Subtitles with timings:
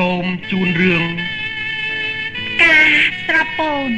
[0.00, 1.04] សូមជូនរឿង
[2.62, 2.90] ការ
[3.26, 3.90] ស្រពូន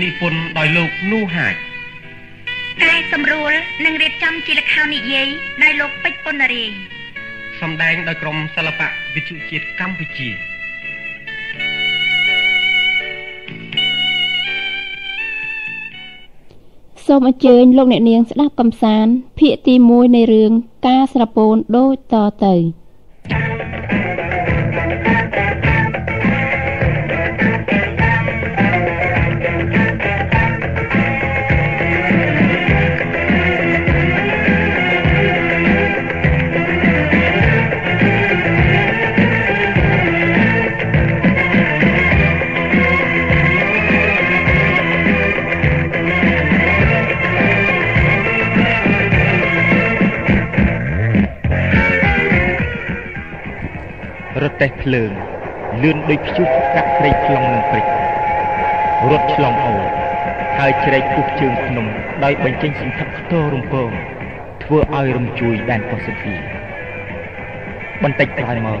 [0.00, 1.54] និពន្ធដោយលោកនូហាច
[2.82, 3.52] កែសម្រួល
[3.84, 5.28] និងរៀបចំជាល្ខោននិយាយ
[5.62, 6.70] ដោយលោកពេជ្រពុនរាយ
[7.60, 10.53] សម្ដែងដោយក្រុមសិល្បៈវិទ្យុជាតិកម្ពុជា
[17.06, 20.52] សូមអញ្ជើញលោកអ្នកនាងស្ដាប់កំសាន្តភាគទី1នៃរឿង
[20.86, 22.14] ការស្រពោនដូចត
[22.44, 22.54] ទៅ
[54.54, 55.10] រទេះភ្លើង
[55.82, 57.86] លឿនដូចព្យុះកាត់ព្រៃខ្លងនឹងព្រិច
[59.10, 59.82] រត់ឆ្លងអូរ
[60.58, 61.86] ហើយជ្រែកពុះជើងភ្នំ
[62.24, 63.90] ដោយបញ្ចេញសន្ធឹកខ្ទររំពង
[64.64, 66.40] ធ្វើឲ្យរំជួយដែនប៉ស៊ីហ្វិក
[68.02, 68.80] បន្តិចក្រោយមក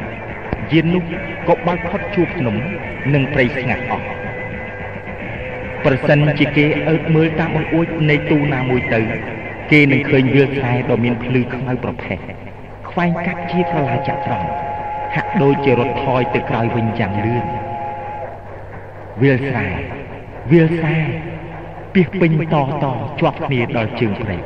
[0.72, 1.04] យាននោះ
[1.48, 2.56] ក៏បើកផុតជួបភ្នំ
[3.14, 4.06] និងព្រៃស្ងាត់អស់
[5.84, 9.00] ប្រសិនជាគេអើតមើលតាមបង្អួចនៃទូណាមួយទៅ
[9.72, 12.18] គេនឹងឃើញវាលខ្សែដ៏មានភ្លឺខ្មៅប្រផេះ
[12.90, 14.48] ខ្វែងកាត់ជាក្រឡាចត្រង់
[15.14, 17.44] ហាក់ដូចជារត់ថយទៅក្រោយវិញយ៉ាងលឿន
[19.22, 19.66] វាលស្រែ
[20.50, 20.98] វាលស្រែ
[21.94, 22.86] ពីពេញតត
[23.20, 24.44] ជាប់គ្នាដល់ជើងព្រែក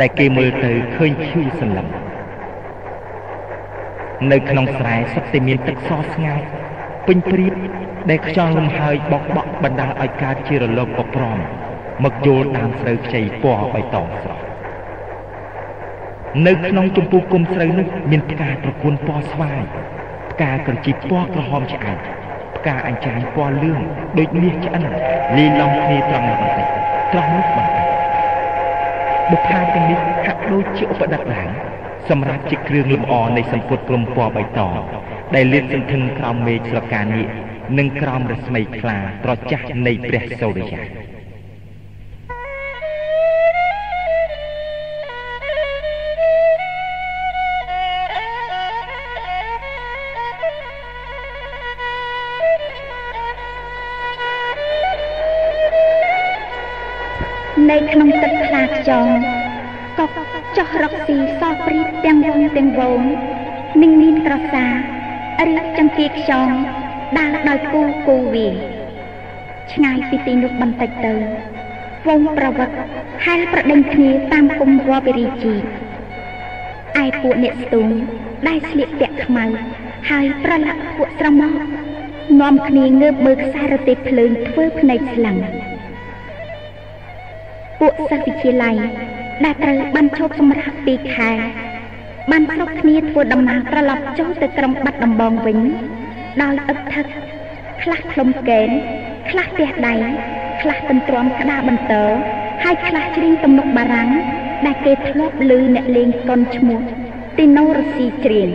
[0.00, 1.88] ដែលគេមើលទៅឃើញឈឺសន្លឹម
[4.32, 6.44] នៅក្នុងស្រែសុទ្ធតែមានទឹកសស្ងាត់
[7.06, 7.54] ពេញព្រៀប
[8.10, 11.38] ដែលខ្យល់លំហើយបោកបក់បណ្ដាលឲ្យកើតជារលកប្រម
[12.04, 14.45] មកយល់ដើមស្រូវខ្ចីពណ៌បៃតងស្រស់
[16.46, 19.62] នៅក្នុងចម្ពោះគុំស្រូវនោះមានផ្កាត្រកួនពណ៌ស្វាយ
[20.32, 21.98] ផ្កាក្រជីពណ៌ក្រហមឆ្អែត
[22.56, 23.80] ផ្កាអញ្ចាញពណ៌លឿង
[24.18, 24.84] ដូចមាសឆ្អិន
[25.36, 26.66] លីឡំគ្នាត្រង់នោះបន្តិច
[27.12, 27.86] ត្រង់នោះបន្តិច
[29.30, 31.48] បុប្ផាទាំងនេះហាក់ដូចជាឧបដិតឡើង
[32.08, 34.74] សម្រាប់ជាគ្រឿងលម្អនៃសម្ពុតព្រំពណ៌បៃតង
[35.34, 37.28] ដែលលាតសន្ធឹងក្រោមមេឃស្រកានាគ
[37.78, 40.80] និងក្រោមរស្មីខ្លាត្រចាស់នៃព្រះសូរិយា
[58.86, 59.08] ខ្លាខ្យង
[59.98, 60.10] កុក
[60.56, 63.00] ចោះរកស៊ីសោះព្រីបទាំងវងទាំងវង
[63.82, 64.64] និងមានក្រសា
[65.48, 66.48] រៀបចង្កៀខ្យង
[67.18, 68.48] ដើរដោយគូគូវា
[69.72, 71.14] ឆ្ងាយពីទីនោះបន្តិចទៅ
[72.06, 72.78] វងប្រវត្តិ
[73.24, 75.54] ហែលប្រដេញគ្នាតាមគុំវបិរីជី
[77.02, 77.88] ឯពួកអ្នកស្ទូង
[78.48, 79.44] ដែលស្លៀកពាក់ខ្មៅ
[80.10, 81.52] ហើយប្រឡាក់ពួកស្រមោក
[82.40, 85.38] នាំគ្នាងើបមើលខ្សែរទេះភ្លើងធ្វើភ្នែកស្លាំង
[87.80, 88.76] ពួកសិស្សវិទ្យាល័យ
[89.44, 91.30] ដែលត្រូវបានឈប់សម្រាកពីខែ
[92.30, 95.58] បានគ្រប់គ្នាធ្វើដំណើរត្រឡប់ចូលទៅក្រុងបាត់ដំបងវិញ
[96.42, 97.06] ដោយអឹកថឹក
[97.82, 98.68] ខ្លះខ្លុំកេន
[99.30, 99.94] ខ្លះទះដៃ
[100.60, 102.08] ខ្លះទន្ទ្រាំក្តារបន្ទរ
[102.64, 104.10] ហើយខ្លះច្រៀងទំនុកបារាំង
[104.66, 106.80] ដែលគេធ្លាប់ឮអ្នកលេងកុនឈ្មោះ
[107.38, 108.50] ទីណូរស៊ីច្រៀង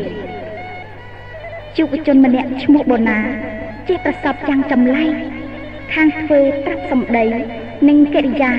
[1.77, 3.19] យុវជនម្នាក់ឈ្មោះបូណា
[3.87, 5.13] ជាប្រសពចាំងចម្លែក
[5.93, 7.25] ខាងធ្វើត្រាប់សម្ដី
[7.89, 8.51] និងកិរិយា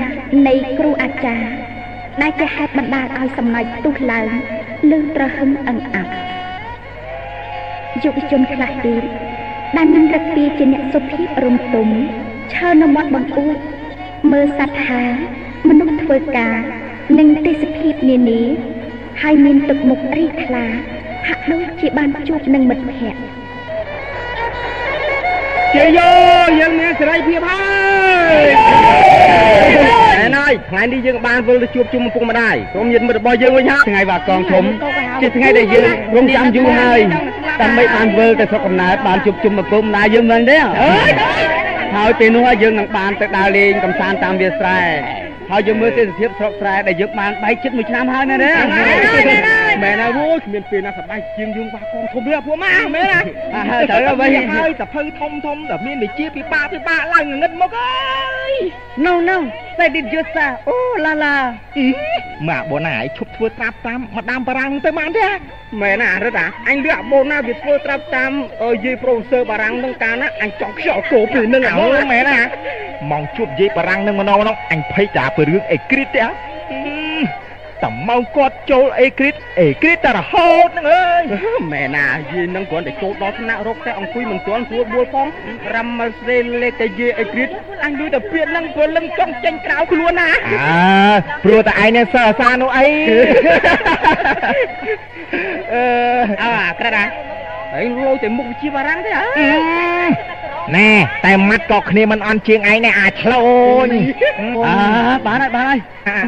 [0.46, 1.48] នៃគ្រូអាចារ្យ
[2.22, 4.28] ដែលជាហេតុបណ្ដាលឲ្យសំណើចទុះឡើង
[4.90, 6.12] លឺត្រហឹងអឹងអាប់
[8.02, 9.02] យុវជនខ្លះទៀត
[9.76, 11.88] ដែលមានរឹកពីជាអ្នកសុភាពរំទុំ
[12.54, 13.56] ឈើនៅមាត់បង្អួច
[14.32, 15.02] មើលសត្វហា
[15.68, 16.56] មនុស្សធ្វើការ
[17.18, 18.42] និងទេសភាពនានា
[19.22, 20.64] ហើយមានទឹកមុខរីកថ្លា
[21.28, 23.41] ហាក់ដូចជាបានជួបនឹងមិត្តភក្តិ
[25.74, 26.08] ជាយោ
[26.60, 27.62] យើងមានសេរីភាពហើ
[28.42, 28.46] យ
[30.20, 34.64] ណែណយថ្ងៃនេះយើងបានវិលទៅជួបជុំឪពុកម្ដាយក្រុមញាតិមិត្តរបស់យើងវិញហើយថ្ងៃបាកងធំ
[35.20, 35.84] ជាថ្ងៃដែលយើង
[36.16, 37.00] រងចាំយូរហើយ
[37.60, 40.58] ដើម្បីបានវិលទៅស្រុកកំណើតបានជួបជុំឪពុកម្ដាយយើងមែនទេ
[41.96, 44.80] ហើយពេលនោះយើងនឹងបានទៅដើរលេងកំសាន្តតាមវាលស្រែ
[45.52, 48.50] ហើយយើងមើលទេសភាពស្រុកស្រែដែលយើងបានបែកចិត្តមួយឆ្នាំហើយណាទេ
[49.82, 53.20] មែនហើយអូយគ្មានពេលណាសប្បាយជាងយើងបាកងធំទេពួកម៉ាមែនណា
[53.90, 58.52] ត្រូវហើយហើយតភៅធំធំតែមានវិជាពិបាកពិបាកឡើងងឹតមកអើយ
[59.04, 59.36] No no
[59.78, 61.36] say did you say អូឡាឡា
[62.48, 65.28] ម៉ាក់បូណាឯងឈប់ធ្វើត្រាប់តាមមកដាំបារាំងទៅបានទេ
[65.82, 68.32] មែនណារឹតអាអញលឿកបូណាវាធ្វើត្រាប់តាម
[68.84, 72.40] យាយប្រូហ្វេសឺបារាំងនឹងកាលណាអញចង់ខ្យល់គោពេលនឹងអូមែនណា
[73.12, 76.32] មកជួបយាយបារាំងនឹងម្ដងម្ដងអញភ័យតាពីរឿងអេគ្រីតទេហ៎
[77.82, 81.22] តែមកគាត់ចូលអេគ្រីតអេគ្រីតតែរហូតហ្នឹងអើយ
[81.72, 85.26] មែនណាយាយនឹងគ្រាន់តែចូលដល់ថ្នាក់រកតែអង្គុយមិនទាន់ស្រួលបួលផង
[85.74, 87.48] រ៉ាំមកស្រីលេខតែយាយអីគ្រីត
[87.84, 91.12] អញលួចតែពៀតនឹងព្រលឹងចង់ចេញក្រៅខ្លួនណាអើ
[91.44, 92.86] ព្រោះតែឯងនេះសើអាសានោះអី
[95.72, 95.82] អឺ
[96.42, 97.04] អើអាក្រាត់ណា
[97.74, 99.24] ហើយលោតែមុខវិជ្ជាបារាំងទេហ៎
[100.76, 100.90] ណែ
[101.24, 103.42] តែម៉ាត់ក៏គ្នាមិនអន់ជាងឯងនេះអាចឆ្លូ
[103.86, 103.88] ញ
[104.66, 104.74] អើ
[105.26, 105.78] បានហើយបានហើយ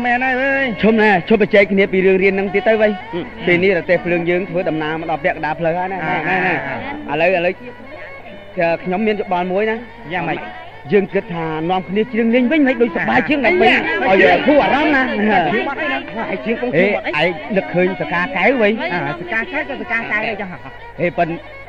[0.06, 2.88] មែនហើយអើយឈុំណាឈុំបច្ចេកគ្នាពីរឿងរៀននឹងទៀតទៅវៃ
[3.46, 6.00] ពេលនេះរទេះភ្លើងយើងធ្វើដំណើរមកដល់ពាក់កណ្ដាលផ្លូវហើយណាឥ
[7.20, 7.52] ឡូវឥឡូវ
[8.84, 9.76] ខ្ញុំមានច្បល់មួយណា
[10.12, 10.38] យ៉ាងម៉េច
[10.92, 15.02] យើងគិតថានាំគ្នាជ្រៀងលេងវិញមិនដូចសុបាយជាងដើម្បីឲ្យធូរអារម្មណ៍ណា
[16.30, 18.72] ហើយជាងកងជួបអីឯងនឹកឃើញសកាកែវវិញ
[19.20, 20.58] សកាកែទៅសកាកែទៅចឹងហ៎
[21.00, 21.28] ហេប៉ិន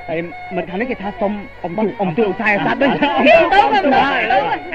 [0.10, 0.20] ហើយ
[0.56, 1.32] មិនខាងនេះគេថាសុំ
[1.64, 2.96] អំទូអំទូខ្សែសัตว์វិញឥ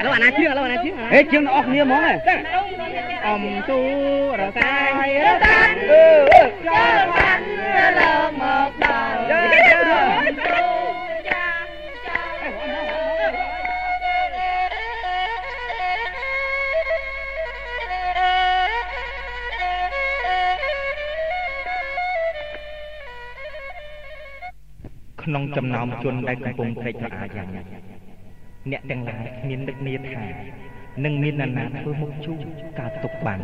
[0.05, 2.13] ឡូវអាណាជ្រៀងឥឡូវអាណាជ្រៀងហេជាងអ្នកគ្នាហ្មងហ៎
[3.27, 3.79] អំទូ
[4.39, 6.03] រសាយរតាសាននអឺ
[6.67, 7.39] ចូលបាន
[7.99, 11.10] លើមកដល់
[25.23, 27.65] ក្នុងចំណោមជនដែលកំពុងត្រេកត្រអាលយ៉ាងនេះ
[28.71, 30.23] អ្នកទាំងឡាយគ្មាននឹកនាថា
[31.05, 32.37] នឹងមាននរណាធ្វើមុខជូរ
[32.79, 33.39] កើតទុកបាន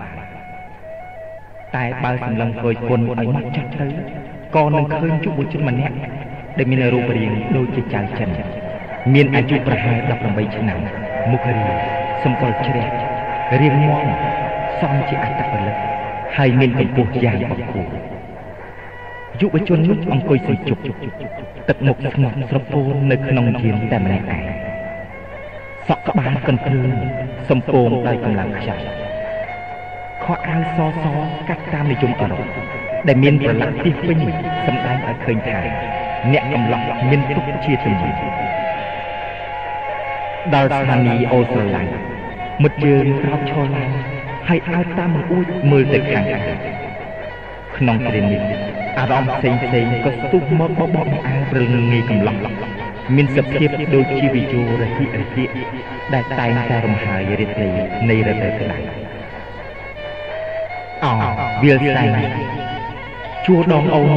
[1.75, 3.87] តែបើសម្លឹងធ្វើគុណឲ្យមកចាស់ទៅ
[4.55, 5.95] ក៏នឹងឃើញយុវជនម្នាក់
[6.57, 8.29] ដែលមានរូបរាងដូចជាចៅចិន
[9.13, 9.97] មានអាយុប្រហែល
[10.27, 10.79] 18ឆ្នាំ
[11.31, 11.67] មុខរា
[12.23, 12.85] សម្បុរជ្រះ
[13.61, 14.07] រាងមាំ
[14.79, 15.75] សមជាអត្តពលិក
[16.37, 17.87] ហើយមានកម្ពស់យ៉ាងបង្គួរ
[19.41, 20.81] យុវជននោះអង្គុយសញ្ជប់
[21.67, 24.43] ទឹកមុខស្ងប់ស្រពោននៅក្នុងយានតែម្នាក់ឯង
[25.87, 26.89] សក់ក្បាលកន្ទ្រឿង
[27.49, 28.83] សំពងដោយកម្លាំងខ្យល់
[30.23, 31.05] ខោអាវសស
[31.49, 32.47] កាត់តាមនិយមអឺរ៉ុប
[33.07, 34.17] ដែលមានប្រឡាក់ទីពេញ
[34.65, 35.59] សម្ដែងឲ្យឃើញថា
[36.33, 38.09] អ្នកកំឡោះមានទុកជាជំនឿ
[40.53, 41.83] ដល់ស្ថានីយ៍អូស្ត្រាលី
[42.63, 43.89] មិត្តយើងក្រោកឈរឡើង
[44.47, 46.43] ហើយអើតាមបង្អួចមើលទៅខាងខាង
[47.77, 48.66] ក្នុងគ្រានេះ
[48.97, 52.37] អារម្មណ៍ផ្សេងផ្សេងៗក៏ស្ទុះមកបបោកអើព្រលឹងងាយកំឡោះ
[53.15, 55.43] មានសភាពដូចជាវិយោរហិរហិ
[56.13, 57.69] ដែលតែងតែរំហើយរាត្រី
[58.09, 58.77] នៃរដូវក្តៅ
[61.05, 61.13] អោ
[61.63, 62.05] វាលស្រែ
[63.45, 64.11] ជួរដងអូន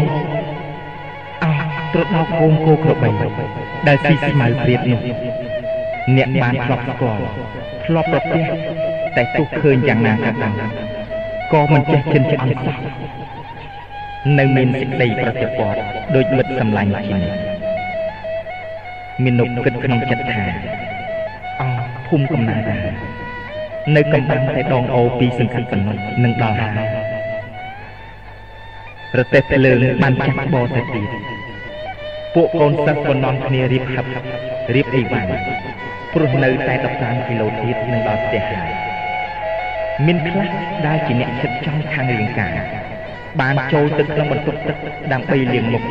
[1.44, 1.52] អោ
[1.94, 3.10] ត្រដោកគោមគោក្របី
[3.86, 5.00] ដែលស៊ីស្មៅព្រាបនោះ
[6.16, 7.22] អ្នកបានធ្លាប់ស្គាល់
[7.84, 8.44] ធ្លាប់ប្រទះ
[9.16, 10.54] តែទោះឃើញយ៉ាងណាក៏ដោយ
[11.52, 12.76] ក៏មិនចេះចិនឆ្អន់សោះ
[14.38, 15.78] នៅមានសេចក្តីប្រតិព័ទ្ធ
[16.14, 17.40] ដោយមិត្តសម្លាញ់ជានិច្ច
[19.22, 20.44] មាននុកគិតក្នុងចិត្តថា
[21.60, 21.68] អោ
[22.06, 22.80] ភូមិកំណើតដែរ
[23.96, 26.88] នៅកំបាំងតែដងអូពីសង្កាត់ប៉ុណ្ណោះនឹងដល់ហើយ
[29.18, 31.06] រទេះភ្លើងបានចាក់បោទៅទៀត
[32.34, 34.06] ពួកកូនសិស្សក៏នាំគ្នារៀបហឹប
[34.74, 35.30] រៀបអីវ៉ាន់
[36.12, 38.70] ព្រោះនៅតែ15គីឡូទៀតនឹងដល់ផ្ទះហើយ
[40.06, 40.50] មានខ្លះ
[40.86, 42.54] ដែលជាអ្នកចិត្តចង់ខាងរាងកាយ
[43.40, 44.76] បានចូលទៅក្នុងបន្ទប់ទឹក
[45.12, 45.82] ដើម្បីលាងមុខ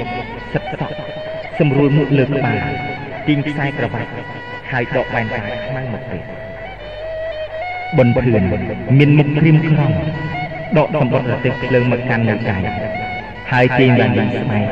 [0.54, 0.94] សិតសក់
[1.60, 2.58] សម្រួលមុខលើក្បាល
[3.28, 4.10] ទាញខ្សែក្រវ៉ាត់
[4.72, 6.22] ហើយដកបែនកាយខ្មៅមកពេក
[7.98, 8.44] បនភឿន
[9.00, 9.92] មានមុខក្រៀមក្រំ
[10.78, 12.58] ដកសម្បត្តិរទេះភ្លើងមកកាន់នៅដៃ
[13.52, 14.66] ហើយទាញបានយ៉ាងស្បែក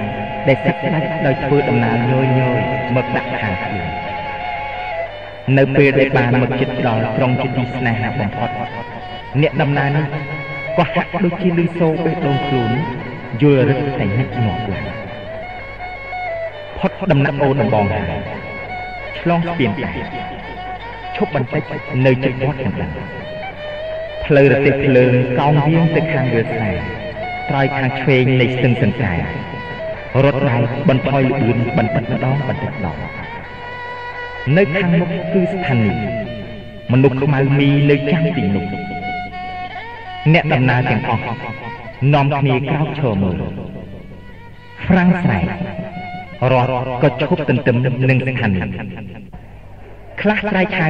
[0.47, 2.59] ដែលសិតដាច់ដោយធ្វើដំណើរញយញយ
[2.95, 3.89] មកដាក់ខាងខ្លួន
[5.57, 8.49] នៅពេលដែលបានមកជិតដល់ក្រុងជាទីស្នេហាបំផុត
[9.41, 10.05] អ្នកដំណើរនេះ
[10.77, 10.89] កោះ
[11.23, 12.71] ដូចជាលឺសូបេះដូងខ្លួន
[13.41, 14.85] យល់រឹកតែញឹកញាប់ឡើង
[16.77, 18.21] ផុតដំណាក់អូនដំបងហើយ
[19.19, 19.91] ឆ្លងស្ពានតែ
[21.15, 21.63] ឈប់បន្តិច
[22.05, 22.91] នៅជិតវត្តកណ្ដាល
[24.25, 26.71] ផ្លូវរទេះភ្លើងកោងវៀងទៅខាងវាលស្រែ
[27.49, 29.13] ត្រយខាងឆ្វេងនៃស្ទឹងសង្កែ
[30.23, 30.57] រត់ដៃ
[30.89, 32.97] បន្ថយល្បឿនបន្តិចម្ដងបន្តិចម្ដង
[34.57, 36.07] នៅខាងមុខគឺស្ថានីយ៍
[36.91, 38.65] មនុស្សខ្មៅមីនៅចាំទីនោះ
[40.33, 41.23] អ្នកដំណើរទាំងអស់
[42.13, 43.35] នាំគ្នាក្រោកឈរមើល
[44.85, 45.45] ហ្វ្រាំងស្រែក
[46.51, 46.67] រស់
[47.03, 47.75] ក៏ឈប់ទន្ទឹម
[48.09, 48.71] នឹងស្ថានីយ៍
[50.21, 50.89] ខ្លះស្រែកហៅ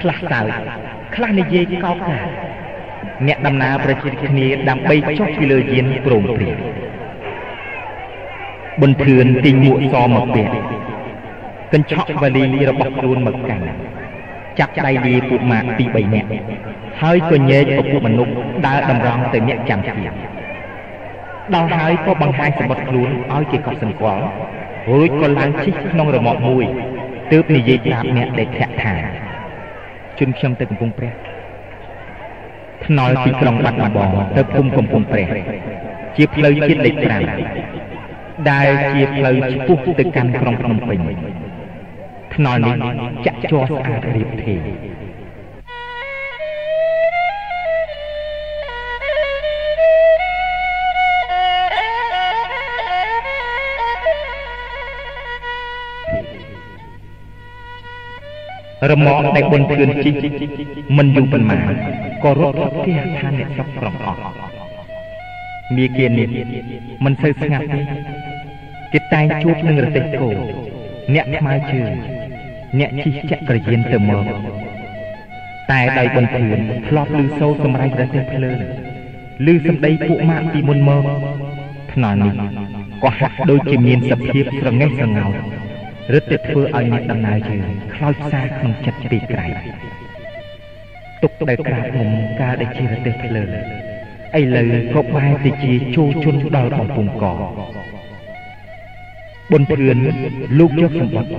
[0.00, 0.48] ខ្លះសើច
[1.14, 2.18] ខ្លះនិយាយកោកកា
[3.26, 6.56] អ្នកដំណើរប្រជិតគ្នាដើម្បីចុះពីលើយានព្រមព្រៀង
[8.82, 10.52] បនភឿនទីងមួកសមកពាក់
[11.72, 13.64] កញ្ឆក់វ៉ាលីរបស់ខ្លួនមកកាន់
[14.58, 16.28] ចាប់ដៃលាពួកម៉ាក់ពីរបីនាក់
[17.02, 18.32] ហើយក៏ញែកឪពុកមនុស្ស
[18.66, 20.12] ដើរតម្រង់ទៅអ្នកចាំទៀត
[21.54, 24.22] ដល់ហើយក៏បង្ហាញសម្បត្តិខ្លួនឲ្យគេកត់សម្គាល់
[24.90, 26.64] រួចក៏ឡើងជិះក្នុងរមាក់មួយ
[27.32, 28.94] ទើបនិយាយប្រាប់អ្នកដែលធាក់ថា
[30.18, 31.12] ជន់ខ្ញុំទៅកំពង់ព្រះ
[32.86, 35.28] ថ្នល់ពីក្រុងបាត់ដំបងទៅភូមិកំពង់ព្រះ
[36.16, 36.94] ជាផ្លូវជាតិលេខ
[37.72, 41.00] 5ដែលជាផ្លូវឆ្ពោះទៅកាន់ក្រុងភ្នំពេញ
[42.38, 42.74] ថ្នល់នេះ
[43.26, 44.54] ចាក់ជ័រស្អាតរៀបទេ
[58.90, 60.14] រមាក់ដែលបុនធឿនជីក
[60.96, 61.60] មិនយូរប៉ុន្មាន
[62.24, 64.20] ក៏រត់ទៅផ្ទះឋានអ្នកស្រុកក្រុងអស់
[65.76, 66.28] មាគៀននេះ
[67.04, 67.80] មិនសូវស្ងាត់ទេ
[68.92, 70.30] គេតែងជួបនឹងរទេះគោ
[71.14, 71.92] អ្នកថ្មើរជើង
[72.78, 74.24] អ្នកជិះចក្រយានទៅមក
[75.70, 78.58] តែដោយបុនធឿនធ្លាប់ឮសូរសម្រែករទេះភ្លើង
[79.46, 81.02] ឮសម្ដីពួកម៉ាក់ពីមុនមក
[81.92, 82.32] ថ្នល់នេះ
[83.04, 85.32] ក៏ហាក់ដូចជាមានសភាពស្រងេះស្រងោច
[86.14, 89.46] រឹតតែធ្វើឲ្យអ្នកដំណើរជើងខ្លោចផ្សាក្នុងចិត្តពីក្រៃ
[91.22, 92.08] ទុកដែលក្រាបមុំ
[92.40, 97.24] ការដែលជារទេសភ្លើឥឡូវក៏បែរទៅជាជួជន់ដល់បំពង់ក
[99.52, 99.98] បុនធឿន
[100.58, 101.32] លោកយកសម្បត្តិ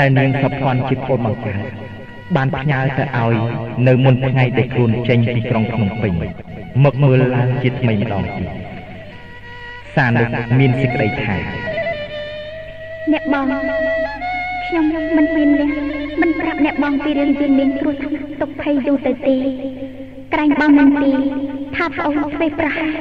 [0.00, 1.60] ដែលនាងសព្វ័នជាប្អូនបង្កើត
[2.36, 3.34] បានផ្ញើទៅឲ្យ
[3.88, 6.12] នៅមុនថ្ងៃដែលខ្លួនចេញពីក្រុងភ្នំពេញ
[6.84, 8.48] មកមើលឡើងជាថ្មីម្ដងទៀត
[9.94, 10.26] សារនោះ
[10.58, 11.36] មានសេចក្តីថា
[13.12, 13.46] អ្នកបង
[14.66, 14.84] ខ្ញុំ
[15.16, 15.70] មិនមានលះ
[16.20, 19.36] មិនប្រាប់អ្នកបងពីរឿងជាមានគ្រោះថ្នាក់ទុកភ័យយូរទៅទី
[20.32, 21.10] ក្រែងបងមិនទី
[21.76, 22.96] ថាប្អូនធ្វើប្រហារ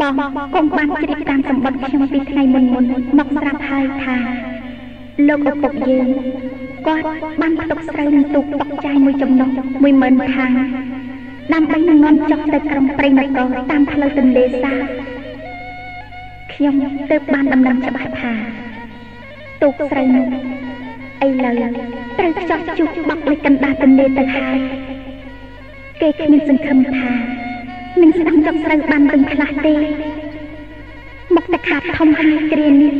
[0.00, 0.12] បង
[0.54, 2.84] កុំបានជ្រាបតាមសម្បត្តិខ្ញុំពីថ្ងៃមុនមុន
[3.18, 4.16] មកស្រាប់ហើយថា
[5.28, 6.06] លោកឪពុកយើង
[6.86, 7.04] គាត់
[7.40, 9.48] បានផ្ទុកស្រូវនឹងទូកតុកចាយមួយចំណុះ
[9.92, 10.52] 10000ខាង
[11.52, 14.84] ដើម្បីនឹងនាំចុះទៅក្រុងព្រៃនគរតាមផ្លូវទន្លេសាប
[16.52, 16.74] ខ្ញុំ
[17.10, 18.32] ទើបបានដំណឹងច្បាស់ថា
[19.62, 20.26] ទូកស្រីនោះ
[21.26, 21.54] ឥឡូវ
[22.18, 24.58] ត្រូវខ្ចោះជុះបក់លេចកណ្ដាលទន្លេទៅហើយ
[26.00, 27.10] គេគ្មានសង្ឃឹមថា
[28.02, 29.74] នឹងស្ដាប់ចុកស្រូវបានវិញខ្លះទេ
[31.34, 32.94] មកតែខាតធំហើយគ្រានេះ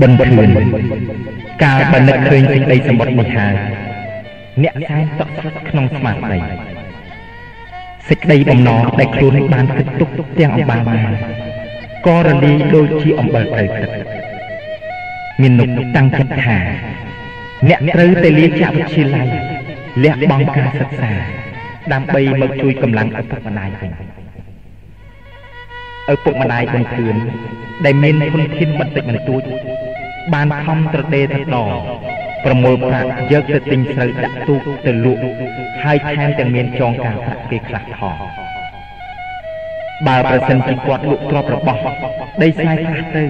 [0.00, 0.50] បន្ទឿន
[1.62, 3.54] កាលបើនឹកឃើញសេចក្តីសម្បត្តិនេះហើយ
[4.62, 6.38] អ្នកសែនតក់ស្លុតក្នុងស្មារតី
[8.08, 10.08] សេចក្តីបំណងដែលខ្លួនបានគិតទុក
[10.38, 11.12] ទាំងអំបាលបាន
[12.06, 14.21] ក៏រលាយដូចជាអំបិលទៅទឹក
[15.40, 16.58] មាននុកតាំងចិត្តថា
[17.68, 19.28] អ្នកត្រូវតែលាចាក់វិទ្យាល័យ
[20.04, 21.12] លះបង់ការសិក្សា
[21.92, 23.90] ដើម្បីមកជួយកម្លាំងឪពុកម្ដាយវិញ
[26.12, 27.16] ឪពុកម្ដាយបង្រឿន
[27.84, 29.42] ដែលមានធនធានបន្តិចបន្តួច
[30.34, 31.56] បានខំត្រដេត្រដ
[32.44, 35.22] ប្រមូលប្រាក់យកទៅទិញស្រូវដាក់ទូកទៅលក់
[35.84, 38.16] ហើយថែមទាំងមានចងការប្រាក់គេខ្លះផង
[40.06, 41.80] បើប្រសិនជាគាត់លក់ទ្រព្យរបស់
[42.42, 43.24] ដីស្ងាយខ្លះទៅ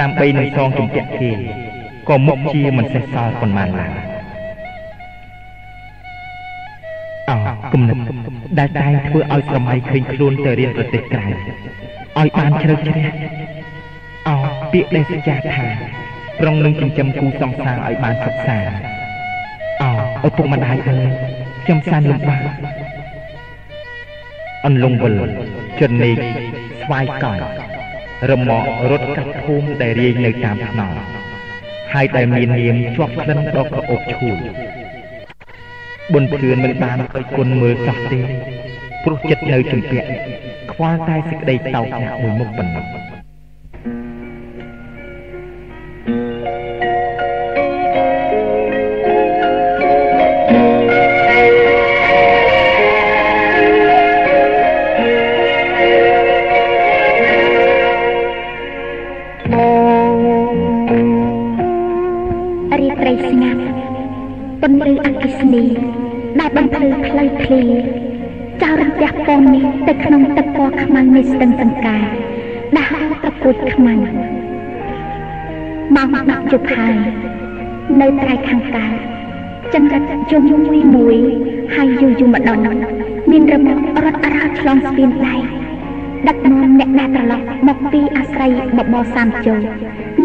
[0.00, 1.30] ដើម្បីនឹងសងជំពាក់គេ
[2.08, 3.92] ក៏មុខជាមិនសេះសល់ប៉ុន្មានឡើយ
[7.30, 7.36] អោ
[7.72, 7.96] គំនិត
[8.58, 13.06] ដែលតែងធ្វើឲ្យស្រមៃឃើញខ្លួនទៅរៀនប្រទេសក្រៅឲ្យបានជ្រៅជ្រះ
[14.28, 14.36] អោ
[14.72, 15.66] ពាក្យដែលសច្ចាថា
[16.40, 18.74] ប្រុងនឹងចិញ្ចឹមគូសង្សារឲ្យបានសុខសាន្ត
[19.82, 21.08] អោឪពុកម្ដាយអើយ
[21.64, 22.42] ខ្ញុំសានលំបាក
[24.66, 25.14] អន្លង់វិល
[25.80, 26.16] ចិននេក
[26.82, 27.40] ស្វាយកង់
[28.30, 31.00] រមករត់កាត់ភូមិដែលរាយនៅតាមថ្នល់
[31.92, 34.38] ហើយដែលមាននាមជាប់ក្លិនដល់ក្រអូបឈួល
[36.12, 38.20] បុនធឿនមិនបានឲ្យគុណមើលសោះទេ
[39.04, 40.08] ព្រោះចិត្តនៅជំពាក់
[40.72, 43.11] ខ្វល់តែសេចក្តីតោកញាក់មួយមុខប៉ុណ្ណោះ
[65.54, 72.04] នៃស្ទឹងសង្ការ
[72.76, 72.90] ដាស់
[73.22, 74.00] ប្រកួតខ្មាំង
[75.96, 76.96] មកដាក់ជប់ហើយ
[78.00, 78.94] នៅត្រៃខាងកើត
[79.74, 81.16] ចង្រិតជុំមួយមួយ
[81.74, 82.58] ហើយយូរយូរម្ដង
[83.30, 85.42] មានរមាក់រត់អរោឆ្លងស្ពានដែក
[86.28, 89.54] ដឹកនាំអ្នកណាត្រឡប់មកពីអាស្រ័យបបរសាមជោ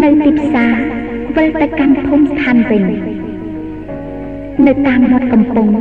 [0.03, 0.73] នៅទីផ្សារ
[1.35, 3.06] វិលទៅកាន់ភូមិស្ថានវិញ
[4.65, 5.73] នៅតាមមាត់កំពង់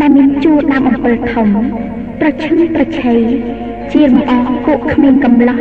[0.00, 1.48] ដែលមានជួរដើមអំពិលធំ
[2.20, 3.14] ប្រឈឹងប្រឆេ
[3.92, 4.32] ជាលំអ
[4.66, 5.60] គក់គ្មានកំឡោះ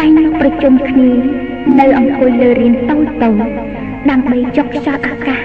[0.00, 1.10] តែងប្រជុំគ្នា
[1.80, 3.42] នៅអង្គុយលើរៀនតូចតូច
[4.10, 5.40] ដើម្បីចុកខ្យល់អាកាស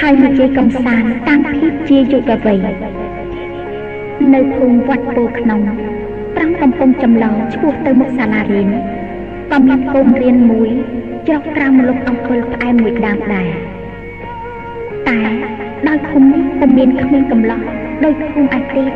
[0.00, 2.58] ហើយនិយាយកំសាន្តតាំងភាពជាយុវវ័យ
[4.34, 5.60] នៅភូមិវត្តពោក្នុង
[6.36, 8.68] ត្រង់កំពុងចម្លងឆ្ពោះទៅមុខសាលារៀន
[9.50, 10.70] ក៏មានកូនរៀនមួយ
[11.26, 13.73] ច្រកក្រោមម្លប់អង្គុលផ្អែមមួយដើមដែរ
[15.08, 15.20] តែ
[15.88, 17.60] ដោយភូមិនេះពុំមានគ្មានកំឡោះ
[18.04, 18.92] ដោយភូមិឯទៀត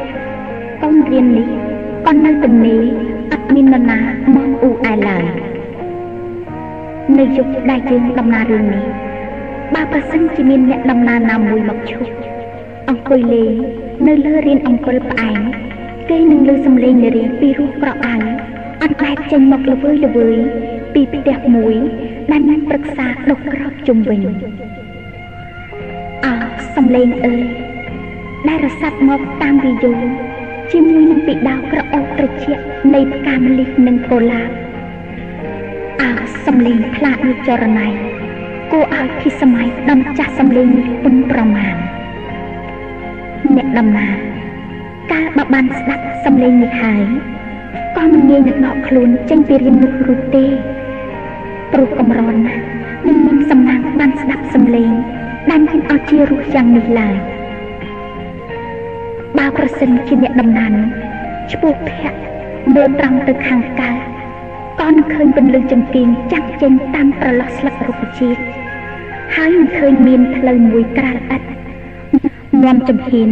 [0.82, 1.48] កូនរៀននេះ
[2.06, 2.82] ក៏នៅទំនេរ
[3.32, 3.98] អត់មាននរណា
[4.34, 5.24] មកអ៊ូអែឡើយ
[7.18, 8.84] នៅយុគដែលយើងដំណើររឿងនេះ
[9.74, 12.10] បើប្រសិនជាមានអ្នកដំណើរណាមួយមកឈប់
[12.88, 13.52] អង្គុយលេង
[14.08, 15.40] នៅលើរៀនអង្គុលផ្អែម
[16.08, 18.14] គេនឹងលើសំឡេងនារីពីរោះក្រអៅ
[18.82, 20.38] អត់បែកចេញមកល្វើយល្វើយ
[20.94, 21.74] ពីផ្ទះមួយ
[22.30, 24.20] ដែលមានប្រឹក្សាដុកក្របជុំវិញ
[26.24, 26.34] អើ
[26.74, 27.44] សំឡេងអើយ
[28.48, 29.92] ដែលរសាត់មកតាមវិយោ
[30.72, 32.62] ជាមួយនឹងពីដៅក្រអូបត្រជាក់
[32.94, 34.50] នៃផ្កាម្លិះនិងកូឡាប
[36.02, 36.10] អើ
[36.46, 37.88] សំឡេងផ្លាកដូចចរណៃ
[38.72, 41.76] គួរឲ្យភិសម័យដំចាស់សំឡេងនេះពុនប្រមាណ
[43.56, 44.16] អ្នកដំណើរ
[45.12, 47.04] កាលបើបានស្ដាប់សំឡេងនេះហើយ
[47.96, 50.44] ក៏មិនងាយនឹងដកខ្លួនចេញពីរៀននោះរួចទេ
[51.72, 52.62] ព្រោះកំរណាស់
[53.06, 54.92] មិនមានសំណាងបានស្ដាប់សំឡេង
[55.50, 57.16] ដែលមានអជារសយ៉ាងនេះឡើយ
[59.38, 60.88] បើប្រសិនជាអ្នកដំណើរនោះ
[61.52, 62.18] ឈ្មោះភ័ក្រ
[62.74, 63.98] មើលត្រង់ទៅខាងកើត
[64.80, 68.40] ក៏នឹងឃើញពន្លឺចង្គៀងចាក់ចេញតាមប្រឡោះស្លឹករុក្ខជាតិ
[69.34, 71.42] ហើយនឹងឃើញមានផ្លូវមួយក្រាលឥត
[72.64, 73.30] នាំចំហៀន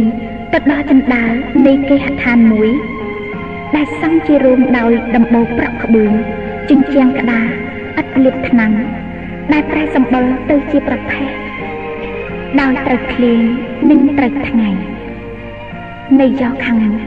[0.53, 1.31] ទៅដល់ចណ្ដាល
[1.67, 2.69] នៃគេហដ្ឋានមួយ
[3.75, 6.11] ដែលសង់ជារោងដោយដំបូលប្រក់ក្បឿង
[6.69, 7.47] ជញ្ជាំងក្តារ
[7.99, 8.71] ឥតលាបថ្នាំ
[9.53, 11.46] ដែលប្រែសម្បុរទៅជាប្រភេទ
[12.61, 13.41] ដោយត្រូវភ្លៀង
[13.89, 14.69] និងត្រូវថ្ងៃ
[16.19, 17.03] នៅយកខាងនោះ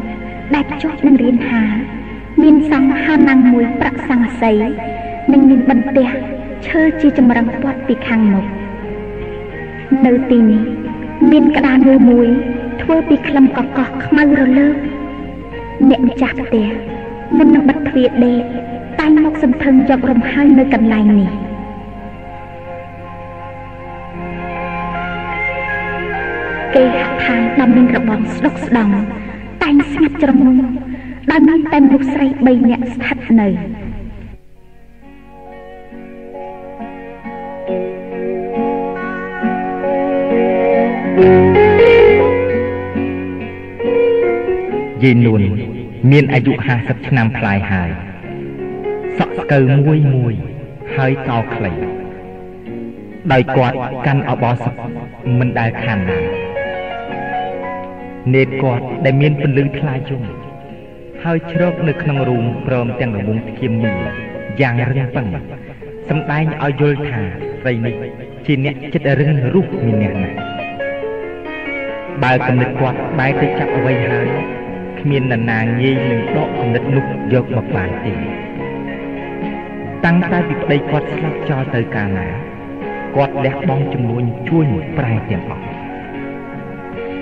[0.55, 1.63] ដែលភ្ជាប់នឹងរៀនហា
[2.43, 4.53] មានសង្ឃហៅណាំងមួយប្រាក់សង្ឃសី
[5.33, 6.09] និងមានបន្ទះ
[6.67, 8.47] ឈើជាចម្រឹងពាត់ពីខាងមុខ
[10.07, 10.63] នៅទីនេះ
[11.31, 12.29] មានក្តារមួយមួយ
[12.83, 14.77] ធ្វើពីក្លឹមកកោះខ្មៅរលើក
[15.89, 16.67] អ្នកម្ចាស់ផ្ទះ
[17.37, 18.43] មុននឹងបិទទ្វារដេក
[18.99, 21.31] តែងមកសន្ធឹងយករំហើយនៅកន្លែងនេះ
[26.75, 28.89] គេហដ្ឋានដំមានរបងស្ដុកស្ដំ
[29.63, 30.57] តែងស្ងាត់ជ្រងំ
[31.31, 33.49] ដោយមានតែមនុស្សស្រី3នាក់ស្ថិតនៅ
[45.03, 45.43] យាយនួន
[46.11, 47.91] មានអាយុ50ឆ្នាំប្លាយហើយ
[49.19, 50.35] សក់ស្កើមួយមួយ
[50.97, 51.73] ហើយកោខ្លី
[53.33, 54.75] ដោយគាត់កាន់អបអរសឹក
[55.39, 56.40] មិនដែលខានណា
[58.35, 60.23] នេតគាត់ដែលមានពលឺថ្លាយំ
[61.25, 63.93] ហើយជ្រកនៅក្នុងរូងព្រមទាំងរង្វង់ធៀមមី
[64.61, 65.27] យ៉ាងរឹងប៉ឹង
[66.09, 67.21] សម្ដែងឲ្យយល់ថា
[67.61, 67.95] ស្រីនេះ
[68.47, 70.37] ជាអ្នកចិត្តរឹងរូសមានអ្នកណាស់
[72.23, 74.29] បើគំនិតគាត់បែរទៅចាប់អ្វីហើយ
[75.01, 78.13] គ្មាននរណាងាយនឹងដកគំនិតនោះយកមកបានទេ
[80.05, 82.29] តាំងតែពីប្តីគាត់ស្លាប់ចោលទៅកាលណា
[83.17, 84.67] គាត់លះបង់ចំនួនជួញ
[84.99, 85.80] ប្រែទាំងអស់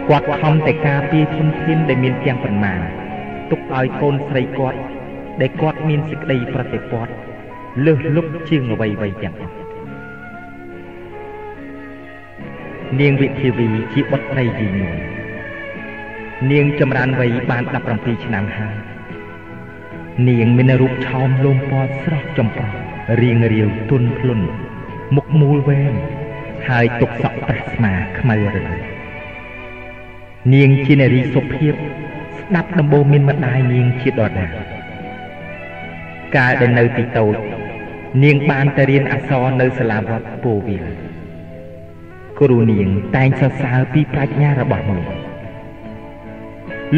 [0.09, 2.81] គាត់ខំតែការពារធនធានដែលមានទាំងប៉ុន្មាន
[3.51, 4.79] ទុកឲ្យកូនស្រីគាត់
[5.41, 7.13] ដែលគាត់មានសេចក្តីប្រតិព័ទ្ធ
[7.87, 9.55] លើសលុបជាងអ្វីៗទាំងអស់
[13.01, 14.97] នាងវិធីវីជាបុត្រីយីនួន
[16.51, 18.77] នាងចម្រើនវ័យបាន17ឆ្នាំហើយ
[20.29, 22.73] នាងមានរូបឆោមលោមពណ៌ស្រស់ចំប្រោះ
[23.21, 24.41] រៀងរាវទន់ភ្លុន
[25.15, 25.95] មុខមូលវែង
[26.69, 28.69] ហើយទុកសក់ប្រះស្មាខ្មៅរឹង
[30.55, 31.73] នាងជានារីសុភាព
[32.39, 34.47] ស្ដាប់ដំបូងមានម្ដាយនាងជាដដា
[36.37, 37.35] កាលដែលនៅទីតូច
[38.23, 40.85] នាងបានទៅរៀនអក្សរនៅសាលាវត្តពោវិល
[42.41, 45.03] គ្រូនាងតែងសរសើរពីប្រាជ្ញារបស់នាង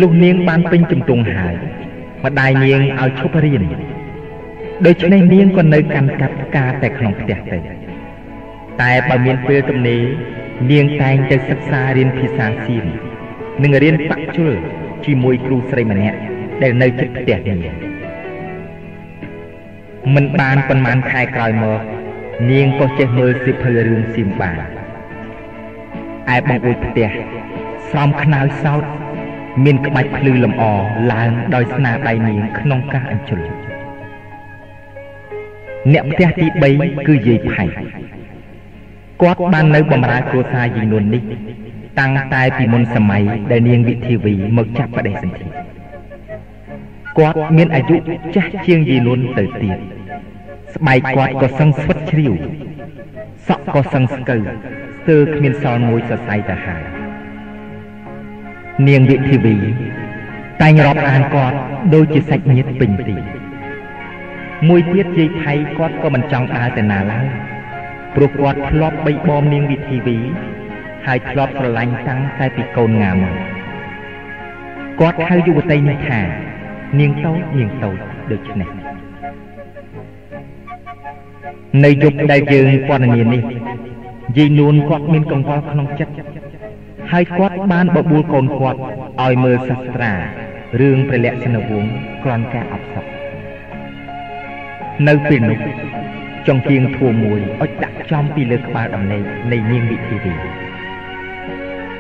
[0.01, 1.55] លុះនាងបានពេញជំទង់ហើយ
[2.25, 3.63] ម្ដាយនាងឲ្យឈប់រៀន
[4.87, 7.59] ដូច្នេះនាងក៏នៅកាន់កាប់ផ្កាតែក្នុងផ្ទះទៅ
[8.81, 10.03] តែបើមានពេលទំនេរ
[10.71, 12.87] នាងតែងទៅសិក្សារៀនភាសាសៀម
[13.63, 14.53] និងរៀនបាក់ជុល
[15.05, 16.19] ជាមួយគ្រូស្រីម្នាក់
[16.63, 17.77] ដែលនៅជិតផ្ទះនាង
[20.15, 21.81] មិនបានប៉ុន្មានខែក្រោយមក
[22.51, 24.59] នាងក៏ចេះមើលសិភៅរឿងសៀមបាន
[26.35, 27.09] ឯបងអួយផ្ទះ
[27.89, 28.83] ស្រោមខ្នើយសោត
[29.65, 30.63] មានក្បាច់ភ្លឺលម្អ
[31.13, 33.49] ឡើងដោយស្នាដៃនាងក្នុងការអញ្ជើញ
[35.93, 36.47] អ្នកផ្ទះទី
[36.79, 37.65] 3គឺយាយផៃ
[39.23, 41.23] គាត់បាននៅបម្រើគ្រួសារយាយនួននេះ
[41.99, 45.45] តាំងតែពីមុនសម័យដែលនាងវិធីវីមកចាប់បដិសន្ធិ
[47.19, 47.97] គាត់មានអាយុ
[48.35, 49.79] ចាស់ជាងយាយនួនទៅទៀត
[50.75, 52.35] ស្បែកគាត់ក៏សឹងស្វិតជ្រាវ
[53.49, 56.83] សក់ក៏សឹងស្កើស្ទើរគ្មានសល់មួយសរសៃទៅហើយ
[58.89, 59.57] នាងវិធីវី
[60.63, 61.57] តែងរាប់អានគាត់
[61.95, 63.17] ដូចជាសាច់ញាតិពេញទី
[64.69, 67.27] មួយទៀតយាយថៃគាត់ក៏មិនចង់ដើរទៅណាឡើយ
[68.15, 70.19] ព្រោះគាត់ធ្លាប់បីបមនាងវិធីវី
[71.13, 73.35] ហើយធ្លាប់ស្រឡាញ់តាំងតែពីកូនងាមក
[75.01, 76.21] គាត់ហៅយុវតីនេះថា
[77.01, 77.99] នាងតូចនាងតូច
[78.33, 78.69] ដូច្នេះ
[81.85, 83.43] នៅយុគដែលយើងពណ៌នានេះ
[84.37, 86.15] យាយនួនគាត់មានកង្វល់ក្នុងចិត្ត
[87.13, 88.81] ហើយគាត់បានបបួលកូនគាត់
[89.23, 90.13] ឲ្យមើលសាស្ត្រា
[90.81, 91.91] រឿងព្រះលក្ខណវង្ស
[92.25, 93.05] គ្រាន់តែអបសុខ
[95.09, 95.59] នៅពេលនោះ
[96.49, 100.70] ចង្គៀងធួមួយអុចដាក់ចំពីលើក្បាលដំណេកនៃនាងវិធីរី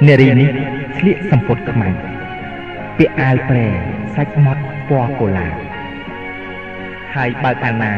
[0.06, 0.48] នារីនេះ
[0.98, 1.88] ស្លៀកសំពត់ខ្មៅ
[2.98, 3.66] ពាក់អាវប្រែ
[4.14, 5.48] សាច់ម៉ត់ពណ៌កូឡា
[7.14, 7.92] ហើយបើកាលណា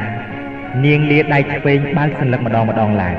[0.84, 3.16] នាងលាដៃឆ្វេងបើកសន្លឹកម្ដងម្ដងឡើង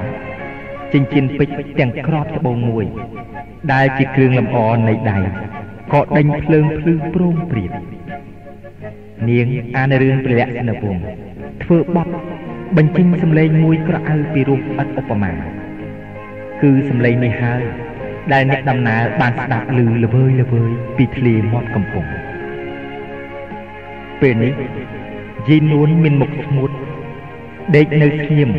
[0.93, 2.85] ចិញ្ចៀនពេជ្រទាំងក្របត្បូងមួយ
[3.73, 5.17] ដែលជាគ្រឿងលម្អនៃដៃ
[5.93, 7.71] ក៏ដេញភ្លើងភ្លឺព្រមព្រៀប
[9.29, 11.03] នាងអានរឿងព្រះលក្ខណវង្ស
[11.63, 12.07] ធ្វើបប
[12.77, 15.31] បញ្ចេញសម្លេងមួយក្រអៅពីរោះឥតឧបមា
[16.61, 17.63] គឺសម្លេងនេះហើយ
[18.31, 22.09] ដែលអ្នកដំណើរបានស្ដាប់ឮល្វើយល្វើយពីធ្លាមាត់កំពង់
[24.21, 24.53] ពេលនេះ
[25.47, 26.71] យីនួនមានមុខស្ងួត
[27.75, 28.49] ដេកនៅស្ងៀម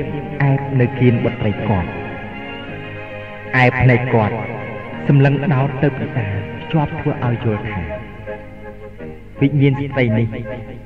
[0.42, 1.88] អែបនៅគៀនបុត្រីគាត់
[3.62, 4.35] ឯភ្នែកគាត់
[5.09, 6.27] សម្លឹងដោតទៅពីតា
[6.61, 7.81] ភ្ជាប់ធ្វើឲ្យយល់ថា
[9.40, 10.29] វិញ្ញាណស្ត្រីនេះ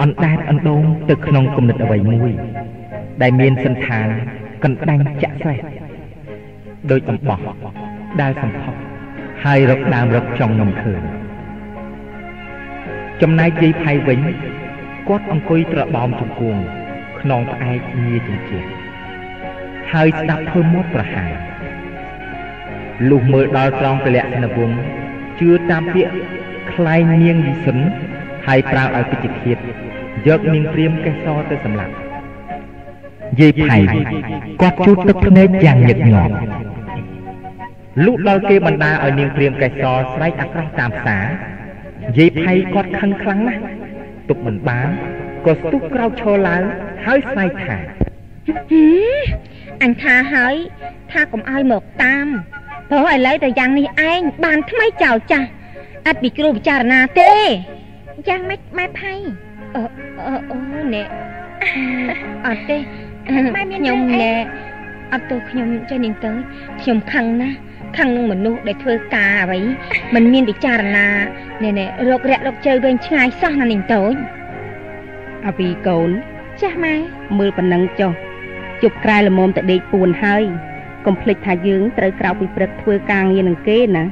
[0.02, 2.32] អណ្ដែតអណ្ដូងទៅក្នុងគំនិតអ្វីមួយ
[3.22, 4.06] ដែលមានសន្តាន
[4.64, 5.60] កណ្ដាញ់ចាក់ស្រេះ
[6.90, 7.87] ដោយអំបោះ
[8.20, 8.74] ដែលសំផុស
[9.44, 11.02] ហើយរកដើមរកចង់នំឃើញ
[13.22, 14.20] ចំណែកយាយផៃវិញ
[15.08, 16.60] គាត់អង្គុយត្របោមជង្គង់
[17.20, 18.60] ខ្នងផ្អែកញាជញ្ជា
[19.92, 21.32] ហើយស្ដាប់ធ្វើមាត់ប្រហារ
[23.10, 24.70] លុះមើលដល់ត្រង់ពលៈនវង
[25.40, 26.14] ជឿតាមពាក្យ
[26.72, 27.78] ខ្លែងនាងវិសិន
[28.46, 29.58] ហើយប្រើឲ្យពេជ្ជឃាត
[30.26, 31.94] យកនាងព្រាមកេសរទៅសម្លាប់
[33.40, 33.78] យាយផៃ
[34.62, 36.32] គាត់ជូតទឹកភ្នែកយ៉ាងញឹកញាប់
[38.04, 41.26] លុះដល់គេបណ្ដាឲ្យនាងព្រាមកេសរស្រែកអាក្រោះតាមផ្សារ
[42.18, 43.62] យាយផៃគាត់ខឹងខ្លាំងណាស់
[44.28, 44.88] ទុកមិនបាន
[45.46, 46.62] ក៏ស្ទុះក្រោកឈរឡើង
[47.06, 47.76] ហើយស្នើថា
[49.82, 50.54] អញថាហើយ
[51.12, 52.26] ថាកុំឲ្យមកតាម
[52.90, 55.48] ព្រោះឥឡូវតែយ៉ាងនេះឯងបានថ្មីចោលចាស់
[56.06, 57.34] អត់ពីគ្រូពិចារណាទេ
[58.28, 59.12] យ៉ាងម៉េចម៉ែផៃ
[59.74, 59.82] អឺ
[60.50, 60.58] អូ
[60.94, 61.02] ណែ
[62.46, 62.76] អត់ទេ
[63.26, 64.32] ខ្ញុំណែ
[65.12, 66.30] អត់ទោះខ្ញុំចេះនាងទៅ
[66.80, 67.56] ខ្ញុំខឹងណាស់
[67.98, 69.60] ខឹងនឹងមនុស្សដែលធ្វើការអ្វី
[70.14, 71.08] มันមានពិចារណា
[71.64, 74.14] ណែណែរករយៈរកជើវិញឆ្ងាយសោះណានាងតូច
[75.46, 76.10] អាពីកូន
[76.60, 76.94] ចាស់ម៉ែ
[77.38, 78.12] មើលប៉ុណ្ណឹងចុះ
[78.82, 80.42] ជប់ក្រែល្មមតែដេកពួនហើយ
[81.06, 84.04] កុំភ្លេចថាយើងត្រូវក្រោកពីព្រឹកធ្វើការងារនឹងគេណា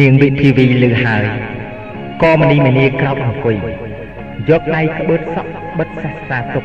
[0.00, 1.63] នាងវិធីវីលឺហើយ
[2.22, 3.56] ក៏មនីមនីក្រោកអង្គុយ
[4.50, 6.64] យកដៃក្បឺតសក់បិទសាសាទុក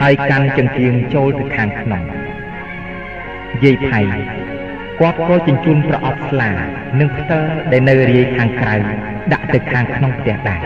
[0.00, 2.02] ហើយកាន់ចង្កៀងចូលទៅខាងក្នុង
[3.64, 4.00] យាយផៃ
[5.00, 6.50] គាត់ក៏ជញ្ជូនប្រអប់ស្លា
[7.00, 7.40] និងផ្ទើ
[7.72, 8.76] ដែលនៅរាយខាងក្រៅ
[9.32, 10.60] ដាក់ទៅខាងក្នុងផ្ទះដែរ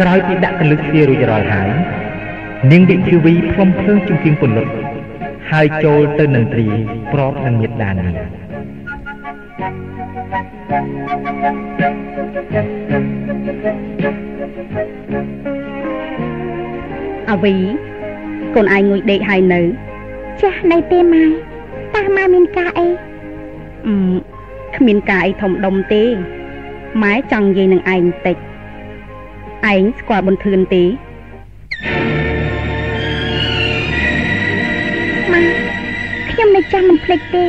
[0.00, 1.70] ក្រោយពីដាក់កលឹកជារួចរាល់ហើយ
[2.72, 4.72] នាងវិធីវីផ្លុំភ្លើងជង្គៀងពន្លត់
[5.50, 6.66] ហើយចូលទៅនឹងទ្រី
[7.12, 8.16] ប្របនឹងមេដានាង
[10.30, 10.32] អ
[17.44, 17.54] វី
[18.54, 19.60] កូនឯងងុយដេកហើយនៅ
[20.40, 21.24] ចាស់នៅទេម៉ែ
[21.94, 22.86] តើម៉ែមានការអី
[23.86, 23.94] អឺ
[24.76, 26.02] គ្មានការអីធំដុំទេ
[27.02, 28.36] ម៉ែចង់និយាយនឹងឯងបន្តិច
[29.72, 30.84] ឯងស្គាល់ប៊ុនធឿនទេ
[35.32, 35.42] ម៉ែ
[36.30, 37.44] ខ្ញុំនៅចាំមិនភ្លេចទេ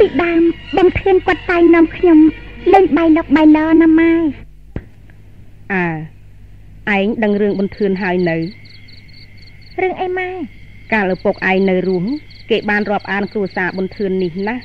[0.00, 0.42] ពីដើម
[0.76, 2.18] បងធឿនគាត់តែងនាំខ្ញុំ
[2.72, 4.12] លេងបៃលុកបៃលណាម៉ែ
[5.72, 8.36] អើឯងដឹងរឿងប៊ុនធឿនហើយនៅ
[9.80, 10.28] រឿងអីម៉ែ
[10.92, 12.08] កាលឪពុកឯងនៅរស់
[12.50, 14.56] គេបានរាប់អានគ្រួសារប៊ុនធឿននេះណា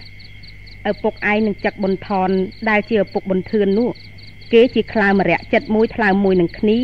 [0.90, 2.30] ឪពុកឯងនឹងចឹកប៊ុនថន
[2.70, 3.90] ដែលជាឪពុកប៊ុនធឿននោះ
[4.54, 6.80] គេជាខ្លើមរៈចិត្តមួយថ្លើមមួយនឹងគ្នា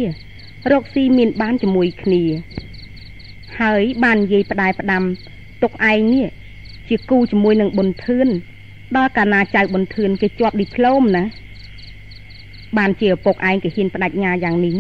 [0.72, 2.24] រកស៊ីមានបានជាមួយគ្នា
[3.62, 5.04] ហើយបាននិយាយផ្ដាយផ្ដាំ
[5.64, 6.28] ទុកឯងនេះ
[6.92, 8.28] ជាគូជាមួយនឹងប៊ុនធឿន
[8.96, 11.24] ដល់កាលណាចៅប៊ុនធឿនគេជាប់ឌីប្លូមណា
[12.78, 14.78] បានជាឪពុកឯងគេហ៊ានបដិញ្ញាយ៉ាងនេះ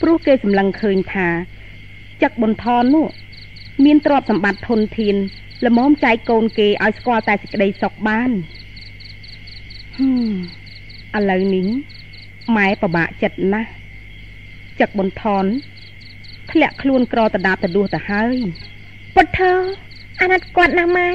[0.00, 1.28] ព្រោះគេសម្លឹងឃើញថា
[2.22, 3.06] ចឹកប៊ុនថននោះ
[3.84, 5.16] មានទ្រព្យសម្បត្តិធនធាន
[5.66, 8.30] ល្មមចែកកូនគេឲ្យស្គាល់តែសេចក្តីសុខបាន
[9.96, 10.32] ហឹម
[11.16, 11.66] ឥឡូវនេះ
[12.56, 13.70] ម៉ែពិបាកចិត្តណាស់
[14.80, 15.44] ចឹកប៊ុនថន
[16.50, 18.36] ធ្លាក់ខ្លួនក្រតដាបទៅដួសទៅហើយ
[19.14, 19.52] ពុទ្ធោ
[20.20, 21.08] អាណិតគាត់ណាស់ម៉ែ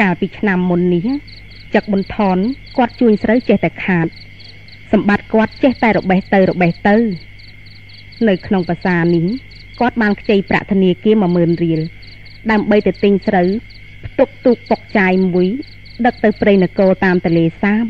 [0.00, 1.06] កាលពីឆ្នាំមុននេះ
[1.74, 2.38] ចឹកប៊ុនថន
[2.76, 4.06] គាត់ជួញស្រូវចេះតែខាត
[4.92, 6.96] សម្បត្តិគាត់ចេះតែរបេះទៅរបេះទៅ
[8.28, 9.24] នៅក្នុងភាសានេះ
[9.80, 11.80] គាត់បានខ្ចីប្រាក់ធនាគារ10000រៀល
[12.50, 13.48] ដើម្បីទៅទិញស្រូវ
[14.04, 15.48] ផ្ទុកទូកពុកចាយមួយ
[16.06, 17.84] ដឹកទៅព្រៃនគរតាមទន្លេសាប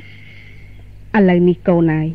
[1.17, 2.09] ឥឡូវនេះកូនហើយ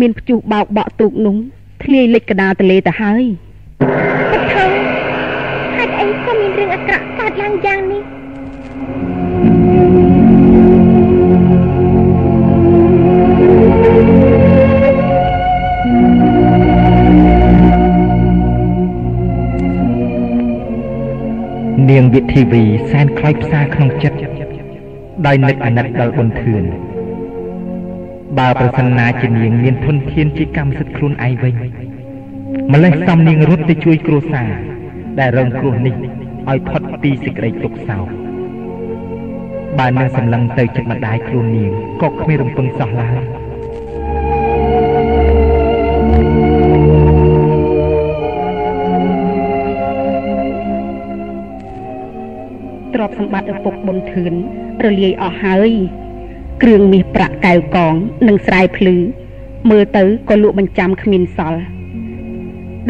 [0.00, 1.36] មានព្យុះបោកបក់ទូកនោះ
[1.84, 3.24] ធ្លាយលិចកដាលទន្លេទៅហើយ
[4.32, 4.64] ពុទ្ធោ
[5.76, 8.02] ហេតុអីក៏មាន រឿងអាក្រក់កើតឡើងយ៉ាងនេះ
[21.90, 24.18] នាងវិធីវីសែនខ្លោចផ្សាក្នុងចិត្ត
[25.26, 26.64] ដោយនឹកអាណិតដល់បុនធឿន
[28.38, 31.54] បើប្រសិនណាជានាងមានធនធានជាកម្មសិទ្ធិខ្លួនឯងវិញ
[32.72, 34.50] ម្លេះសំនាងរត់ទៅជួយគ្រួសារ
[35.18, 35.94] ដែលរងគ្រោះនេះ
[36.50, 38.06] ឲ្យផុតពីសេចក្តីទុក្ខសោក
[39.78, 43.18] បើនាងសម្លឹងទៅចិត្តម្ដាយខ្លួននាងក៏គ្មានរំពឹងសោះឡើយ
[52.94, 54.32] ទ្រព្យសម្បត្តិឪពុកប៊ុនធឿន
[54.84, 55.70] រលាយអស់ហើយ
[56.62, 57.94] គ្រឿងមាសប្រាក់កែវកង
[58.28, 58.96] និងស្រែភ្លឺ
[59.70, 61.62] មើលទៅក៏លក់បញ្ចាំគ្មានសល់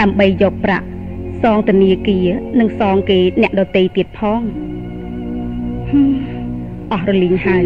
[0.01, 0.87] ដើម្បីយកប្រាក់
[1.43, 2.29] សងធនាគារ
[2.61, 4.41] និងសងគេអ្នកដទៃទៀតផង
[5.91, 6.11] ហឹម
[6.93, 7.65] អស់រលីងហើយ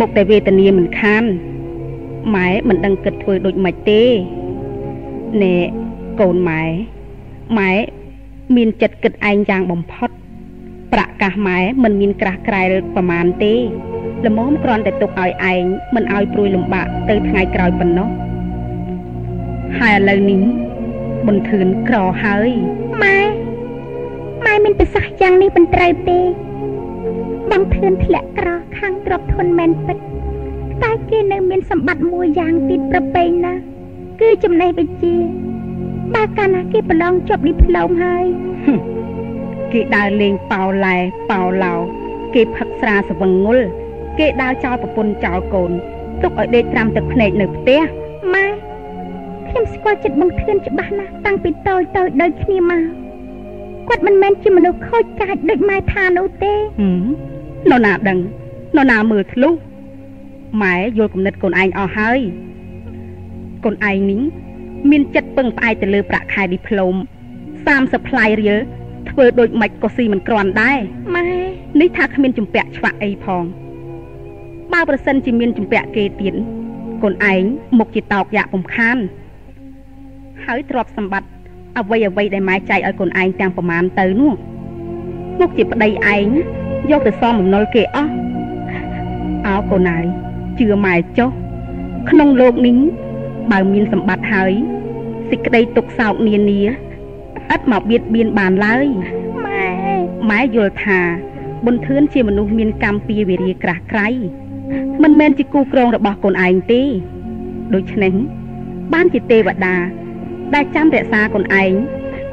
[0.00, 1.24] មកតែវេទនាមិនខាន
[2.34, 4.02] ម៉ែមិនដឹងគិតធ្វើដូចម៉េចទេ
[5.42, 5.56] ណែ
[6.20, 6.62] កូនម៉ែ
[7.58, 7.72] ម៉ែ
[8.56, 10.10] មានចិត្តគិតឯងយ៉ាងបំផុត
[10.92, 13.54] ប្រាក់កាសម៉ែមិនមានក្រាស់ក្រែលប្រមាណទេ
[14.26, 15.62] ល្មមគ្រាន់តែទុកឲ្យឯង
[15.94, 18.08] មិនឲ្យព្រួយលំបាកទៅថ្ងៃក្រោយប៉ុណ្ណោះ
[19.78, 20.40] ហើយឥឡូវនេះ
[21.26, 22.50] បនធឿនក្រហើយ
[23.02, 23.18] ម៉ែ
[24.44, 26.20] ម៉ែមានប្រសាសន៍យ៉ាងនេះមិនត្រូវទេ
[27.50, 29.98] បងធឿនធ្លាក់ក្រខាងទ្រព្យធនមែនពិត
[30.82, 33.60] តែគេនៅមានសម្បត្តិមួយយ៉ាងទៀតប្រពៃណាស់
[34.20, 35.14] គឺចំណេះវិជ្ជា
[36.14, 38.24] បើកាលណាគេប្រឡងជាប់ឌីប្លូមហើយ
[39.72, 40.96] គេដើរលេងប៉ោឡែ
[41.30, 41.74] ប៉ោឡោ
[42.34, 43.58] គេផឹកស្រាសវឹងងុល
[44.18, 45.70] គេដើរចោលប្រពន្ធចោលកូន
[46.22, 47.80] ទុកឲ្យដេកត្រាំទឹកភ្នែកនៅផ្ទះ
[48.34, 48.46] ម៉ែ
[49.54, 52.82] ខ្ញុំស្គាល់ចិត្តបងធឿនច្បាស់ណាស់តាំងពីតូចតូចដូចគ្នាមក
[53.88, 57.04] គាត់មិនមែនជាមនុស្សខូចកាចដូចម៉ែថានោះទេហឹម
[57.70, 58.18] នរណាដឹង
[58.76, 59.54] នរណាមើលធ្លុះ
[60.62, 62.20] ម៉ែយល់គំនិតកូនឯងអស់ហើយ
[63.64, 64.20] កូនឯងនេះ
[64.90, 66.94] មានចិត្តពឹងផ្អែកទៅលើប្រាក់ខែឌីប្លូម
[67.50, 68.58] 30ផ្លាយរៀល
[69.10, 70.78] ធ្វើដូចម៉េចក៏ស៊ីមិនក្រាន់ដែរ
[71.14, 71.22] ម៉ែ
[71.80, 73.44] នេះថាគ្មានជំពាក់ឆ្វាក់អីផង
[74.72, 76.34] បើប្រសិនជាមានជំពាក់គេទៀត
[77.02, 77.42] កូនឯង
[77.78, 78.98] មុខជាតោកយ៉ាក់ពំខាន
[80.46, 81.28] ហើយទ្រព្យសម្បត្តិ
[81.78, 84.32] អ្វីអ្វីដែលម៉ែចែកឲ្យកូនឯងទាំងប្រមាណទៅនោះ
[85.38, 86.26] មុខជាប្តីឯង
[86.90, 88.12] យកទៅសំបំណុលគេអស់
[89.46, 90.04] អោកូនឯង
[90.58, 91.30] ជឿម៉ែចុះ
[92.10, 92.76] ក្នុងលោកនេះ
[93.50, 94.52] បើមានសម្បត្តិហើយ
[95.30, 96.62] សេចក្តីទុកសោកនានា
[97.54, 98.86] ឥតមកបៀតបៀនបានឡើយ
[99.44, 99.66] ម៉ែ
[100.30, 101.00] ម៉ែយល់ថា
[101.64, 104.08] ប៊ុនធឿនជាមនុស្សមានកម្មពីវិរិយក្រាស់ក្រៃ
[105.02, 106.82] មិនមែនជាគូក្រងរបស់កូនឯងទេ
[107.74, 108.14] ដូច្នេះ
[108.92, 109.76] បានជាទេវតា
[110.54, 111.72] ដែលចាំរក្សាកូនឯង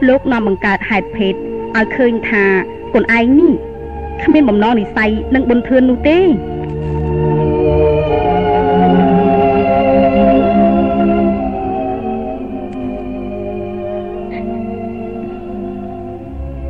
[0.08, 2.46] លោកនាំបង្កើតហេតុភេទឲ្យឃើញថា
[2.94, 3.54] កូនឯងនេះ
[4.24, 6.20] គ្មានបំណងនិស័យនឹងប៊ុនធឿននោះទេ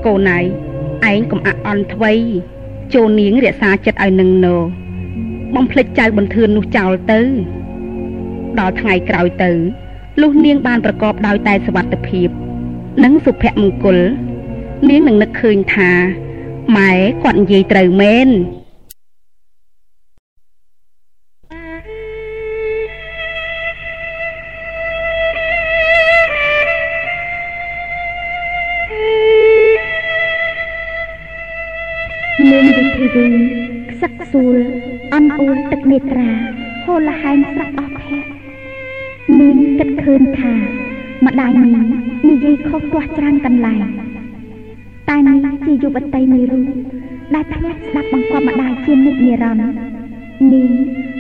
[0.05, 0.43] កូនឯង
[1.11, 2.13] ឯងកុំអាក់អន់ថ្វី
[2.93, 4.55] ចូលនាងរក្សាចិត្តឲ្យនឹងណោ
[5.55, 7.21] បំភ្លេចចៅបន្ទឿននោះចោលទៅ
[8.59, 9.51] ដល់ថ្ងៃក្រោយទៅ
[10.19, 12.30] លុះនាងបានប្រកបដោយតែសុវត្ថិភាព
[13.04, 13.97] និងសុភមង្គល
[14.89, 15.91] នាងនឹងនឹកឃើញថា
[16.78, 16.91] ម៉ែ
[17.24, 18.30] គាត់និយាយត្រូវមែន
[32.50, 33.34] មានវិធីវិញ
[33.91, 34.58] ខ្សឹកខ្សួល
[35.13, 36.30] អន់អួលទឹកនេត្រា
[36.86, 38.31] ហូរលហែងស្រាប់អស់ភ័ក្រ
[39.41, 40.54] នាងគិតឃើញថា
[41.25, 41.88] ម្ដាយនាង
[42.30, 43.82] និយាយខុសទាស់ច្រើនកន្លែង
[45.10, 46.67] តែនាងជាយុវតីមួយរូប
[47.36, 49.75] ដែលធ្លាប់ស្ដាប់បង្គាប់ម្ដាយជានិច្ចនិរន្តរ៍
[50.54, 50.71] នាង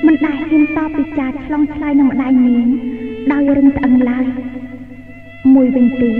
[0.05, 2.67] មិនដែលហ៊ានតបពីចាឆ្លងឆ្លើយនឹងម្ដាយនាង
[3.31, 4.25] ដោយរឹងត្អឹងឡើយ
[5.53, 6.17] មួយវិញទៀត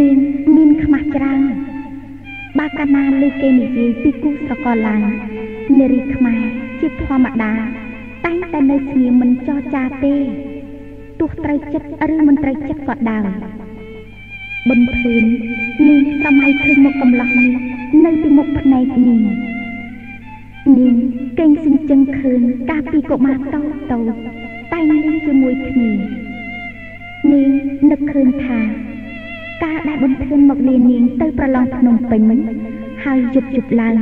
[0.00, 0.16] នាង
[0.56, 1.42] មានខ្មាស់ច្រើន
[2.58, 5.02] បើកាលណាលើគេនិយាយពីគូស្រករឡើង
[5.78, 6.42] នារីខ្មែរ
[6.80, 7.52] ជាធម្មតា
[8.24, 10.16] តែងតែនៅស្ងៀមមិនចរចាទេ
[11.22, 13.22] ទោះត្រូវចិត្តឬមិនត្រូវចិត្តក៏ដោយ
[14.68, 15.24] ប៊ុនធឿន
[15.86, 17.50] នាងសម័យឃើញមុខកំឡោះនេះ
[18.04, 19.20] នៅពីមុខភ្នែកនាង
[20.78, 20.94] នាង
[21.38, 24.12] កេងសិញ្ជឹងឃើញកាលពីកុមារតូចតូច
[24.72, 25.90] តែងលេងជាមួយគ្នា
[27.30, 27.50] នាង
[27.90, 28.58] នឹកឃើញថា
[29.64, 32.22] ការដែលប៊ុនធឿនមកលានាងទៅប្រឡងភ្នំពេញ
[33.04, 33.94] ហើយយប់យប់ឡើង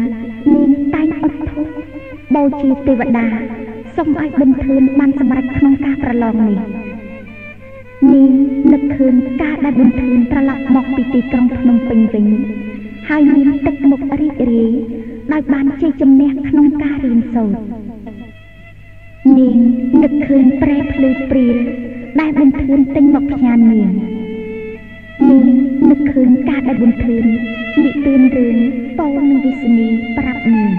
[0.55, 1.61] នាងតែងអត់ធុ
[2.35, 3.27] បូជាទេវតា
[3.97, 6.61] សូមឲ្យប៊ុនធឿនបានសម្រេចក្នុងការប្រឡងនេះ
[8.09, 8.33] នាង
[8.73, 12.27] នឹកឃើញការដែលប៊ុនធឿនត្រឡប់មកពីទីក្រុងភ្នំពេញវិញ
[13.09, 14.73] ហើយមានទឹកមុខរីករាយ
[15.33, 17.61] ដោយបានជ័យជំនះក្នុងការរៀនសូត្រ
[19.39, 19.59] នាង
[20.03, 21.57] នឹកឃើញប្រែភ្លឺព្រាល
[22.21, 23.91] ដែលប៊ុនធឿនទិញមកផ្ញើនាង
[25.29, 25.49] នាង
[25.91, 27.25] នឹកឃើញការដែលប៊ុនធឿន
[27.85, 28.57] និទានរឿង
[28.99, 29.87] ពោលនិងវិស្នី
[30.17, 30.73] ប្រាប់នាង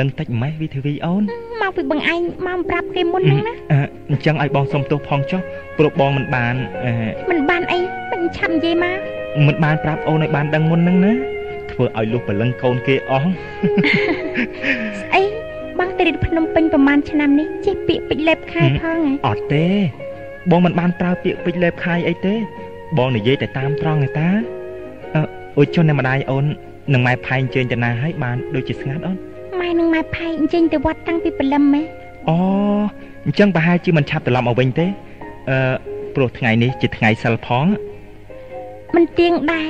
[0.00, 1.22] លឹងតិចម៉េះវិធីវីអូន
[1.62, 3.78] មកពីបងឯងមកប្រាប់គេមុនហ្នឹងណាអឺ
[4.10, 5.40] អញ្ចឹងឲ្យបងសុំទោសផងចុះ
[5.78, 6.92] ព្រោះបងមិនបានអឺ
[7.30, 7.78] មិនបានអី
[8.12, 8.98] មិនឆាប់និយាយមក
[9.46, 11.12] មិនបានប្រាប់អូនឲ្យបានដឹងមុនហ្នឹងណា
[11.72, 13.30] ធ្វើឲ្យលុះព្រលឹងកូនគេអស់
[15.00, 15.22] ស្អី
[15.78, 19.66] បងទៅរៀនភ្នំពេញប្រហែលឆ្នាំនេះចេះពាក្យពេចន៍លេបខែផងហ៎អត់ទេ
[20.50, 22.34] បងមិនបានប្រើពាក្យពេចន៍លេបខាយអីទេ
[22.98, 24.28] បងនិយាយតែតាមត្រង់ឯតា
[25.14, 25.22] អឺ
[25.58, 26.44] អូចុះអ្នកម្ដាយអូន
[26.92, 29.29] នឹងម៉ែផែងជើញទៅណាហើយបានដូចជាស្ងាត់អូនម៉ែ
[29.78, 31.82] នឹងម៉ែផែអញ្ចឹងទៅវត្តតាំងពីព្រលឹមហ៎
[32.28, 32.36] អូ
[33.24, 34.86] អញ្ចឹងប្រហែលជាមិនឆាប់ត្រឡប់មកវិញទេ
[35.50, 35.74] អឺ
[36.14, 37.66] ព្រោះថ្ងៃនេះជាថ្ងៃសិលផង
[38.94, 39.68] មិនទៀងដែរ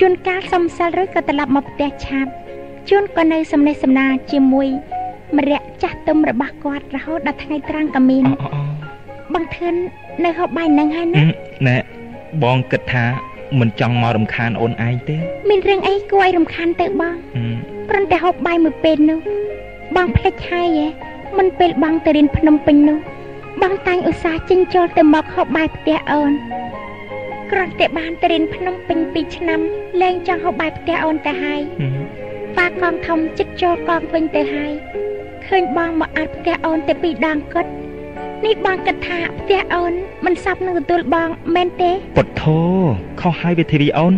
[0.00, 2.30] ជួនកាលសុំសិលរួចក៏ត្រឡប់មកផ្ទះឆាប់
[2.88, 4.68] ជួនក៏នៅសំណេះសំណាលជាមួយ
[5.36, 8.62] ម្រាក់ចាស់ទុំរបស់គាត់រហូតដល់ថ្ងៃត្រង់ក៏មានអូអូអូ
[9.34, 9.74] បងធឿន
[10.24, 11.24] នៅហូបបាយនឹងហើយអឺណា
[11.68, 11.76] ណែ
[12.42, 13.04] បងគិតថា
[13.60, 15.16] មិនចង់មករំខានអូនឯងទេ
[15.48, 17.44] មានរឿងអីគួរឲ្យរំខានទៅបងអឺ
[17.88, 19.18] គ្រាន់តែហូបបាយមួយពេលនោះ
[19.96, 20.88] បងភ្លេចហើយហ៎
[21.38, 22.98] មិនពេលបងទៅរៀនភ្នំពេញនោះ
[23.62, 26.32] បងតាំងឧស្សាហ៍ចិញ្ចោលទៅមកហូបបាយផ្ទះអូន
[27.50, 29.60] គ្រាន់តែបានទៅរៀនភ្នំពេញ2ឆ្នាំ
[30.00, 31.88] លែងចង់ហូបបាយផ្ទះអូនទៅហើយអឺ
[32.56, 34.72] ប៉ាកងធំចិត្តចូលកងវិញទៅហើយ
[35.46, 37.70] ឃើញបងមកអាត់ផ្ទះអូនតែពីរដងគាត់
[38.44, 39.92] នេះបងគិតថាផ្ទះអូន
[40.24, 42.60] មិនសັບនឹងទទួលបងមែនទេពុតធោ
[43.20, 44.12] ខុសហើយវិធីវីអូន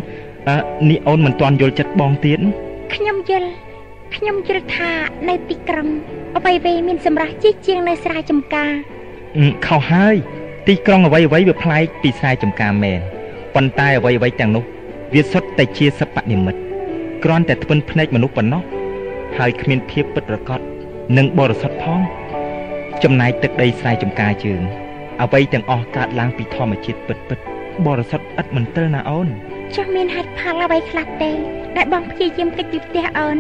[0.49, 0.57] អឺ
[0.91, 2.39] នេះអូនមិនទាន់យល់ចិត្តបងទៀត
[2.95, 3.49] ខ្ញុំយល់
[4.15, 4.91] ខ្ញុំយល់ថា
[5.29, 5.89] នៅទីក្រុង
[6.37, 8.73] អ្វីៗមានសម្រាប់ជីកជាងនៅស្រែចម្ការ
[9.39, 10.17] អឺខុសហើយ
[10.69, 13.01] ទីក្រុងអ្វីអ្វីវាប្លែកពីខ្សែចំការមែន
[13.55, 14.65] ប៉ុន្តែអ្វីអ្វីទាំងនោះ
[15.15, 16.61] វាសុទ្ធតែជាសពនិមិត្ត
[17.25, 18.63] គ្រាន់តែធ្វិនភ្នែកមនុស្សប៉ុណ្ណោះ
[19.39, 20.61] ហើយគ្មានភាពពិតប្រាកដ
[21.17, 22.01] និងបរិសុទ្ធផង
[23.05, 24.63] ចំណែកទឹកដីស្រែចំការជើង
[25.23, 27.39] អ្វីទាំងអស់កើតឡើងពីធម្មជាតិពិតពិត
[27.87, 29.29] បរិសុទ្ធឥតមិនទិលណាអូន
[29.77, 31.31] ចុះមានហេតុផលអ្វីខ្លះទេ
[31.77, 33.37] ដែលបងព្យាយាមគេចពីផ្ទះអូន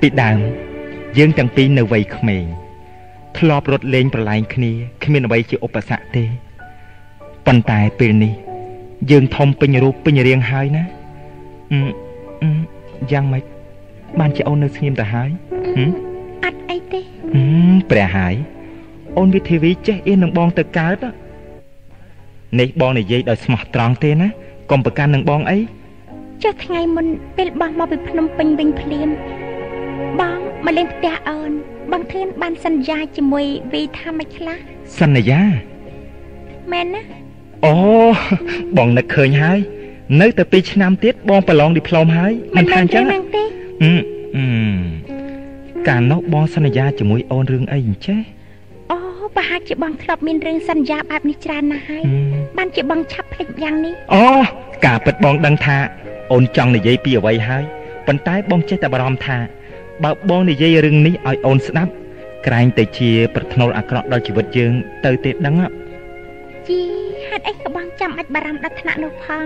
[0.00, 0.38] ពីដើម
[1.18, 2.44] យើងទាំងពីរនៅវ័យក្មេង
[3.38, 4.72] ធ្លាប់រត់លេងប្រឡែងគ្នា
[5.04, 6.24] គ្មានអ្វីជាឧបសគ្គទេ
[7.46, 8.34] ប៉ុន្តែពេលនេះ
[9.10, 10.84] យើងធំពេញរូបពេញរាងហើយណា
[11.72, 11.80] អឺ
[12.42, 12.50] អឺ
[13.12, 13.44] យ៉ាងម៉េច
[14.20, 15.30] បានជាអូននៅស្ងៀមទៅហើយ
[15.76, 16.07] ហឹម
[16.44, 17.00] អត់អីទេ
[17.36, 17.44] អឺ
[17.90, 18.34] ព្រះហើយ
[19.18, 21.10] អូនវិធីវីចេះអៀននឹងបងទៅកើតហ៎
[22.60, 24.28] នេះបងនិយាយដោយស្មោះត្រង់ទេណា
[24.70, 25.58] កុំប្រកាន់នឹងបងអី
[26.42, 29.08] ចុះថ្ងៃមុនពេលបងមកពីភ្នំពេញវិញភ្លាម
[30.20, 31.50] បងមកលេងផ្ទះអូន
[31.92, 34.56] បងធឿនបានសន្យាជាមួយវីថាមិនខ្លះ
[35.00, 35.42] សន្យា
[36.72, 37.02] មែនណា
[37.66, 37.74] អូ
[38.76, 39.58] បងនឹកឃើញហើយ
[40.20, 43.42] នៅតែ2ឆ្នាំទៀតបងប្រឡងឌីប្លូមហើយមិនថាអញ្ចឹងហ្នឹងទេ
[43.82, 43.92] អឺ
[44.36, 45.07] អឺ
[45.86, 48.20] កាលនោះបងសន្យាជាមួយអូនរឿងអីអញ្ចេះ
[48.90, 48.98] អូ
[49.36, 52.12] ប្រហែលជាបងធ្លាប់មានរឿងសន្យាបែបនេះច្រើនណាស់ហើយអឺ
[52.58, 54.24] បានជាបងឆាប់ភ្លេចយ៉ាងនេះអូ
[54.86, 55.76] ការពិតបងដឹងថា
[56.32, 57.64] អូនចង់និយាយពីអ្វីហើយ
[58.06, 59.38] ប៉ុន្តែបងចេះតែបារម្ភថា
[60.04, 61.92] បើបងនិយាយរឿងនេះឲ្យអូនស្ដាប់
[62.46, 64.72] ក្រែងតែជា ប្រថ្នូលអាក្រក់ដល់ជីវិតយើង
[65.04, 65.68] ទៅទេដឹងហ៎
[66.68, 66.80] ជី
[67.28, 69.44] ហេតុអីក៏បងចាំអាចបារម្ភដល់ថ្នាក់នោះផង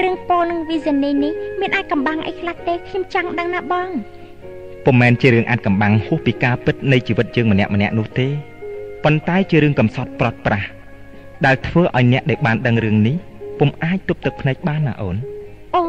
[0.00, 3.88] រឿងពោនឹងវិសនីនេះមានអាចកំបាំងអីខ្លះទេខ្ញុំចង់ដឹងណាបង
[4.84, 8.28] ពុំមែនជារឿងអាចកំបាំងហួសពីការពិតនៃជីវិតយើងម្នាក់ម្នាក់នោះទេ
[9.04, 10.68] ប៉ុន្តែជារឿងកំសត់ប្រត់ប្រាស់
[11.46, 13.16] ដែលធ្វើឲ្យអ្នកដែលបានដឹងរឿងនេះ
[13.58, 15.16] ពុំអាចទប់ទឹកភ្នែកបានណាអូន
[15.76, 15.82] អូ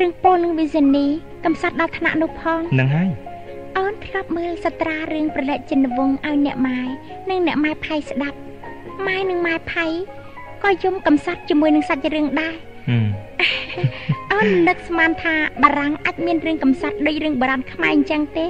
[0.00, 1.06] រឿងពោនឹងវិសនី
[1.44, 3.10] កំសត់ដល់ថ្នាក់នោះផងនឹងហើយ
[3.78, 6.80] អូនធ្លាប់មើលសត្រារឿងប្រលិតចិនវងឲ្យអ្នកម៉ែ
[7.30, 8.38] និងអ្នកម៉ែផៃស្ដាប់
[9.06, 9.86] ម៉ែនិងម៉ែផៃ
[10.62, 12.73] ក៏យំកំសត់ជាមួយនឹងសាច់រឿងដែរហឹម
[14.32, 18.46] អូននឹកស្មានថាបារាំងអាចមានរឿងកំសត់ដូចរឿងបារាំងខ្មែរអញ្ចឹងទេ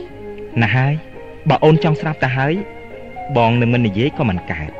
[0.63, 0.95] ណាស់ហើយ
[1.49, 2.55] បើអូនចង់ស្រាប់ទៅហើយ
[3.37, 4.71] បងនឹងមិននិយាយក៏មិនកើត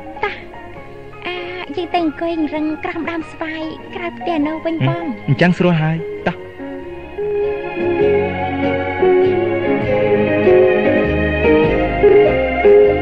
[1.27, 1.37] អា
[1.75, 3.63] យើងទៅអង្គុយរឹងក្រោមដើមស្វាយ
[3.95, 5.97] ក្រៅផ្ទះនៅវិញបងអញ្ចឹងស្រួលហើយ
[6.27, 6.35] តោះ
[12.63, 12.94] ហឹ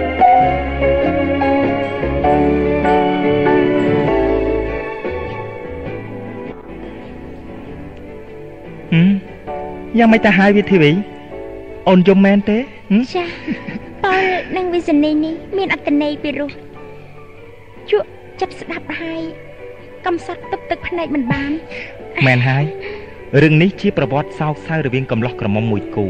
[9.97, 10.91] យ៉ាងមិនទៅហើយវាធីវី
[11.89, 12.57] អូនយំមែនទេ
[12.91, 13.23] ហឹមចា
[14.03, 14.23] ប៉ល
[14.57, 16.51] និងវិសនីនេះមានអត្តន័យពីរោះ
[17.91, 18.07] ជក់
[18.39, 19.21] ចិត្តស្ដាប់ហើយ
[20.05, 21.51] កំសត់ទប់ទឹកភ្នែកមិនបាន
[22.25, 22.65] មែនហើយ
[23.41, 26.07] រឿងនេះជាប្រវត្តិសោកសៅរវាងកំឡោះក្រមុំមួយគូ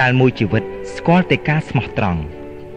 [0.00, 0.62] ដែលមួយជីវិត
[0.94, 2.20] ស្គាល់តែការស្មោះត្រង់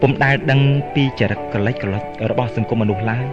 [0.00, 0.60] ពុំដែលដឹង
[0.94, 3.26] ពីចរិតកលិចកលុចរបស់សង្គមមនុស្សឡើយ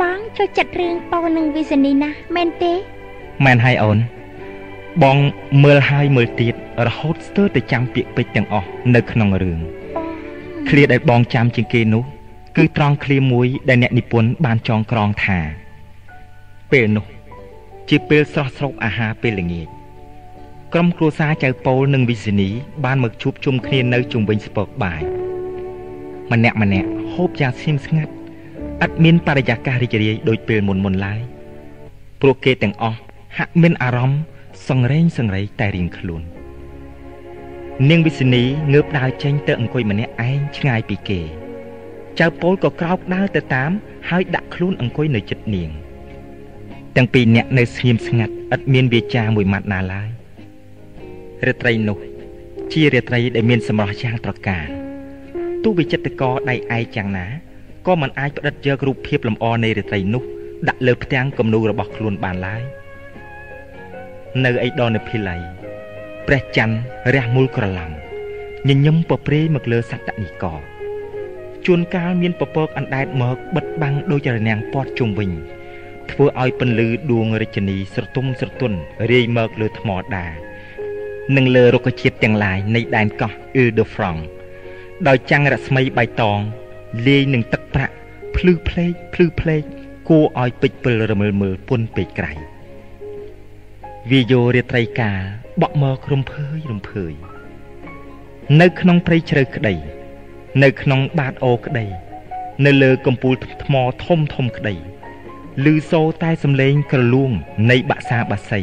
[0.00, 2.72] បងចូលចិត្តរឿងប៉លនិងវិសនីណាស់មែនទេ
[3.44, 3.98] មែនហើយអូន
[5.02, 5.18] បង
[5.64, 6.54] មើលហើយមើលទៀត
[6.86, 12.04] រហូតស្ទើរតែចាំពាក្យពេចន៍ទាំងអស់នៅក្នុងរឿងបងឃ្លាដែលបងចាំជាងគេនោះ
[12.56, 15.38] គឺត្រង់ឃ្លាមួយដែលអ្នកនិពន្ធបានចងក្រងថា
[16.72, 17.06] ពេលនោះ
[17.88, 19.68] ជាពេលស្រស់ស្រូបអាហារពេលល្ងាច
[20.72, 22.48] ក្រុមគ្រួសារចៅប៉ូលនិងវិសនី
[22.84, 25.02] បានមកជួបជុំគ្នានៅជុំវិញស្ពកបាយ
[26.32, 28.12] ម្នាក់ម្នាក់ហូបយ៉ាងស្ងៀមស្ងាត់
[28.84, 31.20] ឥតមានបរិយាកាសរីករាយដូចពេលមុនមុនឡើយ
[32.20, 32.98] ព្រោះគេទាំងអស់
[33.38, 34.20] ហាក់មានអារម្មណ៍
[34.68, 36.22] សង្រេងសង្រៃតែរៀងខ្លួន
[37.90, 38.42] នាងវិសនី
[38.72, 41.20] ងើបដើរចេញទៅអង្គុយម្នាក់ឯងឆ្ងាយពីគេ
[42.20, 43.70] ចៅប៉ូលក៏ក្រោកដើរទៅតាម
[44.10, 45.70] ហើយដាក់ខ្លួនអង្គុយនៅជិតនាង
[46.96, 50.08] ទាំងពីរនាក់នៅស្ងៀមស្ងាត់ឥតមានវាចាមួយម៉ាត់ណាឡើយ
[51.46, 51.98] រាត្រីនោះ
[52.72, 54.66] ជារាត្រីដែលមានសម្រស់យ៉ាងត្រកាល
[55.64, 57.26] ទោះវិចិត្រករដៃឯកយ៉ាងណា
[57.86, 60.22] ក៏មិនអាចផ្ដិតយករូបភាពលម្អនៃរាត្រីនោះ
[60.68, 62.62] ដាក់លើផ្ទាំងគំនូររបស់ខ្លួនបានឡើយ
[64.42, 65.40] នៅឯដននិភិល័យ
[66.26, 66.76] ព្រះច័ន្ទ
[67.14, 67.90] រះមូលក្រឡាំ
[68.68, 70.44] ញញឹមប្រព្រេមកលើសត្វនិក
[71.66, 75.30] ជួនកាលមានពពកអណ្ដែតមកបិទបាំងដូចរនាំងពាត់ជុំវិញ
[76.10, 78.78] ធ្វើឲ្យពន្លឺដួងរាជនីស្រទុំស្រទន់
[79.10, 80.26] រាយមកលើថ្មដា
[81.36, 84.20] និងលើរុក្ខជាតិទាំងឡាយនៃដែនកោះអ៊ឺដឺហ្វ្រង់
[85.08, 86.38] ដោយចាំងរស្មីបៃតង
[87.06, 87.94] លាយនឹងទឹកប្រាក់
[88.36, 89.62] ភ្លឺភ្លេកភ្លឺភ្លេក
[90.08, 92.53] គួរឲ្យពេចពិលរមើលមើលពុនពេកក្រៃ
[94.10, 95.22] វាយោរាត្រីកាល
[95.62, 97.12] បក់មករំភើយរំភើយ
[98.60, 99.74] នៅក្នុងព្រៃជ្រៅក្តី
[100.62, 101.86] នៅក្នុងបាតអូក្តី
[102.64, 103.34] នៅលើកំពូល
[103.64, 103.74] ថ្ម
[104.04, 104.74] ធំធំក្តី
[105.64, 107.30] ឮសូរតែសំឡេងក្រលួង
[107.70, 108.60] នៃបាក់សាបាសី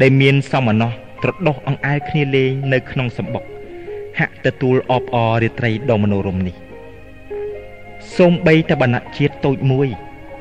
[0.00, 0.92] ដែលមានសមណោះ
[1.22, 3.44] ត្រដោះអង្អែលគ្នាលេងនៅក្នុងសម្បុក
[4.18, 6.56] ហាក់ទទួលអបអររាត្រីដ៏មនោរម្យនេះ
[8.16, 9.88] សូមបីតបណ្ណជាតិតូចមួយ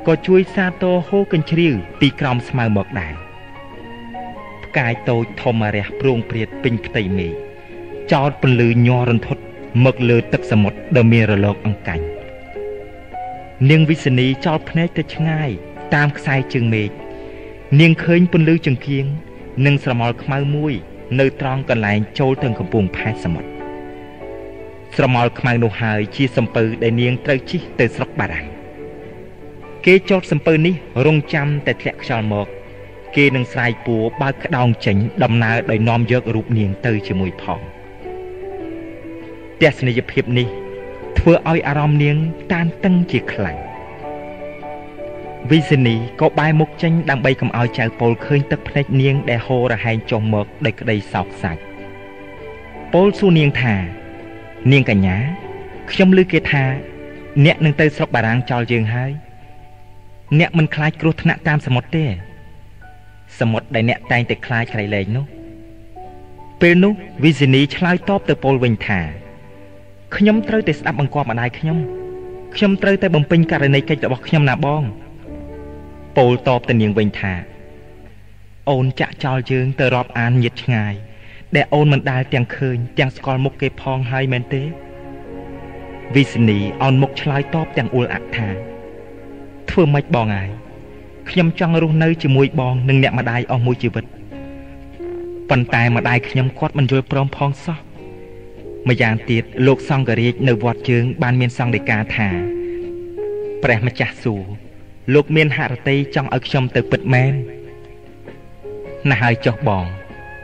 [0.08, 3.31] ក៏ជួយសាទរហូកញ្ជ្រៀវពីក្រោមស្មៅមកដែរ
[4.72, 7.34] ផ្កាយតូចធំរះព្រួងព្រាតពេញផ្ទៃមេឃ
[8.12, 9.44] ចោតពន្លឺញ័ររន្ធត់
[9.86, 12.06] មកលើទឹកសមុទ្រដ៏មានរលកអង្កាញ់
[13.70, 15.50] នាងវិសនីចោលភ្នែកទៅឆ្ងាយ
[15.96, 16.90] តាមខ្សែជើងមេឃ
[17.80, 19.06] នាងឃើញពន្លឺចង្គៀង
[19.66, 20.74] និងស្រមោលខ្មៅមួយ
[21.20, 23.50] នៅត្រង់កន្លែងចូលទៅកំពង់ផែសមុទ្រ
[24.96, 28.48] ស្រមោលខ្មៅនោះហើយជាសំពៅដែលនាងត្រូវជិះទៅស្រុកបារាំង
[29.86, 32.48] គេចោតសំពៅនេះរងចាំតែធ្លាក់ខ្យល់មក
[33.16, 37.60] គេនឹងស្រ័យពួរបើកក្តោងចេញដំណើរដោយនាំយករូបនាងទៅជាមួយផង
[39.62, 40.48] ទស្សនីយភាពនេះ
[41.18, 42.18] ធ្វើឲ្យអារម្មណ៍នាង
[42.54, 43.58] តានតឹងជាខ្លាំង
[45.52, 51.62] វិសិនីក៏បែរមុខចេញដើម្បីកុំឲ្យចៅពលឃើញទឹកភ្នែកនាងដែលហូររហែងចុះមកដោយក្តីសោកសាច់
[52.94, 53.76] ពលសួរនាងថា
[54.72, 55.18] នាងកញ្ញា
[55.92, 56.64] ខ្ញុំឮគេថា
[57.46, 59.12] អ្នកនឹងទៅស្រុកបារាំងចោលយើងហើយ
[60.40, 62.06] អ្នកមិនខ្លាចគ្រោះថ្នាក់តាមសមុទ្រទេ
[63.40, 65.26] សមុទ្រដែលអ្នកតែងតែខ្លាចក្រៃលែងនោះ
[66.62, 69.00] ពេលនោះវិសិនីឆ្លើយតបទៅពលវិញថា
[70.16, 71.78] ខ្ញុំត្រូវតែស្ដាប់បង្គាប់ម្ដាយខ្ញុំ
[72.56, 74.84] ខ្ញុំត្រូវតែបំពេញករណីកិច្ចរបស់ខ្ញុំណាបង
[76.18, 77.34] ពោលតបទៅនាងវិញថា
[78.70, 80.94] អូនចាក់ចោលយើងទៅរាប់អានញាតឆ្ងាយ
[81.56, 84.64] ដែលអូនមិនដែលទាំងឃើញទាំងស្គាល់មុខគេផងហើយមែនទេ
[86.16, 88.50] វិសនីអោនមុខឆ្លើយតបទាំងអួលអាក់ថា
[89.70, 90.50] ធ្វើម៉េចបងអាយ
[91.30, 94.06] ខ្ញុំចង់រស់នៅជាមួយបងនិងអ្នកម្ដាយអស់មួយជីវិត
[95.50, 97.78] ប៉ុន្តែម្ដាយខ្ញុំគាត់មិនយល់ព្រមផងសោះ
[98.90, 102.30] ម្យ៉ាងទៀតលោកសង្ឃរាជនៅវត្តជើង បានមានសង្ឃដីកាថា
[103.64, 104.44] ព្រះម្ចាស់សួរ
[105.14, 107.34] លោកមានហរតីចង់ឲ្យខ្ញុំទៅពិតមែន
[109.10, 109.86] ណាស់ហើយចុះបង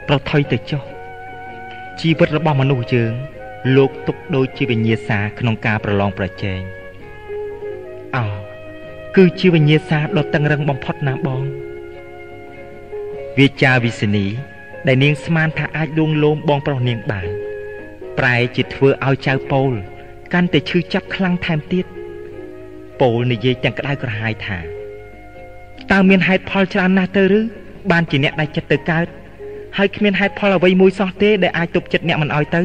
[0.08, 0.82] ប្រថុយទៅចុះ
[2.00, 3.12] ជីវិតរបស់មនុស្សយើង
[3.76, 6.60] លោកទុកដូចជាវិញ្ញាសាក្នុងការប្រឡងប្រជែង
[8.16, 8.47] អោ
[9.20, 11.42] គឺជាវិញ្ញាសាដ៏តឹងរឹងបំផុតណាបង
[13.38, 14.26] វាចាវិសនី
[14.86, 17.28] ដែលនាងស្មានថាអាចលួងលោមបងប្រុសនាងបាន
[18.18, 19.72] ប្រែជាធ្វើឲ្យចៅប៉ូល
[20.32, 21.86] កាន់តែឈឺចាប់ខ្លាំងថែមទៀត
[23.00, 24.58] ប៉ូលនិយាយទាំងក្តៅក្រហាយថា
[25.90, 27.40] តើមានហេតុផលច្រើនណាស់ទៅឬ
[27.90, 29.06] បានជាអ្នកដាច់ចិត្តទៅកើត
[29.76, 32.62] ហើយគ្មានហេតុផលអ្វីមួយសោះទេដែលអាចទប់ចិត្តអ្នកមិនឲ្យទៅ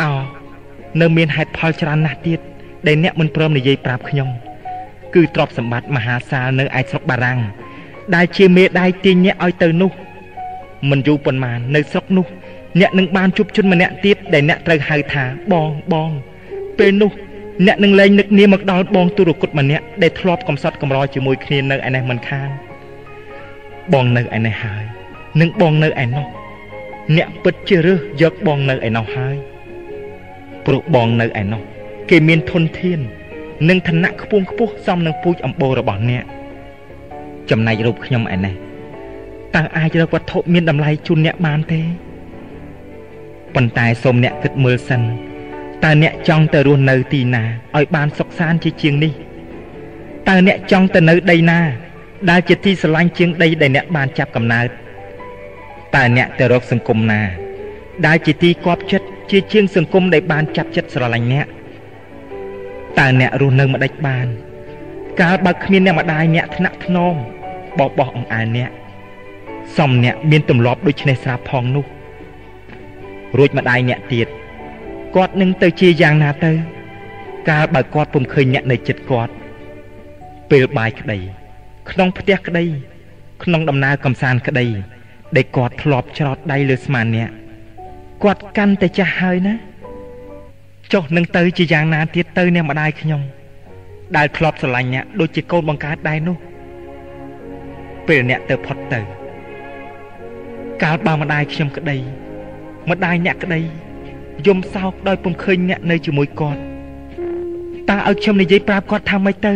[0.00, 0.12] អោ
[1.00, 2.40] នៅមានហេតុផលច្រើនណាស់ទៀត
[2.86, 4.30] ដែលអ្នកមិនព្រមនិយាយប្រាប់ខ្ញុំ
[5.14, 7.40] គឺទ្រព្យសម្បត្តិមហាសាលនៅឯស្រុកបារាំង
[8.14, 9.92] ដែលជាមេដៃទាញអ្នកឲ្យទៅនោះ
[10.90, 12.26] មិនយូរប៉ុន្មាននៅស្រុកនោះ
[12.80, 16.10] អ្នកនឹងបានជួបជនម្នាក់ទៀតដែលអ្នកត្រូវហៅថាបងបង
[16.78, 17.12] ពេលនោះ
[17.66, 22.48] អ្នកនឹងលែងនឹកនាមមកដល់បងទុរគតម្នាក់ដែលធ្លាប់កំសត់កំរជាមួយគ្នានៅឯនេះមិនខាន
[23.92, 24.84] បងនៅឯនេះហើយ
[25.40, 26.26] នឹងបងនៅឯនោះ
[27.16, 29.36] អ្នកពិតជារើសយកបងនៅឯនោះហើយ
[30.66, 31.62] ព្រោះបងនៅឯនោះ
[32.10, 33.00] គេមានធនធាន
[33.66, 36.24] និងឋានៈខ្ពង់ខ្ពស់សមនឹងពូជអម្បូររបស់អ្នក
[37.50, 38.54] ចំណែករូបខ្ញុំឯនេះ
[39.54, 41.80] តើអាចរកវត្ថុមានតម្លៃជូនអ្នកបានទេ
[43.54, 45.02] ប៉ុន្តែសូមអ្នកគិតមើលសិន
[45.84, 47.42] តើអ្នកចង់ទៅរស់នៅទីណា
[47.76, 49.12] ឲ្យបានសុខសាន្តជាជាងនេះ
[50.28, 51.60] តើអ្នកចង់ទៅនៅដីណា
[52.30, 54.66] ដែលជាទីស្រឡាញ់ជាងដីដែលអ្នកបានចាប់កំណើត
[55.94, 57.20] តើអ្នកទៅរកសង្គមណា
[58.06, 61.46] ដែលជាទីគប់ចិត្តជាជាងសង្គមដែលបានចាប់ចិត្តស្រឡាញ់អ្នក
[62.98, 64.26] តើអ្នករស់នៅម្ដេចបាន
[65.20, 67.14] កាលបើគ្មានអ្នកម្ដាយអ្នកថ្នាក់ថ្នម
[67.78, 68.70] បបោះអង្អែលអ្នក
[69.76, 71.84] សំអ្នកមានទម្លាប់ដូចនេះស្រាប់ផងនោះ
[73.38, 74.26] រួចម្ដាយអ្នកទៀត
[75.16, 76.52] គាត់នឹងទៅជាយ៉ាងណាទៅ
[77.50, 79.32] កាលបើគាត់ពុំឃើញអ្នកនៅចិត្តគាត់
[80.50, 81.18] ពេលបាយក្តី
[81.90, 82.64] ក្នុងផ្ទះក្តី
[83.42, 84.66] ក្នុងដំណើរកំសាន្តក្តី
[85.36, 87.30] ដែលគាត់ធ្លាប់ច្រត់ដៃលើស្មាអ្នក
[88.22, 89.54] គាត់កាន់តែចាស់ហើយណា
[90.92, 93.20] ចុះនឹងទៅជាយ៉ាងណាទៀតទៅអ្នកម្ដាយខ្ញុំ
[94.16, 96.36] ដែលធ្លាប់ស្រឡាញ់អ្នកដូចជាកូនបង្កើតដែរនោះ
[98.06, 99.00] ពេលអ្នកទៅផុតទៅ
[100.82, 101.96] កាលបើម្ដាយខ្ញុំក្តី
[102.90, 103.60] ម្ដាយអ្នកក្តី
[104.46, 106.60] យំសោកដោយពុំឃើញអ្នកនៅជាមួយគាត់
[107.90, 109.54] តើឲ្យខ្ញុំនិយាយប្រាប់គាត់ថាម៉េចទៅ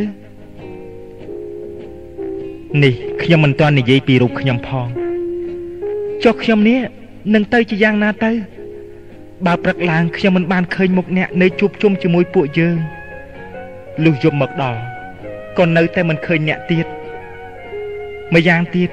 [2.83, 4.87] នេះខ្ញុំមិនទាន់និយាយពីរូបខ្ញុំផង
[6.25, 6.81] ចុះខ្ញុំនេះ
[7.35, 8.31] នឹងទៅជាយ៉ាងណាទៅ
[9.46, 12.78] បើព្រឹកឡើងខ្ញុំមិនបានឃើញមុខអ្នកនៅជួបជុំជាមួយពួកយើង
[14.04, 14.80] លុះយប់មកដល់
[15.58, 16.86] ក៏នៅតែមិនឃើញអ្នកទៀត
[18.34, 18.90] ម្យ៉ាងទៀត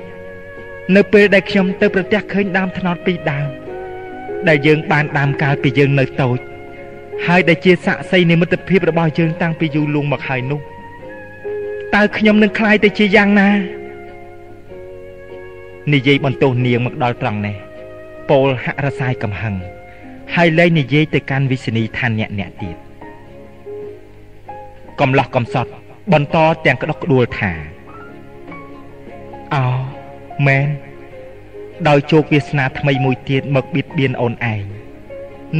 [0.96, 3.48] នៅពេលដែលខ្ញុំទៅប្រទះឃើញដើមថ្នោតពីរដើម
[4.48, 6.38] ដែលយើងបានដាំកាលពីយើងនៅតូច
[7.26, 10.60] ហើយដែលជាស័ក្តិសិទ្ធិនិមិត្តភាពរបស់យើងតាំងពីយូរលង់មកហើយនោះ
[11.94, 13.48] តើខ្ញុំនឹងคลายទៅជាយ៉ាងណា
[15.92, 17.56] និយាយបន្ទោសនាងមកដល់ត្រង់នេះ
[18.30, 19.54] ពោលហាក់រសាយកំហឹង
[20.35, 22.77] ហើយលែងនិយាយទៅកាន់វិសនីឋានអ្នកអ្នកទៀត
[24.99, 25.71] កំឡោះកំសត់
[26.13, 27.51] បន្តទាំងក្តុកក្តួលថា
[29.53, 29.65] អោ
[30.47, 30.67] មែន
[31.87, 34.63] ដោយជោគវាសនាថ្មីមួយទៀតមកបៀតបៀនអូនឯង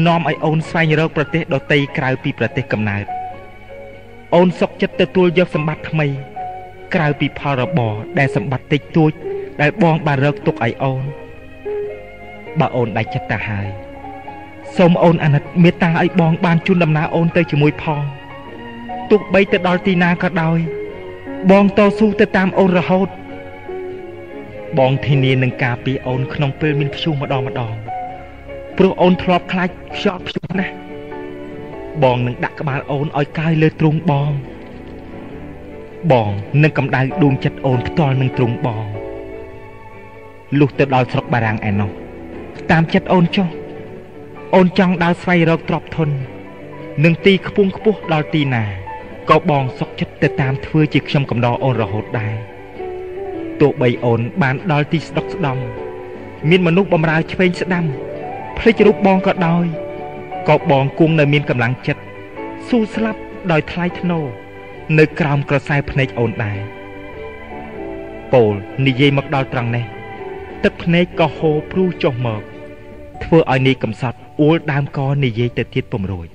[0.06, 3.06] នាំឲ្យអូនស្វែងរកប្រទេសដទៃក្រៅពីប្រទេសកំណើត
[4.36, 6.08] អូនសុកចិត្តទទួលយកសម្បត្តិថ្មី
[6.94, 9.12] ក្រៅពីផលរបរដែលសម្បត្តិតិចតួច
[9.62, 11.04] ដែលបងបានរកទុកឲ្យអូន
[12.60, 13.89] បើអូនដាច់ចិត្តទៅហើយ
[14.78, 18.04] សូមអូនអាណិតមេត្តាឲ្យបងបានជូនដំណើរអូនទៅជាមួយផង
[19.10, 20.60] ទោះបីទៅដល់ទីណាក៏ដោយ
[21.52, 23.08] បងតស៊ូទៅតាមអូនរហូត
[24.80, 27.74] បងធានានឹងការពារអូនក្នុងពេលមានព្យុះម្ដងម្ដង
[28.78, 30.74] ព្រោះអូនធ្លាប់ខ្លាចខ្យល់ព្យុះណាស់
[32.04, 34.32] បងនឹងដាក់ក្បាលអូនឲ្យកាយលើទ្រូងបង
[36.12, 36.32] បង
[36.64, 38.86] នឹងកម្ដៅដួងចិត្តអូនផ្ទាល់នឹងទ្រូងបង
[40.60, 41.90] លុះទៅដល់ស្រុកបារាំងឯណោះ
[42.72, 43.48] តាមចិត្តអូនចុះ
[44.56, 46.10] អូនចង់ដើរស្វែងរកទ្រព្យធន
[47.04, 48.64] នឹងទីខ្ពង់ខ្ពស់ដល់ទីណា
[49.30, 52.36] ក៏បងសុកចិត្តទៅតាមធ្វើជាខ្ញុំកំដរអូនរហូតដែរ
[53.62, 55.58] ទោះបីអូនបានដល់ទីស្ដុកស្ដំ
[56.50, 57.86] មានមនុស្សបំរើឆ្វេងស្ដាំ
[58.58, 59.66] ភ្លេចរូបបងក៏ដោយ
[60.50, 62.02] ក៏បងគង់នៅមានកម្លាំងចិត្ត
[62.68, 63.20] ស៊ូស្លាប់
[63.52, 64.26] ដោយថ្លៃថ្នូរ
[65.00, 66.60] នៅក្រោមក្រសែភ្នែកអូនដែរ
[68.34, 68.54] ពោល
[68.86, 69.86] និយាយមកដល់ត្រង់នេះ
[70.64, 72.41] ទឹកភ្នែកក៏ហូរព្រុសចុះមក
[73.24, 76.28] ធ្វើឲ្យនាយកំសត់ អួលដើមកនិយាយទៅទៀតពំរួយ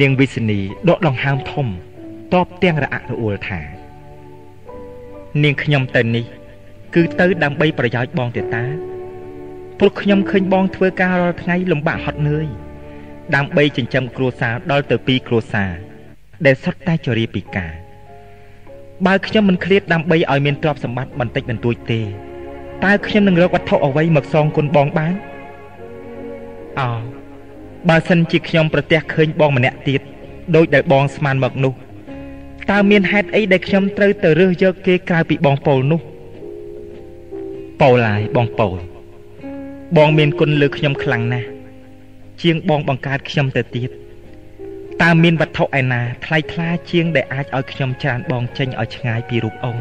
[0.00, 1.66] នាងវិសនីដកដង្ហើមធំ
[2.34, 3.60] តបទាំងរអាក់រអួលថា
[5.42, 6.24] នាងខ្ញុំទៅនេះ
[6.94, 8.64] គឺទៅដើម្បីប្រយោជន៍បងទេតា
[9.78, 12.46] ព្រោះខ្ញុំឃើញបងធ្វើការរាល់ថ្ងៃលំបាកហត់នឿយ
[13.34, 15.70] ដើម្បីចិញ្ចឹមគ្រួសារដល់ទៅពីរគ្រួសារ
[16.46, 17.72] ដែលសុទ្ធតែជរាពិការ
[19.06, 22.00] បើខ្ញុំមិនឃ្លាតដើម្បីឲ្យមានទ្រព្យសម្បត្តិបន្តិចបន្តួចទេ
[22.84, 25.14] តើខ្ញុំនឹងរកវត្ថុអ្វីមកសងគុណបងបាន
[26.78, 26.88] អោ
[27.88, 30.00] បើសិនជាខ្ញុំប្រទះឃើញបងម្នាក់ទៀត
[30.54, 31.72] ដោយដែលបងស្មានមកនោះ
[32.70, 36.00] តើមានហេតុអីដែលខ្ញុំត្រូវទៅរើសយកគេក្រៅពីបងប៉ូលនោះ
[37.80, 38.78] ប៉ូលឡាយបងប៉ូល
[39.96, 41.48] បងមានគុណលើខ្ញុំខ្លាំងណាស់
[42.42, 43.90] ជាងបងបង្កើតខ្ញុំទៅទៀត
[45.02, 49.78] តើមានវត្ថុឯណាថ្លៃថ្លាជាងដែលអាចឲ្យខ្ញុំច្រានបងចេញឲ្យឆ្ងាយពីរូបអូន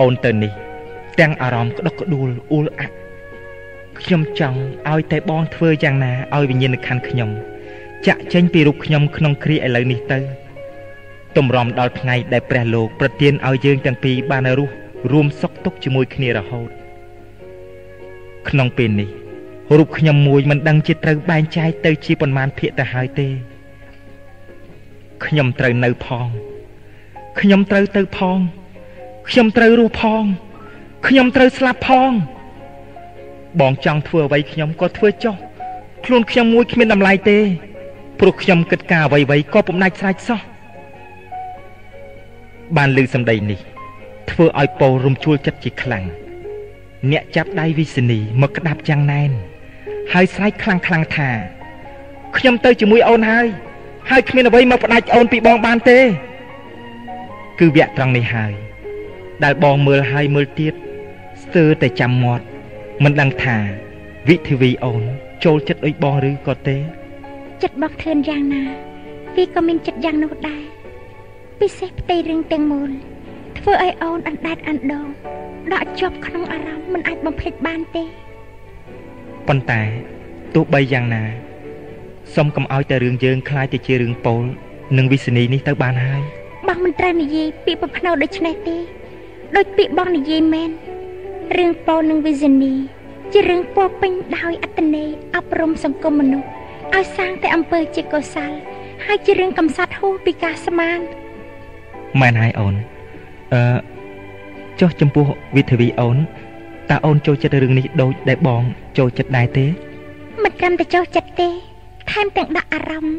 [0.00, 0.52] អូនទៅនេះ
[1.20, 2.96] ទាំងអារម្មណ៍ក្តុកក្តួលអ៊ូលអាក់
[4.00, 4.58] ខ្ញុំចង់
[4.90, 7.30] ឲ្យតែបងធ្វើយ៉ាងណាឲ្យវិញ្ញាណក្ខន្ធខ្ញុំ
[8.06, 10.18] ចាក់ចេញពីរូបខ្ញុំក្នុងគ្រាឥឡូវនេះទៅ
[11.36, 14.74] ទម្រាំដល់ថ្ងៃដែលព្រះលោកប្រទានឲ្យយើងទាំងពីរបានរស់
[15.12, 16.70] រួមសុខទុក្ខជាមួយគ្នារហូត
[18.48, 19.08] ក្នុងពេលនេះ
[19.76, 23.28] រូបខ្ញុំមួយមិនដឹងជាត្រូវបែងចែកទៅជាប៉ុន្មានភាគទៅហើយទេ
[25.24, 26.28] ខ្ញុំត្រូវនៅផង
[27.40, 28.38] ខ្ញុំត្រូវទៅផង
[29.28, 30.24] ខ្ញុំត្រូវរស់ផង
[31.06, 32.12] ខ្ញុំត្រូវស្លាប់ផង
[33.60, 35.34] បងចង់ធ្វើអ្វីខ្ញុំក៏ធ្វើចុះ
[36.04, 37.38] ខ្លួនខ្ញុំមួយគ្មានតម្លៃទេ
[38.20, 40.40] ព្រោះខ្ញុំគិតការអ្វីៗក៏ពុំដាច់ស្រេចសោះ
[42.76, 43.60] បានលើសម្ដីនេះ
[44.30, 46.04] ធ្វើឲ្យពោរំជួលចិត្តជាខ្លាំង
[47.10, 49.30] អ្នកចាប់ដៃវិសនីមកក្តាប់យ៉ាងណែន
[50.12, 51.30] ហើយស្រែកខ្លាំងខ្លាំងថា
[52.36, 53.46] ខ្ញុំទៅជាមួយអូនហើយ
[54.10, 55.98] ហើយគ្មានអ្វីមកផ្ដាច់អូនពីបងបានទេ
[57.58, 58.52] គឺវគ្គត្រង់នេះហើយ
[59.44, 60.74] ដែលបងមើលហើយមើលទៀត
[61.42, 62.44] ស្ទើរតែចាំមាត់
[63.03, 63.57] មិនដឹងថា
[64.29, 65.03] វិធីវីអូន
[65.43, 66.77] ចូលចិត្តដូចបងឬក៏ទេ
[67.63, 68.63] ចិត្តបងធឿនយ៉ាងណា
[69.35, 70.63] វាក៏មានចិត្តយ៉ាងនោះដែរ
[71.59, 72.89] ពិសេសផ្ទៃរឿងទាំងមូល
[73.57, 75.07] ធ្វើឲ្យអូនអណ្ដែតអណ្ដោង
[75.73, 78.03] ដកជាប់ក្នុងអារម្មណ៍មិនអាចបំភ្លេចបានទេ
[79.47, 79.81] ប៉ុន្តែ
[80.55, 81.23] ទោះបីយ៉ាងណា
[82.35, 84.43] សុំកុំឲ្យតែរឿងយើងคล้ายទៅជារឿងពោល
[84.97, 86.21] និងវិសនីនេះទៅបានហើយ
[86.67, 88.77] បងមិនត្រូវនិយាយពាក្យប្រផ្នូដូចនេះទេ
[89.55, 90.69] ដូចពាក្យបងនិយាយមែន
[91.56, 92.74] រឿងពោលនិងវិសនី
[93.32, 96.48] ជារឿងពោពេញដោយអត្តន័យអប់រំសង្គមមនុស្ស
[96.94, 98.52] ឲ្យសាងតែអំពើជាកុសល
[99.04, 100.98] ហើយជារឿងកំសត់ហួសពីការស្មាន
[102.20, 102.74] មែនហើយអូន
[103.54, 103.62] អឺ
[104.80, 105.26] ចុះចំពោះ
[105.56, 106.16] វិធីវីអូន
[106.90, 108.62] តើអូនចូលចិត្តរឿងនេះដូចដែលបង
[108.98, 109.66] ចូលចិត្តដែរទេ
[110.42, 111.48] មិនត្រឹមតែចូលចិត្តទេ
[112.10, 113.18] ថែមទាំងដាក់អារម្មណ៍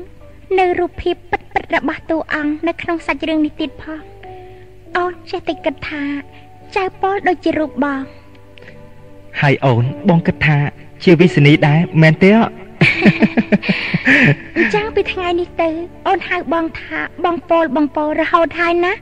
[0.60, 4.02] នៅរូបភាពពិតពិតរបស់តួអង្គនៅក្នុងសាច់រឿងនេះទៀតផង
[4.98, 6.04] អូនចេះតែគិតថា
[6.76, 8.04] ចៅប៉លដូចជារូបបង
[9.42, 10.58] ហើយអូនបងគិតថា
[11.04, 12.30] ជាវិសនីដែរមែនទេ
[14.58, 15.70] អញ្ចឹងពីថ្ងៃនេះទៅ
[16.08, 18.94] អូនហៅបងថាបងប៉លបងប៉លរហូតហើយណា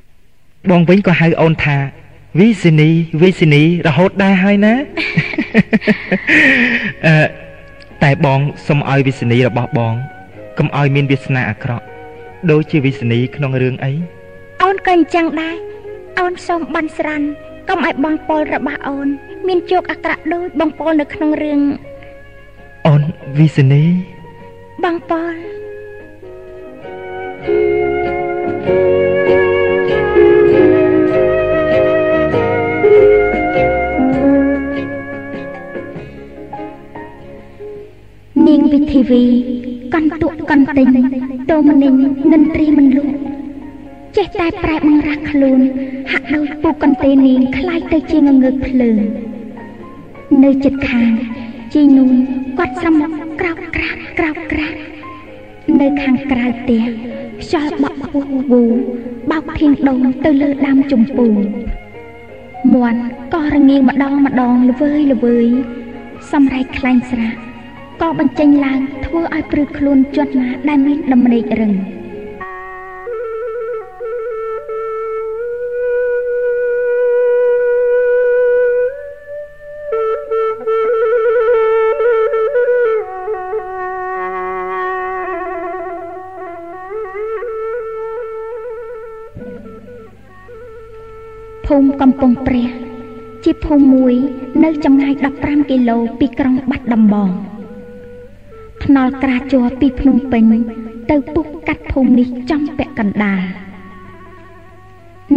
[0.72, 1.78] បងវិញក៏ហៅអូនថា
[2.40, 2.90] វិសនី
[3.22, 4.74] វិសនីរហូតដែរហើយណា
[7.08, 7.26] អឺ
[8.04, 9.94] តែបងសុំឲ្យវិសនីរបស់បង
[10.58, 11.86] កុំឲ្យមានវាសនាអាក្រក់
[12.52, 13.92] ដូចជាវិសនីក្នុងរឿងអី
[14.64, 15.58] អូនក៏អញ្ចឹងដែរ
[16.20, 17.28] អូនសូមបន់ស្រាន់
[17.70, 19.08] កុំឲ្យបងពលរបស់អូន
[19.48, 21.62] មានជោគអាក្រក់ដូចបងពលនៅក្នុងរឿង
[22.88, 23.02] អូន
[23.38, 23.84] វិសនី
[24.84, 25.36] បងពល
[38.48, 39.24] នាងវិធីវី
[39.94, 40.88] កន្ទុកកន្ទិញ
[41.50, 41.94] តោមនិញ
[42.32, 43.27] និន្ទ្រីមិនលក់
[44.17, 45.61] ចេះតែប្រែបង្រាស់ខ្លួន
[46.11, 48.99] ហាក់ដូចពូកន្ទេនាងคล้ายទៅជាងងើកភ្លើង
[50.45, 51.11] នៅចិត្តខាង
[51.73, 52.13] ជីនូន
[52.59, 54.75] គាត់ស្រមុកក្រោកក្រាកក្រោកក្រាក
[55.81, 56.83] នៅខាងក្រៅផ្ទះ
[57.43, 58.63] ខ្យល់បក់វូវូ
[59.31, 61.27] បោកភៀងដងទៅលើដើមជំពូ
[62.75, 63.01] មាន់
[63.35, 65.47] ក៏រងាវម្ដងម្ដងល្វើយល្វើយ
[66.33, 67.29] សំរែកខ្លាញ់ស្រា
[68.01, 71.73] ក៏បញ្ចេញឡើងធ្វើឲ្យព្រឺខ្លួនជាត់ណាដែលមានដំណេករឹង
[92.02, 92.70] កំពង់ព្រះ
[93.44, 94.16] ជាភូមិមួយ
[94.64, 97.30] នៅចម្ងាយ15គីឡូពីក្រុងបាត់ដំបង
[98.84, 100.44] ថ្នល់ក្រាជ័រពីភ្នំពេញ
[101.12, 103.42] ទៅពុះកាត់ភូមិនេះចំពាក់កណ្ដាល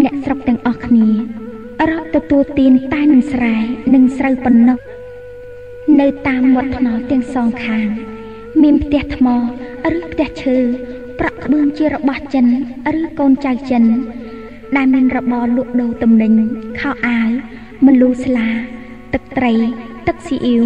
[0.00, 1.06] អ្នកស្រុកទាំងអស់គ្នា
[1.90, 3.56] រកទទួលទានតែនឹងស្រែ
[3.94, 4.78] និងស្រូវប៉ុណ្ណោះ
[6.00, 7.86] នៅតាមមាត់ថ្នល់ទាំងសងខាង
[8.62, 9.26] មានផ្ទះថ្ម
[9.96, 10.56] ឬផ្ទះឈើ
[11.18, 12.46] ប្រក់ក្បឿងជារបស់ចិន
[12.98, 13.84] ឬកូនចៅចិន
[14.76, 16.32] ដែលមានរបរលក់ដូរទំនិញ
[16.80, 17.28] ខោអាវ
[17.86, 18.48] មលូស្លា
[19.12, 19.54] ទឹកត្រី
[20.06, 20.64] ទឹកស៊ីអ៊ីវ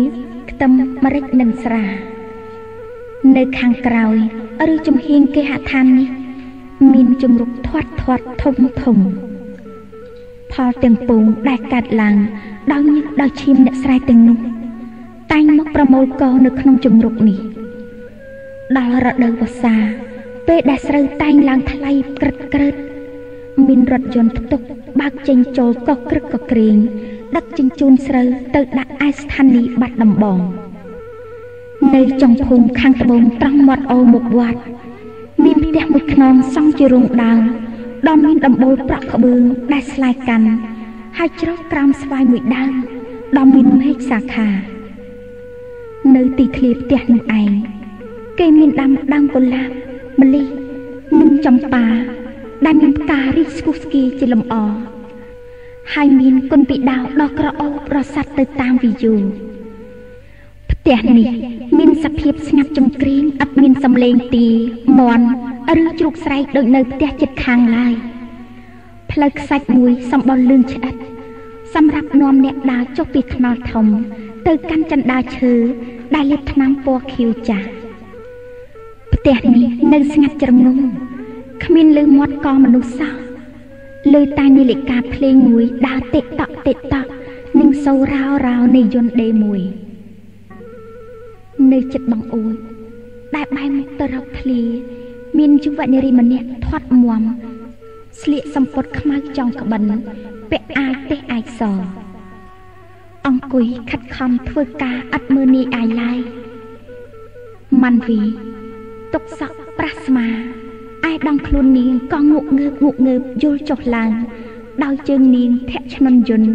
[0.51, 0.71] ខ្ទឹម
[1.05, 1.85] ម្រេចនិងស្រា
[3.37, 4.17] នៅខាងក្រោយ
[4.73, 6.09] ឬចំហៀងគេហដ្ឋាននេះ
[6.93, 8.99] មានជំរុកធាត់ធាត់ធំធំ
[10.53, 12.17] ផលទាំងពងដែលកាត់ឡើង
[12.73, 14.39] ដោយញឹកដោយឈាមអ្នកស្រែទាំងនោះ
[15.33, 17.39] តែងមកប្រមូលកនៅក្នុងជំរុកនេះ
[18.77, 19.77] ដល់រដូវវស្សា
[20.49, 22.75] ពេលដែលស្រូវតែងឡើងថ្លៃក្រឹតក្រឹត
[23.67, 24.61] មានរថយន្តផ្ទុក
[25.01, 26.77] បើកចេញចូលកោះក្រឹកកក្រែង
[27.37, 30.39] ដឹកជញ្ជូនស្រូវទៅដាក់ឯស្ថានីយ៍បាត់ដំបង
[31.95, 34.61] នៅចុងភូមិខាងត្បូងត្រង់មាត់អូរមុខវត្ត
[35.45, 37.41] មានផ្ទះមួយខ្នងសង់ជារោងដើម
[38.09, 39.43] ដ៏មានដំបូលប្រក់ក្បឿង
[39.73, 40.49] ដែលស្លែកកាន់
[41.19, 42.73] ហើយជ្រកក្រោមស្វាយមួយដើម
[43.37, 44.49] ដ៏មានមេឃសាខា
[46.15, 47.51] នៅទីធ្លាផ្ទះនោះឯង
[48.39, 50.47] គេមានដាំដើមកុលាបម្លិះ
[51.21, 51.85] និងចំប៉ា
[52.67, 54.55] ដែលមានផ្ការីកស្គុះស្គីជាលំអ
[55.95, 59.15] ហើយមានគុណពីដាវដ៏ក្រអូបរសាត់ទៅតាមវិយូ
[60.71, 61.31] ផ្ទះនេះ
[61.79, 64.47] មានសភាពស្ងាត់ចំគ្រីងឥតមានសំឡេងទី
[64.99, 65.27] មន់
[65.83, 67.95] ឬជ្រូកស្រែកដូចនៅផ្ទះជិតខាងឡើយ
[69.11, 70.95] ផ្លូវខ្សាច់មួយសម្បល់លឿងឆ្អិត
[71.75, 73.87] សម្រាប់នាំអ្នកដើរចុះពីថ្នល់ធំ
[74.47, 75.53] ទៅកាន់ចិនដាឈើ
[76.15, 77.69] ដែលលាបថ្នាំពណ៌ខៀវចាស់
[79.15, 80.79] ផ្ទះនេះនៅស្ងាត់ជ្រងំ
[81.63, 83.15] គ្មានលើមាត់កមនុស្សសោះ
[84.15, 87.11] លើតែនាឡិកាភ្លេងមួយដើរតិកតក់តិកតក់
[87.61, 89.61] និងសូររោរោនៃយន្តដេមួយ
[91.73, 92.55] នៅចិត្តបងអួយ
[93.35, 94.61] ដែលបែរមុខទៅរកធ្លា
[95.39, 97.23] មានយុវនារីម្នាក់ធាត់មាំ
[98.21, 99.83] ស្លៀកសំពត់ខ្មៅចុងក្បិន
[100.51, 101.63] ពាក់អាវទេសអាយស
[103.27, 106.19] អង្គុយខិតខំធ្វើការឥតមើលនាយអាយឡើយ
[107.83, 108.21] ម៉ាន់វី
[109.13, 110.29] ទុកសក់ប្រាស់ស្មា
[111.11, 114.13] ឯដងខ្លួននាងក៏ងក់ងើបងក់ងើបយល់ចុះឡើង
[114.85, 116.53] ដោយជើងនាងធាក់ឈ្នន់យន្ត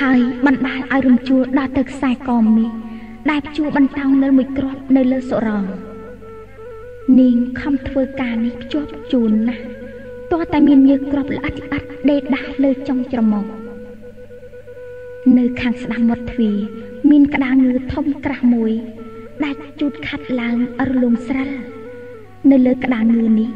[0.00, 2.70] ហើយបណ្ដាលឲ្យរំជួលដល់ទៅខ្សែកមាស
[3.30, 5.64] ដែលជួបន្តោងនៅមួយគ្រាប់នៅលើសុរង
[7.18, 9.64] នាងខំធ្វើការនេះភ្ជាប់ជូនណាស់
[10.32, 13.44] តោះតែមានញើសគ្រាប់ល្អិតល្អិតដេកដាស់លើចុងច្រមុះ
[15.38, 16.56] នៅខាងស្ដាំមាត់ទ្វារ
[17.10, 18.72] មានក្តារងើធំក្រាស់មួយ
[19.44, 20.56] ដែលជូតខាត់ឡើង
[20.88, 21.50] រលងស្រិល
[22.50, 23.48] នៅលើក្តារងើនេះ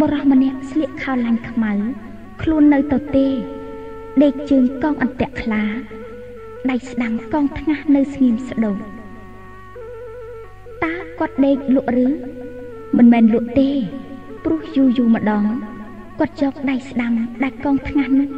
[0.00, 1.72] បរោះម្នាក់ស្លៀកខោឡាញ់ខ្មៅ
[2.42, 3.26] ខ្លួននៅទៅទេ
[4.22, 5.62] ដេកជើងកងអន្ទាក់ខ្លា
[6.70, 8.78] ដៃស្ដាំកងថ្ងាស់នៅស្ងៀមស្ដោត
[10.84, 12.08] តើគាត់ដេកលក់ឬ
[12.96, 13.70] មិនមែនលក់ទេ
[14.44, 15.44] ព្រោះយូរយូរម្ដង
[16.18, 17.12] គាត់យកដៃស្ដាំ
[17.42, 18.28] ដែលកងថ្ងាស់នោះ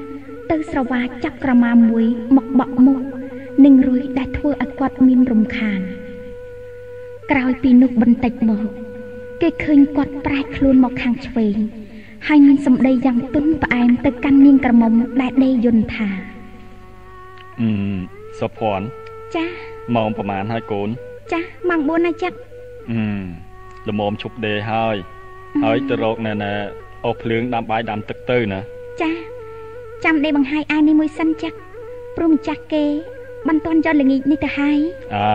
[0.50, 2.04] ទៅស្រវាចាប់ក្រមាមួយ
[2.36, 3.00] មកបក់មុខ
[3.64, 5.80] និងរួយដែលធ្វើឲ្យគាត់មានរំខាន
[7.30, 8.85] ក្រោយពីនោះបន្តិចមក
[9.40, 11.56] គេឃើញគាត់ប្រែខ្លួនមកខាងឆ្វេង
[12.28, 16.08] ហើយមានសម្ដីយ៉ាងទន់ផ្អែមទៅកាន់នាងក្រមុំដែលដេយន្តថា
[17.60, 17.70] អឺ
[18.40, 18.86] សុភ័ណ្ឌ
[19.34, 19.44] ចា
[19.94, 20.88] ម៉ោងប្រហែលហើយកូន
[21.32, 22.38] ចាម៉ោង4ណាចិត្ត
[22.90, 23.00] អឺ
[23.88, 24.96] ល្មមឈប់ដេហើយ
[25.64, 26.52] ហើយទៅរកណែណែ
[27.04, 28.60] អស់ភ្លើងដាំបាយដាំទឹកទៅណា
[29.02, 29.10] ចា
[30.04, 31.56] ចាំដេបង្ហាយអាយនេះមួយសិនចាក់
[32.16, 32.84] ព្រោះម្ចាស់គេ
[33.48, 34.78] មិនទាន់យកល្ងាចនេះទៅហើយ
[35.14, 35.26] អើ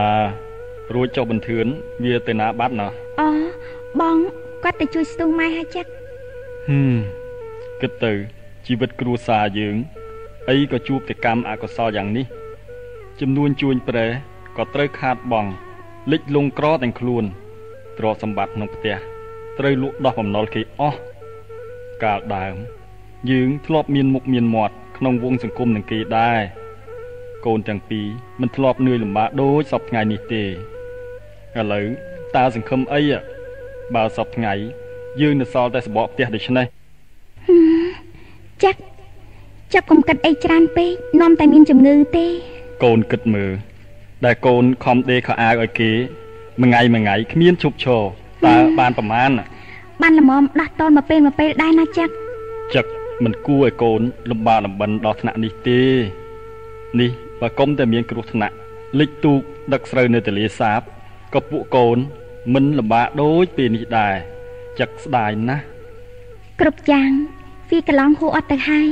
[0.94, 1.66] រួចចុះបន្ទឿន
[2.04, 3.28] វាទៅណាបាត់ណោះអូ
[4.00, 4.18] បង
[4.64, 5.90] គាត់ទៅជួយស្ទូងម៉ែហើយចាក់
[6.68, 6.96] ហឹម
[7.82, 8.14] គិតទៅ
[8.66, 9.76] ជីវិតគ្រួសារយើង
[10.50, 12.26] អីក៏ជួបតែកម្មអកុសលយ៉ាងនេះ
[13.20, 14.08] ចំនួនជួញប្រែ
[14.58, 15.52] ក៏ត្រូវខាតបង់
[16.12, 17.24] លិចលងក្រទាំងខ្លួន
[17.98, 18.96] ទ្រព្យសម្បត្តិក្នុងផ្ទះ
[19.60, 21.00] ត្រូវលក់ដោះបំណុលគេអស់
[22.04, 22.56] កាលដើម
[23.32, 26.42] យើងធ្លាប់មានមុខមានមាត់ក្នុងវងសង្គមនឹងគេដែរ
[27.46, 28.06] កូនទាំងពីរ
[28.42, 30.48] មិនធ្លាប់នឿយលំបាកដូចសពថ្ងៃនេះទេឥ
[31.72, 31.86] ឡូវ
[32.36, 33.02] តើសង្ឃឹមអី
[33.96, 34.54] បើសពថ្ងៃ
[35.22, 36.66] យើងនៅសល់តែសបកផ្ទះដូច្នេះ
[38.64, 38.80] ចាក់
[39.74, 40.90] ចាប់កុំគិតអីច្រើនពេក
[41.22, 42.26] នាំតែមានជំងឺទេ
[42.84, 43.52] កូនគិតមើល
[44.26, 45.92] ដែលកូនខំដេកខោអាវឲ្យគេ
[46.62, 48.02] មួយថ្ងៃមួយថ្ងៃគ្មានឈប់ឈរ
[48.46, 49.30] តើបានប្រមាណ
[50.02, 52.14] បានល្មមដោះតនមកពេលមកពេលដែរណាចាក់
[52.76, 52.86] ចឹក
[53.24, 55.82] មិនគួរឲ្យកូនលំបាកលំបិនដល់ថ្នាក់នេះទេ
[57.00, 57.12] នេះ
[57.42, 58.56] បើកុំតែមានគ្រោះថ្នាក់
[59.00, 59.42] លិចទូក
[59.74, 60.82] ដឹកស្រូវនៅទលេសាប
[61.34, 61.98] ក៏ពួកកូន
[62.54, 64.16] មិនលំបាកដូចពេលនេះដែរ
[64.80, 65.64] ចឹកស្ដាយណាស់
[66.60, 67.12] គ្រប់យ៉ាង
[67.70, 68.90] វាកន្លងហួអត់ទៅហើយ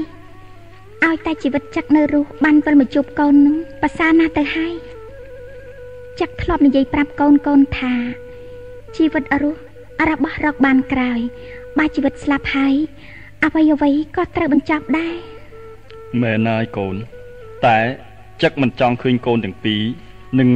[1.05, 4.73] ឲ្យតែជីវិតចឹកនៅរស់បានវិលមកជួបកូននឹងប្រសើរណាស់ទៅហើយ
[6.19, 7.93] ចឹកធ្លាប់និយាយប្រាប់កូនកូនថា
[8.97, 9.59] ជីវិតរស់
[10.09, 11.19] របស់រកបានក្រោយ
[11.77, 12.75] បើជីវិតស្លាប់ហើយ
[13.45, 15.17] អ្វីអ្វីក៏ត្រូវបញ្ចប់ដែរ
[16.21, 16.95] មែនហើយកូន
[17.65, 17.77] តែ
[18.43, 19.81] ចឹកមិនចង់ឃើញកូនទាំងពីរ
[20.39, 20.49] នឹង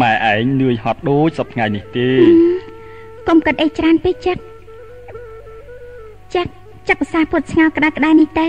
[0.00, 2.08] ម៉ែឯងនឿយហត់ដូចសពថ្ងៃនេះទេ
[3.28, 4.42] កុំគិតអីច្រើនពេកចិត្ត
[6.34, 6.52] ចិត្ត
[6.88, 8.48] ចិត្តភាសាពុតស្ងោក្តារក្តារនេះទេ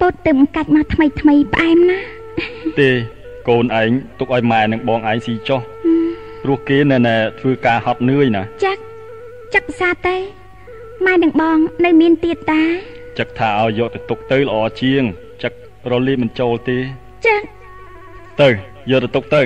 [0.00, 1.98] ពុតទៅបង្កាច់មកថ្មីថ្មីផ្អែមណា
[2.80, 2.90] ទេ
[3.48, 5.60] កូនឯងទុកឲ្យម៉ែនិងបងឯងស៊ីចុះ
[6.42, 6.96] ព្រោះគេនៅ
[7.40, 8.82] ធ្វើការហត់នឿយណាចិត្ត
[9.54, 10.16] ចិត្តភាសាទេ
[11.06, 12.62] ម៉ែនិងបងនៅមានទៀតតា
[13.18, 15.02] ចឹកថាឲ្យយកទៅទុកទៅល្អជាង
[15.42, 15.52] ចឹក
[15.90, 16.78] រលីមិនចូលទេ
[17.26, 17.42] ចឹក
[18.40, 18.48] ទៅ
[18.90, 19.42] យកទៅទុកទៅ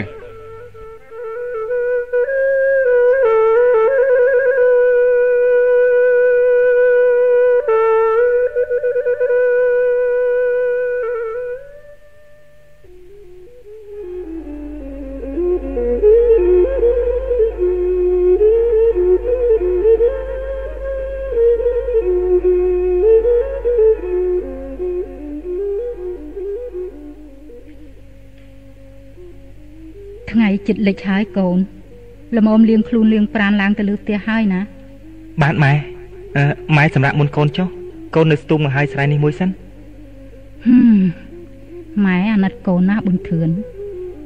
[30.87, 31.59] លិចហើយកូន
[32.37, 34.61] ល្មមលៀងខ្លួនលៀងប្រានឡើងទៅលើផ្ទះហើយណា
[35.43, 35.73] បាទម៉ែ
[36.37, 36.45] អឺ
[36.77, 37.69] ម៉ែសម្រាប់មុនកូនចុះ
[38.15, 39.51] កូននៅស្ទូងមកហើយស្រែនេះមួយសិន
[40.67, 41.03] ហឹម
[42.05, 43.49] ម៉ែអាណិតកូនណាស់ប៊ុនធឿន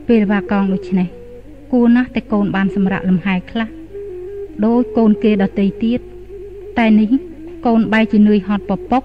[0.08, 1.08] ពេលវាកងដូច្នេះ
[1.72, 3.68] គួរណាស់តែកូនបានសម្រាប់លំហែខ្លះ
[4.66, 6.00] ដោយកូនគេដតីទៀត
[6.78, 7.10] តែនេះ
[7.66, 9.02] កូនបែរជានឿយហត់ពពុក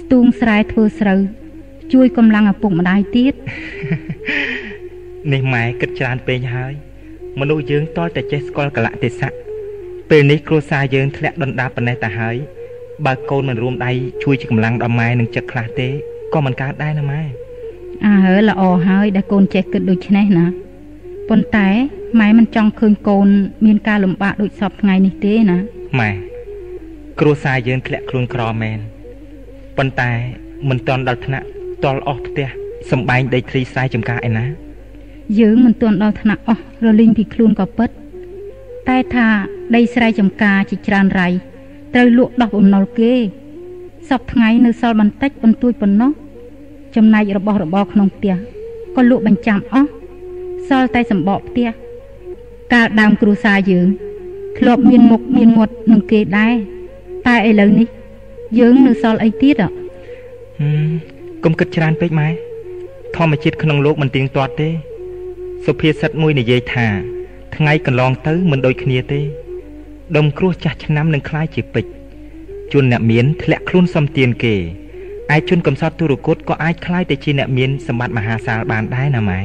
[0.00, 1.20] ស្ទូងស្រែធ្វើស្រូវ
[1.92, 3.34] ជួយកម្លាំងឪពុកម្ដាយទៀត
[5.32, 6.72] នេះម៉ែគិតច្រើនពេកហើយ
[7.40, 9.32] មនុស្សយើងតើតែចេះស្គាល់កលៈទេសៈ
[10.10, 12.36] ពេលនេះគ្រួសារយើងធ្លាក់ដុនដាបប៉ុណ្ណេះទៅហើយ
[13.06, 15.88] បើកូនមិនរួមដៃជួយជាកម្លាំងដល់ម៉ែនឹងចិត្តខ្លះទេ
[16.34, 17.22] ក៏មិនកើតដែរណាម៉ែ
[18.06, 20.46] អើហើយល្អហើយដែលកូនចេះគិតដូចនេះណា
[21.28, 21.68] ប៉ុន្តែ
[22.20, 23.28] ម៉ែមិនចង់ឃើញកូន
[23.66, 25.58] មានការលំបាកដូចសពថ្ងៃនេះទេណា
[26.00, 26.10] ម៉ែ
[27.20, 28.78] គ្រួសារយើងធ្លាក់ខ្លួនក្រមែន
[29.76, 30.10] ប៉ុន្តែ
[30.68, 31.46] មិនទាន់ដល់ថ្នាក់
[31.84, 32.48] តល់អស់ផ្ទះ
[32.90, 34.65] សំបែងដីធ្លីស្រែចម្ការឯណា
[35.40, 37.90] យើងមិនទាន់ដល់ថ្នាក់អស់រលីងពីខ្លួនក៏ពិត
[38.88, 39.26] តែថា
[39.74, 41.28] ដីស្រែចម្ការជាច្រើនរៃ
[41.94, 43.12] ត្រូវលក់ដោះបំណុលគេ
[44.08, 46.12] សពថ្ងៃនៅសល់បន្តិចបន្តួចប៉ុណ្ណោះ
[46.96, 48.34] ចំណែករបស់របរក្នុងផ្ទះ
[48.96, 49.88] ក៏លក់បញ្ចាំអស់
[50.68, 51.68] សល់តែសម្បកផ្ទះ
[52.72, 53.86] កាលដើមគ្រួសារយើង
[54.58, 56.54] ធ្លាប់មានមុខមានមាត់នឹងគេដែរ
[57.26, 57.88] តែឥឡូវនេះ
[58.58, 59.72] យើងនៅសល់អីទៀតអ្ហ៎
[60.60, 60.90] ហឹម
[61.44, 62.28] កុំគិតច្រើនពេកម៉ែ
[63.16, 64.68] ធម្មជាតិក្នុងលោកមិនទៀងទាត់ទេ
[65.65, 66.87] សុភាសិតមួយនិយាយថា
[67.55, 69.21] ថ្ងៃកន្លងទៅមិនដូចគ្នាទេ
[70.15, 71.91] ដុំគ្រោះចាស់ឆ្នាំនឹងคล้ายជាពេជ្រ
[72.73, 74.55] ជនអ្នកមានធ្លាក់ខ្លួនសំទៀនគេ
[75.35, 79.39] ឯជនកំសត់ទុរគតក៏អាចคล้ายទៅជាអ្នកមានសម្បត្តិមហាសាលបានដែរណាម៉ែ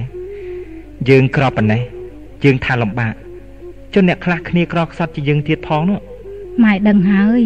[1.08, 1.82] យើងក្រប៉ុណ្ណេះ
[2.44, 3.14] យើងថាលំបាក
[3.94, 6.00] ជនអ្នកខ្លះគ្នាក្រខ្សត់ជាយើងទៀតផងនោះ
[6.64, 7.42] ម៉ែដឹងហើយ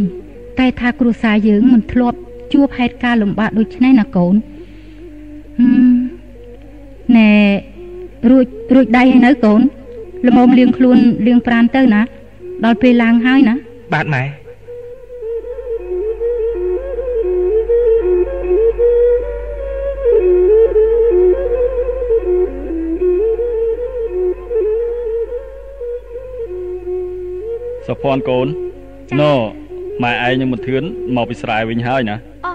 [0.59, 2.19] តែថាគ្រួសារយើងមិនធ្លាប់
[2.53, 4.35] ជួបហេតុការណ៍លំបាកដូចនេះណាកូន
[5.59, 5.95] ហឹម
[7.17, 7.31] ណែ
[8.30, 9.62] រួចរួចដៃហើយនៅកូន
[10.28, 10.98] ល្មមលៀងខ្លួន
[11.28, 12.02] លៀងប្រានទៅណា
[12.66, 13.56] ដល់ពេលឡើងហើយណា
[13.94, 14.24] បាទម៉ែ
[27.88, 28.48] សុភ័ណ្ឌកូន
[29.20, 29.34] ណូ
[30.04, 30.84] ម៉ែឯងនឹងមិនធឿន
[31.16, 32.52] មកពីស្រែវិញហើយណាអូ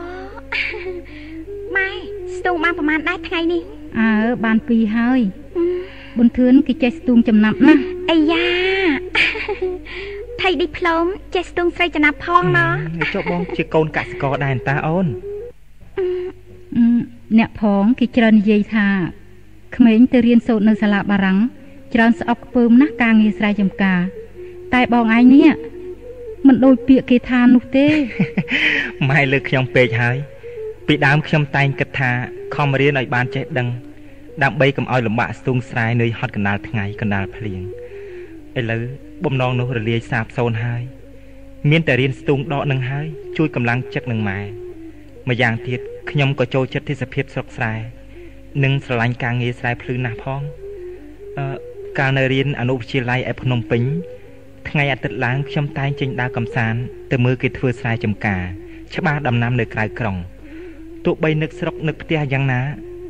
[1.76, 1.88] ម៉ែ
[2.36, 3.62] ស្ទូងបានប្រហែលដែរថ្ងៃនេះ
[3.98, 4.08] អើ
[4.44, 5.20] បានពីរហើយ
[6.20, 8.44] ប៊ុនធឿនគេចេះស្ទូងចំណាប់ណាស់អាយ៉ា
[10.40, 11.04] ថៃឌីផ្លូម
[11.34, 15.06] ចេះស្ទូងស្រីចំណាប់ផងណោះហឹមចុះបងជាកូនកសិករដែរតាអូន
[15.98, 16.84] អឺ
[17.38, 18.86] អ្នកផងគេច្រើននិយាយថា
[19.76, 21.38] ក្មេងទៅរៀនសូត្រនៅសាលាបារាំង
[21.94, 24.00] ច្រើនស្អប់ខ្ពើមណាស់ការងារស្រែចម្ការ
[24.74, 25.48] តែបងឯងនេះ
[26.46, 27.86] មិនដូចពាក្យគេថានោះទេ
[29.08, 30.16] ម៉ែលើកខ្ញុំពេកហើយ
[30.86, 32.10] ពីដើមខ្ញុំតែងគិតថា
[32.54, 33.68] ខំរៀនឲ្យបានចេះដឹង
[34.44, 37.62] ដើម្បីកុំឲ្យលំបាកស្ទូងស្រែនឿយហត់កណ្ដាលថ្ងៃកណ្ដាលភ្លៀង
[38.58, 38.82] ឥឡូវ
[39.24, 40.82] បំណងនោះរលាយសាបសូន្យហើយ
[41.70, 43.06] មានតែរៀនស្ទូងដកនឹងហើយ
[43.36, 44.40] ជួយកម្លាំងចិត្តនឹងម៉ែ
[45.28, 47.72] ម្យ៉ាងទៀតខ្ញុំក៏ចូលចិត្តទេសភាពស្រុកស្រែ
[48.64, 50.42] និងស្រឡាញ់ការងារស្រែភ្លឺណាស់ផង
[51.38, 51.46] អឺ
[51.98, 53.82] កាលនៅរៀនអនុវិទ្យាល័យឯភ្នំពេញ
[54.68, 58.42] ថ្ងៃអាទិត្យឡើងខ្ញុំតែងចេញដើរកំសាន្តទៅមើលគេធ្វើស្រែចម្ការ
[58.94, 60.16] ច្បាស់ដំណាំនៅក្រៅក្រុង
[61.04, 62.60] ទោះបីនឹកស្រុកនឹកផ្ទះយ៉ាងណា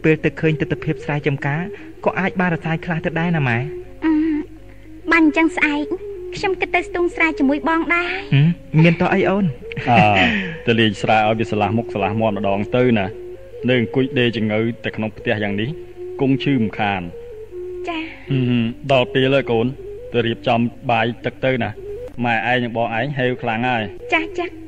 [0.05, 1.62] ពេលទៅឃើញទស្សនភាពស្រែចម្ការ
[2.05, 3.59] ក៏អាចបានរសាយខ្លះទៅដែរណាម៉ែ
[4.05, 4.12] អឺ
[5.12, 5.84] បានអញ្ចឹងស្អែក
[6.36, 8.48] ខ្ញុំគិតទៅស្ទូងស្រែជាមួយបងដែរហឹម
[8.84, 9.44] មានតោះអីអូន
[9.90, 9.98] អើ
[10.66, 13.07] ទៅលេងស្រែឲ្យវាឆ្លាស់មុខឆ្លាស់មាត់ម្ដងទៅណា
[13.68, 15.68] នៅអង្គុយដេកចង្អើតែក្នុងផ្ទះយ៉ាងនេះ
[16.20, 17.03] គង់ឈឺមិនខាន
[17.88, 17.98] ចា
[18.30, 19.66] ហឹមហឹមដល់ពេលហើយកូន
[20.12, 21.70] ទៅរៀបចំបាយទឹកទៅណា
[22.24, 23.82] ម៉ែឯងនិងបងឯងហេវខ្លាំងហើយ
[24.14, 24.60] ចាចាប៊ុ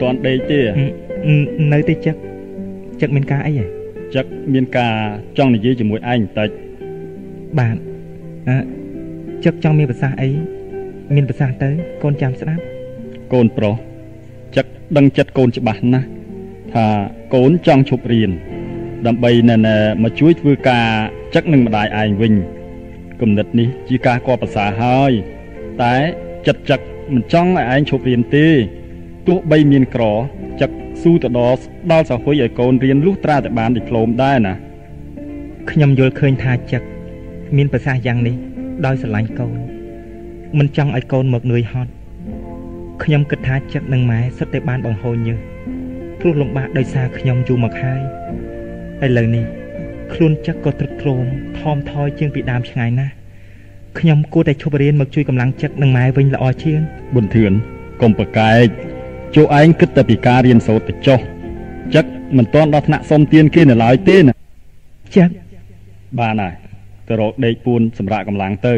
[0.00, 1.40] ទាន់ដេកទេហឹម
[1.72, 2.16] នៅទីចឹក
[3.00, 3.66] ចឹកមានការអីហ៎
[4.14, 4.94] ចឹកមានការ
[5.38, 6.48] ចង់និយាយជាមួយឯងបន្តិច
[7.58, 7.89] បាទ
[8.48, 8.56] អឺ
[9.44, 10.30] ចឹកចង់មានប្រសាសន៍អី
[11.14, 11.70] មានប្រសាសន៍ទៅ
[12.02, 12.62] កូនចាំស្ដាប់
[13.32, 13.74] កូនប្រុស
[14.56, 14.66] ចឹក
[14.96, 16.06] ដឹងចិត្តកូនច្បាស់ណាស់
[16.72, 16.86] ថា
[17.34, 18.30] កូនចង់ឈប់រៀន
[19.06, 20.86] ដើម្បីណែណែមកជួយធ្វើការ
[21.34, 22.34] ចឹកនឹងម្ដាយឯងវិញ
[23.20, 25.12] គំនិតនេះជាការគប់ប្រសាហើយ
[25.82, 25.94] តែ
[26.46, 26.80] ចិត្តចឹក
[27.14, 28.46] មិនចង់ឲ្យឯងឈប់រៀនទេ
[29.26, 30.04] ទោះបីមានក្រ
[30.60, 30.70] ចឹក
[31.02, 31.58] ស៊ូទៅដល់
[31.92, 34.54] ដល់សហុយឲ្យកូនរៀនលុះត្រាតែបានឌីប្លូមដែរណា
[35.70, 36.82] ខ្ញុំយល់ឃើញថាចឹក
[37.56, 38.36] មានប្រសាសន៍យ៉ាងនេះ
[38.86, 39.58] ដោយស្រឡាញ់កូន
[40.58, 41.90] មិនចង់ឲ្យកូនមកនឿយហត់
[43.02, 45.38] ខ្ញុំគិតថាចិត្តនឹងម៉ែសុទ្ធតែបានបង្ហូរញើស
[46.20, 48.00] ព្រោះលំបាកដោយសារខ្ញុំយូរមកហើយ
[49.04, 49.44] ឥឡូវនេះ
[50.12, 51.24] ខ្លួនចឹកក៏ទ្រុឌទ្រោម
[51.58, 53.12] ថមថយជាងពីដើមឆ្ងាយណាស់
[53.98, 56.80] ខ្ញុំគួរតែឈប់រៀនមកជួយកម្លាំងចិត្តនឹងម៉ែវិញល្អជាង
[57.14, 57.52] ប៊ុនធឿន
[58.00, 58.66] កុំប្រកែក
[59.34, 61.20] ចូលឯងគិតតែពីការរៀនសូត្រទៅចុះ
[61.94, 62.04] ចឹក
[62.36, 64.32] មិនទាន់ដល់ថ្នាក់សុំទានគេនៅឡើយទេណា
[65.16, 65.28] ចឹក
[66.20, 66.59] បានហើយ
[67.10, 68.74] ទៅរកដេកពួនសម្រាប់កម្លាំងទៅ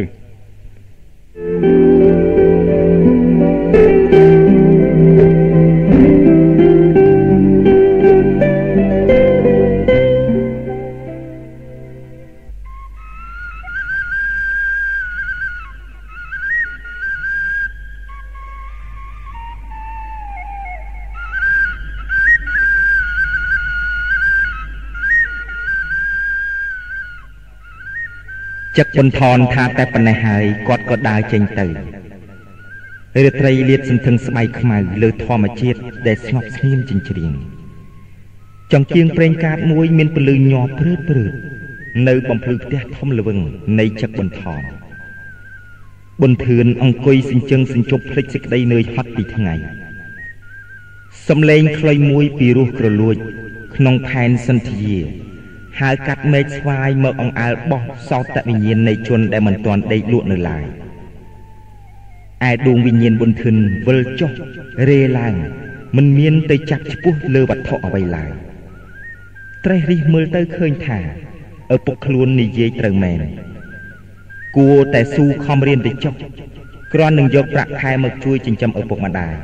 [28.78, 31.66] ចឹកបន្ថនថាតែប៉ុណ្ណេះហើយគាត់ក៏ដើរចេញទៅ
[33.24, 37.32] រាត្រីលាតសន្ធឹងស្បៃខ្មៅលើធម្មជាតិដែលស្ងប់ស្ងៀមចិញ្ច្រៀង
[38.72, 41.32] ចង្គៀងប្រេងកាតមួយមានពលឺញាប់ព្រឺតព្រឺត
[42.08, 43.38] នៅបំភ្លឺផ្ទះធំល្វឹង
[43.78, 44.62] នៃចឹកបន្ថន
[46.20, 49.54] ប៊ុនធឿនអង្គុយសិញ្ជឹងសិញ្ជប់ភ្លេចសេចក្តីនឿយហត់ពីថ្ងៃ
[51.28, 53.16] សំឡេងខ្លីមួយពីរោះក្រលួច
[53.76, 54.96] ក្នុងផែនសន្ធា
[55.80, 60.64] ហើយកាត់មេឃស្វាយមកអង្អើលបោះសោតវិញ្ញាណនៃជនដែលមិនទាន់ដេកលក់នៅឡើយ
[62.48, 63.56] ឯដួងវិញ្ញាណបុនធិន
[63.86, 64.30] វិលចុះ
[64.88, 65.34] រេឡើង
[65.96, 68.30] មិនមានទៅចាប់ឈ្មោះលើវត្ថុអ្វីឡើយ
[69.64, 70.98] ត្រេះរិះមើលទៅឃើញថា
[71.74, 73.20] ឪពុកខ្លួននិយាយត្រូវមែន
[74.56, 76.14] គួរតែស៊ូខំរៀនទៅចុះ
[76.92, 79.34] គ្រាន់នឹងយកប្រាក់ខែមកជួយចិញ្ចឹមឪពុកម្ដាយ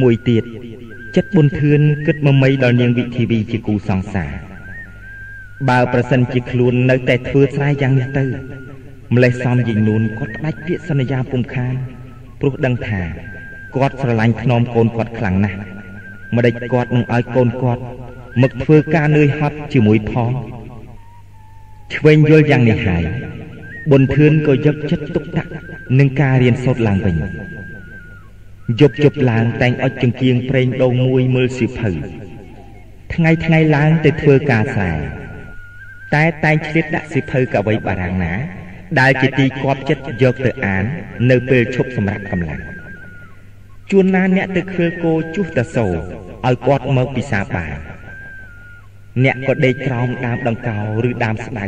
[0.00, 0.42] មួយទៀត
[1.16, 4.45] ចិត្តបុនធឿនគិតមមៃដល់នាងវិធីវីជាគូសង្សារ
[5.68, 8.24] បើប្រសិនជាខ្លួននៅតែធ្វើស្រែយ៉ាងនេះទៅ
[9.14, 11.74] ម្លេះសំយីនួនគាត់ផ្ដាច់ពាក្យសន្យាពុំខាន
[12.40, 13.02] ព្រោះដឹងថា
[13.74, 15.58] គាត់ស្រឡាញ់ធ្នមកូនគាត់ខ្លាំងណាស់
[16.36, 17.82] ម្ដេចគាត់នឹងឲ្យកូនគាត់
[18.42, 20.30] មកធ្វើការនឿយហត់ជាមួយផង
[21.94, 23.04] ឆ្វេងយល់យ៉ាងនេះហើយ
[23.90, 25.50] បុនធឿនក៏យកចិត្តទុកដាក់
[25.98, 27.16] នឹងការរៀនសូត្រឡើងវិញ
[28.80, 31.90] យប់ជប់ឡើងតែងអុចចង្គៀងប្រេងដូងមួយមើលសិភៅ
[33.14, 34.92] ថ្ងៃថ្ងៃឡើងទៅធ្វើការស្រែ
[36.14, 38.34] តែតែងឆ្លៀតដាក់សិភៅកវីបារាំងណា
[39.00, 40.84] ដែលជាទីគាប់ចិត្តយកទៅអាន
[41.30, 42.62] នៅពេលឈប់សម្រាប់កម្លាំង
[43.90, 47.66] ជួនណាអ្នកទៅឃើលគោជុះតសូឲ្យគាត់មកពិសាបា
[49.24, 50.78] អ្នកក៏ដេកក្រោមដើមដង្កោ
[51.08, 51.66] ឬដើមស្ដៅ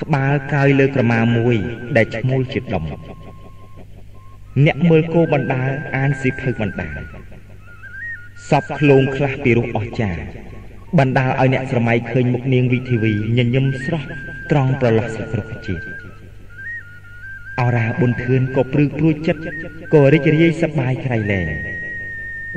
[0.00, 1.56] ក្បាលកើយលើក្រមាមួយ
[1.96, 2.84] ដែលឈ្មោលជាដុំ
[4.66, 6.98] អ្នកមើលគោបណ្ដាលអានសិភៅបណ្ដាល
[8.50, 10.22] សពឃ្លោងខ្លះពីរោះអស្ចារ្យ
[10.98, 14.06] បណ្ដាលឲ្យអ្នកស្រមៃឃើញមុខនាងវិធីវីញញឹមស្រស់
[14.50, 15.84] ត្រង់ប្រឡោះសិទ្ធរុក្ខជាតិ
[17.60, 19.42] អរាបុនធឿនក៏ព្រឺព្រួយចិត្ត
[19.94, 21.48] ក៏រីករាយសប្បាយក្រៃលែង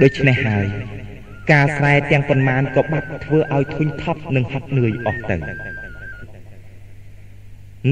[0.03, 0.67] ដូច្នេះហើយ
[1.51, 5.37] ការស្រែទាំងប៉ុន្មានក៏បាត់ធ្វើឲ្យធុញថប់និងហត់នឿយអស់ទៅ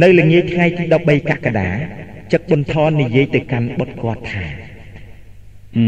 [0.01, 1.69] នៅល្ងាចថ្ងៃទី13កក្កដា
[2.31, 4.43] ចឹកបុនថននិយាយទៅកាន់បុត្រគាត់ថា
[5.77, 5.85] អឺ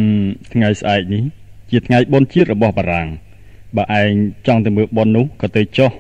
[0.54, 1.24] ថ្ងៃស្អែកនេះ
[1.72, 3.08] ជាថ្ងៃបុណ្យជាតិរបស់បារាំង
[3.78, 4.12] បើឯង
[4.48, 5.92] ចង់ទៅមើលបុណ្យនោះក៏ទៅចុះ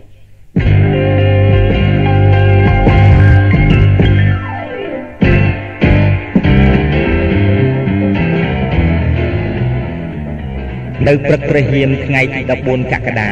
[11.07, 13.32] នៅព្រឹកព្រះហៀមថ្ងៃទី14កក្កដា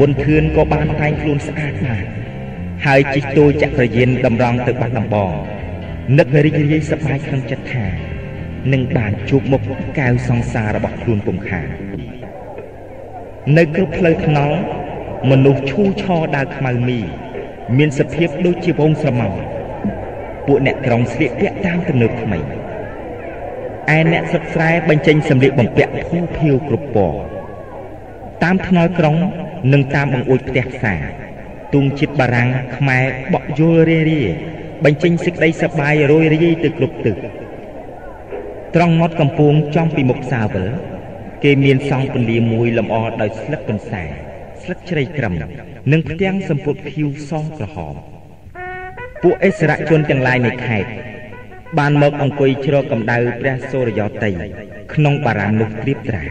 [0.00, 2.06] បុនធឿនក៏បានតែងខ្លួនស្អាតណាស់
[2.86, 5.32] ហើយជិះទូលចក្រយានតម្រង់ទៅបាត់ដំបង
[6.18, 7.86] នឹករីករាយសប្បាយក្នុងចិត្តថា
[8.72, 9.62] នឹងបានជួបមុខ
[9.98, 11.68] កៅសង្សាររបស់ខ្លួនពុំខាន
[13.56, 14.58] នៅគ្រប់ផ្លូវថ្នល់
[15.30, 17.00] មនុស្សឈូឆរដើរខ្មៅមី
[17.76, 19.38] មានសភាពដូចជាវងស្រមោល
[20.46, 27.20] ពួកអ្នកក្រុងស្លៀកពាក់តាមទំនើបថ្មីឯអ្នកសិក្សាស្រែបញ្ចេញសម្លៀកបំពាក់ភូភៀវគ្រប់ពណ៌
[28.42, 29.16] តាមថ្នល់ក្រុង
[29.72, 31.00] និងតាមបង្អួចផ្ទះផ្សារ
[31.74, 34.22] ទុងជាតិបារាំងខ្មែរបក់យល់រារា
[34.84, 37.14] បញ្ចេញសេចក្តីសប្បាយរយរាយទៅគ្រប់ទិស
[38.74, 40.66] ត្រង់មាត់កំពូងចំពីមុខផ្សារវិល
[41.44, 44.04] គេមានសង់ពន្លាមួយលម្អដោយស្លឹកកន្សែ
[44.62, 45.34] ស្លឹកជ្រៃក្រឹម
[45.92, 47.94] និងផ្ទាំងសម្ពុតភៀវសក្រហម
[49.22, 50.90] ពួកអិសរជនទាំងឡាយនៃខេត្ត
[51.78, 54.32] បានមកអង្គុយជ្រកកម្ដៅព្រះសូរយោតី
[54.94, 56.24] ក្នុងបារាំងនោះត្រៀបត្រា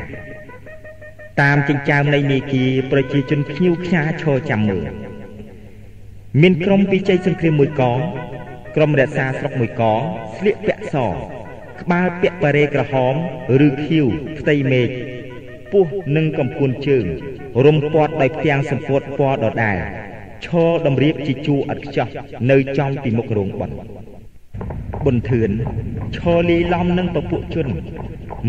[1.41, 4.89] តាមចិញ្ចើមនៃនីគាប្រជាជនភ្ញៀវខ្ញាឈរចាំមើល
[6.41, 7.99] មានក្រុមពីជ័យសង្គ្រាមមួយកង
[8.75, 10.01] ក្រុមរក្សាស្រុកមួយកង
[10.37, 10.95] ស្លៀកពាក់ស
[11.81, 13.15] ក្បាលពាក់បារេក្រហម
[13.65, 14.07] ឬខៀវ
[14.39, 14.89] ផ្ទៃមេឃ
[15.71, 17.05] ពោះនិងកំពួនជើង
[17.65, 19.77] រុំព័ទ្ធដោយផ្ទាំងសម្ពុតពណ៌ដដែល
[20.45, 22.07] ឈរតម្រៀបជាជួរឥតខ្ចោះ
[22.51, 23.75] នៅចំពីមុខរោងបន់
[25.03, 25.51] ប៊ុនធឿន
[26.15, 27.67] ឈរលីឡំនឹងពពួកជន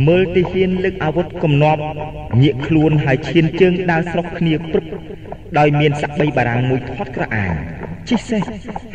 [0.07, 1.81] មើលទីហ៊ានលើកអាវុធគំនាប់
[2.43, 4.87] ញាកខ្លួនហើយឈានជើងដើរស្រុកគ្នាព្រឹប
[5.59, 7.55] ដោយមានសក្តិបារាំងមួយធាត់ក្រអាន
[8.09, 8.43] ជិះសេះ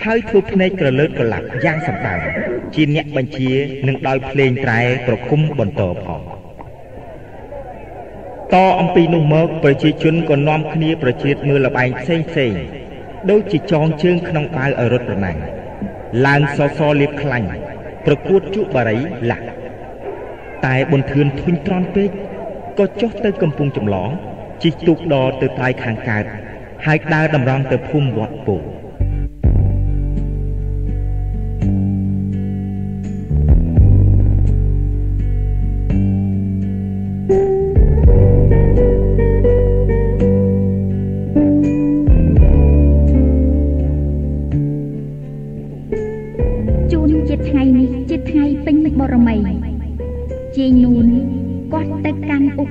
[0.05, 2.19] ហើយធ្វើភ្នែកក្រលើតក្រឡាប់យ៉ាងសម្បើម
[2.75, 3.51] ជាអ្នកបញ្ជា
[3.87, 6.21] នឹងដោយភ្លេងត្រែប្រគំបន្តផង
[8.53, 12.53] តអំពីនោះមកប្រជាជនក៏នាំគ្នាប្រជៀតមើលលបែងផ្សេងផ្សេង
[13.29, 15.37] ដូចជាចងជើងក្នុងបាវឲ្យរត់ប្រណាំង
[16.25, 17.49] ឡើងសសលៀបខ្លាញ់
[18.05, 18.97] ប្រកួតជក់បារី
[19.29, 19.45] លាក់
[20.65, 22.09] តែប៊ុនធឿនធុញទ្រាន់ពេក
[22.79, 24.09] ក៏ចុះទៅកំពង់ចម្លង
[24.63, 26.25] ជិះទូកដទៅថ្លៃខាងកើត
[26.85, 28.82] ហើយដើរតម្រង់ទៅភូមិវត្តពោជូ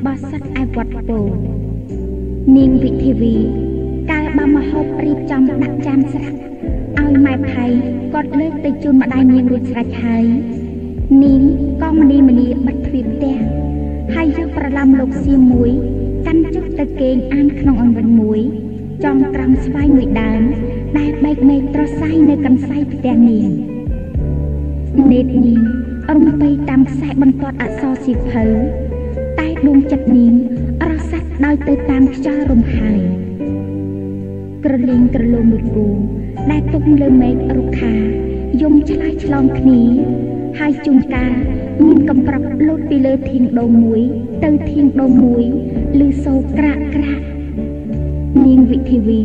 [0.07, 1.21] បោសថឯវត្តពោ
[2.57, 3.35] នាងវិធីវី
[4.11, 6.39] កាលបើមហូបរៀបចំដាក់ចានស្រាប់
[6.99, 7.67] ឲ្យម៉ែផៃ
[8.13, 10.25] គាត់លើកទៅជូនម្ដាយនាងរួចស្រេចហើយ
[11.23, 11.43] នាង
[11.83, 13.37] ក៏មនីមនីបិទទ្វារផ្ទះ
[14.15, 15.71] ហើយយកប្រឡំលោកសៀមមួយ
[16.27, 18.41] កាន់ចុះទៅគេងអានក្នុងអង្វិនមួយ
[19.05, 20.43] ចងត្រង់ស្វាយមួយដើម
[20.99, 23.49] ដែលបែកមេឃត្រសាយនៅកន្សែងផ្ទះនាង
[25.13, 25.63] នេតនាង
[26.15, 28.45] រំពេតាមខ្សែបន្ទាត់អក្សរសៀវភៅ
[29.63, 30.35] តែដួងចិត្តនាង
[30.91, 33.01] រសាត់ដោយទៅតាមខ្យល់រំហើយ
[34.65, 35.89] ក្រលីងក្រឡូមមួយគូ
[36.51, 37.95] ដែលទុកលើមេឃរុក្ខា
[38.63, 39.81] យំឆ្លើយឆ្លងគ្នា
[40.59, 41.33] ហើយជួនកាល
[41.85, 44.03] មានកំប្រាប់លោតពីលើធាងដូងមួយ
[44.45, 45.45] ទៅធាងដូងមួយ
[46.07, 47.25] ឬសូរក្រាក់ក្រាក់
[48.47, 49.21] នាងវិធីវី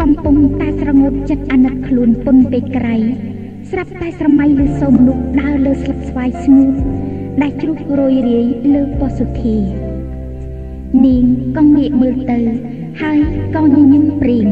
[0.00, 2.96] កំពុងតែស្រងត់ចិត្តអាណិតខ្លួនពុនពេកក្រៃ
[3.70, 6.74] ស្រាប់តែស្រមៃលើសូមនោះដើរលើស្លឹកស្វាយស្ងួត
[7.42, 9.56] ដែលជ្រុះរយរាយលើពសុធី
[11.04, 11.24] នាង
[11.56, 12.38] ក៏ងាកមើលទៅ
[13.00, 13.18] ហើយ
[13.54, 14.48] ក៏ញញឹមព្រីង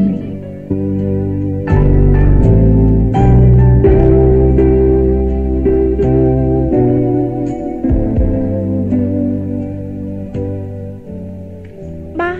[12.19, 12.39] បង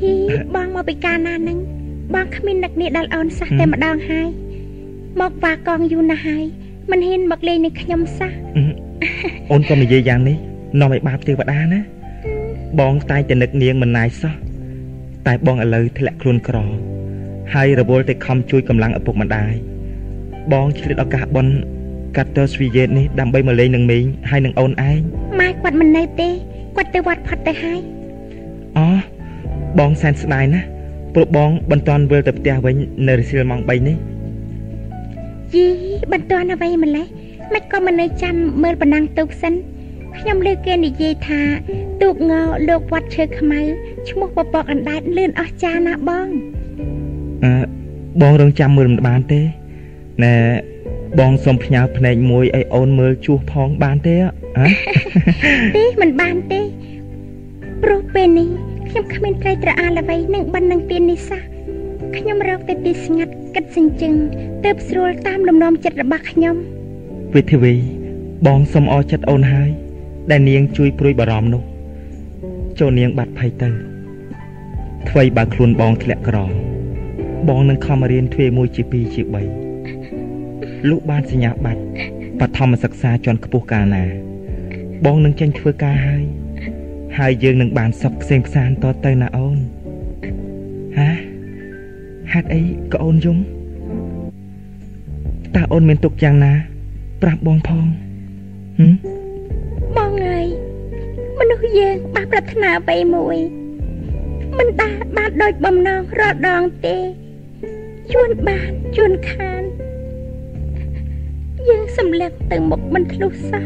[0.00, 0.14] ហ៊ី
[0.54, 1.58] បងមកពីកាលណាហ្នឹង
[2.14, 4.28] បងគ្មាននឹកនេះដល់អូនសោះតែម្ដងហើយ
[5.20, 6.44] មកវាកងយូរណាស់ហើយ
[6.90, 8.32] មិនហ៊ានមកលេងនឹងខ្ញុំសោះ
[9.50, 10.36] អូនក៏និយាយយ៉ាងនេះ
[10.80, 11.80] នាំឲ្យបាបទេវតាណា
[12.80, 14.34] បងតែងតែនឹកនាងមិនណាយសោះ
[15.26, 16.56] តែបងឥឡូវធ្លាក់ខ្លួនក្រ
[17.54, 19.52] ហើយរវល់តែខំជួយកម្លាំងឪពុកម្ដាយ
[20.52, 21.52] បងឆ្លៀតឱកាសបន់
[22.16, 24.98] កាត់តើស្វីយេតនេះដើម្បីមកលេងនឹងមីងហើយនឹងអូនឯង
[25.40, 26.28] ម៉ែគាត់មិននៅទេ
[26.76, 27.80] គាត់ទៅវត្តផុតទៅហើយ
[28.78, 28.86] អូ
[29.78, 30.66] បងសែនស្ដាយណាស់
[31.14, 32.76] ព្រោះបងមិនតាន់វិលទៅផ្ទះវិញ
[33.08, 33.96] នៅរសៀលម៉ោង3នេះ
[35.54, 35.66] យី
[36.12, 37.06] បន្ទាន់អ្វីម្លេះ
[37.54, 39.54] មិនក៏មិននៅចាំមើលប៉ុណ្ណឹងទូកសិន
[40.18, 41.40] ខ្ញុំលើគេនិយាយថា
[42.02, 42.32] ទូកង
[42.68, 43.60] លោកវត្តឈើខ្មៅ
[44.08, 46.28] ឈ្មោះពពកអណ្ដែតលឿនអស្ចារ្យណាស់បង
[47.44, 47.52] អឺ
[48.20, 49.40] បងរងចាំមើលមិនបានទេ
[50.24, 50.34] ណែ
[51.18, 54.14] បងសុំផ្ញើភ្នែកមួយឲ្យអូនមើលជួសផងបានទេ
[54.58, 54.68] ហ៎
[55.76, 56.60] ទេមិនបានទេ
[57.82, 58.48] ព្រោះពេលនេះ
[58.88, 61.42] ខ្ញុំគ្មានត្រីត្រអាលអ្វីនឹងបិណ្ឌនឹងទៀននេះសោះ
[62.16, 64.14] ខ្ញុំរកតែទីស្ងាត់គិតសិញ្ជឹង
[64.64, 66.56] ទើបស្រួលតាមលំនាំចិត្តរបស់ខ្ញុំ
[67.36, 67.74] វិធីវី
[68.46, 69.70] បងសុំអរចិត្តអូនហើយ
[70.30, 71.62] ដែលនាងជួយព្រួយបារម្ភនោះ
[72.78, 73.68] ចូលនាងបាត់ភ័យទៅ
[75.08, 76.36] ថ្មីបើខ្លួនបងធ្លាក់ក្រ
[77.48, 79.22] បងនឹងខំរៀនទ្វេមួយជា2ជា
[80.04, 81.82] 3លុះបានសញ្ញាបត្រ
[82.40, 84.04] បឋមសិក្សាជាន់ខ្ពស់កាលណា
[85.04, 86.24] បងនឹងចេញធ្វើការហើយ
[87.18, 89.58] ហើយយើងនឹងបានសុខខ្សែងខ្សានតទៅណាអូន
[90.98, 91.10] ហា
[92.32, 93.38] ហេតុអីក៏អូនយំ
[95.56, 96.54] តើអូនមានទុកយ៉ាងណា
[97.22, 97.86] ប្រាប់បងផង
[98.78, 98.92] ហឹម
[99.96, 100.46] បងអើយ
[101.38, 103.38] មនុស្សយើងបាក់ប្រាថ្នាអ្វីមួយ
[104.58, 106.96] មិនដាល់បានដូចបំណងរាល់ដងទេ
[108.12, 109.62] ជួនបានជួនខាន
[111.68, 113.64] យើងសម្លឹងទៅមុខមិនធ្លុះសោះ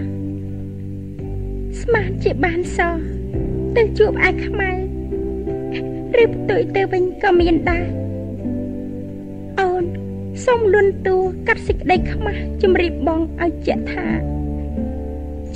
[1.80, 2.78] ស្មានជាបានស
[3.76, 4.70] ទៅជួបអាចខ្មៅ
[6.22, 8.01] ឬផ្ទុយទៅវិញក៏មានដែរអូន
[10.46, 11.16] សូមលន់តួ
[11.48, 14.06] កាត់សេចក្តីខ្មាស់ជំរាបបងឲ្យជាក់ថា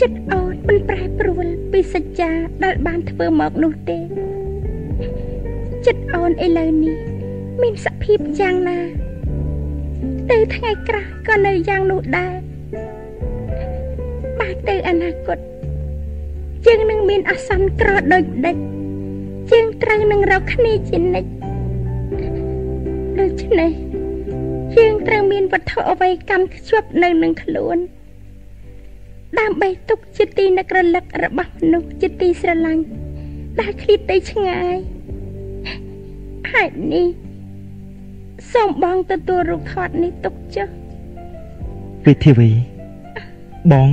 [0.00, 2.30] ចិត្តអូនមិនប្រែប្រួលពីសច្ចា
[2.64, 3.98] ដែលបានធ្វើមកនោះទេ
[5.86, 6.96] ចិត្តអូនឥឡូវនេះ
[7.62, 8.78] មានសភាពយ៉ាងណា
[10.30, 12.34] ទៅថ្ងៃក្រោយក៏នៅយ៉ាងនោះដែរ
[14.40, 15.38] បើទៅអនាគត
[16.66, 18.56] យើងនឹងមានអាសន្នក្រដូចដេច
[19.50, 21.30] យើងត្រូវនឹងរកគ្នាជានិច្ច
[23.20, 23.85] ដូច្នេះ
[24.78, 27.78] យើងត្រូវមានវត្ថុអ្វីកាន់ខ្ជាប់នៅនឹងខ្លួន
[29.38, 32.82] ដើម្បីទុកជាទីនឹករលឹករបស់មនុស្សជាទីស្រឡាញ់
[33.60, 34.76] ដែលឃ្លាតទៅឆ្ងាយ
[36.52, 37.06] ហេតុនេះ
[38.52, 40.68] សូមបងទទួលរូបថតនេះទុកចុះ
[42.06, 42.50] វិធីវី
[43.72, 43.88] បង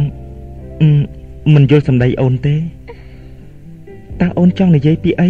[1.53, 2.55] មិនយល់សម្ដីអូនទេ
[4.21, 5.29] តើអូនចង់និយាយពីអី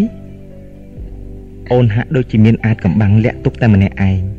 [1.73, 4.32] អូនហាក់ដូចជាមានអាចកំបាំងលាក់ទុកតែម្នាក់ឯង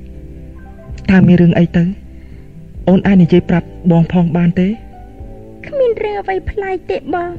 [1.10, 1.84] តើមានរឿងអីទៅ
[2.88, 4.68] អូនអាចនិយាយប្រាប់បងផងបានទេ
[5.66, 7.30] គ្មានរឿងអ្វីប្លែកទេបង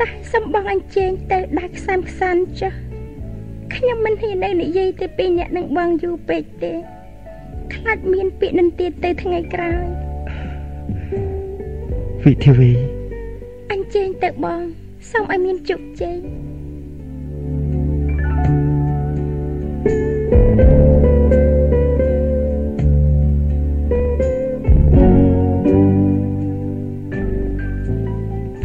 [0.00, 2.72] តែសំបងអញ្ជើញទៅដាច់ខ្សានខ្សានចុះ
[3.74, 6.72] ខ្ញុំមិនហ៊ាននៅនិយាយទៅពីអ្នកនឹងបងយូរពេកទេ
[7.74, 9.84] ខ្លាចមានពាក្យនឹងទៀតទៅថ្ងៃក្រោយ
[12.24, 12.70] វិធីវី
[13.72, 14.62] អញ្ជើញទៅបង
[15.10, 16.18] សូមឲ្យមានជោគជ័យ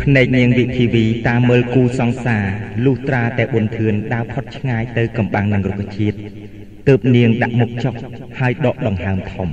[0.09, 2.45] ភ្នែកនាងវិធីវីតាមមើលគូសង្សារ
[2.85, 6.17] លុះត្រាតែបុនធឿនដើរផុតឆ្ងាយទៅកំបាំងនឹងរុក្ខជាតិ
[6.87, 7.93] ទើបនាងដាក់មុខចុក
[8.39, 9.49] ហើយដកដង្ហើមធំ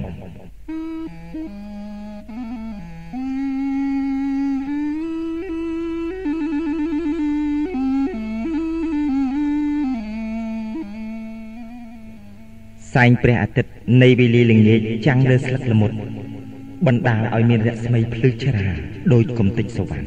[12.95, 13.71] សែងព្រះអាទិត្យ
[14.03, 15.93] នៃវេលាល្ងាចចាំងលើស្លឹកល្មុត
[16.87, 18.67] បណ្ដាលឲ្យមានរស្មីភ្លឺច្រា
[19.13, 20.07] ដូចកំទេចសវណ្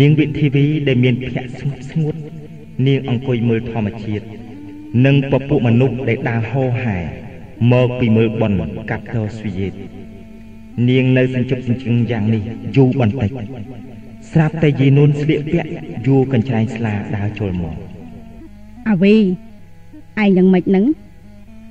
[0.00, 2.14] នាងវិធីវីដែលមានភ័ក្រស្ងប់ស្ងួត
[2.86, 4.24] នាងអង្គុយមើលធម្មជាតិ
[5.04, 6.98] និងពពួកមនុស្សដែលដើរហោហែ
[7.72, 8.52] មកពីមើលបន
[8.90, 9.72] កាប់តស្វីយេត
[10.88, 12.42] នាងនៅសញ្ជប់សញ្ជឹងយ៉ាងនេះ
[12.76, 13.30] យូរបន្តិច
[14.32, 15.70] ស្រាប់តែយីនួនស្លៀកពាក់
[16.06, 17.74] យួរកញ្ច្រែងស្លាដើរចូលមក
[18.88, 19.20] អាវីឯ
[20.26, 20.84] ងយ៉ាងម៉េចនឹង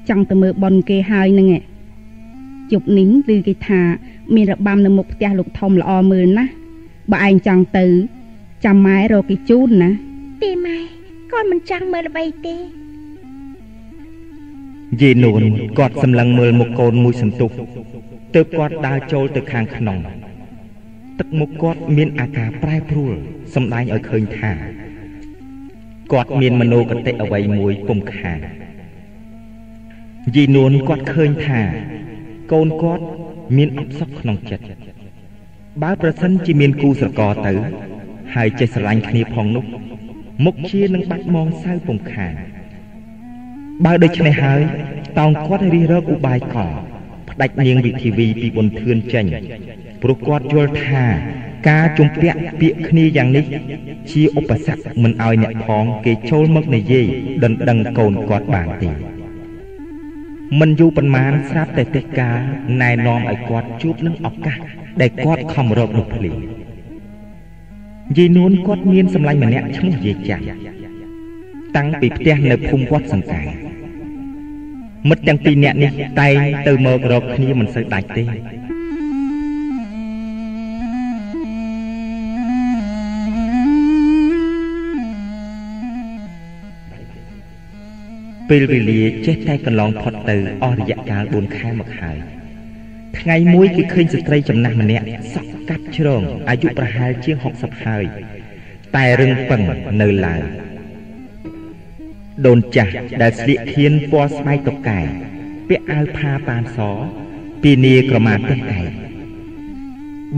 [0.10, 1.48] ចង់ទៅមើលប៉ុនគេហើយនឹង
[2.72, 3.82] ជប់នេះគឺគេថា
[4.36, 6.52] មានរបាំនៅមុខផ្ទះលោកធំល្អមើលណាស់
[7.12, 7.86] បើឯងចង់ទៅ
[8.66, 9.90] ចាំម៉ែរកគេជូនណា
[10.42, 10.78] ទេម៉ែ
[11.32, 12.56] កូនមិនចង់មើលអ្វីទេ
[15.02, 15.42] យេនួន
[15.78, 17.50] គាត់សម្លឹងមើលមុខកូនមួយសន្ទុះ
[18.36, 19.98] ទើបគាត់ដើរចូលទៅខាងក្នុង
[21.20, 23.14] ទឹកមុខគាត់មានអាការប្រែប្រួល
[23.56, 24.52] សម្ដែងឲ្យឃើញថា
[26.14, 28.40] គាត់មានមโนគតិអ្វីមួយពុំខាន
[30.36, 31.62] យីនួនគាត់ឃើញថា
[32.52, 33.04] កូនគាត់
[33.58, 34.91] មានអបសុខក្នុងចិត្ត
[35.80, 37.54] បើប្រសិនជាមានគូស្រករទៅ
[38.36, 39.66] ហើយចេះស្រឡាញ់គ្នាផងនោះ
[40.46, 42.34] មុខជានឹងបាត់មងសៅពុំខាន
[43.86, 44.62] បើដូច្នេះហើយ
[45.20, 46.72] តោងគាត់រិះរកឧបាយកល
[47.30, 49.26] ផ្ដាច់នាងវិធីវីពីបុនធឿនចេញ
[50.02, 51.04] ព្រោះគាត់យល់ថា
[51.70, 53.46] ការជំពាក់ពាក្យគ្នាយ៉ាងនេះ
[54.12, 57.06] ជាឧបសគ្គមិនឲ្យអ្នកផងគេចូលមកនិយាយ
[57.44, 58.92] ដណ្ដឹងកូនគាត់បានទេ
[60.60, 62.38] មិនយូរប៉ុន្មានស្រាប់តែទេការ
[62.82, 64.58] ណែនាំឲ្យគាត់ជួបនឹងឱកាស
[65.02, 66.38] ដែលគាត់ខំរកនោះភ្លាម
[68.18, 70.44] យាយនួនគាត់មានសម្លាញ់ម្នាក់ឈ្មោះយាយចាស់
[71.76, 73.42] តាំងពីផ្ទះនៅភូមិវត្តសង្កា
[75.10, 75.92] មិត្តទាំងពីរនាក់នេះ
[76.22, 76.36] តែង
[76.68, 78.24] ទៅមករកគ្នាមិនសូវដាច់ទេ
[88.50, 92.41] ពេលវេលាចេះតែកន្លងផុតទៅអស់រយៈកាល4ខែមកហើយ
[93.20, 98.06] ថ្ងៃមួយគឺឃើញស្ត្រីចំណាស់ម្នាក់សក់កាត់ជ្រងអាយុប្រហែលជាង60ហើយ
[98.96, 99.62] តែរឹងពឹង
[100.02, 100.42] នៅឡើយ
[102.46, 105.00] ដូនចាស់ដែលស្លៀកខៀនពណ៌ស្បែកតុកែ
[105.70, 106.78] ពាក់អាវផាប៉ានស
[107.62, 108.86] ពីនីក្រមាទឹកឯង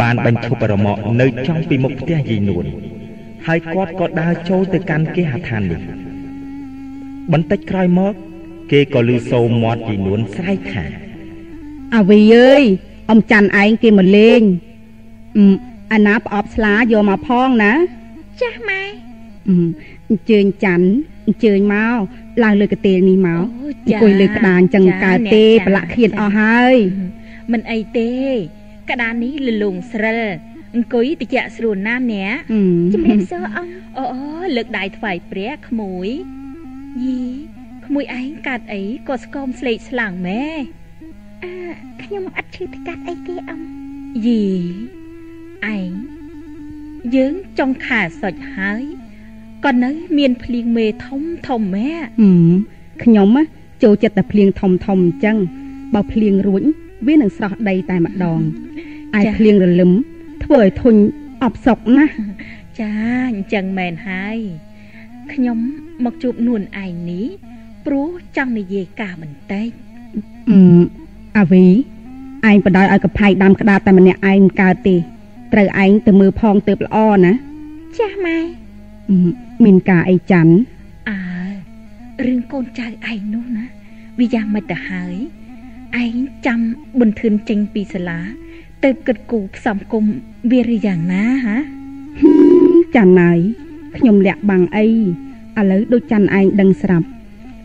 [0.02, 2.66] បានបញ្ឈប់រមាក់នៅចំពីមុខផ្ទះយាយនួន
[3.48, 5.82] ហើយគាត់ក៏ដើរចូលទៅកាន់គេហដ្ឋាននេះ
[7.32, 8.14] បន្តិចក្រោយមក
[8.72, 10.86] គេក៏លឺសូរមាត់យាយនួនស្រែកថា
[11.95, 12.64] អាវីអើយ
[13.10, 14.41] អ៊ំច័ន្ទឯងគេមកលេង
[15.94, 17.74] អាណាប្រអប់ស្លាយកមកផងណា
[18.41, 18.82] ចាស់ម៉ែ
[20.10, 20.88] អញ្ជើញច័ន្ទ
[21.28, 21.98] អញ្ជើញមក
[22.44, 23.44] ឡើងលើកទេលនេះមក
[23.86, 26.76] អង្គុយលើក្តារអញ្ចឹងកើតទេប្រឡាក់ខៀនអស់ហើយ
[27.52, 28.11] មិនអីទេ
[28.90, 30.22] ក្តារនេះលលងស្រិល
[30.76, 32.36] អង្គុយតិចស្រួលណាស់អ្នក
[32.94, 34.22] ជំរាបសួរអង្គអូអូ
[34.56, 36.07] លើកដៃថ្វាយព្រះក្មួយ
[37.03, 37.22] យី
[37.86, 40.83] ក្មួយឯងកាត់អីក៏ស្គមស្លេកស្លាំងម៉ែ
[41.44, 41.53] អឺ
[42.03, 43.68] ខ្ញុំអត់ឈឺទៅកាត់អីទេអង្គ
[44.28, 44.44] យី
[45.76, 45.91] ឯង
[47.15, 48.84] យើងចង់ខាសុចហើយ
[49.65, 51.94] ក៏នៅ មានភ្លៀងមេធំធំម៉ែ
[53.03, 53.28] ខ្ញុំ
[53.84, 55.38] ចូលចិត្តតែភ្លៀងធំធំអញ្ចឹង
[55.94, 56.61] បើភ្លៀងរួច
[57.07, 58.40] វានឹងស្រស់ដីតែម្ដង
[59.20, 59.91] ឯភ្លៀងរលឹម
[60.44, 60.95] ធ្វើឲ្យធុញ
[61.44, 62.15] អបសុកណាស់
[62.80, 62.91] ចា
[63.32, 64.38] អញ្ចឹងមែនហើយ
[65.34, 65.57] ខ្ញុំ
[66.03, 67.28] មកជួបនួនឯងនេះ
[67.86, 69.70] ព្រោះចង់និយាយការបន្តិច
[71.38, 71.66] អឺអាវី
[72.50, 74.96] ឯងបដ ாய் ឲ្យកផៃដាំក្តារតែម្នាក់ឯងមិនកើតទេ
[75.54, 77.34] ត្រូវឯងទៅមើលផងទើបល្អណា
[77.98, 78.38] ចាស់ម៉ែ
[79.10, 79.18] អឺ
[79.64, 80.54] មានការអីច័ន្ទ
[81.10, 81.20] អើ
[82.26, 83.66] រឿងកូនចៅឯងនោះណា
[84.20, 85.14] វាយ៉ាងម៉េចទៅហើយ
[86.04, 86.16] ឯង
[86.46, 86.60] ចាំ
[87.00, 88.20] បន្ធឿនចេញពីសាលា
[88.84, 90.06] ទៅគិតគូរផ្សំគុំ
[90.52, 91.56] វាឬយ៉ាងណាហា
[92.96, 93.40] ច័ន្ទហើយ
[93.98, 97.08] ខ្ញុំលាក់បាំងអីឥឡូវដូចច័ន្ទឯងដឹងស្រាប់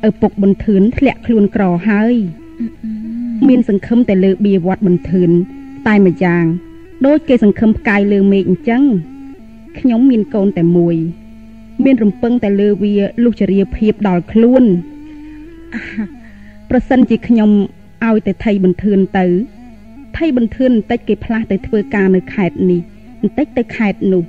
[0.09, 2.15] ឪពុកបន្ធឿនធ្លាក់ខ្លួនក្រហើយ
[3.47, 5.31] មានសង្ឃឹមតែលើបៀវត្តបន្ធឿន
[5.87, 6.45] តែម្យ៉ាង
[7.07, 8.83] ដូចគេសង្ឃឹមផ្កាយលើមេឃអញ្ចឹង
[9.79, 10.97] ខ្ញុំមានកូនតែមួយ
[11.85, 12.95] មានរំពឹងតែលើវា
[13.25, 14.65] លុះចរិយាភាពដល់ខ្លួន
[16.71, 17.51] ប្រសិនជាខ្ញុំ
[18.07, 19.27] ឲ្យតែថៃបន្ធឿនទៅ
[20.17, 22.81] ថៃបន្ធឿនបន្តិចគេផ្លាស់ទៅធ្វើការនៅខេត្តនេះ
[23.21, 24.23] បន្តិចទៅខេត្តនោះ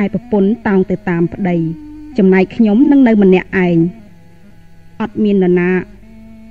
[0.00, 1.56] ឯប្រពន្ធតោងទៅតាមប្តី
[2.18, 3.76] ចំណែកខ្ញុំនឹងនៅម្នាក់ឯង
[5.00, 5.70] អត់មាននរណា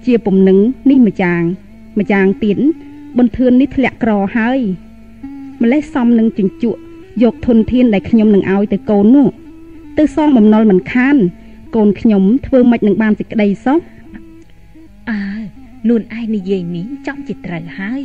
[0.05, 0.57] ជាពំនឹង
[0.89, 1.43] នេះម្យ៉ាង
[1.99, 2.57] ម្យ៉ាងទៀត
[3.17, 4.59] បន្ធឿននេះធ្លាក់ក្រហើយ
[5.61, 6.79] ម្លេះសំនឹងជញ្ជក់
[7.23, 9.27] យកធនធានដែលខ្ញុំនឹងឲ្យទៅកូននោះ
[9.97, 11.17] ទៅសងបំណុលមិនខាន
[11.75, 13.79] កូនខ្ញុំធ្វើមិននឹងបានសេចក្តីសោះ
[15.09, 15.21] អើ
[15.89, 18.03] នួនឯងនិយាយនេះចំជាត្រូវហើយ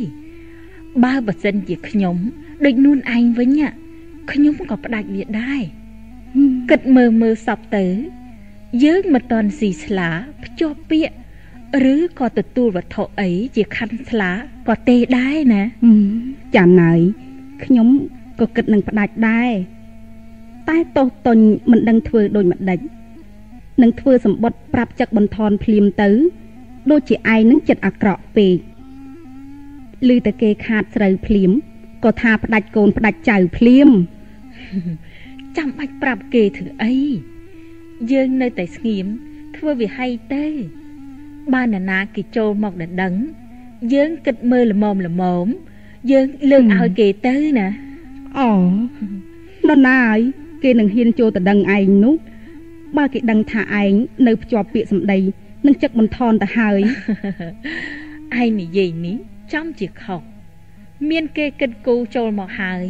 [1.03, 2.15] បើបើសិនជាខ្ញុំ
[2.65, 3.73] ដូចនួនឯងវិញอะ
[4.31, 5.61] ខ្ញុំក៏ផ្ដាច់វាដែរ
[6.69, 7.85] គិតមើលមើលសពទៅ
[8.83, 10.09] យើងមិនតន់ស៊ីស្លា
[10.43, 11.15] ភ្ជាប់ពាក្យ
[11.93, 14.31] ឬក៏ទទួលវត្ថុអីជាខណ្ឌស្លា
[14.67, 16.09] ក៏ទេដែរណាហឹម
[16.55, 16.91] ចាំណៃ
[17.63, 17.87] ខ្ញុំ
[18.39, 19.51] ក៏គិតនឹងផ្ដាច់ដែរ
[20.69, 21.37] តែតោះតុញ
[21.71, 22.79] មិនដឹងធ្វើដូចម្ដេច
[23.81, 26.09] នឹងធ្វើសម្បត្តិប្រាប់ចឹកបន្ថនភ្លាមទៅ
[26.91, 28.57] ដូចជាឯងនឹងចិត្តអាក្រក់ពេក
[30.09, 31.51] ឮតែគេខាតស្រូវភ្លាម
[32.03, 33.89] ក៏ថាផ្ដាច់កូនផ្ដាច់ចៅភ្លាម
[35.57, 36.95] ចាំបាច់ប្រាប់គេធ្វើអី
[38.11, 39.05] យើងនៅតែស្ងៀម
[39.57, 40.45] ធ្វើវិហ័យទៅ
[41.53, 43.13] បើនរណាគេចូលមកដណ្ដឹង
[43.93, 45.45] យើងគិតមើលល្មមល្មម
[46.11, 47.67] យើងលើកឲ្យគេទៅណា
[48.37, 48.49] អូ
[49.69, 50.19] ដល់ណាហើយ
[50.63, 52.15] គេនឹងហ៊ានចូលទៅដឹងឯងនោះ
[52.97, 53.91] បើគេដឹងថាឯង
[54.27, 55.19] នៅភ្ជាប់ពាក្យសម្ដី
[55.65, 56.79] នឹងចឹកបន្ថនទៅហើយ
[58.41, 59.17] ឯងនិយាយនេះ
[59.53, 60.21] ចំជាខុស
[61.09, 62.83] មានគេគិតគូរចូលមកហើយ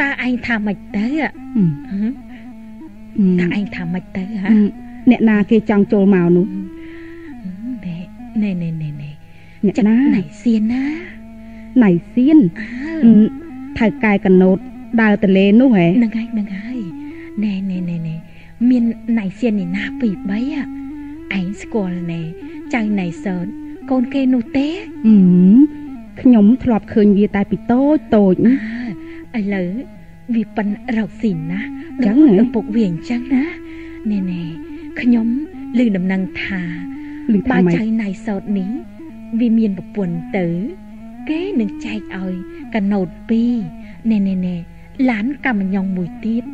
[0.00, 4.66] តើឯងថាម៉េចទៅอะហឹមហឹមហឹមតើឯងថាម៉េចទៅហ៎ហឹម
[5.10, 6.46] អ្នកណាគេចង់ចូលមកនោះ
[8.42, 9.10] ណែណែណែណែ
[9.64, 10.84] អ្នកចិត្តណាណៃសៀនណា
[11.84, 12.66] ណៃសៀនអើ
[13.02, 13.20] ហឹម
[13.78, 14.58] ថៅកែកណូត
[15.02, 16.78] ដើរតលេនោះហ៎ហ្នឹងហើយហ្នឹងហើយ
[17.44, 18.14] ណែណែណែណែ
[18.70, 18.84] មាន
[19.18, 20.66] ណៃសៀននេះណាពីរបីอะ
[21.38, 22.20] ឯងស្គាល់ណែ
[22.74, 23.46] ចៅណៃសត
[23.90, 24.66] កូនគេនោះទេ
[25.06, 25.14] ហឹ
[25.54, 25.56] ម
[26.20, 28.34] ខ្ញុំធ្លាប់ឃើញវាតែពីតូចតូច
[29.34, 29.68] អើឥឡូវ
[30.34, 30.68] វាប៉ិន
[30.98, 31.60] រកស៊ីណា
[32.04, 33.44] ចឹចឹងងហ៎ឪពុកវាអញ្ចឹងណា
[34.10, 34.42] ណែណែ
[35.00, 35.26] ខ្ញុំ
[35.78, 36.62] ឮដំណឹងថា
[37.30, 38.70] ឮថាបើម៉េចចៅណៃសោតនេះ
[39.40, 40.46] វាមានប្រពន្ធទៅ
[41.28, 42.34] គេនឹងចែកឲ្យ
[42.74, 43.08] កណូត
[43.58, 44.56] 2ណែណែណែ
[45.10, 46.44] ឡានកម្មញ្ញងមួយទៀត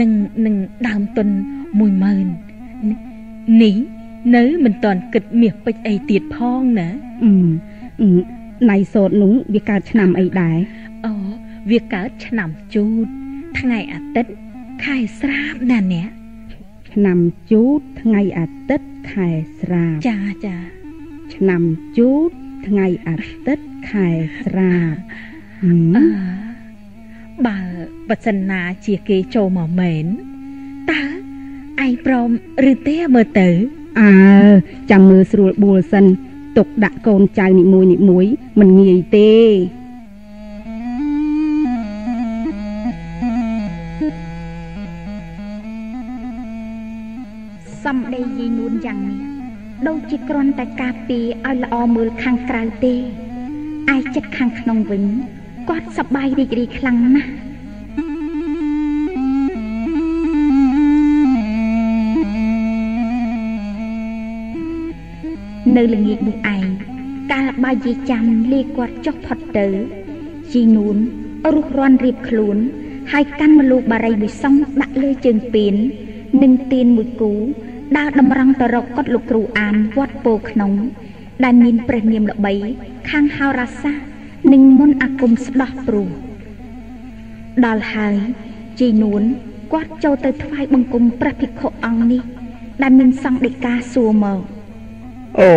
[0.00, 0.10] នឹង
[0.46, 0.56] នឹង
[0.88, 1.28] ដើមទុន
[2.44, 3.76] 10000នេះ
[4.36, 6.88] នៅមិនតាន់គិតមាសពេជ្រអីទៀតផងណា
[7.24, 7.32] អឺ
[8.02, 8.10] អឺ
[8.70, 10.56] ណៃសោតនោះវាកើតឆ្នាំអីដែរ
[11.06, 11.12] អូ
[11.70, 13.06] វាកើតឆ្នាំជូត
[13.58, 14.32] ថ្ងៃអាទិត្យ
[14.84, 16.08] ខែស្រាបណាអ្នក
[16.96, 17.20] ឆ្នាំ
[17.50, 19.28] ជូតថ្ងៃអាទិត្យខែ
[19.60, 20.56] ស្រាបចាចា
[21.34, 21.62] ឆ្នាំ
[21.98, 22.30] ជូត
[22.66, 23.16] ថ្ងៃអា
[23.46, 24.08] ទិត្យខែ
[24.44, 24.94] ស្រាប
[25.62, 26.06] ហឹមអឺ
[27.46, 27.58] បើ
[28.08, 30.04] បើសិនណាជាគេចូលមកមែន
[30.90, 31.02] តើ
[31.84, 32.28] ឯងព្រម
[32.70, 33.48] ឬទេមើលទៅ
[34.00, 34.12] អើ
[34.90, 36.04] ចាំមើលស្រួលបួលសិន
[36.56, 38.26] ទុកដាក់កូនចៅនីមួយនីមួយ
[38.60, 39.32] មិនងាយទេ
[48.84, 49.20] យាយនួនយ៉ាងនេះ
[49.88, 52.94] ដូចជាគ្រាន់តែការពារឲ្យល្អមើលខាងក្រៅទេ
[53.94, 55.04] ឯចិត្តខាងក្នុងវិញ
[55.68, 57.30] គាត់សប្បាយរីករាយខ្លាំងណាស់
[65.76, 66.64] នៅល្ងាចនោះឯង
[67.32, 69.66] កាលបើយាយចាំលាគាត់ចុះផុតទៅ
[70.52, 70.96] ជីនួន
[71.54, 72.56] រុះរាន់រៀបខ្លួន
[73.12, 75.74] ហើយកាន់មលូកបារីមួយសងដាក់លើជើងពៀន
[76.42, 77.32] និងទៀនមួយគូ
[77.96, 80.72] ដើរតម្រង់ទៅរកកុដិលោកគ្រូអានវត្តពោក្នុង
[81.44, 82.52] ដែលមានព្រះនាមល្បី
[83.10, 84.06] ខាងហោរាសាស្ត្រ
[84.52, 86.08] និងមន្តអាគមស្ដោះព្រោះ
[87.66, 88.16] ដល់ហើយ
[88.78, 89.22] ជីនួន
[89.72, 92.22] គាត់ចូលទៅថ្វាយបង្គំព្រះភិក្ខុអង្គនេះ
[92.82, 94.40] ដែលមានសង្ឃដីកាសួរមក
[95.40, 95.50] អូ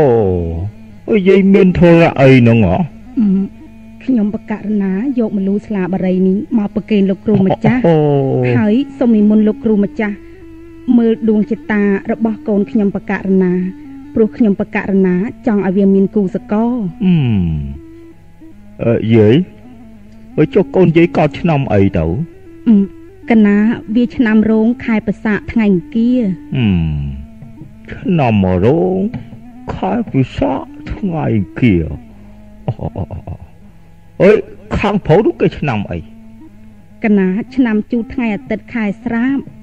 [1.11, 2.77] អើយាយមានធុរៈអីហ្នឹងហ៎
[3.19, 3.60] អឺ
[4.03, 7.95] ខ្ញុំបកករណាយកម្លូស្លាបារីនេះមកប្រគេនលោកគ្រូម្ចាស់អូ
[8.57, 10.15] ហើយសូមនិមន្តលោកគ្រូម្ចាស់
[10.98, 13.53] មើលដួងចិត្តតារបស់កូនខ្ញុំបកករណា
[14.16, 15.16] ព្រោះខ្ញុំបកករណា
[15.48, 16.76] ចង់ឲ្យវាមានគូសកល
[17.06, 17.16] អឺ
[18.84, 19.36] អឺយាយ
[20.38, 22.06] អើចុះកូនយាយកោតឆ្នាំអីទៅ
[23.30, 23.57] កណា
[23.95, 26.22] វាឆ្នាំរោងខែប្រសាកថ្ងៃអង្គារ
[26.56, 26.76] ហឹម
[27.94, 28.36] ឆ្នាំ
[28.66, 28.99] រោង
[29.74, 30.64] ខែប្រសាក
[30.94, 31.86] ថ្ងៃអង្គារ
[34.22, 34.36] អើយ
[34.78, 35.99] ខាងប្រុសនោះគេឆ្នាំអី
[37.03, 39.59] កណា ឆ្នាំជូតថ្ងៃអាទិត្យខែស្រាបឆ្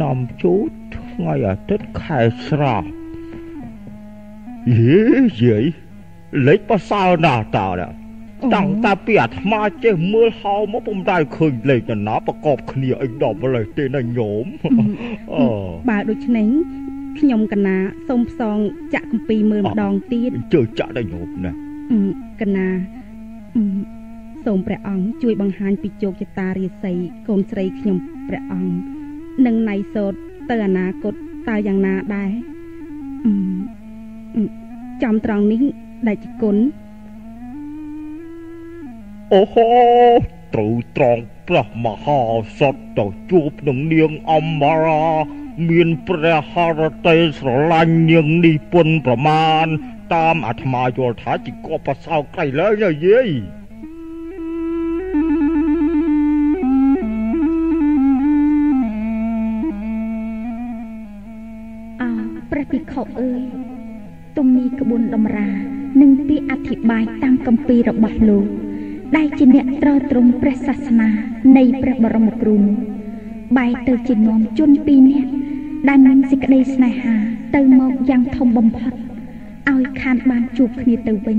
[0.00, 2.84] នាំជូតថ្ងៃអាទិត្យខែស្រាប
[4.78, 5.00] យេ
[5.42, 5.64] យាយ
[6.46, 7.68] លេខបសើណាស់តើ
[8.54, 14.46] តាំងតែពីអាត្មាចេះមើលហៅមកពុំដែលឃើញលេខណាប្រកបគ្នាអីដល់លេខទេណាញោម
[15.32, 15.44] អូ
[15.90, 16.48] បើដូច្នេះ
[17.18, 17.76] ខ្ញុំកណា
[18.08, 18.58] សូមផ្សង
[18.94, 21.52] ចាក់កំពីមើលម្ដងទៀតជើចាក់ដល់ញោមណា
[22.40, 22.68] កណា
[24.46, 26.92] សូមព្រះអង្គជួយបង្ហាញពីជោគជតារាសី
[27.28, 27.96] កូនស្រីខ្ញុំ
[28.28, 28.99] ព្រះអង្គ
[29.46, 30.14] និងណៃសោត
[30.50, 31.14] ទៅអនាគត
[31.48, 32.30] តើយ៉ាងណាដែរ
[35.02, 35.62] ចំត្រង់នេះ
[36.06, 36.56] ដែលជាគុណ
[39.32, 39.68] អូហូ
[40.54, 42.20] ត្រូវត្រង់ព្រះមហា
[42.58, 45.04] សតទៅជួបនឹងនាងអមរា
[45.68, 49.66] មានព្រះហរតេស្រឡាញ់នាងនេះពុនប្រមាណ
[50.14, 53.28] តាមអាត្មាយល់ថាជាគប់ប្រសើរក្រៃលើយាយ
[62.50, 63.42] ព្រះភិក្ខុអើយ
[64.36, 65.48] ទំនីក្បួនតម្រា
[66.00, 68.46] និងពាក្យអធិប្បាយតាមគម្ពីររបស់លោក
[69.16, 71.08] ដែលជាអ្នកត្រត្រង់ព្រះសាសនា
[71.56, 72.56] នៃព្រះបរមគ្រូ
[73.56, 75.30] បែរទៅជានាំជនពីរនាក់
[75.88, 77.14] ដែលមានសេចក្តីស្នេហា
[77.54, 78.92] ទៅមកយ៉ាងធំបំផុត
[79.70, 81.38] ឲ្យខានបានជួបគ្នាទៅវិញ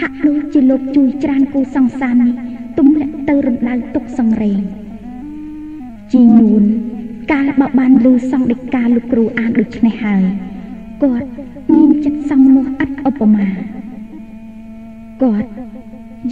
[0.00, 2.32] ហាក់ដូចជាលោកជួយច្រានគូសង្សារនេះ
[2.78, 4.58] ទម្លាក់ទៅរំដៅទុកសង្រេង
[6.12, 6.64] ជីនួន
[7.32, 10.24] កាលបើបានឮសង្ឃដីកាលោកគ្រូអានដូច្នេះហើយ
[11.02, 11.28] គាត់
[11.74, 13.48] មានចិត្តសង្មនុស្សឥតឧបមា
[15.22, 15.48] គាត់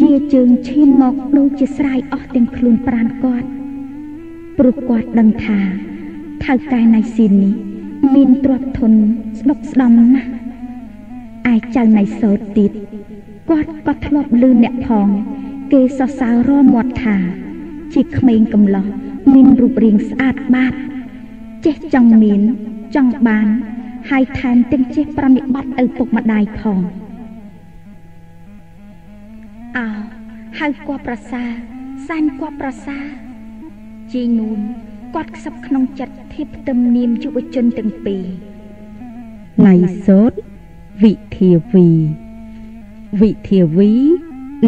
[0.00, 3.48] យាជើងឈានមកដូចជាស្រ័យអស់ទាំងខ្លួនប្រានគាត់
[4.58, 5.60] ព្រោះគាត់ដឹងថា
[6.44, 7.54] ថៅកែណៃស៊ីននេះ
[8.14, 8.92] មានទ្រព្យធន
[9.38, 10.30] ស្ដុកស្ដំណាស់
[11.52, 12.72] ឯចៅណៃសោតទៀត
[13.50, 15.08] គាត់ក៏ធ្លាប់លឺអ្នកផង
[15.72, 17.16] គេសរសើររមាត់ថា
[17.94, 18.86] ជាក្មេងកំឡោះ
[19.34, 20.74] មានរូបរាងស្អាតបាត
[21.66, 22.40] ចេះចង់មាន
[22.94, 23.48] ចង់បាន
[24.10, 26.78] ហើយថែមទាំងចេះប្រណិប័តឪពុកម្ដាយផង
[29.76, 29.86] អោ
[30.58, 31.42] ហៅគាត់ប្រសា
[32.08, 32.98] សែនគាត់ប្រសា
[34.12, 34.60] ជីនូន
[35.14, 38.24] គាត់ខ្សឹបក្នុងចិត្តធៀបផ្ទឹមនាមយុវជនទាំងពីរ
[39.66, 39.74] ណៃ
[40.06, 40.32] សោត
[41.04, 41.88] វិធាវី
[43.20, 43.92] វិធាវី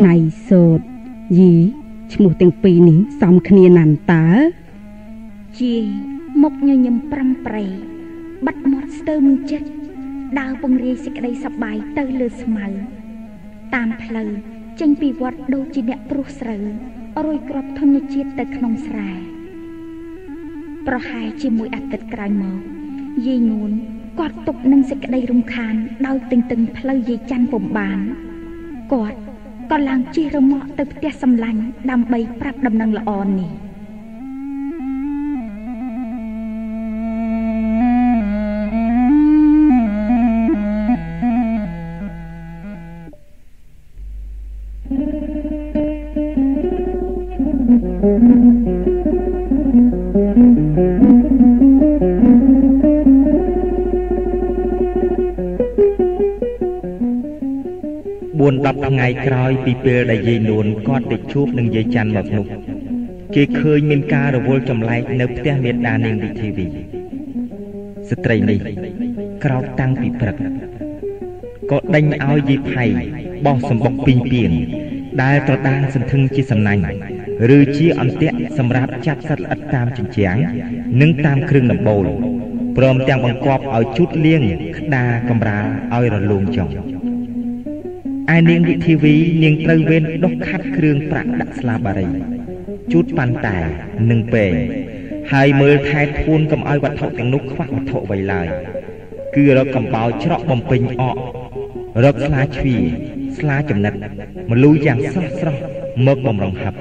[0.07, 0.17] ណៃ
[0.49, 0.81] សោត
[1.39, 1.55] យី
[2.15, 4.27] ឈ្មោះទាំងពីរនេះសំគ្នាណាស់តើ
[5.59, 5.75] ជា
[6.43, 7.63] មុខញញឹមប្រាំប្រៃ
[8.47, 9.69] បាត់មាត់ស្ទើរចិត្ត
[10.39, 12.67] ដើរពង្រាយសេចក្តីសប្បាយទៅលើស្មៅ
[13.75, 14.31] តាមផ្លូវ
[14.81, 16.65] ចេញពីវត្តដូចជាអ្នកព្រោះស្រូវ
[17.25, 19.11] រួយក្របធម្មជាតិទៅក្នុងស្រែ
[20.87, 22.59] ប្រហែលជាមួយអាទិត្យក្រោយមក
[23.27, 23.71] យាយនួន
[24.19, 25.75] គាត់ຕົកនឹងសេចក្តីរំខាន
[26.07, 27.99] ដោយទិញទិញផ្លូវយាយច័ន្ទពុំបាន
[28.93, 29.19] គាត់
[29.71, 31.61] ក៏ឡើងជិះរមាក់ទៅផ្ទះសំឡាញ់
[31.91, 33.70] ដើម្បីប្រាប់ដំណឹងល្អនេះ
[59.27, 62.47] ក្រោយពីពេលដែលយាយនួនគាត់ទៅជួបនឹងយាយច័ន្ទមកនោះ
[63.35, 66.67] គេឃើញមានការរវល់ចម្លែកនៅផ្ទះមេដានាងវិធីវី
[68.11, 68.59] ស្ត្រីនេះ
[69.45, 70.37] ក្រោកតាំងពីព្រឹក
[71.71, 72.85] ក៏ដេញឲ្យយាយផៃ
[73.47, 74.51] បោះសម្បុកពីងពីង
[75.23, 76.85] ដែលត្រដាងសន្ធឹងជាសំណាញ់
[77.57, 80.37] ឬជាអន្ទាក់សម្រាប់ចាប់សត្វល្អិតតាមជញ្ជាំង
[81.01, 82.07] និងតាមគ្រឿងដំបូល
[82.77, 84.43] ព្រមទាំងបង្គាប់ឲ្យជូតលៀង
[84.79, 85.65] ក្តារកំរាល
[85.95, 86.71] ឲ្យរលោងចុង
[88.35, 92.09] ឯនាងវិធីវីនាងត្រូវវេនដុសខាត់គ្រឿងប្រាក់ដាក់ស្លាបារី
[92.93, 93.59] ជូតប៉ាន់តែ
[94.11, 94.53] និងពេង
[95.33, 98.49] ហើយមើលថែធួនកុំឲ្យវត្ថុទាំងនោះខ្វះវត្ថុអ្វីឡើយ
[99.37, 101.17] គឺរកកំបោរច្រកបំពេញអក
[102.05, 102.77] រកស្លាជ្វី
[103.39, 103.95] ស្លាចំណិត
[104.51, 105.61] មលូយ៉ាងស្រស់ស្រស់
[106.07, 106.75] មកបំរុងហឹប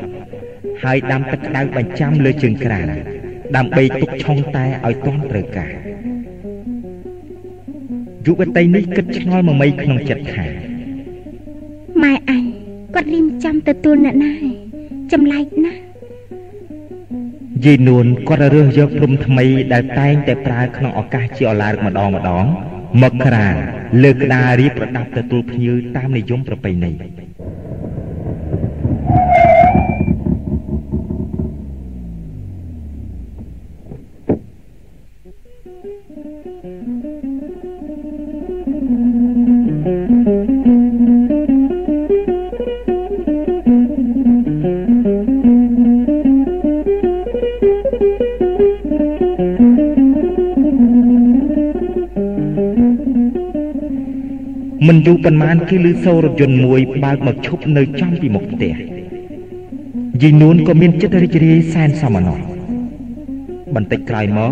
[0.83, 2.87] ហើយដាំទឹកក្តៅបញ្ចាំលើជើងក្រាន
[3.55, 5.71] ដើម្បីទុកឆុងតែឲ្យទាន់ត្រូវការ
[8.25, 10.68] យុវតីនេះគិតឆ្ងល់មមីក្នុងចិត្តថា
[12.03, 12.43] ម៉ែអញ
[12.95, 14.33] គាត់រៀមចាំទទួលអ្នកណា
[15.11, 15.79] ចម្លែកណាស់
[17.65, 22.45] យាយនួនគាត់រើសយកព្រំថ្មីដែលតែងតែប្រើក្នុងឱកាសជាអឡារម្ដងម្ដង
[23.01, 23.47] មកក្រា
[24.03, 26.91] លើក្តាររៀបប្រដាប់ទទួលភ្ញៀវតាមនិយមប្រពៃណី
[54.89, 58.73] មិនយូរប៉ុន្មានគេឮសូររថយន្តមួយបើកមកឈប់នៅចំពីមុខផ្ទះ
[60.21, 62.39] យាយនួនក៏មានចិត្តរីករាយសែនសមណោះ
[63.75, 64.51] បន្តិចក្រោយមក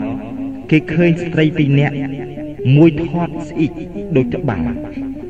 [0.72, 1.96] គេឃើញស្ត្រីពីរនាក់
[2.76, 3.72] មួយធាត់ស្អ៊ិច
[4.18, 4.70] ដូចត្បាល់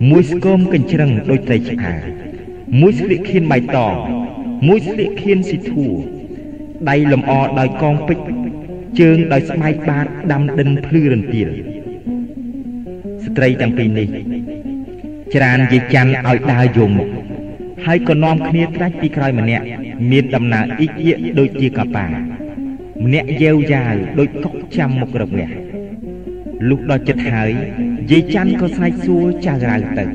[0.09, 1.93] មួយស្គមកញ្ជ្រឹងដូចត្រីឆ្អើ
[2.81, 3.93] មួយស្លៀកខៀនបៃតង
[4.67, 5.87] មួយស្លៀកខៀនស៊ីធួ
[6.89, 8.31] ដៃលំអដោយកងពេជ្រ
[8.99, 11.49] ជើងដោយស្បែកបាតដាំដិនភ្លឺរន្ទាល
[13.25, 14.09] ស្ត្រីទាំងពីរនេះ
[15.35, 17.09] ច្រានយាយច័ន្ទឲ្យដើរយងមុខ
[17.85, 19.63] ហើយក៏នាំគ្នាត្រាច់ពីក្រោយម្នាក់
[20.11, 22.05] មានដំណើរអ៊ីកអៀកដូចជាកប៉ា
[23.05, 25.53] ម្នាក់យាវយ៉ាវដូចកុកចាំមុខរមាស់
[26.69, 27.51] លុះដល់ចិត្តហើយ
[28.11, 30.05] យាយច័ន្ទក៏ស្រែកសួរចៅរៅទៅ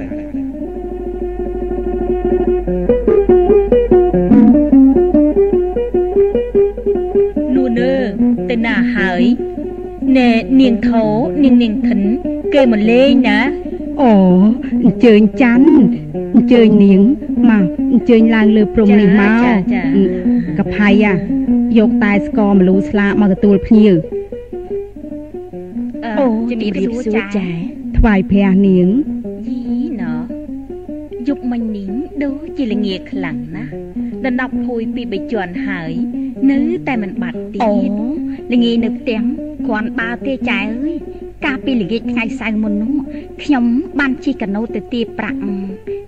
[7.54, 7.94] នួនអើ
[8.50, 9.22] ទៅណាហើយ
[10.16, 10.30] ណែ
[10.60, 11.04] នាងថោ
[11.42, 12.00] នាងនាងធិន
[12.54, 13.38] គេមកលេងណា
[14.00, 14.12] អូ
[14.84, 15.66] អញ្ជើញច័ន្ទ
[16.34, 17.00] អញ្ជើញនាង
[17.50, 19.82] មកអញ្ជើញឡើងលើព្រំនេះមកចាចា
[20.58, 21.14] កផៃអា
[21.78, 23.94] យកតែស្ករម្លូស្លាមកទទួលភ្ញៀវ
[26.20, 27.46] អូជំរាបសួរចា
[27.98, 28.88] ថ្វាយព្រះនាង
[29.48, 29.60] យី
[30.02, 30.20] ណោះ
[31.28, 31.88] យប់មិញនេះ
[32.24, 33.72] ដូចជាល្ងាខ្លាំងណាស់
[34.24, 35.92] ដណ្ដប់ភួយពីបីជាន់ហើយ
[36.50, 37.90] នៅតែមិនបាត់ទៀអូត
[38.52, 39.20] ល្ងានៅផ្ទះ
[39.66, 41.11] គ្រាន់បើទេចៅអើយ
[41.44, 42.94] កាលពីល្ងាចថ្ងៃសៅរ៍មុននោះ
[43.42, 43.64] ខ្ញុំ
[44.00, 45.40] បានជិះកាណូទៅទារប្រាក់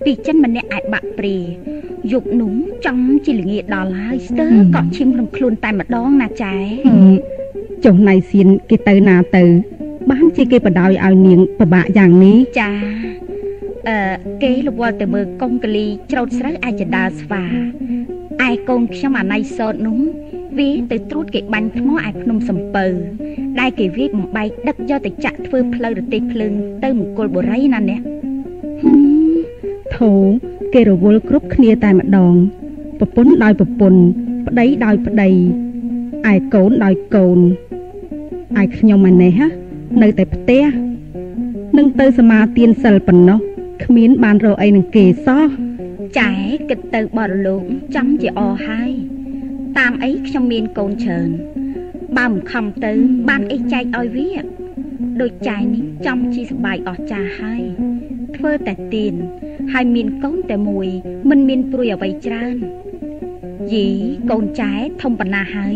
[0.05, 1.37] ពីចិនម្នាក់ឯបាក់ព្រា
[2.11, 2.53] យប់នោះ
[2.85, 6.53] ចំជាល្ងាដល់ហើយស្ទើរក៏ឈាមក្នុងខ្លួនតែម្ដងណាចែ
[6.87, 6.99] ហឹម
[7.85, 9.43] ចុះណៃសៀនគេទៅណាទៅ
[10.11, 12.71] បានជាគេបដ ாய் ឲ្យនាងពិបាកយ៉ាងនេះចា
[13.89, 13.97] អឺ
[14.43, 17.43] គេរវល់ទៅមើលកុងកលីច្រូតស្រូវអាចដើរស្វា
[18.47, 19.99] ឯកូនខ្ញុំអាណៃសោតនោះ
[20.57, 22.85] វាទៅត្រួតគេបាញ់ថ្មឯភ្នំសំពៅ
[23.59, 26.53] ដែលគេវាយបំបែកដឹកយកទៅចាក់ធ្វើផ្លូវរទេះភ្លើង
[26.83, 28.01] ទៅមង្គលបុរីណាអ្នក
[29.97, 30.11] ធូ
[30.73, 32.33] គេរវល់គ្រប់គ្នាតែម្ដង
[32.99, 34.01] ប្រពន្ធដោយប្រពន្ធ
[34.47, 35.29] ប្តីដោយប្តី
[36.31, 37.39] ឯកូនដោយកូន
[38.61, 39.47] ឯខ្ញុំឯនេះហ៎
[40.01, 40.63] នៅតែផ្ទះ
[41.77, 43.39] នឹងទៅសមាទានសិលប៉ុណ្ណោះ
[43.83, 45.47] គ្មានបានរកអីនឹងគេសោះ
[46.19, 46.31] ចែ
[46.69, 47.61] គិតទៅបរលោក
[47.95, 48.91] ចំជាអហើយ
[49.77, 51.29] តាមអីខ្ញុំមានកូនច្រើន
[52.17, 52.93] បើមិនខំទៅ
[53.29, 54.31] បានអីចែកឲ្យវា
[55.21, 57.63] ដូចចែនេះចំជីសបាយអស់ចាស់ហើយ
[58.35, 59.13] ធ្វើតែទៀន
[59.73, 60.87] ហើយមានកូនតែមួយ
[61.29, 62.55] មិនមានព្រួយអ្វីច្រើន
[63.73, 63.87] យី
[64.31, 64.71] កូនចែ
[65.01, 65.75] ធំប៉ុណ្ណាហើយ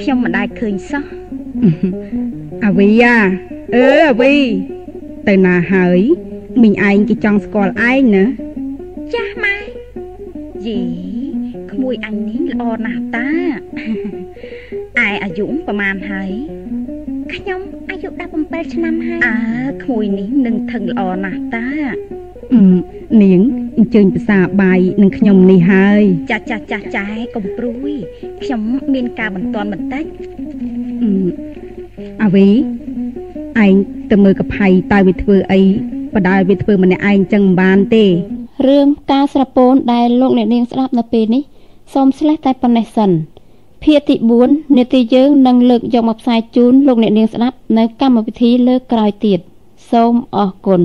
[0.00, 1.04] ខ្ញុំមិនដែលឃើញសោះ
[2.64, 3.16] អាវីយ៉ា
[3.74, 4.34] អឺអាវី
[5.28, 6.00] ទៅណាហើយ
[6.62, 8.24] មីងឯងគេចង់ស្គាល់ឯងណា
[9.12, 9.56] ចាស់ម៉ែ
[10.66, 11.13] យី
[11.74, 13.30] ក្មួយអញនេះល្អណាស់តា
[15.06, 16.30] ឯអាយុប្រហែលហើយ
[17.34, 17.60] ខ្ញុំ
[17.90, 18.08] អាយុ
[18.42, 19.36] 17ឆ្នាំហើយអើ
[19.84, 21.66] ក្មួយនេះនឹងថឹងល្អណាស់តា
[22.52, 22.60] អឺ
[23.22, 23.40] នាង
[23.78, 27.92] អញ្ជើញភាសាបាយនឹងខ្ញុំនេះហើយចាស់ចាស់ចាស់ចែកុំព្រួយ
[28.42, 28.60] ខ្ញុំ
[28.94, 30.04] មានការបន្ទាន់បន្តិច
[31.02, 31.10] អឺ
[32.22, 32.48] អាវី
[33.64, 33.74] ឯង
[34.10, 35.60] ទៅមើលកផៃតើវាធ្វើអី
[36.14, 38.04] បដាវាធ្វើម្នាក់ឯងចឹងមិនបានទេ
[38.66, 41.42] រឿងការស្រពោនដែលលោកអ្នកនាងស្ដាប់នៅពេលនេះ
[41.92, 43.10] សូមស្លេះតែប៉ុណ្ណេះសិន
[43.84, 44.16] ភាគទី
[44.46, 49.40] 4នាទីយើងនឹងលើកយកមកផ្សាយជូនលោកអ្នកនាងស្ដាប់នៅកម្មវិធីលើកក្រោយទៀត
[49.90, 50.82] សូមអរគុណ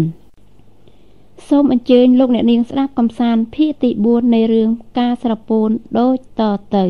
[1.50, 4.70] សូមអញ្ជើញលោកអ្នកនាងស្ដាប់កំសាន្តភាគទី4នៃរឿង
[5.00, 5.70] ការស្រពោន
[6.00, 6.42] ដូចត
[6.76, 6.86] ទៅ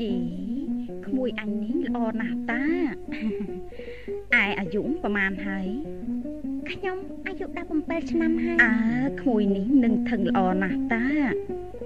[0.00, 0.12] យី
[1.06, 2.64] ក្មួយអញនេះល្អណាស់តា
[4.42, 5.66] ឯអាយុប្រហែលហើយ
[6.70, 7.46] ខ្ញុំអាយុ
[7.78, 8.72] 17ឆ្នាំហើយអើ
[9.20, 11.06] ក្មួយនេះនឹងថឹងល្អណាស់តា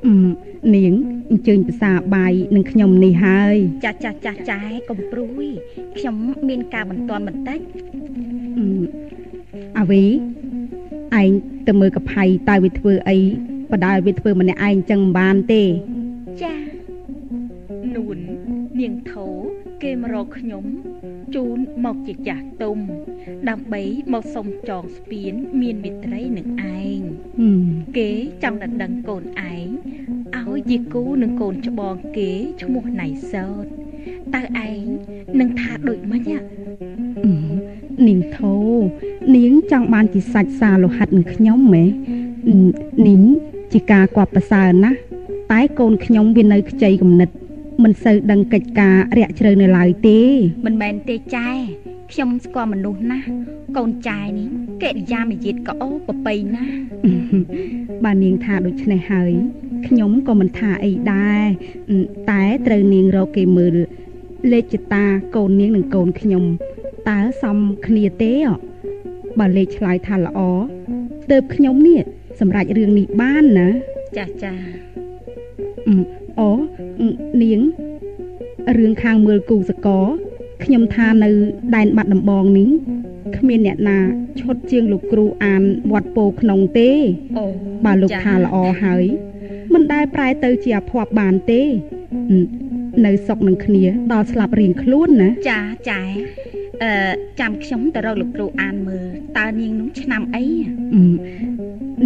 [0.06, 0.14] អឺ
[0.74, 0.92] នាង
[1.30, 5.46] អញ្ជើញភាសាបាយនឹងខ្ញុំនេះហើយចាស់ចាស់ចាស់ចែកុំព្រួយ
[5.98, 6.16] ខ្ញុំ
[6.48, 7.60] មានការបន្ទាន់បន្តិច
[8.58, 8.66] អឺ
[9.78, 10.04] អាវី
[11.20, 11.30] ឯង
[11.66, 13.18] ទៅមើលកផៃតើវាធ្វើអី
[13.70, 15.62] បដាវាធ្វើម្នាក់ឯងចឹងមិនបានទេ
[16.42, 16.64] ចាស់
[17.94, 18.18] នួន
[18.80, 19.26] នាងថោ
[19.82, 20.64] គេមករកខ្ញុំ
[21.34, 22.78] ជូនមកជាចាស់ទុំ
[23.48, 23.82] ដើម្បី
[24.12, 27.00] មកសុំចងស្ពាន មានមេត្រីនឹងឯង
[27.40, 27.64] ហឹម
[27.96, 28.10] គេ
[28.42, 29.66] ចង់ដណ្ដឹងកូនឯង
[30.38, 32.30] ឲ្យជាគូនឹងកូនច្បងគេ
[32.62, 33.64] ឈ្មោះណៃសោត
[34.34, 34.84] តើឯង
[35.40, 36.38] នឹងថាដូចម៉េចហ៎
[37.24, 37.34] អឺ
[38.08, 38.56] នាងធោ
[39.36, 41.84] នាងចង់បានជាសាច់សាលោហិតនឹងខ្ញុំហ៎
[42.48, 42.56] អឺ
[43.06, 43.22] នាង
[43.72, 44.98] ជាការគប់ប្រសើរណាស់
[45.52, 47.30] តែកូនខ្ញុំវានៅខ្ចីគំនិត
[47.82, 50.20] មិនសូវដឹងកិច្ចការរាក់ជ្រៅនៅឡើយទេ
[50.66, 51.48] មិនមែនទេចែ
[52.12, 53.28] ខ្ញុំស្គាល់មនុស្សណាស់
[53.76, 54.48] កូនចែនេះ
[54.82, 56.74] កិរិយាមាយាទក៏អូប្រពៃណាស់
[58.04, 59.32] បើនាងថាដូច្នេះហើយ
[59.86, 61.42] ខ្ញុំក៏មិនថាអីដែរ
[61.90, 61.98] អឺ
[62.30, 63.74] តែត្រូវនាងរកគេមើល
[64.52, 65.04] លេខចតា
[65.36, 66.44] កូននាងនិងកូនខ្ញុំ
[67.08, 68.48] តើសមគ្នាទេអ
[69.40, 70.40] បើលេខឆ្លើយថាល្អ
[71.30, 72.02] ទើបខ្ញុំនេះ
[72.40, 73.68] សម្រាប់រឿងនេះបានណា
[74.18, 74.54] ចាចា
[76.40, 76.50] អូ
[77.42, 77.60] នាង
[78.78, 79.88] រឿងខាងមើលគូសក
[80.64, 81.30] ខ្ញុំថានៅ
[81.74, 82.68] ដែនបាត់ដំបងនេះ
[83.36, 83.98] គ្មានអ្នកណា
[84.40, 85.62] ឈុតជាងលោកគ្រូអាន
[85.92, 86.90] វត្តពោក្នុងទេ
[87.38, 87.44] អូ
[87.84, 89.04] បើលោកថាល្អហើយ
[89.72, 91.62] មិនដែលប្រែទៅជាអភ័ព្វបានទេ
[93.06, 95.60] នៅសុកនឹងគ្នាដល់ស្លាប់រៀងខ្លួនណាចា
[95.90, 96.00] ចា
[96.82, 96.92] អឺ
[97.40, 99.06] ចាំខ្ញុំទៅរកលោកគ្រូអានមើល
[99.38, 100.44] តើនាងនោះឆ្នាំអី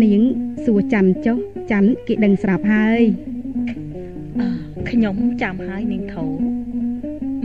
[0.05, 0.21] នាង
[0.65, 1.37] សួរច័ន្ទចុះ
[1.71, 3.03] ច័ន្ទគេដឹងស្រាប់ហើយ
[4.91, 6.27] ខ្ញុំចាំហើយនាងធោ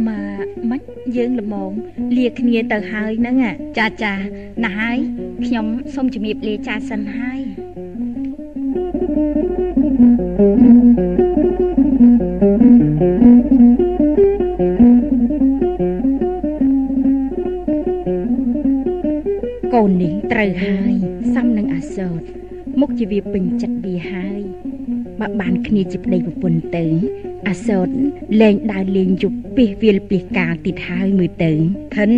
[0.08, 0.10] ម
[0.44, 0.82] កមិន
[1.16, 1.72] យើងល្មង
[2.18, 3.36] លាគ្នាទៅហើយហ្នឹង
[3.78, 4.14] ចាចា
[4.64, 4.98] ណាស់ហើយ
[5.46, 5.66] ខ្ញុំ
[5.96, 7.42] សូមជំរាបលាចាសិនហើយ
[12.42, 12.48] កូន
[20.02, 20.94] នេះត្រូវហើយ
[21.34, 22.22] សំនឹងអាសោត
[22.80, 24.42] មុខជាវាពេញចិត្តវាហើយ
[25.20, 26.86] បើបានគ្នាជាប្តីប្រពន្ធទៅ
[27.48, 27.88] អាសោត
[28.42, 31.52] លែងដើរលេងយប់ពីវាលពីការទៀតហើយមើលទៅ
[31.96, 32.12] ធិន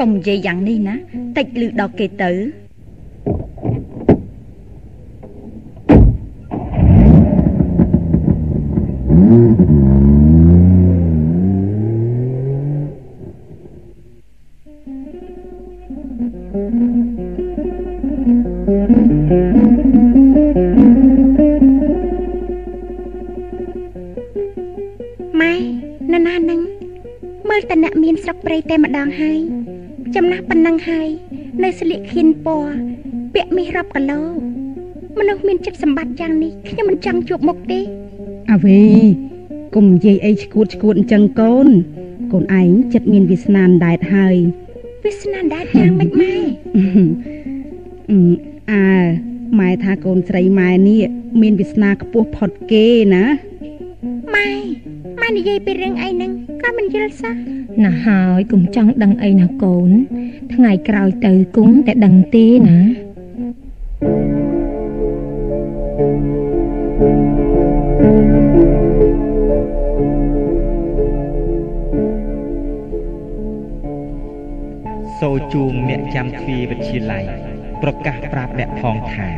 [0.00, 0.94] កុំនិយាយយ៉ាងនេះណា
[1.36, 2.63] តិចលឺដល់គេទៅ
[31.64, 32.76] នៅស្លៀកខៀនពណ៌
[33.34, 34.22] ពាក់មាសរាប់គីឡូ
[35.18, 37.80] មនុស្សមានចិត្តសម្បត្តិយ៉ាងនេះខ្ញុំមិនចង់ជួបមុខទេ
[38.50, 38.82] អាវេ
[39.74, 41.68] កុំនិយាយអីឈួតឈួតអញ្ចឹងកូន
[42.32, 44.36] កូនឯងចិត្តមានវាសនាដែតហើយ
[45.04, 46.34] វាសនាដែតយ៉ាងម៉េចម៉ែ
[48.72, 48.86] អើ
[49.58, 51.00] ម៉ែថាកូនស្រីម៉ែនេះ
[51.42, 53.24] មានវាសនាខ្ពស់ផុតគេណា
[54.34, 54.48] ម៉ែ
[55.24, 56.32] ម៉ែនិយាយពីរឿងអីហ្នឹង
[56.62, 57.34] ក៏មិនយល់សោះ
[57.84, 59.90] ណាហើយកុំចង់ដឹងអីណាកូន
[60.54, 62.78] ថ្ងៃក្រោយទៅគង់តែដឹងទេណា
[75.20, 77.24] សូជួងអ្នកចាំទ្វារវិទ្យាល័យ
[77.82, 79.28] ប្រកាសប្រាប់អ្នកផងថា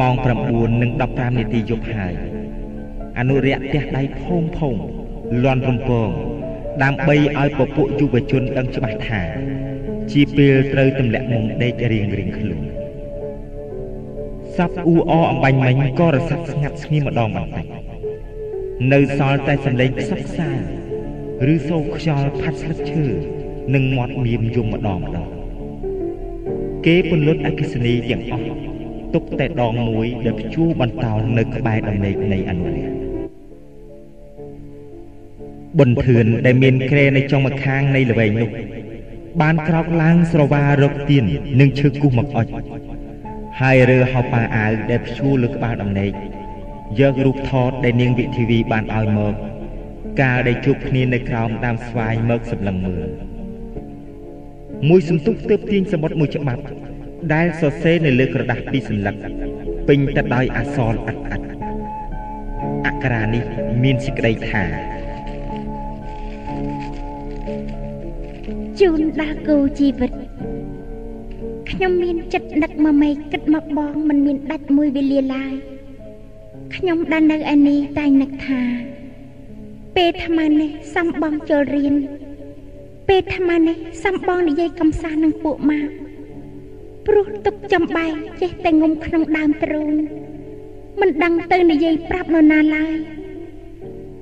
[0.00, 0.14] ម៉ោង
[0.76, 2.35] 9:15នាទីយប់ហើយ
[3.18, 4.76] អនុរិយផ្ទះដៃផោងផោង
[5.44, 6.08] លន់រំពង
[6.82, 9.22] ដើម្បីឲ្យពពួកយុវជនដឹងច្បាស់ថា
[10.12, 12.64] ជាពេលត្រូវទម្លាក់មុំដេករៀងរៀងខ្លួន
[14.56, 17.66] សັບអ៊ូអអំបាញ់មិញក៏រសាត់ស្ងាត់ស្ងៀមម្ដងបន្តិច
[18.92, 20.50] នៅសល់តែសំឡេងខ្សឹបខ្សា
[21.52, 23.04] ឬសូរខ្យល់ផាត់ស្លឹកឈើ
[23.74, 25.28] និងមាត់មៀមយំម្ដងម្ដង
[26.86, 28.48] គេពន្លត់អគិសនីទាំងអស់
[29.14, 32.95] ទុកតែដងមួយដែលព្យួរបន្តោលនៅក្បែរដំណេកនៃអនុរា
[35.78, 38.50] ប៊ុនធឿនដែលមានក្រែនៅចុងម្ខាងនៃល្វែងនោះ
[39.40, 41.24] បានក្រោកឡើងស្រវារកទៀន
[41.60, 42.46] និងឈើគូសមកអុច
[43.60, 46.12] ហើយរើហៅប៉ាអាវដែលព្យួរលើក្បាលដំណេក
[47.00, 49.34] យករូបថតដែលនាងវិធីវីបានឲ្យមក
[50.20, 53.08] កាលដែលជួបគ្នានៅក្រោមដើមស្វាយមកសម្លឹងមើល
[54.88, 56.62] មួយសន្ទុះទើបទាញសមុទ្រមួយច្បាប់
[57.34, 59.16] ដែលសរសេរនៅលើក្រដាស់ពីរសន្លឹក
[59.88, 61.42] ពេញទៅដោយអក្សរអិតអិត
[62.86, 63.44] អក្សរានេះ
[63.82, 64.64] មានសេចក្តីថា
[68.80, 70.12] ជូនដល់គូជីវិត
[71.70, 75.54] ខ្ញុំមានចិត្តនឹកមកមេគិតមកបងមិនមានដាច់មួយវេលាឡើយ
[76.74, 78.60] ខ្ញុំដែលនៅឯនេះតែងនឹកថា
[79.96, 81.94] ពេលថ្មនេះសំបងចូលរៀន
[83.08, 85.80] ពេលថ្មនេះសំបងនិយាយកំសានឹងពួកម៉ា
[87.06, 89.92] ព្រោះទុកចំបែកចេះតែងុំក្នុងដើមទ្រូង
[91.00, 92.96] មិនដឹងទៅនិយាយប្រាប់នរណាឡើយ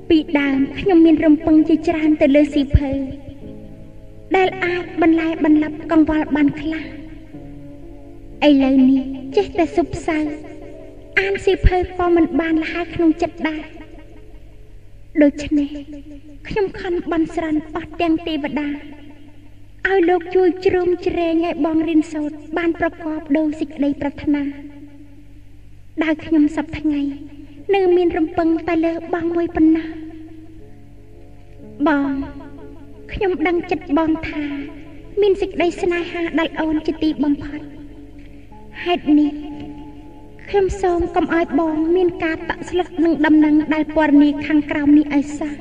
[0.09, 2.93] ពីដើមខ្ញុំមានរំពឹងជាច្រើនទៅលើស៊ីភើ
[4.37, 6.85] ដែលអាចបន្លែបន្លាប់កង្វល់បានខ្លះ
[8.49, 9.03] ឥឡូវនេះ
[9.37, 10.19] ចេះតែសុបសៅ
[11.19, 13.63] អានស៊ីភើក៏មិនបានលះក្នុងចិត្តដែរ
[15.23, 15.69] ដូច្នេះ
[16.49, 18.69] ខ្ញុំខំបន់ស្រន់អស់ទាំងទេវតា
[19.89, 24.43] ឲ្យលោកជួយជ្រោមជ្រែងឲ្យបងរៀនសូត្របានប្រកបដោយសេចក្តីប្រាថ្នា
[26.03, 27.01] ដែលខ្ញុំសប្ថ្ងៃ
[27.75, 29.85] នៅមានរំពឹងតែលើបងមួយប៉ុណ្ណា
[31.89, 32.11] បង
[33.12, 34.43] ខ្ញុំដឹងចិត្តបងថា
[35.20, 37.60] មានសេចក្តីស្នេហាដល់អូនជាទីបំផុត
[38.85, 39.31] ហេតុនេះ
[40.48, 45.52] ខ្ញុំសូមកុំឲ្យបងមានការតាក់ស្លុតនឹងដំណឹងដែលពណ៌នាខាងក្រោមនេះឲ្យសោះ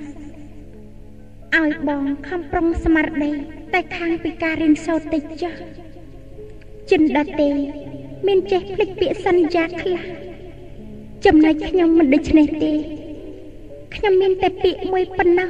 [1.61, 3.31] ឲ្យបងខំប្រឹងស្មារតី
[3.73, 5.53] តែខាងពីការរៀនសូត្រតិចចុះ
[6.91, 7.49] ចិនដតេ
[8.27, 9.99] មានចេះភ្លេចពាក្យសន្យាខ្លះ
[11.25, 12.73] ចំណែកខ្ញុំមិនដូច្នេះទេ
[13.95, 15.49] ខ្ញុំមានតែពាក្យមួយប៉ុណ្ណោះ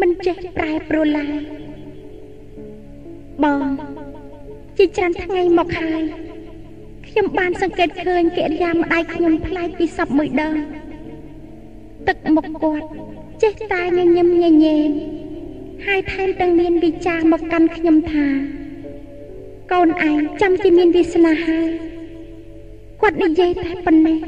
[0.00, 1.36] មិនចេះប្រែប្រួលឡើយ
[3.44, 3.66] បង
[4.78, 6.02] ជាច្រើនថ្ងៃមកហើយ
[7.06, 10.54] ខ្ញុំបានសង្កេតឃើញកិរិយាម្ដាយខ្ញុំប្លែកពីសពមួយដង
[12.08, 12.86] ទឹកមុខគាត់
[13.42, 14.88] ចេះតែញញឹមញញែង
[15.86, 18.26] ហើយថែមទាំងមានវិចារមកកាន់ខ្ញុំថា
[19.72, 21.70] កូនឯងចាំជាមានវាសនាហើយ
[23.02, 24.18] គាត់និយាយតែប៉ុណ្ណេះ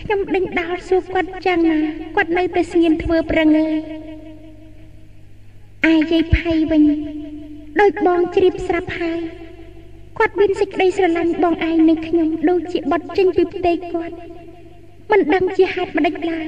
[0.00, 1.78] ខ្ញុំដេញដោលសួរគាត់យ៉ាងណា
[2.16, 3.74] គាត់នៅតែស្ងៀមធ្វើប្រងើយ
[5.84, 6.82] ឯយាយផៃវិញ
[7.80, 9.20] ដោយបងជ្រាបស្រាប់ហើយ
[10.18, 14.14] គាត់មានសេចក្តីស្រឡាញ់បងឯងនឹងខ្ញុំដូចជាបត់ចេញពីផ្ទៃគាត់
[15.10, 16.46] មិនដឹងជាហេតុម្ដេចឡើយ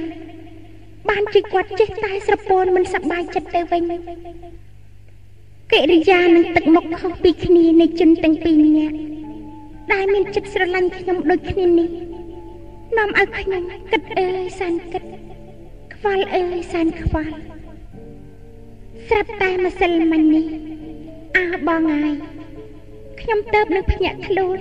[1.09, 3.83] បានជាគាត់ចេះតែស្រពោនមិនសប្បាយចិត្តទៅវិញ
[5.71, 8.95] កិរិយានឹងទឹកមុខខុសពីគ្នានៃជនទាំងពីរនាក់
[9.93, 11.89] ដែលមានចិត្តស្រឡាញ់ខ្ញុំដូចគ្នានេះ
[12.97, 15.03] នាំឲ្យខ្ញុំគិតអើយសានគិត
[15.93, 17.33] ខ្វល់អើយសានខ្វល់
[19.09, 20.45] ស្រាប់តែម្សិលមិញនេះ
[21.37, 22.15] អើបងហើយ
[23.19, 24.57] ខ្ញុំទៅនឹងភ្ញាក់ខ្លួន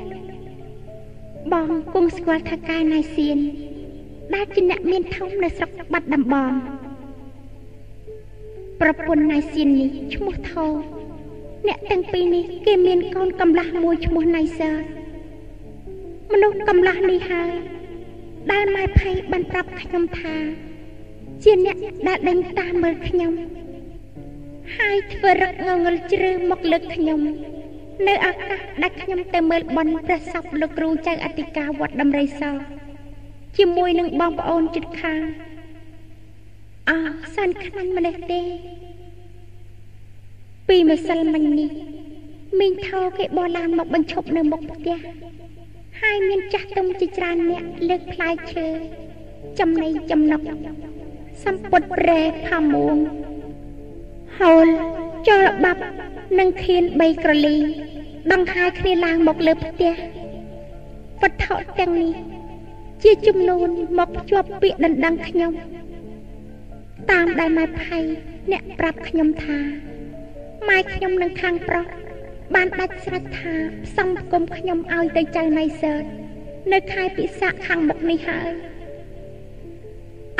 [1.52, 3.38] បងគង់ស្គាល់ថាកែណៃសៀន
[4.34, 6.52] ដែលជាអ្នកមានធំនៅស្រុកបាត់ដំបង
[8.80, 10.66] ប្រពន្ធណៃសៀននេះឈ្មោះថោ
[11.66, 14.72] អ្នកទាំងពីរនេះគេមានកូនកំឡះមួយឈ្មោះណៃសើ
[16.32, 17.52] មនុស្សកំឡះនេះហើយ
[18.52, 20.36] ដែលម៉ែភ័យបានប្រាប់ខ្ញុំថា
[21.44, 21.76] ជាអ្នក
[22.08, 23.34] ដែលដេញតាមមើលខ្ញុំ
[24.76, 27.20] ហើយធ្វើរឹកងងឹលជ្រើមកលើកខ្ញុំ
[28.08, 32.42] នៅឱកាសដែលខ្ញុំទៅមើលបន់ព្រះសពលោកគ្រូចៅអធិការវត្តដំរីស
[33.58, 35.20] ជាមួយនឹងបងប្អូនជិតខាង
[36.90, 36.98] អើ
[37.36, 38.40] សានខ្លាញ់ម្នេះទេ
[40.68, 41.70] ពីម្សិលមិញនេះ
[42.60, 44.96] មីងថោគេបោះឡានមកបញ្ឈប់នៅមុខផ្ទះ
[46.00, 48.66] ហើយមានចាស់ទុំជាច្រើនអ្នកលើកផ្លែឈើ
[49.58, 50.40] ចំណីចំណុក
[51.44, 52.96] សម្ពុតប្រែផាមួង
[54.40, 54.66] ហូល
[55.28, 55.82] ចូលបាប់
[56.38, 57.56] និងខៀន3ក្រលី
[58.32, 59.92] ដង្ហាយគ្នាឡើងមកលើផ្ទះ
[61.22, 62.14] វត្ថុទាំងនេះ
[63.02, 65.52] ជាចំនួនមកភ្ជាប់ពាក្យដណ្ដឹងខ្ញុំ
[67.10, 67.98] តាមដែលម៉ែផៃ
[68.52, 69.58] អ្នកប្រាប់ខ្ញុំថា
[70.68, 71.86] ម៉ែខ្ញុំនឹងខាងប្រុស
[72.54, 73.54] បានដាច់ស្រេចថា
[73.86, 76.04] ផ្សំគុំខ្ញុំឲ្យទៅចៅណៃសើត
[76.72, 78.50] នៅខែពិសាខខាងមុខនេះហើយ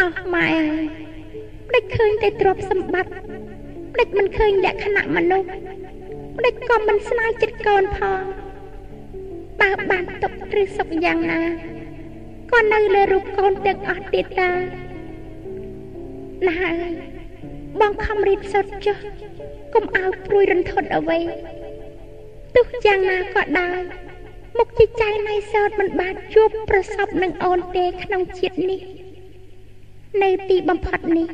[0.01, 0.85] អស់ម៉ែអើយ
[1.69, 5.49] ផ្ដេចឃើញតែទ្រព្យសម្បត្តិផ្ដេចមិនឃើញលក្ខណៈមនុស្ស
[6.37, 8.21] ផ្ដេចក៏មិនស្នាយចិត្តកូនផង
[9.61, 11.43] បើបានទុកឬសុខយ៉ាងណា
[12.53, 14.51] ក៏នៅលើរូបកូនទាំងអស់ទៀតតា
[16.47, 16.91] ណាហើយ
[17.81, 18.97] បងខំរៀបសូត្រចុះ
[19.75, 21.19] កុំឲ្យព្រួយរន្ធត់អ្វី
[22.57, 23.81] ទោះយ៉ាងណាក៏ដោយ
[24.59, 28.81] មុខជាចៅណៃសោតមិនបានជួបប្រសពនឹងអូនទេក្នុងជាតិនេះ
[30.23, 31.29] នៅទីបំផុតនេះ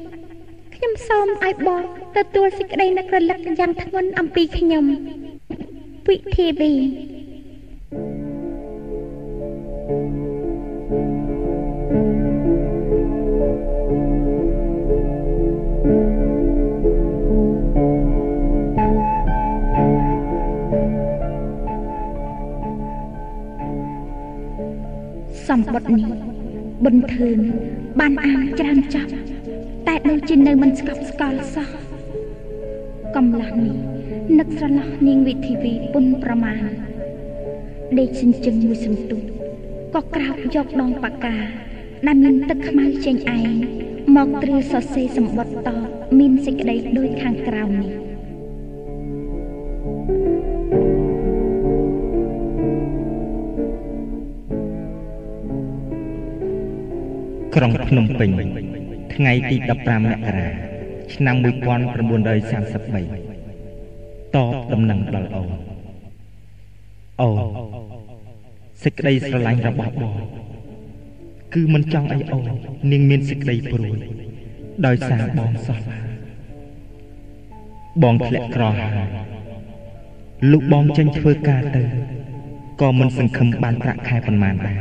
[0.77, 1.83] ខ្ញុំសូមឲ្យបង
[2.17, 4.85] ទទួលសេចក្តីនឹករលឹកយ៉ាងធ្ងន់អំពីខ្ញុំ
[6.09, 6.73] វិធីវី
[25.49, 26.13] សម្បត្តិនេះ
[26.85, 27.39] ប៊ុនធឿន
[28.01, 29.34] បានអានច្រើនចាប់
[29.89, 31.71] តែដូចជានៅមិនស្កប់ស្កល់សោះ
[33.17, 33.77] កំឡះនេះ
[34.39, 36.63] នឹកស្រឡះនាងវិធីវីពុនប្រមាណ
[37.99, 39.21] ដេកសិញ្ជឹងមួយសន្ទុះ
[39.95, 41.37] ក៏ក្រោកយកដងប៉ាកា
[42.07, 43.51] ដែលមានទឹកខ្មៅចេញឯង
[44.17, 45.79] មកត្រៀសរសេរសម្បត្តិត
[46.19, 47.93] មានសេចក្តីដូចខាងក្រោមនេះ
[57.55, 58.74] ក្រុងភ្នំពេញ
[59.17, 60.49] ថ្ងៃទី15មករា
[61.15, 61.45] ឆ្នាំ1933
[64.35, 65.49] តបដំណឹងដល់អូន
[67.21, 67.37] អូន
[68.83, 70.15] សេចក្តីស្រឡាញ់របស់បង
[71.55, 72.45] គឺមិនចង់ឲ្យអូន
[72.93, 73.97] នាងមានសេចក្តីព្រួយ
[74.87, 75.79] ដោយសារបងសោះ
[78.03, 79.09] បងធ្លាក់ក្រហើយ
[80.53, 81.83] លោកបងចេញធ្វើការទៅ
[82.81, 84.79] ក៏មិនសង្ឃឹមបានប្រាក់ខែប៉ុន្មានដែរ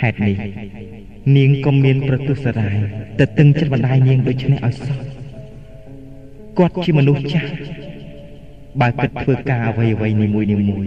[0.00, 0.36] ហេតុនេះ
[1.36, 2.76] នាងក៏មានប្រទុសរាយ
[3.18, 4.98] ទៅតឹងចិត្តបណ្ដាយនាងដូច្នេះឲ្យសោះ
[6.58, 7.50] គាត់ជាមនុស្សចាស់
[8.80, 10.86] បើគិតធ្វើការអ្វីអ្វីនីមួយនីមួយ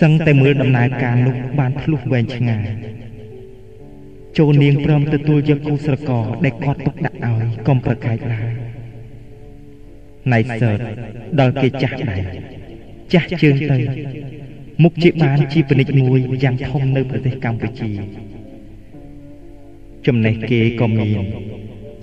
[0.00, 2.66] សឹងតែមើលដំណើរការនោះបានធ្លុះវែងឆ្ងាយ
[4.38, 8.48] ចូលនាងព្រមទទួលយកគូស្រករដែលគាត់ទុកដាក់ឲ្យកុំប្រកែកឡើយ
[10.32, 10.78] ណៃសើត
[11.40, 12.22] ដល់គេចាស់ដែរ
[13.12, 13.78] ចាស់ជើងទៅ
[14.82, 17.90] មុខជាបានជាពាណិជ្ជមួយយ៉ាងធំនៅប្រទេសកម្ពុជា
[20.06, 21.18] ចំណេះគេក៏មាន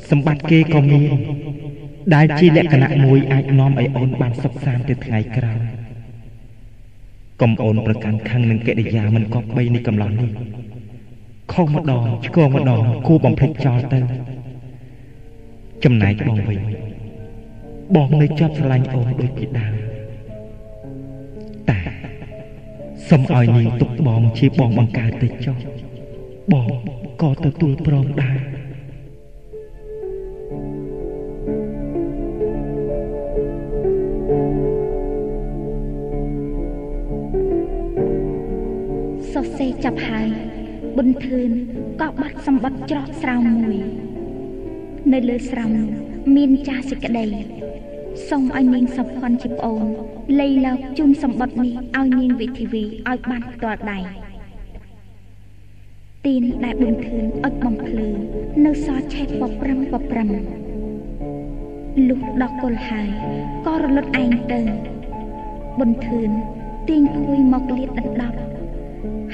[0.09, 1.03] សម្បត្តិគេក៏មាន
[2.15, 5.59] ដែលជាលក្ខណៈមួយអាចនាំឲ្យអូនបានសុខសាន្តទៅថ្ងៃក្រោយ
[7.41, 10.29] កុំអូនប្រកាន់ខឹងនឹងកិរិយាមិនគប្បីនៃកំឡុងនេះ
[11.53, 13.99] ខុសម្ដងឆ្កងម្ដងគួរបំភ្លេចចោលទៅ
[15.83, 16.59] ចំណែកបងវិញ
[17.95, 19.73] បងនៅជាប់ស្រឡាញ់អូនដូចពីដើម
[21.69, 21.79] តែ
[23.09, 25.57] សុំឲ្យនាងទុកបងជាបងបង្កើតទៅចុះ
[26.53, 26.69] បង
[27.21, 28.37] ក៏ទទួលព្រមដែរ
[39.33, 40.29] សរសេរចាប់ហើយ
[40.95, 41.51] ប៊ុនធឿន
[42.01, 43.77] ក៏បាត់សម្បត្តិច្រកស្រោមមួយ
[45.13, 45.89] នៅលើស្រោមនោះ
[46.35, 47.25] មានចាស់សេចក្តី
[48.29, 49.83] សូមឲ្យនាងសុភ័ណ្ឌជាប្អូន
[50.39, 54.20] លៃលោកជូនសម្បត្តិនេះឲ្យនាងវិធីវីឲ្យបានផ្ទាល់ដៃ
[56.25, 58.09] ទីនដែលប៊ុនធឿនអុចបំភ្លឺ
[58.65, 60.29] នៅសល់ឆេះបប្រឹមបប្រឹម
[62.07, 63.09] លុះដល់គល់ហើយ
[63.65, 64.59] ក៏រលត់ឯងទៅ
[65.77, 66.29] ប៊ុនធឿន
[66.89, 68.37] ទាញភួយមកលាតដណ្ដប់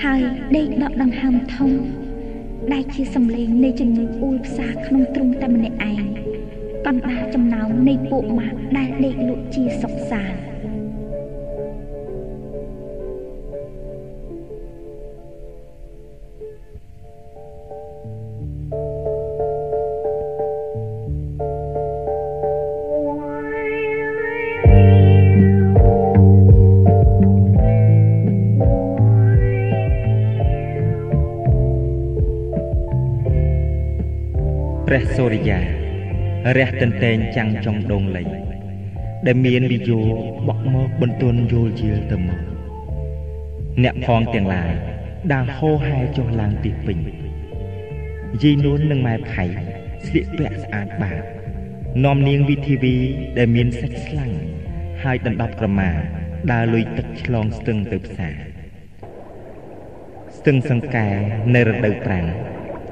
[0.04, 0.22] ហើយ
[0.56, 1.72] ដេកដកដង្ហើមធំ
[2.74, 6.04] ដែលជាសំឡេងនៃជំនឿអួលផ្សាក្នុងទ្រុងតែម្នាក់ឯង
[6.88, 10.47] កណ្ដាលចំណោមនៃពួកម៉ាក់ដែលដេកលក់ជាសុខសាន្ត
[35.16, 35.60] សូរិយា
[36.58, 38.24] រះទន្តែងចាំងចុងដងលៃ
[39.28, 40.00] ដែលមានវិយោ
[40.48, 42.40] បក់មកបន្ទន់យល់ជាលទៅមក
[43.84, 44.72] អ្នកផងទាំងឡាយ
[45.34, 46.98] ដើរហោហែចុះឡើងទីពេញ
[48.42, 49.46] យាយនួននិងម៉ែផៃ
[50.06, 51.24] ស្លៀកពាក់ស្អាតបាត
[52.06, 52.96] នាំនាងវិធីវី
[53.38, 54.32] ដែលមានសាច់ស្លាំង
[55.04, 55.90] ហើយដណ្ដប់ក្រមា
[56.52, 58.36] ដើរលុយទឹកឆ្លងស្ទឹងទៅផ្សារ
[60.38, 61.08] ស្ទឹងសង្កែ
[61.56, 62.26] នៅរដូវប្រាំង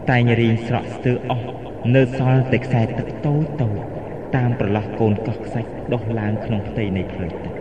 [0.09, 1.54] តែងរីងស្រក់ស្ទើអស់
[1.93, 3.77] នៅសល់តែខ្សែទឹកតូចតូច
[4.35, 7.53] តាមប្រឡោះកូនកោះខ្សាច់ដុះឡើងក្នុងផ្ទៃនៃផ្លូវទឹក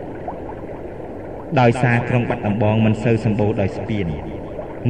[1.59, 4.07] ដោយសារក្រុងបាត់ដំបងមិនសូវសម្បូរដោយស្ពាន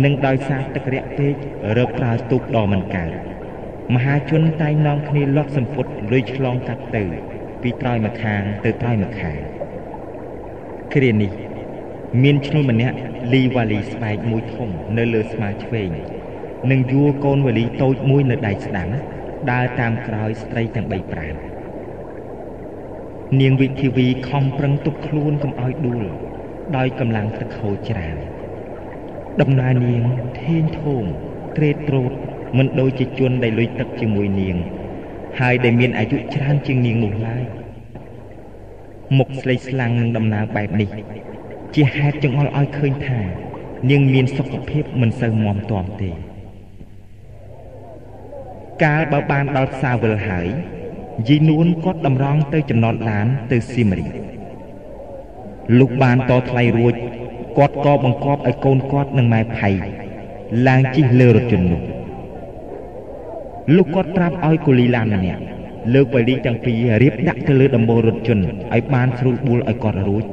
[0.03, 1.34] និងដោយសារទឹករាក់ពេក
[1.78, 3.12] រកប្រើទូកដ៏មិនកើត
[3.94, 7.03] មហាជនតែងនាំគ្នាលាត់សម្ពុតលុយឆ្លងកាត់ទៅ
[7.62, 9.40] ពីត្រើយម្ខាងទៅត្រើយម្ខាង
[10.94, 11.32] គ្រានេះ
[12.24, 12.98] មានឈ្នួលម្នាក់
[13.34, 15.90] លីវ៉ាលីស្បែកមួយធំ នៅលើស្មាឆ្វេង
[16.72, 18.90] និងយួរកូនវ៉ាលីតូចមួយនៅដៃស្ដាំ
[19.52, 21.36] ដើរតាមក្រោយស្ត្រីទាំង3ប្រាំ
[23.42, 26.06] នាងវិធីវីខំប្រឹងទប់ខ្លួនកុំឲ្យដួល
[26.78, 28.18] ដោយកម្លាំងទឹកហូរច្រើន
[29.42, 30.04] ដំណើរនាង
[30.42, 31.04] ធេងធង
[31.58, 32.12] ត្រេតត្រោត
[32.58, 34.56] មិនដូចជាជនដែលលុយទឹកជាមួយនាង
[35.40, 37.44] ហើយដែលមានអាយុច្រើនជាងនាងនោះឡើយ
[39.18, 40.90] មុខស្លេកស្លាំងនឹងដំណើរបែបនេះ
[41.76, 43.20] ជាហេតុចង្អុលឲ្យឃើញថា
[43.92, 46.12] នាងមានសុខភាពមិនសូវមាំទាំទេ
[48.84, 50.48] កាលបើបានដល់ផ្សារវិលហើយ
[51.28, 54.14] យីនួនគាត់តម្រង់ទៅចំណតឡានទៅសៀមរាប
[55.80, 56.94] លុះបានតថ្លៃរួច
[57.58, 59.70] គាត់ក៏បង្គាប់ឲ្យកូនគាត់និងម៉ែផៃ
[60.68, 61.82] ឡើងជិះលើរថយន្តនោះ
[63.76, 65.42] លុះគាត់ប្រាប់ឲ្យកូលីឡានម្នាក់
[65.94, 70.24] លើកវ៉ៃលីទាំងពីររៀបដាក់ទៅលើដំបូលរថយន្តឲ្យបានស្រួលបួលឲ្យគាត់រួច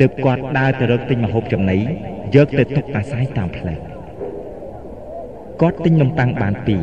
[0.00, 1.78] ទើបគាត់ដើរទៅរកទិញម្ហូបចំណី
[2.34, 3.78] យកទៅទុកអាស្រ័យតាមផ្លូវ
[5.60, 6.82] គាត់ទិញនំប៉័ងបានពីរ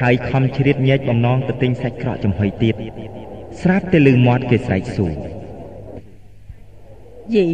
[0.00, 2.74] ហើយខំជ្រៀតញែកបំណងទៅទិញសាច់ក្រកចំហុយទៀត
[3.60, 5.12] ស្រាប់តែលឺមាត់គេស្រែកសួរ
[7.34, 7.48] យី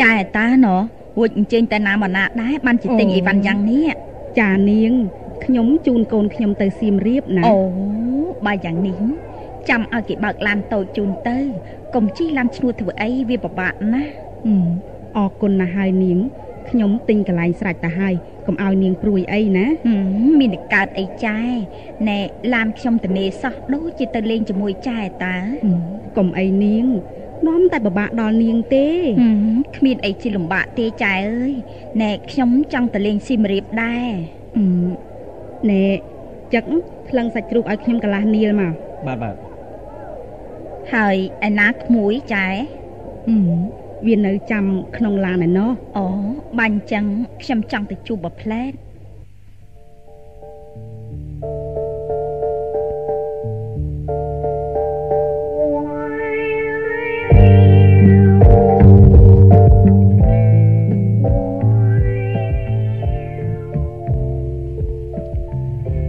[0.00, 0.80] ចាឯតាណោះ
[1.16, 3.88] រួចអញ្ជើញតែណាមកណាដែរបានជាទិញអីវ៉ាន់យ៉ាងនេះ
[4.40, 4.92] ចានាង
[5.44, 7.56] ខ្ញុំជូនកូនខ្ញុំទៅសៀមរាបណាអូ
[8.46, 8.98] បើយ៉ាងនេះ
[9.68, 11.38] ចាំឲ្យគេបើកឡានតូចជូនទៅ
[11.94, 14.12] កុំជិះឡានឈ្នួលធ្វើអីវាពិបាកណាស់
[15.16, 16.18] អរគុណណាស់ហើយនាង
[16.70, 18.14] ខ្ញុំទិញកន្លែងស្រេចទៅហើយ
[18.46, 19.66] កុំឲ្យនាងព្រួយអីណា
[20.40, 21.38] មានតែកើតអីចែ
[22.08, 22.18] ណែ
[22.54, 25.36] ឡានខ្ញុំតនេសោះដូចជាទៅលេងជាមួយចែតា
[26.16, 26.86] កុំអីនាង
[27.46, 28.88] នាំតែពិបាកដល់នាងទេ
[29.76, 31.52] គ្មានអីជាលំបាកទេចែអើយ
[32.02, 34.08] ណែខ្ញុំចង់ទៅលេងស៊ីមរៀបដែរ
[35.70, 35.84] ណែ
[36.54, 36.64] ចឹក
[37.08, 38.72] ថ្លឹងសាច់ជ្រូកឲ្យខ្ញុំកន្លះនាលមក
[39.06, 39.34] បាទបាទ
[40.94, 41.16] ហើយ
[41.48, 42.48] ឯណាក្មួយចែ
[44.06, 44.64] វានៅចាំ
[44.96, 46.06] ក្នុងឡានឯណោះអូ
[46.58, 47.04] បាញ់ចឹង
[47.42, 48.72] ខ្ញុំចង់ទៅជួបបផ្លែត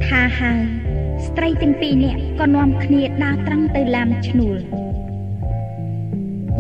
[0.06, 0.62] ថាហើយ
[1.26, 4.58] ស្ត្រីទាំងពីរនាក់ក៏នាំគ្នាដើរត្រង់ទៅឡាមឈ្នួល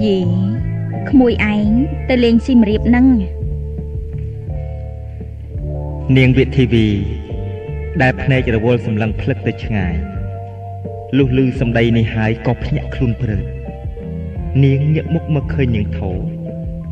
[0.04, 0.18] យី
[1.10, 1.70] ក្មួយឯង
[2.10, 3.08] ទៅលេងស៊ីមរៀបនឹង
[6.18, 6.88] នាងវិធីវី
[8.02, 9.94] ដែលភ្នែករវល់សម្លឹងភ្លឹកទៅឆ្ងាយ
[11.18, 13.38] លុះលឺសម្ដីនេះហើយក៏ភ្ញាក់ខ្លួនព្រឺ
[14.64, 16.12] នាងងាកមុខមកឃើញនាងធោ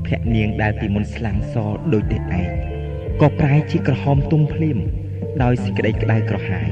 [0.06, 1.56] ភ័ក្រនាងដែលពីមុនស្លាំងស
[1.94, 2.48] ដូចទេឯង
[3.22, 4.78] ក៏ប្រែជាក្រហមទុំភ្លាម
[5.44, 6.70] ដោយសេចក្តីក្តៅក្រហាយ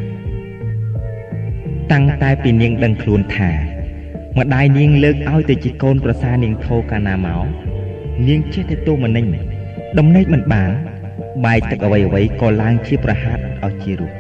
[1.92, 3.75] តាំងតែពីនាងដឹងខ្លួនថា
[4.40, 7.46] ម្ដាយនាងលើកឲ្យទៅជាកូនប្រសារនាងធោកាលណាមក
[8.28, 9.26] នាងចេះតែទូមនិញ
[9.98, 10.72] ដំណេកមិនបាន
[11.46, 14.12] បាយទឹកអ្វីអ្វីក៏ឡើងជាប្រហាតឲ្យជារូប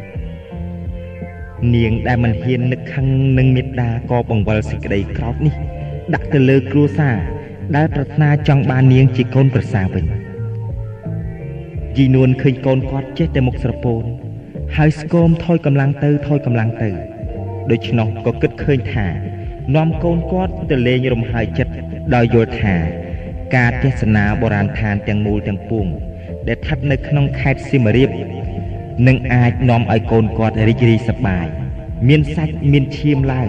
[1.76, 3.06] នាងដែលមិនហ៊ាននឹកខឹង
[3.38, 5.56] នឹងមេត្តាក៏បង្វិលសេចក្តីក្រោធនេះ
[6.14, 7.16] ដាក់ទៅលើគ្រួសារ
[7.76, 10.06] ដែលប្រាថ្នាចង់បាននាងជាកូនប្រសារវិញ
[11.98, 14.04] យីនួនឃើញកូនគាត់ចេះតែមុខស្រពោន
[14.78, 16.90] ហើយស្គមថយកម្លាំងទៅថយកម្លាំងទៅ
[17.72, 19.08] ដូច្នោះក៏គិតឃើញថា
[19.74, 21.74] នាំកូនគាត់ទៅលេងរំហើយចិត្ត
[22.16, 22.76] ដោយយល់ថា
[23.56, 25.86] ការទេសនាបុរាណឋានទាំងមូលទាំងពួង
[26.48, 28.10] ដែលស្ថិតនៅក្នុងខេត្តសៀមរាប
[29.08, 31.46] នឹងអាចនាំឲ្យកូនគាត់រីករាយសប្បាយ
[32.08, 33.48] មានសាច់មានឈាមឡើង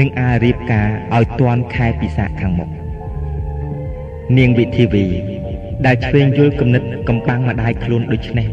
[0.00, 2.68] នឹងអាចរៀបការឲ្យទាន់ខែពិសាខាងមុខ
[4.38, 5.06] នាងវិធីវី
[5.86, 8.46] ដែលឆ្វេងយល់គំនិតកំបាំងម្ដាយខ្លួនដូចនេះ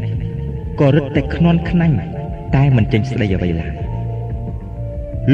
[0.80, 1.96] ក៏រឹតតែខ្នន់ខ្នាញ់
[2.56, 3.77] តែមិនចេញស្ដីអ្វីឡើយ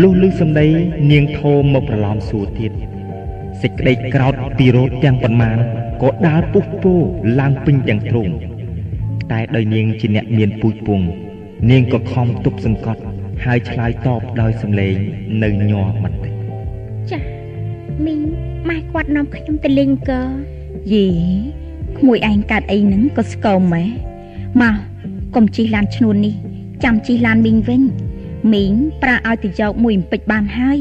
[0.00, 0.66] លុះលឺសម្ដី
[1.10, 2.72] នាងធោមមកប្រឡំសួរទៀត
[3.62, 5.58] សេចក្តីក្រោតពីរោតទាំងប៉ុន្មាន
[6.02, 6.94] ក៏ដើរពុះពោ
[7.40, 8.28] ឡើងពេញទាំងទ្រូង
[9.32, 11.00] តែដោយនាងជាអ្នកមានពូជពង
[11.70, 13.00] នាងក៏ខំទប់សង្កត់
[13.44, 14.94] ហើយឆ្លើយតបដោយសំឡេង
[15.42, 16.32] នៅញ័របន្តិច
[17.10, 17.18] ចា
[18.04, 18.20] មីង
[18.68, 20.12] ម៉ែគាត់នាំខ្ញុំទៅលេងក
[20.92, 21.06] យី
[21.98, 23.84] ក្មួយឯងកាត់អីហ្នឹងក៏ស្គមម៉ែ
[24.62, 24.74] មក
[25.34, 26.34] កុំជិះឡានឈ្នួននេះ
[26.84, 27.82] ចាំជិះឡានមីងវិញ
[28.52, 28.72] មីង
[29.02, 30.80] ប្រាឲ្យទៅយកមួយអំពេចបានហើយ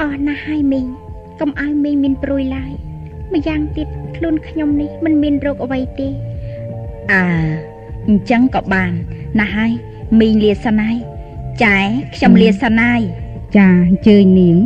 [0.00, 0.86] អស់ណាស់ហើយមីង
[1.40, 2.72] កុំឲ្យមីងមានព្រួយឡើយ
[3.32, 6.08] ម្យ៉ាងទៀតខ្លួនខ្ញុំនេះមិនមានរោគអ្វីទេ
[7.12, 7.24] អើ
[8.08, 8.92] អញ្ចឹងក៏បាន
[9.40, 9.72] ណាស់ហើយ
[10.20, 10.96] មីងលាសិនហើយ
[11.64, 11.78] ចែ
[12.16, 13.00] ខ្ញុំលាសិនហើយ
[13.56, 14.56] ចាអញ្ជើញនាង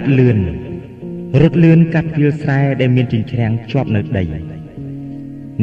[0.00, 0.38] ត់លឿន
[1.40, 4.24] រត់លឿនកាត់វាលស្រែដែលមានចិញ្ច្រាំងជាប់នៅដី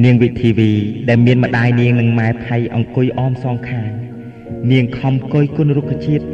[0.03, 0.71] នាងវិធីវី
[1.09, 3.89] ដែលមានម្ដាយនាងនិងម៉ែផៃអង្គុយអមសងខាង
[4.71, 6.25] នាងខំកុយគុណរុក្ខជាតិ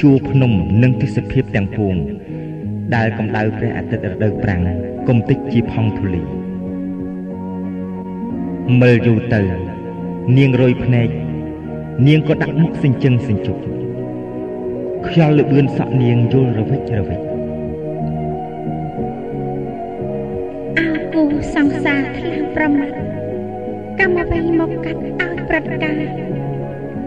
[0.00, 0.52] ជួរភ្នំ
[0.82, 1.94] និងទេសភាពទាំងពួង
[2.94, 4.62] ដែលកម្ដៅព្រះអាទិត្យរដូវប្រាំង
[5.08, 6.22] គំតិចជាផង់ធូលី
[8.80, 9.42] មើលយូរទៅ
[10.38, 11.08] នាងរយភ្នែក
[12.06, 13.58] នាងក៏ដាក់មុខសិញ្ជឹងសិញ្ជុក
[15.06, 17.25] ខ្យល់លបឿនសក់នាងយល់រវិចរវិច
[22.56, 22.94] ប្រមាត់
[24.00, 26.00] កម្មអ្វីមកកាត់ឲ្យព្រឹត្តិការ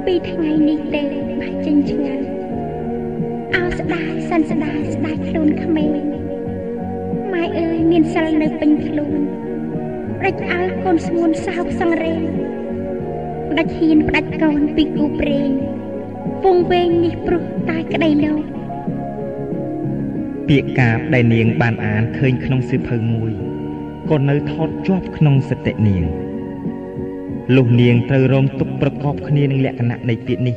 [0.06, 1.04] ពីថ្ងៃនេះទេ
[1.40, 2.22] បាច់ចេញឆ្ងាយ
[3.56, 5.90] អោស្ដាយសិនស្ដាយស្ដាយខ្លួនក្មេង
[7.34, 9.20] ម៉ែអើយមានសិលនៅពេញខ្លួន
[10.20, 12.22] ផ្ដាច់ឲ្យកូនស្ងួនសោកសង្រេង
[13.50, 15.50] ផ្ដាច់ហ៊ានផ្ដាច់កូនពីគូព្រេង
[16.44, 18.44] វងវែងនេះព្រោះតែក្តីលោក
[20.48, 23.49] ពាក្យកាបដែលនាងបានអានឃើញក្នុងសៀវភៅមួយ
[24.10, 26.04] ក៏នៅថតជាប់ក្នុងសតិនាង
[27.56, 30.56] លុះនាងត្រូវរងទុកប្រកបគ្នានឹងលក្ខណៈនៃពាក្យនេះ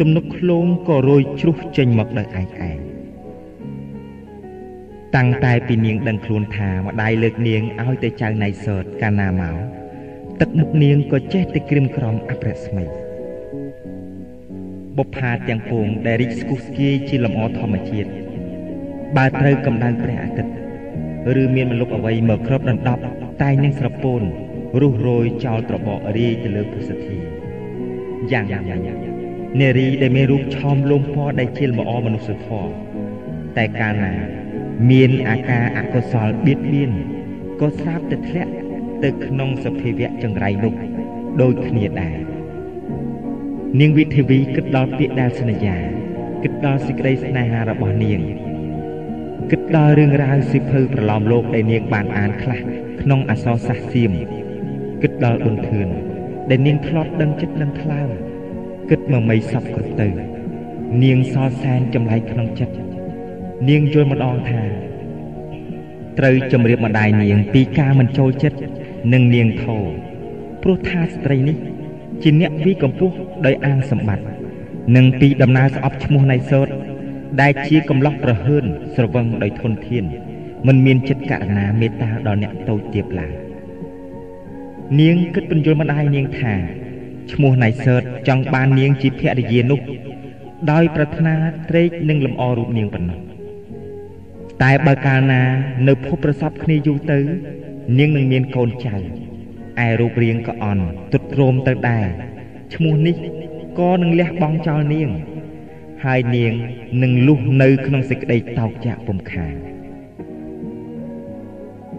[0.00, 2.78] ទំនុកឃ្លោងក៏រយជ្រុះចេញមកដោយឯកឯង
[5.14, 9.56] តាំងតែពីនាងដឹងខ្លួនថាម្ដាយលើកនាងឲ្យទៅចៅណៃសតកាលណាមក
[10.40, 12.84] ទឹកមុខនាងក៏ចេះតែក្រៀមក្រំអប្រស្មី
[14.96, 18.08] បុប្ផាទាំងពួងដែលរីកស្គុះស្គាយជាលំអធម្មជាតិ
[19.16, 20.63] បើត្រូវកម្ដៅព្រះអាទិត្យ
[21.42, 23.02] ឬមានមលុបអ្វីមកគ្របដណ្ដប់
[23.42, 24.22] តែងនឹងស្រពោន
[24.80, 27.16] រុះរយចោលត្របករាយទៅលើពុទ្ធធី
[28.32, 28.80] យ៉ាងយ៉ាងយ៉ាង
[29.60, 32.72] នារីដែលមានរូបឆោមលំពណ៌ដែលជាលម្អមនុស្សធម៌
[33.58, 34.14] តែកាលណា
[34.90, 36.92] មានអាការអកុសលបៀតបៀន
[37.60, 38.52] ក៏ស្រាប់តែធ្លាក់
[39.04, 40.74] ទៅក្នុងសភាវៈចង្រៃនោះ
[41.42, 42.16] ដូចគ្នាដែរ
[43.80, 45.76] នាងវិធីវីគិតដល់ពាក្យដែលសន្យា
[46.42, 48.20] គិតដល់សេចក្តីស្នេហារបស់នាង
[49.50, 52.60] គិតដល់រឿងរ៉ាវសិភៅប្រឡំលោកដែលនាងបានអានខ្លះ
[53.00, 54.12] ក្នុងអសរសាស្ត្រសៀម
[55.02, 55.88] គិតដល់ប៊ុនធឿន
[56.50, 58.08] ដែលនាងធ្លាប់ដឹងចិត្តដឹងថ្លើម
[58.90, 60.08] គិតមកមីសពគ្រប់ទៅ
[61.04, 62.74] នាងសល់សែនចម្លែកក្នុងចិត្ត
[63.68, 64.62] នាងយល់ម្ដងថា
[66.18, 68.58] ត្រូវជម្រាបម្ដាយនាងពីការមិនចូលចិត្ត
[69.12, 69.76] នឹងនាងធោ
[70.62, 71.56] ព្រោះថាស្ត្រីនេះ
[72.22, 73.14] ជាអ្នកវិកម្ពស់
[73.46, 74.24] ដោយអាងសម្បត្តិ
[74.96, 76.68] និងពីដំណើរស្អប់ឈ្មោះណៃសោត
[77.40, 78.64] ដែលជាកំឡោះប្រហើន
[78.94, 80.04] ស្រវឹងដោយធនធាន
[80.66, 83.34] មិនមានចិត្តករណាមេត្តាដល់អ្នកតូចទាបឡើយ
[85.00, 86.54] នាងគិតពន្យល់ម្ដាយនាងថា
[87.32, 89.80] ឈ្មោះណៃសើតចង់បាននាងជាភរិយានោះ
[90.72, 91.34] ដោយប្រាថ្នា
[91.68, 93.18] ត្រេកនឹងលំអរូបនាងប៉ុណ្ណោះ
[94.62, 95.42] តែបើកាលណា
[95.88, 97.18] នៅភពប្រសពគ្នាយូរទៅ
[97.98, 98.96] នាងនឹងមានកូនចៅ
[99.86, 102.06] ឯរូបរាងក៏អន់ទុតទ្រោមទៅដែរ
[102.74, 103.16] ឈ្មោះនេះ
[103.78, 105.10] ក៏នឹងលះបង់ចោលនាង
[106.04, 106.52] ហើយនាង
[107.02, 109.54] នឹងលុះនៅក្នុងសេចក្តីតោកចាក់ពំខាន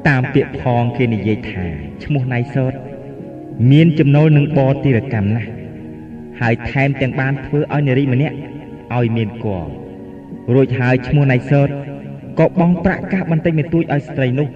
[0.08, 1.66] តាមពាក្យផងគេនិយាយថា
[2.04, 2.74] ឈ្មោះណៃសត
[3.72, 5.50] មានចំណូលនឹងបរទីរកម្មណាស់
[6.42, 8.36] ហើយថែមទាំងបានធ្វើឲ្យនារីម្នាក់
[8.96, 9.66] ឲ្យមានគរ
[10.54, 11.70] រួចហើយឈ្មោះណៃសត
[12.40, 14.48] ក៏បង់ប្រាក់កាសបន្តិចបន្តួចឲ្យស្ត្រីនោះ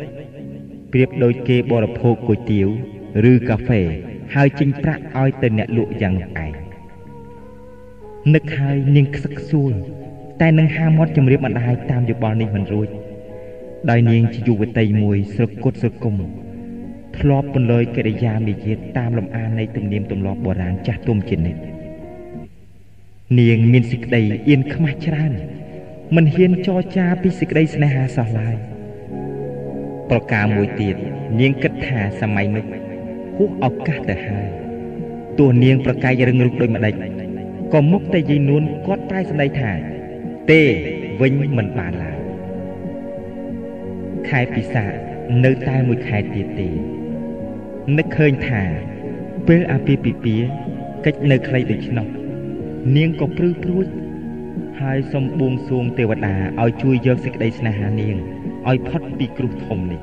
[0.91, 2.67] ប្រៀបដូចគេបរិភោគគុយទាវ
[3.31, 3.81] ឬកាហ្វេ
[4.35, 6.68] ហើយចេញប្រាក់ឲ្យទៅអ្នកលក់យ៉ាងនោះឯង
[8.33, 9.73] នឹកហើយនាងខ្សឹកខ្សួល
[10.41, 12.87] តែនឹងហាមាត់ជំរាបម្ដាយតាមយោបល់នេះមិនរួច
[13.89, 16.15] ដោយនាងជាយុវតីមួយស្រគត់ស្រគំ
[17.17, 21.61] ធ្លាប់ពន្លយកិរិយាមាយាទតាមលំអាននៃទំនៀមទម្លាប់បុរាណចាស់ទុំជានិច្ច
[23.39, 25.31] នាងមានសេចក្តីអៀនខ្មាស់ច្រើន
[26.15, 28.55] មិនហ៊ានចរចាពីសេចក្តីស្នេហាសោះឡើយ
[30.09, 30.95] ប្រការមួយទៀត
[31.39, 32.65] នាងគិតថាសម័យនោះ
[33.37, 34.47] ហួសឱកាសទៅហើយ
[35.39, 36.95] ទោះនាងប្រកែករឹងរុកដូចម្ដេច
[37.73, 39.71] ក៏មុខតែយាយនួនគាត់ប្រែសម្ដីថា
[40.51, 40.61] ទេ
[41.21, 42.19] វិញមិនបានឡើយ
[44.29, 44.85] ខែពិសា
[45.45, 46.69] នៅតែមួយខែទៀតទេ
[47.97, 48.61] នឹកឃើញថា
[49.47, 50.47] ពេលអាពាហ៍ពិពាហ៍
[51.05, 52.07] កិច្ចនៅខ្លីដូច្នោះ
[52.95, 53.87] នាងក៏ព្រឺព្រួច
[54.81, 58.15] ហើយសូមបួងសួងទេវតាឲ្យជួយយកសេចក្តីស្នេហានាង
[58.69, 60.01] ឲ្យផុតពីគ្រោះធំនេះ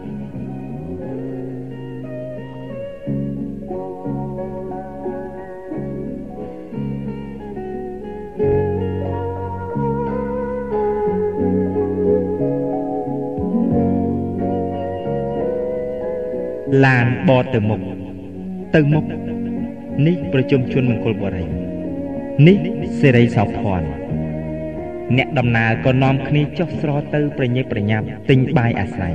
[16.85, 17.81] ឡានបតទៅមុខ
[18.75, 19.05] ទៅមុខ
[20.07, 21.47] នេះប្រជុំជនមង្គលបុរី
[22.47, 22.57] នេះ
[23.01, 23.89] សេរីសោភ័ណ្ឌ
[25.17, 29.15] អ្នកដំណើរក៏នាំគ្នាចុះស្រទៅប្រញាប់ប្រញាប់ទិញបាយអាស្រ័យ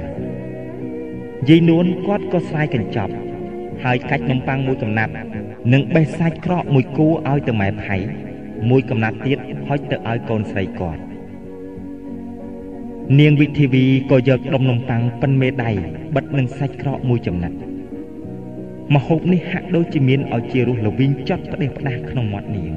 [1.49, 3.13] យាយនួនគាត់ក៏ស្រាយកញ្ចប់
[3.83, 5.13] ហើយកាច់នំប៉័ងមួយកំណាត់
[5.73, 7.95] និងបេះសាច់ក្រកមួយគូឲ្យទៅម៉ែផៃ
[8.69, 11.01] មួយកំណាត់ទៀតហុចទៅឲ្យកូនស្រីគាត់
[13.19, 15.71] នាងវិធីវីក៏យកដុំនំប៉័ងប៉ិនមេដៃ
[16.15, 17.51] បិទនឹងសាច់ក្រកមួយចំណិត
[18.95, 22.73] ម្ហូបនេះហាក់ដូចជាមានឲ្យជារសល្វីងចត់ផ្ដេសផ្ដាសក្នុងមាត់នាង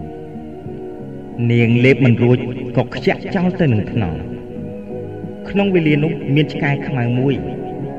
[1.52, 2.38] នាងលេបមិនរួច
[2.76, 4.20] ក៏ខ្ជាក់ចោលទៅនឹងថ្នល់
[5.50, 7.34] ក្នុងវេលានោះមានឆ្កែខ្មៅមួយ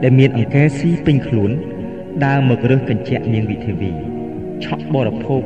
[0.03, 1.52] ដែលមានអង្កែស៊ីពេញខ្លួន
[2.26, 3.91] ដើរមករើសកញ្ជាក់នាងវិធីវី
[4.66, 5.44] ឆក់បរិភោគ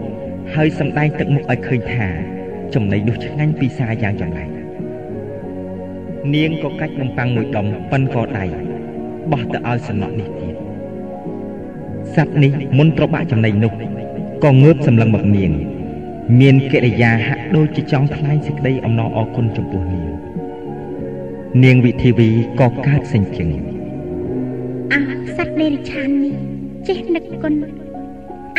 [0.55, 2.07] ហើយសម្ដែងទឹកមុខឲ្យឃើញថា
[2.73, 4.58] ចំណីនោះឆ្ងាញ់ពិសាយ៉ាងចម្លែក
[6.35, 8.45] នាងក៏កាច់នំប៉័ងមួយដុំប៉ិនកដៃ
[9.31, 10.55] បោះទៅឲ្យសំណក់នេះទៀត
[12.15, 13.73] សត្វនេះមុនត្របាក់ចំណីនោះ
[14.43, 15.51] ក៏ងើបសម្លឹងមកនាង
[16.39, 20.09] មានកិរិយាហាក់ដូចជាចង់ថ្លែងសេចក្តីអំណរអគុណចំពោះនាង
[21.63, 22.29] នាងវិធីវី
[22.59, 23.47] ក៏កើតសេចក្តី
[24.93, 24.99] អើ
[25.37, 26.35] សត្វដេរិឆាននេះ
[26.87, 27.53] ចេះនឹកគុណ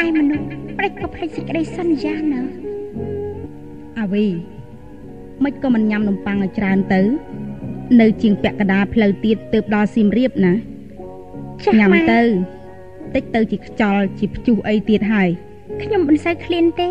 [0.05, 0.47] ឯមនុស្ស
[0.77, 2.43] ផ្ដេចក៏ផ្ដេចសេចក្តីសន្យាណើ
[4.01, 4.27] អាវី
[5.45, 7.01] មិនក៏មិនញ៉ាំនំប៉័ងឲ្យច្រើនទៅ
[7.99, 10.55] នៅជាងពាក់កដាលផ្លូវទៀតទៅដល់សៀមរាបណា
[11.79, 12.21] ញ៉ាំទៅ
[13.15, 15.29] តិចទៅជាខ្ចល់ជាព្យុះអីទៀតហើយ
[15.83, 16.89] ខ្ញុំមិនសូវឃ្លានទេ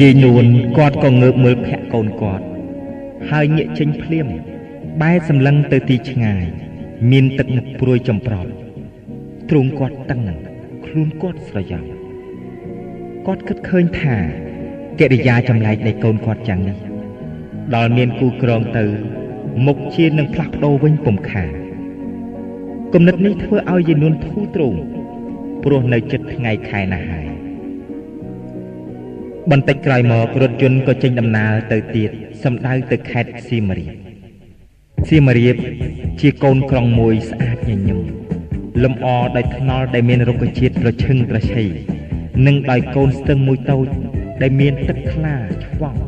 [0.00, 0.46] យាយនួន
[0.76, 2.44] គាត់ក៏ងើបមើលភ័ក្រកូនគាត់
[3.30, 4.28] ហើយងាកចេញភ្លាម
[5.02, 6.44] បែរសម្លឹងទៅទីឆ្ងាយ
[7.10, 8.50] មានទឹកមុខព្រួយចំប្រប់
[9.50, 10.20] ទ្រូងគាត់តឹង
[10.88, 11.88] ខ្លួនគាត់ស្រយ៉ាប់
[13.26, 14.16] គាត់គិតឃើញថា
[15.00, 16.78] កិរិយាចម្លែកនៃកូនគាត់យ៉ាងនេះ
[17.74, 18.84] ដល់មានគូក្រងទៅ
[19.66, 21.50] មុខជានឹងផ្លាស់ប្ដូរវិញពុំខាន
[22.94, 24.78] គំនិតនេះធ្វើឲ្យយាយនួនធូរទ្រង់
[25.64, 27.26] ព្រោះនៅចិត្តថ្ងៃខែណាស់ហើយ
[29.50, 32.10] បន្តិចក្រោយមករថយន្តក៏ចេញដំណើរទៅទៀត
[32.42, 33.94] សំដៅទៅខេត្តសៀមរាប
[35.08, 35.56] សៀមរាប
[36.20, 38.17] ជាកូនក្រុងមួយស្អាតញញឹម
[38.84, 39.06] លំអ
[39.36, 41.62] ដោយថ្នល់ដែលមានរុក្ខជាតិប្រឈឹងប្រឆៃ
[42.46, 43.86] និងដោយកូនស្ទឹងមួយតូច
[44.42, 45.34] ដែលមានទឹកថ្លា
[45.64, 46.00] ឆ្វង់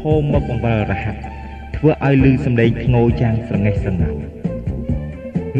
[0.00, 1.16] ហូរមកបង្វិលរហ័ស
[1.76, 4.16] ធ្វើឲ្យលឺសំឡេងធ្ងោយ៉ាងស្រងេះស្រងាត់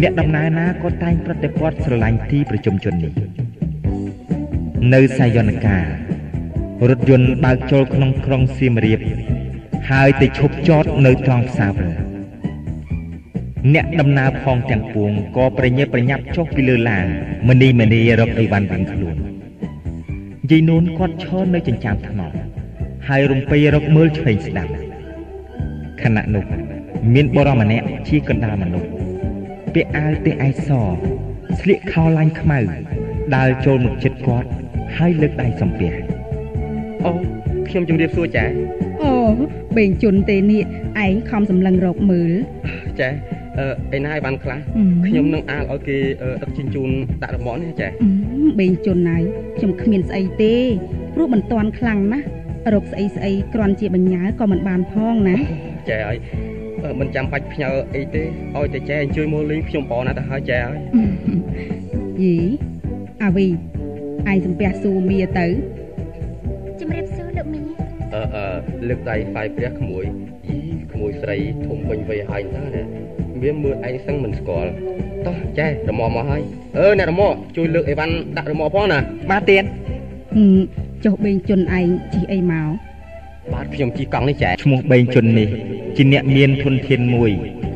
[0.01, 3.12] អ្នកដំណើរណាក៏តែងប្រតិព័ទ្ធស្រឡាញ់ទីប្រជុំជននេះ
[4.95, 5.85] នៅសាយនការ
[6.97, 9.01] ថយន្តបើកចូលក្នុងក្រុងសៀមរាប
[9.91, 12.03] ហើយទៅឈប់ចតនៅត្រង់ផ្សារវិល
[13.73, 17.07] អ្នកដំណើរផងទាំងពួងក៏ប្រញាប់ប្រញាប់ចុះពីលើឡាន
[17.49, 19.16] មនីមនីរកអីវ៉ាន់វិញខ្លួន
[20.51, 22.36] យាយនួនគាត់ឈរនៅចិញ្ចើមថ្នល់
[23.09, 24.69] ហើយរំពេរកមើលឆ្វេងស្ដាំ
[26.03, 26.45] ខណៈនោះ
[27.15, 28.91] មានបរិមម្នាក់ជាកណ្ដាលមនុស្ស
[29.74, 30.70] ពាក់អាវទេឯស
[31.61, 32.59] ស្លៀកខោឡាញ់ខ្មៅ
[33.36, 34.49] ដើរចូលមកជិតគាត់
[34.97, 35.93] ហើយលើកដៃសំពះ
[37.05, 37.12] អូ
[37.69, 38.45] ខ្ញុំជម្រាបសួរចា
[39.03, 39.15] អូ
[39.77, 40.62] បេងជុនទេនេះ
[41.05, 42.32] ឯងខំសម្លឹងរកមើល
[43.01, 43.09] ចា
[43.59, 44.59] អឺឯណាឲ្យបានខ្លះ
[45.07, 45.97] ខ្ញុំនឹងអាលឲ្យគេ
[46.43, 46.91] ដឹកជញ្ជូន
[47.23, 47.89] ដាក់រមាក់នេះចា
[48.61, 49.23] បេងជុនហើយ
[49.59, 50.55] ខ្ញុំគ្មានស្អីទេ
[51.15, 52.27] ព្រោះមិនតាន់ខ្លាំងណាស់
[52.75, 55.37] រកស្អីស្អីគ្រាន់ជាបញ្ញាក៏មិនបានផងណា
[55.91, 56.19] ចាឲ្យ
[57.01, 58.23] មិនចាំបាច់ផ្ញើអីទេ
[58.57, 60.79] ឲ្យតែចែអញ្ជើញមកលេងខ្ញុំបងណាស់ទៅហើយចែហើយ
[62.23, 62.37] យី
[63.23, 63.47] អាវី
[64.31, 65.47] ឯងសំពះសួរមៀទៅ
[66.81, 67.61] ជំរាបសួរលោកមី
[68.15, 68.45] អឺអឺ
[68.89, 70.05] លើកដៃហ្វាយព្រះក្មួយ
[70.44, 71.36] យីក្មួយស្រី
[71.66, 72.82] ធំពេញវ័យហើយតើណា
[73.43, 74.70] វាមើលឯងសឹងមិនស្គាល់
[75.26, 76.43] តោះចែរមាស់មកហើយ
[76.78, 78.98] អឺអ្នករមាស់ជួយលើកអីវ៉ាន់ដាក់រមាស់ផងណា
[79.31, 79.64] បាទទៀន
[81.05, 82.68] ចុះបេងជុនឯងជិះអីមក
[83.52, 85.48] បាទខ្ញុំជិះកង់នេះចែឈ្មោះបេងជុននេះ
[85.97, 87.31] ជាអ្នកមានធនធានមួយ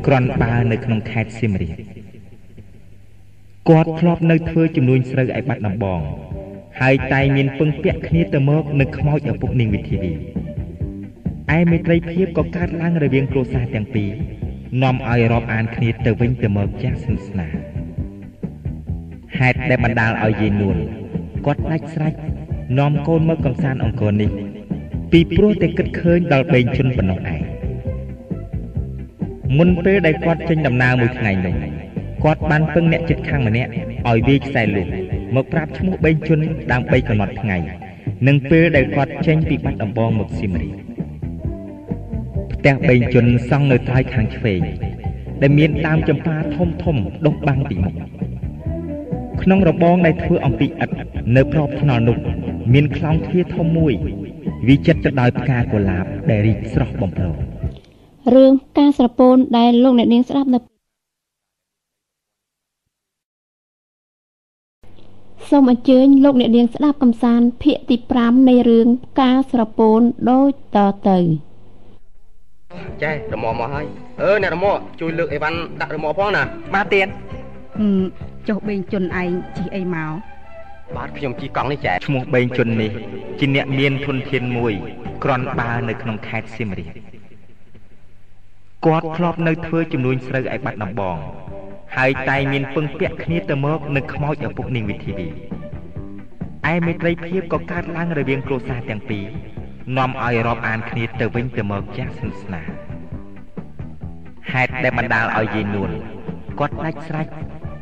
[0.05, 1.75] ក្រន់បើនៅក្នុងខេត្តសៀមរាប
[3.69, 6.01] គាត់ធ្លាប់នៅធ្វើចំនួនស្រូវឯបាត់ដំបង
[6.81, 10.11] ហើយតែមានពឹងពាក់គ្នាទៅមកនឹងខ្មោចឪពុកនាងវិធីវី
[11.57, 14.11] ឯមេត្រីភាពក៏កើតឡើងរវាងគ្រួសារទាំងពីរ
[14.83, 17.53] នាំឲ្យរាប់អានគ្នាទៅវិញទៅមកយ៉ាងស្និទ្ធស្នាល
[19.37, 20.77] ហេតុដែលបណ្ដាលឲ្យយាយនួន
[21.45, 22.13] គាត់ដាច់ស្រេច
[22.79, 24.31] នាំកូនមកកំសាន្តអង្គរនេះ
[25.11, 27.41] ពីព្រោះតែគិតឃើញដល់បេងជុនប៉ុណ្ណោះឯង
[29.57, 31.55] មុនពេលដែលគាត់ចេញដំណើរមួយថ្ងៃនោះ
[32.23, 33.71] គាត់បានពឹងអ្នកចិត្តខាងម្នាក់
[34.09, 34.87] ឲ្យវាយខ្សែលុះ
[35.35, 36.39] មកប្រាប់ឈ្មោះបេងជុន
[36.71, 37.57] ដើម្បីកំណត់ថ្ងៃ
[38.27, 40.88] និងពេលដែលគាត់ចេញពីបាត់ដំបងមកសៀមរាប
[42.59, 44.61] ផ្ទះបេងជុនសង់នៅត្រើយខាងឆ្វេង
[45.41, 47.95] ដែលមានដើមចម្ប៉ាធំធំដុះបាំងពីមុខ
[49.41, 50.95] ក្នុងរបងដែលធ្វើអំពីឥដ្ឋ
[51.35, 52.17] នៅប្របថ្នល់នោះ
[52.73, 53.93] មានខ្លោងទ្វារធំមួយ
[54.67, 57.35] វាចិត្តទៅដោយផ្កាកុលាបដែលរីកស្រស់បំព្រង
[58.35, 60.59] រឿងការស្រពោនដែលលោកអ្នកនាងស្ដាប់នៅ
[65.49, 68.87] សូមអញ្ជើញលោកអ្នកនាងស្ដាប់កំសាន្តភាគទី5នៃរឿង
[69.21, 69.99] ការស្រពោន
[70.31, 70.77] ដូចត
[71.09, 71.48] ទៅ
[73.03, 73.85] ចែរមាស់មកហើយ
[74.21, 76.43] អឺអ្នករមាស់ជួយលើកអីវ៉ាន់ដាក់រមាស់ផងណា
[76.75, 77.07] បាទទៀន
[78.49, 80.11] ចុះបេងជុនឯងជិះអីមក
[80.97, 82.91] បាទខ្ញុំជិះកង់នេះចែឈ្មោះបេងជុននេះ
[83.39, 84.73] ជាអ្នកមានធនធានមួយ
[85.23, 86.93] ក្រន់បើនៅក្នុងខេត្តសៀមរាប
[88.85, 91.17] គាត់ធ្លាប់នៅធ្វើចំនួនស្រូវឯបាត់ដំបង
[91.97, 95.27] ហើយតែមានពឹងពាក់គ្នាទៅមកនឹងខ្មោចឪពុកនាងវិធីវី
[96.71, 99.25] ឯមេត្រីភាពក៏កើតឡើងរវាងគ្រួសារទាំងពីរ
[99.97, 102.67] នាំឲ្យរាប់អានគ្នាទៅវិញទៅមកយ៉ាងស្និទ្ធស្នាល
[104.51, 105.91] ហេតុដែលបណ្ដាលឲ្យយាយនួន
[106.59, 107.27] គាត់ដាច់ស្រេច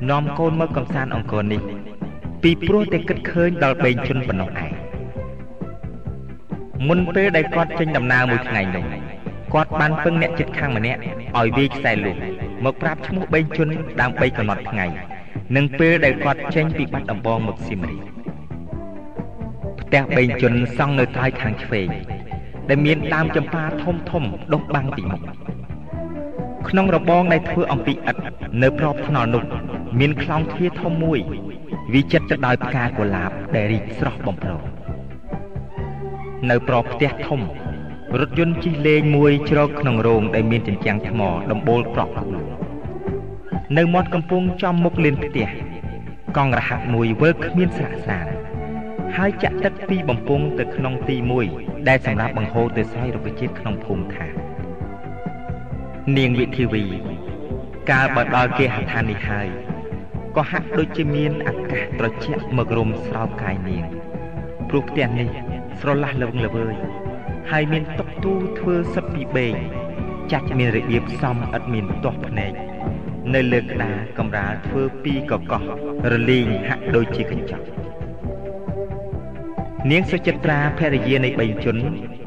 [0.09, 1.61] នាំកូនមកកំសាន្តអង្គរនេះ
[2.43, 4.73] ពីព្រោះតែគិតឃើញដល់បេងជុនប៉ុណ្ណោះឯង
[6.87, 8.85] មុនពេលដែលគាត់ចេញដំណើរមួយថ្ងៃនោះ
[9.53, 10.99] គាត់បានពឹងអ្នកចិត្តខាងម្នាក់
[11.37, 12.15] ឲ្យវាយខ្សែលុះ
[12.65, 13.69] មកប្រាប់ឈ្មោះបេងជុន
[14.01, 14.85] ដើម្បីកំណត់ថ្ងៃ
[15.55, 18.16] និងពេលដែលគាត់ចេញពីបាត់ដំបងមកសៀមរាប
[19.87, 21.87] ផ្ទះបេងជុនសង់នៅត្រើយខាងឆ្វេង
[22.69, 24.23] ដែលមានដើមចម្ប៉ាធំធំ
[24.53, 25.21] ដុះបាំងពីមុខ
[26.69, 28.21] ក្នុងរបងដែលធ្វើអំពីឥដ្ឋ
[28.63, 29.43] នៅប្របថ្នល់នោះ
[29.99, 31.19] មានខ្លោងទ្វារធំមួយ
[31.93, 34.61] វាចិត្តទៅដោយផ្កាកុលាបដែលរីកស្រស់បំព្រង
[36.49, 37.41] នៅប្របផ្ទះធំ
[38.19, 42.13] រថយន្តជិះលេងមួយជ្រកក្នុងរោងដែលមានជញ្ជាំងថ្មដំបូលប្រក់
[43.77, 45.47] នៅមាត់កំពង់ចំមុខលានផ្ទះ
[46.37, 48.27] កង់រហ័សមួយវិលគ្មានស្រាក់ស្រាន
[49.15, 51.45] ហើយចាក់ទឹកពីបំពង់ទៅក្នុងទីមួយ
[51.87, 54.27] ដែលសម្រាប់បង្ហូរទៅស្រែរុក្ខជាតិក្នុងភូមិថា
[56.17, 56.83] នាងវិធីវី
[57.89, 59.47] កាលបើដល់គេហដ្ឋាននេះហើយ
[60.35, 63.85] ក៏ហាក់ដូចជាមានអាកាសត្រជាក់មករំស្រោបកាយនាង
[64.69, 65.29] ព្រោះផ្ទះនេះ
[65.79, 66.75] ស្រឡះលវឹងល្វើយ
[67.51, 69.55] ហើយមានតុកទូធ្វើសិតពីបេង
[70.31, 72.53] ចាច់មានរបៀបសមឥតមានទាស់ភ្នែក
[73.33, 75.63] នៅលើក្តារកំរាលធ្វើពីកកោះ
[76.11, 77.65] រលីងហាក់ដូចជាកញ្ចក់
[79.91, 81.77] នាងសុចិត្រាភរិយានៃបេងជុន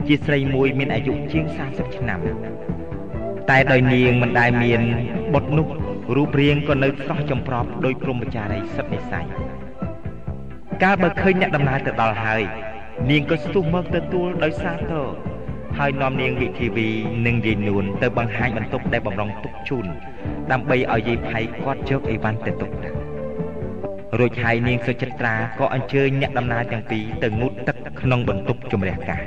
[0.07, 2.21] ជាស្រីមួយមានអាយុជាង40ឆ្នាំ
[3.51, 4.81] តែដោយនាងមិនដែលមាន
[5.35, 5.67] បុត្រនោះ
[6.17, 9.27] រូបរាងក៏នៅស្រស់ចម្ប្រប់ដោយព្រំចារីសិទ្ធនិស័យ
[10.83, 12.43] កាលបើឃើញអ្នកដំណើរទៅដល់ហើយ
[13.11, 15.07] នាងក៏ស្ទុះមកទទួលដោយសារទរ
[15.79, 16.89] ហើយនាំនាងវិធីវី
[17.27, 19.87] និងយាយនួនទៅបង្ហាញបន្ទប់ដែលបំរុងទុកជូន
[20.53, 23.00] ដើម្បីឲ្យយាយផៃគាត់យកអីវ៉ាន់ទៅទុកទៅ
[24.19, 29.21] រួចហើយនាងសុចិត្រាក៏អញ្ជើញអ្នកដំណើរទាំងពីរទៅងូតទឹកក្នុងបន្ទប់ជំរះកាស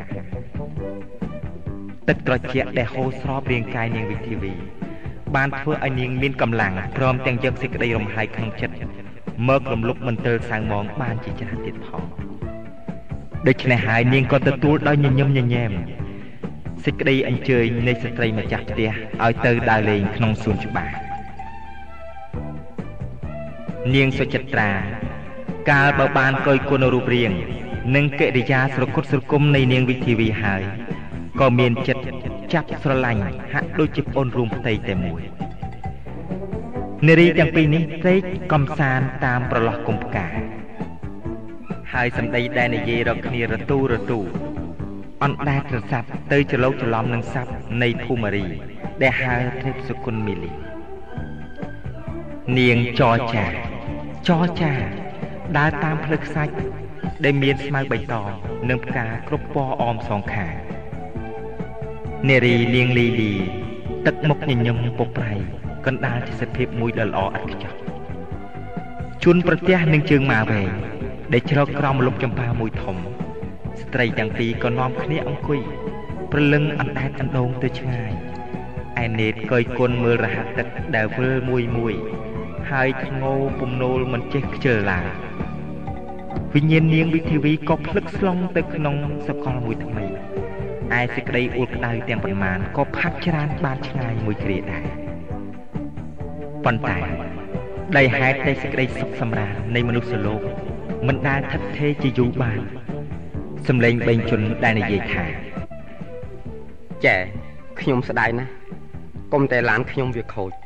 [2.07, 4.53] ទឹកត្រជាក់ដែលហូរស្របរាងកាយនាងវិធីវី
[5.35, 8.75] បានធ្វើឲ្យនាងមានកម្លាំងព្រមទាំងយកសេចក្តីរំហើយក្នុងចិត្ត
[9.47, 12.03] មករំលឹកមន្ទិលសៅមងបានជាច្រើនទៀតផង
[13.47, 15.71] ដូច្នេះហើយនាងក៏ទទួលដោយញញឹមញញែម
[16.85, 18.89] សេចក្តីអញ្ជើញនៃស្ត្រីម្ចាស់ផ្ទះ
[19.23, 21.12] ឲ្យទៅដើរលេងក្នុងសួនច្បារ
[23.91, 24.71] នាងសុចិត្រា
[25.69, 27.31] កាលបើបានកយគុណរូបរាង
[27.95, 30.63] និងកិរិយាស្រគត់ស្រគំនៃនាងវិធីវីហើយ
[31.39, 32.03] ក៏មានចិត្ត
[32.53, 33.23] ចាប់ស្រឡាញ់
[33.53, 35.21] ហាក់ដូចជាប្អូនរួមផ្ទៃតែមួយ
[37.07, 38.21] នារីទាំងពីរនេះត្រេក
[38.53, 40.27] កំសាន្តតាមប្រឡោះគុំផ្កា
[41.93, 44.19] ហើយសម្ដីដែលនិយាយរកគ្នារទូរទូ
[45.23, 47.51] អណ្ដែតរសាប់ទៅច្រឡោកច្រឡំនឹងស័ព្ទ
[47.81, 48.45] នៃភូមារី
[49.01, 50.51] ដែលហៅទេពសុគន្ធមីលី
[52.57, 53.72] នាងចរចា
[54.29, 54.73] ចរចា
[55.57, 56.53] ដើរតាមផ្លូវខ្សាច់
[57.23, 58.29] ដែលមានស្មៅបៃតង
[58.69, 60.53] និងផ្កាគ្រប់ពណ៌អមសងខាង
[62.29, 63.33] នារីលៀងលីលី
[64.05, 65.33] ទឹកមុខញញឹមពុកប្រៃ
[65.85, 67.73] កណ្ដាលជាសភាពមួយដ៏ល្អឥតខ្ចោះ
[69.23, 70.71] ជួនប្រទះនឹងជើងម៉ាវែង
[71.33, 72.97] ដែលជ្រកក្រោមលុបចម្ប៉ាមួយធំ
[73.81, 75.61] ស្ត្រីទាំងពីរក៏នាំគ្នាអង្គុយ
[76.31, 78.11] ប្រលឹងអណ្ដែតអណ្ដូងទៅឆ្ងាយ
[79.03, 81.95] ឯនេតកយគុណមើលរហ័សទឹកដែលវិលមួយមួយ
[82.71, 85.07] ហើយធ្ងោពំនោលមិនចេះខ្ជិលឡើយ
[86.53, 88.95] វិញ្ញាណនាងវិធីវីក៏ភ្លឹកស្លុងទៅក្នុង
[89.27, 90.05] សកលមួយថ្មី
[90.99, 94.85] ឯសេចក្តីអួលក្តៅទាំងប៉ុន្មានក៏ផាត់ច្រានបានឆ្ងាយមួយគ្រាដែរ
[96.65, 96.99] ប៉ុន្តែ
[97.97, 100.41] ដោយហេតុតែសេចក្តីសុខសម្រាននៃមនុស្សលោក
[101.07, 102.59] មិនដែលថិតថេរជាយូរបាន
[103.67, 105.25] សំឡេងបេងជុនដែលនិយាយថា
[107.05, 107.17] ចែ
[107.79, 108.51] ខ្ញុំស្ដាយណាស់
[109.33, 110.62] កុំតែឡានខ្ញុំវាខូច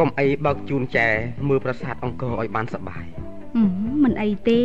[0.00, 1.08] កុំអីបើកជូនចែ
[1.48, 3.04] មើលប្រាសាទអង្គរឲ្យបានសប្បាយ
[4.02, 4.60] មិនអីទេ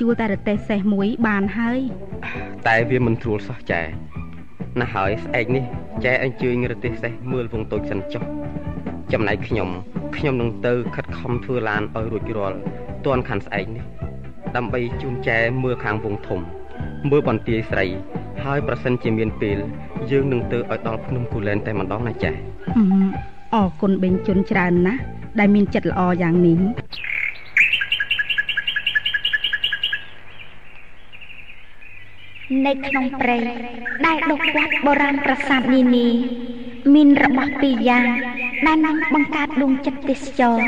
[0.00, 1.78] ជួលតែរទេសសេះមួយបានហើយ
[2.68, 3.82] តែវាមិនស្រួលសោះចែ
[4.80, 5.64] ណាស់ហើយស្អែកនេះ
[6.04, 8.24] ចែអញ្ជើញរទេសសេះមើលវងតូចសិនចុះ
[9.12, 9.68] ចំណែកខ្ញុំ
[10.16, 12.58] ខ្ញុំនឹងទៅខិតខំធ្វើឡានឲ្យរួចរាល់
[13.06, 13.84] ទាន់ខាន់ស្អែកនេះ
[14.56, 16.40] ដើម្បីជូនចែមើលខាងវងធំ
[17.10, 17.86] មើលបន្ទាយស្រី
[18.44, 19.58] ហើយប្រសិនជាមានពេល
[20.10, 22.32] យើងនឹងទៅឲ្យដល់ភ្នំគូលែនតែម្ដងណាចា
[23.54, 25.00] អរគុណបេងជុនច្រើនណាស់
[25.38, 26.58] ដែលមានចិត្តល្អយ៉ាងនេះ
[32.66, 33.38] នៅក្នុងព្រៃ
[34.06, 36.08] ដែលដុកវត្តបុរាណប្រាសាទនីនី
[36.94, 38.06] មានរបស់ពីរយ៉ាង
[38.66, 40.58] ដែលនឹងបង្កើតដួងចិត្តទេសចរ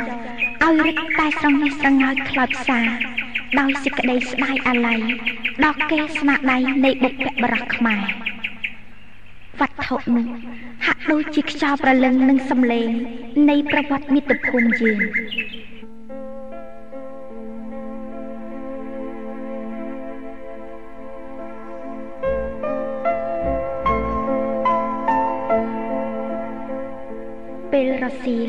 [0.64, 2.80] ឲ្យរឹតតែស្រងនេះស្រងើយខ្លោចផ្សា
[3.60, 5.00] ដោយសេចក្តីស្ដាយអាល័យ
[5.64, 8.04] ដល់គេស្នាដៃនៃបុព្វបុរសខ្មែរ
[9.60, 10.26] វត្ថុនោះ
[10.86, 12.90] ហាក់ដូចជាខ្យល់ប្រលឹងនឹងសំឡេង
[13.50, 15.00] នៃប្រវត្តិមាតុភូមិយើង
[27.72, 28.48] ពេលរសៀល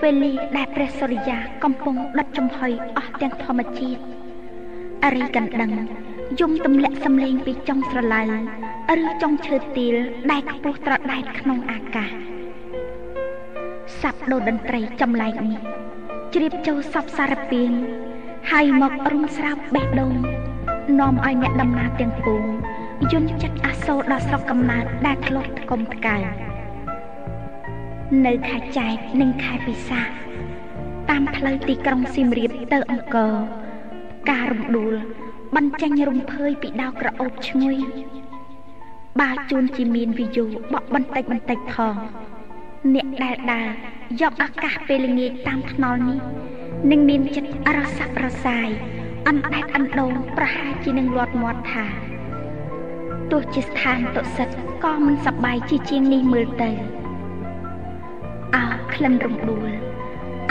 [0.00, 4.02] ពេលនេះដែលព្រះសូរិយាកំពុងដុតចំហុយអស់ទាំងធម្មជាតិ
[5.04, 5.72] អរិយកណ្ដឹង
[6.40, 8.22] យំទម្លាក់សំឡេងពីចុងស្រឡៅ
[9.02, 9.94] ឬចុងឈើទាល
[10.30, 12.10] ដែលខ្ពស់ត្រដែតក្នុងអាកាស
[14.00, 15.60] សាប់ដូរតន្ត្រីចម្លែកនេះ
[16.34, 17.78] ជ្រាបចូលសពសារពាង្គ
[18.50, 20.14] ហើយមករុំស្រាប់បេះដូង
[21.00, 22.44] នាំឲ្យអ្នកដំណើរទាំងពួង
[23.12, 26.22] យន់ចិត្តអាសូរដល់ស្រុកកំណើតដែលធ្លាប់ថ្កុំថ្កើង
[28.26, 30.00] នៅខេត្តចែកនិងខេត្តពិសា
[31.10, 33.34] តាមផ្លូវទីក្រុងសៀមរាបទៅអង្គរ
[34.30, 34.94] ការរំដួល
[35.56, 37.76] បញ្ចេញរំភើយពីដៅក្រអូបឈ្ងុយ
[39.20, 41.96] បើជួនជាមានវីយោបក់បន្តិចបន្តិចផង
[42.94, 43.68] អ្នកដែលដើរ
[44.20, 46.20] យកឱកាសពេលល្ងាចតាមថ្នល់នេះ
[46.90, 48.68] នឹងមានចិត្តរស័ព្ទរសាយ
[49.28, 51.86] អណ្ដែតអណ្ដូងប្រហែលជានឹងលាត់មាត់ថា
[53.30, 54.48] ទោះជាស្ថានតុសិត
[54.84, 56.70] ក៏មិនសប្បាយជាជាងនេះមើលទៅ
[58.56, 59.70] អើក្លិនរំដួល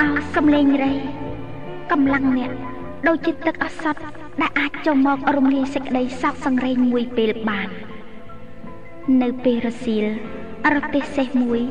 [0.01, 0.93] អើសំលេងរៃ
[1.91, 2.51] កម្លាំងអ្នក
[3.07, 4.01] ដូចជាទឹកអសត់
[4.41, 7.69] ដែលអាចចូលមករំលាយសេចក្តីសោកសង្រេងមួយពេលបាន
[9.21, 10.05] នៅពេលរសៀល
[10.75, 11.61] រទេសសេះមួយ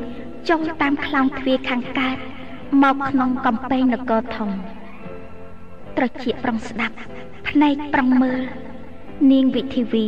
[0.49, 2.17] ចូលតាមខ្លោងទ្វារខាងកើត
[2.83, 4.49] មកក្នុងកំពែងនគរធំ
[5.97, 6.95] ត្រជាប្រុងស្ដាប់
[7.47, 8.41] ភ្នែកប្រុងមើល
[9.31, 10.07] នាងវិធីវី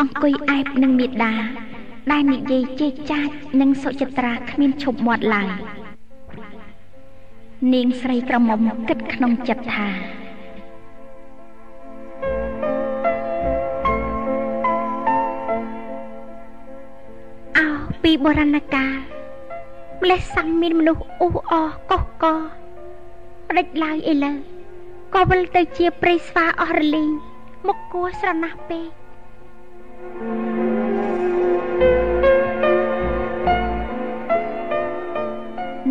[0.00, 1.34] អង្គុយអែបនឹងមេដា
[2.12, 3.28] ដែលនិយាយជេរចាច
[3.60, 5.50] និងសុចិត្រាគ្មានឈប់មាត់ឡើយ
[7.74, 9.88] នាងស្រីក្រមុំគិតក្នុងចិត្តថា
[18.24, 18.96] បុរាណកាល
[20.02, 22.24] ម្លេះសាំងមានមនុស្សអ៊ូអរកុសក
[23.48, 24.36] ផ្ដេចឡើយឥឡូវ
[25.14, 27.10] ក៏វិលទៅជាព្រៃស្វាអស់រលីង
[27.66, 28.88] មកគួស្រណះពេក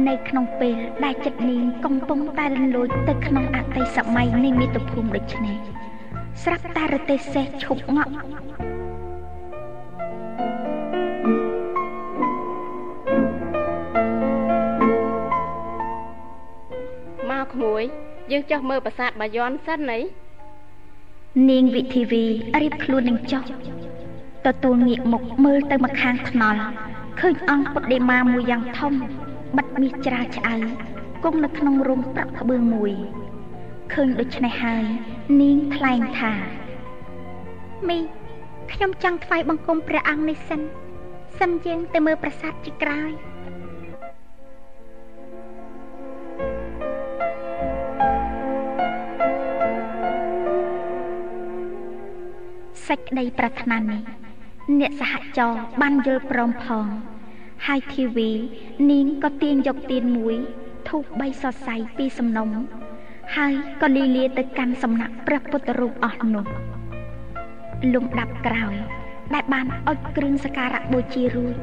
[0.08, 5.58] នៅក្នុងពេលដែលចិត្តនាងកំពុងតែរលួយទៅក្នុងអតីតសម័យនៃមាតុភូមិដូចនេះ
[6.44, 8.14] ស្រាប់តែរទេះសេះឈប់ងក់
[17.48, 17.84] កក្មួយ
[18.32, 20.00] យើងចុះមើលប្រាសាទបាយ័នសិនណី
[21.50, 22.24] នាងវិធីវី
[22.62, 23.44] រៀបខ្លួននឹងចុះ
[24.46, 26.62] ទទួលងាកមុខមើលទៅម្ខាងថ្នល់
[27.20, 28.94] ឃើញអង្គពុទ្ធដេមាមួយយ៉ាងធំ
[29.58, 30.56] បិទមាសច្រាលឆ្អៅ
[31.24, 32.92] គង់នៅក្នុងរោងប្រាក់ក្បឿងមួយ
[33.94, 34.84] ឃើញដូច្នេះហើយ
[35.42, 36.34] នាងថ្លែងថា
[37.88, 37.98] មី
[38.72, 40.62] ខ្ញុំចង់ថ្វាយបង្គំព្រះអង្គនេះសិន
[41.40, 43.12] សិនយើងទៅមើលប្រាសាទជាក្រោយ
[52.88, 54.02] សេចក្តីប្រាថ្នានេះ
[54.80, 56.86] អ្នកសហចរបានយល់ព្រមផង
[57.68, 58.30] ហើយធីវី
[58.92, 60.36] នាងក៏ទាញយកទៀនមួយ
[60.90, 62.50] ធូបបីសរសៃពីសំណុំ
[63.36, 66.46] ហើយក៏លីលាទៅកាន់សំណាក់ព្រះពុទ្ធរូបអស់នោះ
[67.94, 68.76] លំដាប់ក្រោយ
[69.34, 71.56] ដែលបានអុជគ្រឿងសក្ការៈបូជារួច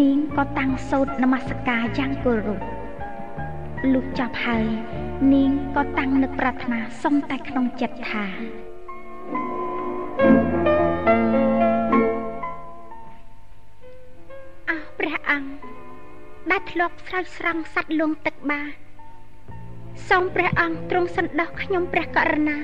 [0.00, 2.60] នាងក៏តាំងសូត្រនមស្ការយ៉ាងគោរព
[3.92, 4.66] លុះចប់ហើយ
[5.34, 8.26] នាងក៏តាំងនឹកប្រាថ្នាសុំតែក្នុងចិត្តថា
[15.14, 15.52] ព្រះអង្គ
[16.50, 18.70] ដែលធ្លាប់ស្រោចស្រង់សត្វលងទឹកបាន
[20.08, 22.56] សូមព្រះអង្គទ្រង់សន្តោសខ្ញុំព្រះករុណា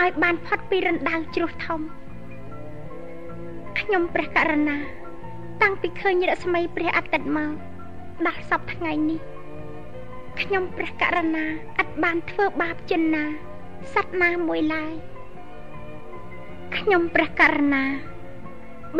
[0.00, 1.80] ឲ្យបានផុតពីរណ្ដៅជ្រោះធំ
[3.80, 4.76] ខ្ញុំព្រះករុណា
[5.62, 7.52] តាំងពីឃើញរស្មីព្រះអាទិត្យមក
[8.26, 9.20] ដល់សប្តាហ៍ថ្ងៃនេះ
[10.40, 11.44] ខ្ញុំព្រះករុណា
[11.80, 13.24] ឥតបានធ្វើបាបចិនណា
[13.94, 14.94] សត្វណាមួយឡើយ
[16.76, 17.84] ខ្ញុំព្រះករុណា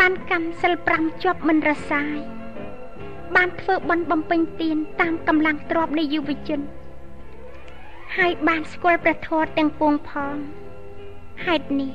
[0.00, 2.18] បានកម្មសិល5ជាប់មិនរសាយ
[3.36, 6.60] បានធ្វើបន់បំពេញទានតាមកម្លាំងទ្រព្យនៃយុវជន
[8.16, 10.36] ហើយបានស្គាល់ព្រះធម៌ទាំងពួងផង
[11.46, 11.90] ហេតុនេះ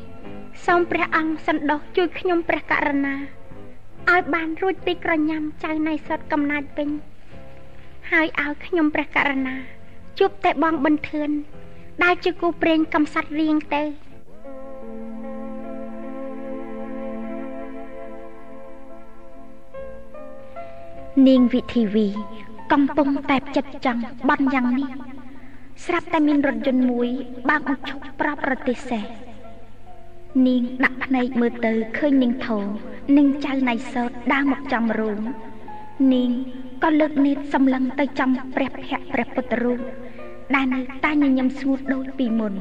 [0.65, 3.15] សូមព្រះអង្គសន្តោសជួយខ្ញុំព្រះករុណា
[4.11, 6.89] ឲ្យបានរួចពីក្រញាំចៅណៃសុតកំណាចវិញ
[8.11, 9.55] ហើយឲ្យខ្ញុំព្រះករុណា
[10.19, 11.29] ជួបតែបងបន្ទឿន
[12.03, 13.83] ដែលជាគូព្រេងកំសត់រៀងទៅ
[21.27, 22.07] នាងវិធីវី
[22.71, 24.89] កំពុងតែចិត្តចង់បន់យ៉ាងនេះ
[25.85, 27.07] ស្រាប់តែមានរថយន្តមួយ
[27.49, 29.03] បើកមកឈប់ប្រាប់រទេះសេះ
[30.47, 32.59] នាងដាក់ភ្នែកមើលទៅឃើញនាងធោ
[33.17, 35.19] និងចៅណៃសោតដើរមកចំរូង
[36.13, 36.31] នាង
[36.83, 39.79] ក៏លើកនេតសម្លឹងទៅចំព្រះភ័ក្រព្រះពុទ្ធរូប
[40.55, 42.53] ដែលនៅតែញញឹមស្ងួតដូចពីមុន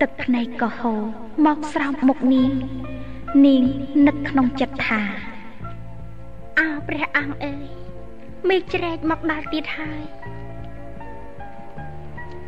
[0.00, 1.00] ទឹកភ្នែកក៏ហូរ
[1.46, 2.50] មកស្រោមមុខនាង
[3.46, 3.62] នាង
[4.06, 5.29] នឹកក្នុងចិត្តថា
[6.60, 7.66] អោព្រះអង្គអើយ
[8.48, 10.02] មេឃជ្រែកមកដល់ទៀតហើយ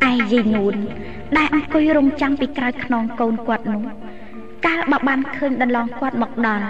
[0.09, 0.75] ឯយាយនួន
[1.37, 3.83] ដែលអង្គុយរងចាំពីក្រោយខ្នងកូនគាត់នោះ
[4.65, 6.67] កាលបើបានឃើញដន្លងគាត់មកដល់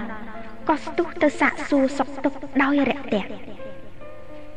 [0.69, 2.33] ក៏ស្ទុះទៅសាកសួរសុកទុក
[2.63, 3.29] ដោយរាក់ទាក់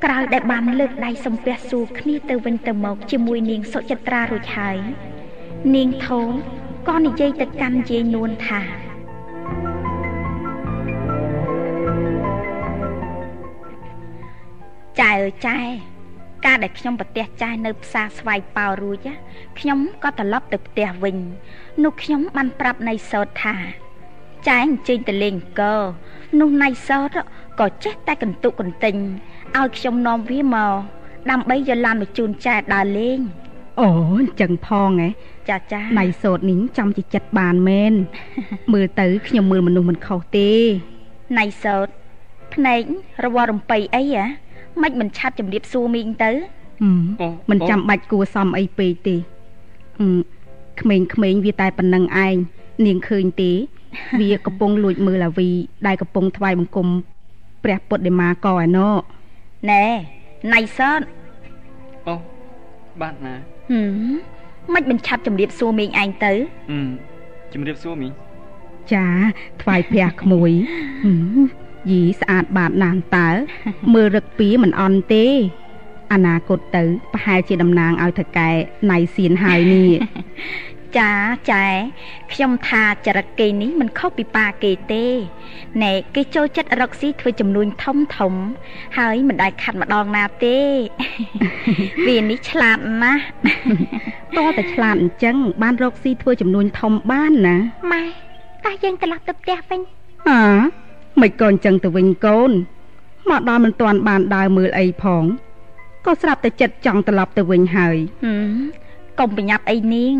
[0.04, 4.76] ក្រោយដែលបានលើកដៃសំពះសួរគ្នាទៅវិញទៅមកជាមួយនាងសុចិត្រារួចហើយ
[5.74, 6.28] នាងធំ
[6.88, 8.62] ក៏និយាយទៅកាន់យាយនួនថា
[15.02, 15.12] ចៅ
[15.46, 15.58] ចែ
[16.46, 19.08] ការដែលខ្ញុំប្រទះចាស់នៅផ្សារស្វាយប៉ោរួច
[19.58, 21.16] ខ្ញុំក៏ត្រឡប់ទៅផ្ទះវិញ
[21.82, 23.56] នោះខ្ញុំបានប្រាប់ណៃសោតថា
[24.48, 25.80] ចែអញ្ជើញទៅលេងអង្គរ
[26.40, 27.10] នោះណៃសោត
[27.60, 28.96] ក៏ចេះតែកន្ទុកកន្ទិញ
[29.56, 30.74] ឲ្យខ្ញុំនាំវាមក
[31.30, 33.18] ដើម្បីយកឡានមកជូនចែដើរលេង
[33.80, 33.88] អូ
[34.20, 35.08] អញ្ចឹងផងហ៎
[35.50, 37.92] ចាចាណៃសោតនេះចំជាចិត្តបានមែន
[38.72, 40.50] មើលទៅខ្ញុំមើលមនុស្សមិនខុសទេ
[41.38, 41.86] ណៃសោត
[42.54, 42.80] ភ្នែក
[43.24, 44.26] រវល់រំពៃអីហ៎
[44.82, 46.30] មិនមិនឆាត់ជំរាបសួរមីងទៅ
[47.50, 49.16] មិនចាំបាច់គួសមអីពេកទេ
[50.80, 50.96] ក្មេ
[51.32, 52.36] ងៗវាតែប៉ុណ្្នឹងឯង
[52.86, 53.50] នាងឃើញទេ
[54.20, 55.50] វាកំពុងលួចមើលអាវី
[55.86, 56.88] ដែលកំពុងថ្វាយបង្គំ
[57.64, 58.88] ព្រះពុទ្ធដេមាកឯណោ
[59.70, 59.84] ណែ
[60.52, 61.00] ណៃសត
[62.06, 62.14] អូ
[63.00, 63.34] បាទណា
[63.70, 63.80] ហឹ
[64.72, 66.32] មមិនមិនឆាប់ជំរាបសួរមីងឯងទៅ
[66.70, 66.88] ហឹម
[67.52, 68.12] ជំរាបសួរមីង
[68.92, 69.06] ចា
[69.62, 70.50] ថ្វាយព្រះក្មួយ
[71.04, 73.28] ហឹម យីស្អាតបាតណាស់តើ
[73.94, 75.26] មើលរឹកពីមិនអន់ទេ
[76.12, 76.82] អនាគតទៅ
[77.12, 78.48] ប្រហែលជាតំណាងឲ្យថកែ
[78.90, 79.90] ណៃសៀនហើយនេះ
[80.98, 81.12] ចា
[81.50, 81.66] ចែ
[82.32, 85.04] ខ្ញុំថាចរិតគេនេះមិនខុសពីប៉ាគេទេ
[85.82, 88.34] ណែគេចូលចិត្តរកស៊ីធ្វើចំនួនធំធំ
[88.98, 90.58] ហើយមិនដែលខាត់ម្ដងណាទេ
[92.08, 93.22] វានេះឆ្លាតណាស់
[94.36, 97.56] តតែឆ្លាតអញ្ចឹងបានរកស៊ីធ្វើចំនួនធំបានណា
[97.92, 98.04] ម៉ែ
[98.64, 99.80] តោះយើងត្រឡប់ទៅផ្ទះវិញ
[100.28, 100.42] ហា
[101.20, 102.50] មិនក៏អញ្ចឹងទៅវិញកូន
[103.30, 105.24] មកដល់មិនទាន់បានដើរមើលអីផង
[106.06, 108.58] ក៏ស្រាប់តែចិត្តចង់ត្រឡប់ទៅវិញហើយហឹម
[109.18, 110.14] កុំប្រញាប់អីនាង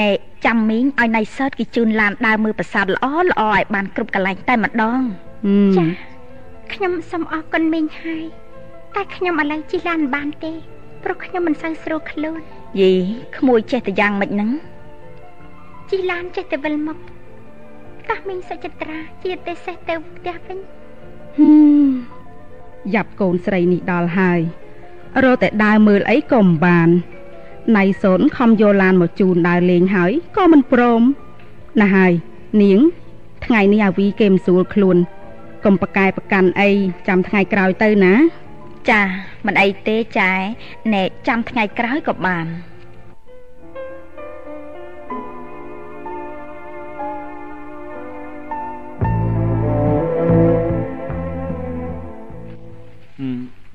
[0.00, 0.10] ណែ
[0.46, 5.00] ចាំមីងឲ្យណៃសើតគេជូនឡានដើរមើលប្រាសាទល្អល្អឲ្យបានគ្រប់កន្លែងតែម្ដង
[5.76, 5.84] ចា
[6.72, 8.24] ខ្ញុំសូមអរគុណមីងហើយ
[8.94, 10.52] តែខ្ញុំឥឡូវជិះឡានមិនបានទេ
[11.02, 12.40] ព្រោះខ្ញុំមិនសូវស្រួលខ្លួន
[12.80, 12.92] យី
[13.36, 14.50] ក្មួយចេះតែយ៉ាងម៉េចហ្នឹង
[15.90, 16.98] ជិះឡានចេះតែវិលមក
[18.10, 20.58] តោះមីងសុចិត្រាជាទេសេះទៅផ្ទះវិញ
[21.38, 21.50] ហឹ
[21.86, 21.90] ម
[22.94, 24.40] យ៉ាប់កូនស្រីនេះដល់ហើយ
[25.24, 26.88] រកតែដើរមើលអីក៏មិនបាន
[27.76, 31.02] ណៃសូនខំយកឡានមកជូនដើរលេងហើយក៏មិនព្រម
[31.80, 32.12] ណាស់ហើយ
[32.62, 32.80] នាង
[33.46, 34.96] ថ្ងៃនេះអាវីគេមិនស្រួលខ្លួន
[35.64, 36.70] កុំប្រកែប្រកាន់អី
[37.08, 38.14] ចាំថ្ងៃក្រោយទៅណា
[38.90, 39.02] ចា
[39.46, 40.32] មិនអីទេចែ
[40.94, 42.46] ណែចាំថ្ងៃក្រោយក៏បាន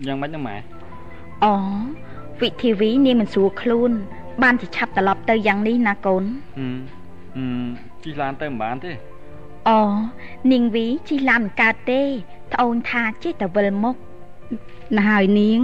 [0.07, 0.57] យ៉ាងម៉េចហ្នឹងម៉ែ
[1.43, 1.53] អូ
[2.41, 3.91] វិធីវីនាងមិនស្រួលខ្លួន
[4.43, 6.23] បានជាឆាប់ត្រឡប់ទៅយ៉ាងនេះណាកូន
[6.57, 6.75] ហឹម
[7.35, 7.65] ហឹម
[8.03, 8.91] ជិះឡានទៅមិនបានទេ
[9.69, 9.79] អូ
[10.51, 12.01] នាងវីជិះឡានមិនកើតទេ
[12.53, 13.95] ត្អូនថាចេះតែវិលមុខ
[14.97, 15.61] ណាស់ហើយនាង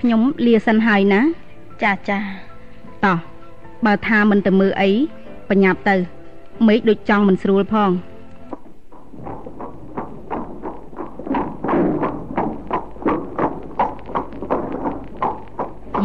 [0.00, 1.20] ខ្ញុំលាសិនហើយណា
[1.82, 2.18] ចាចា
[3.04, 3.18] តោះ
[3.86, 4.90] បើថាមិនទៅមើលអី
[5.48, 5.96] បញ្ញាប់ទៅ
[6.66, 7.90] មេឃដូចចង់មិនស្រួលផង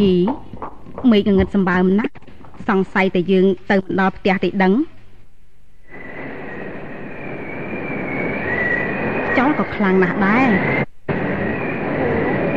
[0.02, 0.16] យី
[1.12, 2.14] មេឃងងឹតសម្បើមណាស់
[2.68, 4.74] សង្ស័យតែយើង ទៅមិនដល់ផ្ទះទេដឹង
[9.38, 10.50] ចោលក៏ខ្លាំងណាស់ដែរ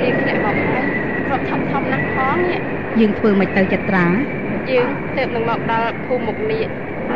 [0.01, 0.85] គេធ្លាក់មកហើយ
[1.27, 2.61] គ្រាប់ធំធំណាស់ផងនេះ
[3.01, 4.07] យើងធ្វើមិនទៅចត្រា
[4.71, 6.65] យើងទើបនឹងមកដល់ភូមិមុខនេះ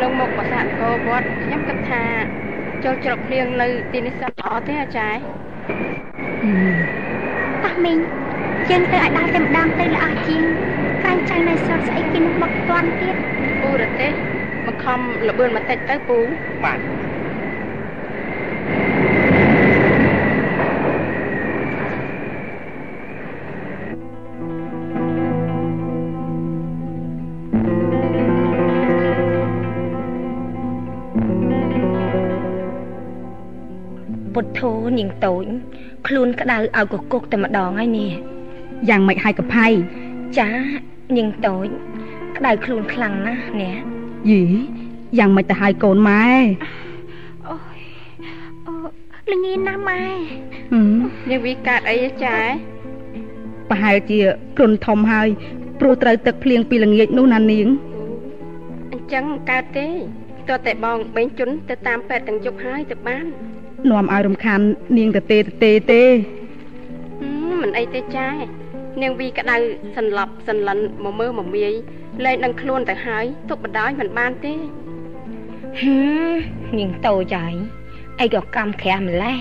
[0.01, 2.03] នឹងមុខប្រាសាទអង្គរវត្តខ្ញុំគិតថា
[2.83, 5.19] ចូលច្រកភ្លៀងនៅទីនេះសិនល្អទេអាចារ្យ
[7.63, 7.99] តោះមីង
[8.71, 10.43] យើងទៅឲ្យដល់តែម្ដងទៅល្អជាង
[11.03, 13.15] កាញ់ចៅនៅសល់ស្អីគេនឹងមកតាន់ទៀត
[13.61, 14.09] ពូរទេ
[14.65, 16.17] មកខំលបឿនបន្តិចទៅពូ
[16.63, 16.79] បាទ
[34.33, 35.45] ពុទ្ធោនាងតូច
[36.07, 38.34] ខ្លួនក្តៅឲ្យកគុកតែម្ដងហើយនេះ
[38.89, 39.67] យ៉ាងម៉េចហើយកផៃ
[40.39, 40.49] ចា
[41.17, 41.67] នាងតូច
[42.37, 43.75] ក្តៅខ្លួនខ្លាំងណាស់នេះ
[44.29, 44.41] យី
[45.19, 46.25] យ៉ាងម៉េចទៅហើយកូនម៉ែ
[47.47, 47.79] អូយ
[48.67, 48.73] អូ
[49.31, 50.01] ល្ងាណាស់ម៉ែ
[50.71, 50.97] ហឹម
[51.29, 52.51] យើងវិកាត់អីអាចារ្យ
[53.69, 54.19] ប្រហែលជា
[54.57, 55.27] គ្រុនធំហើយ
[55.79, 57.67] ព្រោះត្រូវទឹកភ្លៀងពីល្ងាចនោះណានាង
[58.91, 59.87] អញ្ចឹងមិនកើតទេ
[60.49, 63.25] តើតែបងបេងជន់ទៅតាមពេទ្យទាំងយប់ហើយទៅបាន
[63.89, 64.59] នាំឲ្យរំខាន
[64.97, 66.03] នាងទៅទេទៅទេទេ
[67.21, 68.35] ហឹមមិនអីទេចាយ
[69.01, 69.55] នាងវីក្តៅ
[69.97, 71.73] សន្លប់សន្លិនមកមើលមកមាយ
[72.25, 74.53] លែងដឹងខ្លួនទៅហើយទុកបដ ாய் មិនបានទេ
[75.81, 75.97] ហឹ
[76.73, 77.53] មនាងតូចហើយ
[78.21, 79.37] អីក៏កម្មក្រាស់ម្លេះ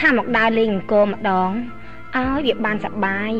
[0.00, 1.50] ថាមកដើរលេងអង្គរម្ដង
[2.16, 3.32] ឲ្យវាបានសប្បាយ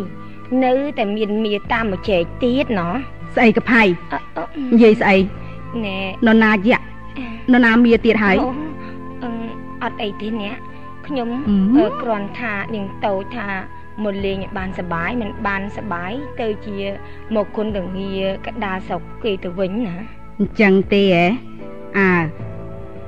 [0.64, 2.94] នៅតែមានមាតាមមកចែកទៀតណោះ
[3.34, 3.82] ស្អីកផៃ
[4.12, 5.16] អឺអឺនិយាយស្អី
[5.86, 6.78] ណែនរណាយៈ
[7.52, 8.48] នរណាមៀទៀតហើយអូ
[9.22, 9.30] អឺ
[9.82, 10.56] អត់អីទេអ្នក
[11.06, 13.46] ខ្ញុំអឺអឺគ្រាន់ថានាងតូចថា
[14.04, 16.76] មកលេងឲ្យបានសប្បាយមិនបានសប្បាយទៅជា
[17.34, 18.12] មកគុណរងា
[18.46, 19.96] កដាលស្រុកគេទៅវិញណា
[20.38, 21.26] អញ្ចឹងទេហ៎
[21.98, 22.10] អើ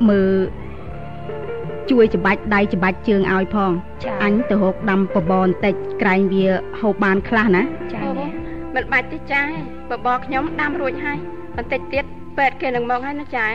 [0.08, 0.30] មើល
[1.90, 3.72] ជួយច្បាច់ដៃច្បាច់ជើងឲ្យផង
[4.04, 6.46] ចាអញទៅរកដាំបបរបន្តិចក្រែងវា
[6.80, 7.62] ហូបបានខ្លះណា
[7.92, 8.32] ចាអូអ្នក
[8.74, 9.50] មិនបាច់ទេចាយ
[9.90, 11.18] បបរខ្ញុំដាំរួចហើយ
[11.56, 12.04] បន្តិចទៀត
[12.38, 13.52] ពេទ្យគេនឹងមកហើយណាចាយ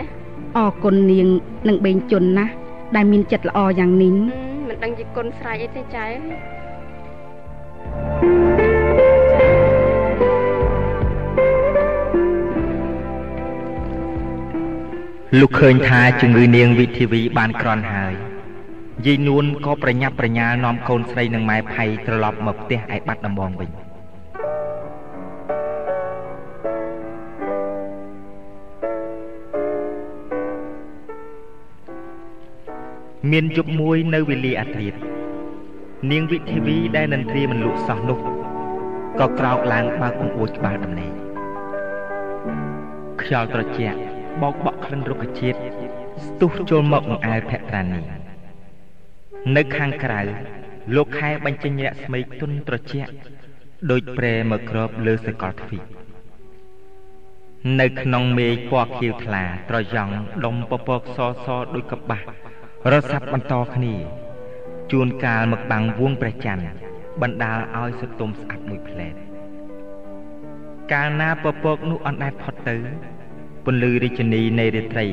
[0.57, 1.27] អរគុណនាង
[1.67, 2.53] នឹងបេងជន់ណាស់
[2.95, 6.11] ដែលមានចិត្តល្អយ៉ាងនេះហឹមមិនដឹងជាគុណស្រ័យអីទេចាយ
[15.39, 18.13] លោកឃើញថាជំងឺនាងវិធីវីបានក្រន់ហើយ
[19.05, 23.69] យាយនួនក៏ប្រញាប់ប្រញាល់នាំកូនស្រីនិងម៉ែផៃត្រឡប់មកផ្ទះឯបាត់ដំបងវិញ
[33.31, 35.12] មានយប់មួយនៅវេលាអាធ្រាត្រ
[36.11, 38.19] នាងវិធីវីដែលនន្ទ្រាមិនលក់សោះនោះ
[39.19, 41.11] ក៏ក្រោកឡើងបើកបង្អួចក្បាលដំណេក
[43.21, 43.97] ខ្យល់ត្រជាក់
[44.41, 45.57] បោកបក់ក្លិនរុក្ខជាតិ
[46.25, 48.01] ស្ទុះចូលមកនឹងអាវភក្ត្រានី
[49.55, 50.21] នៅខាងក្រៅ
[50.95, 53.11] លោកខែបញ្ចេញរស្មីទុនត្រជាក់
[53.91, 55.83] ដូចប្រែមកក្របលើសកលទ្វីប
[57.79, 60.13] នៅក្នុងមេឃពណ៌ខៀវថ្លាត្រយ៉ង់
[60.45, 62.25] ដុំពពកសសដូចកបាស់
[62.93, 63.95] រសាប់បន្តគ្នា
[64.91, 66.65] ជួនកាលមកបាំងវងព្រះច័ន្ទ
[67.21, 69.13] បណ្ដាលឲ្យសតុំស្អាតមួយផ្លែត
[70.93, 72.77] កាលណាពពកនោះអណ្ដែតផុតទៅ
[73.65, 75.07] ពន្លឺរាជនីនៃរាត្រី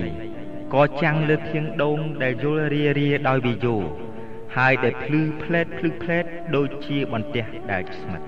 [0.75, 3.77] ក៏ចាំងលើធៀងដងដែលយល់រារាដោយវិយោ
[4.57, 6.25] ហើយដែលភ្លឺផ្លែតភ្លឺផ្លែត
[6.57, 8.23] ដូចជាបន្ទះដែលស្មិត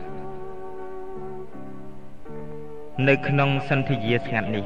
[3.09, 4.65] នៅក្នុងសន្ធិយាស្ងាត់នេះ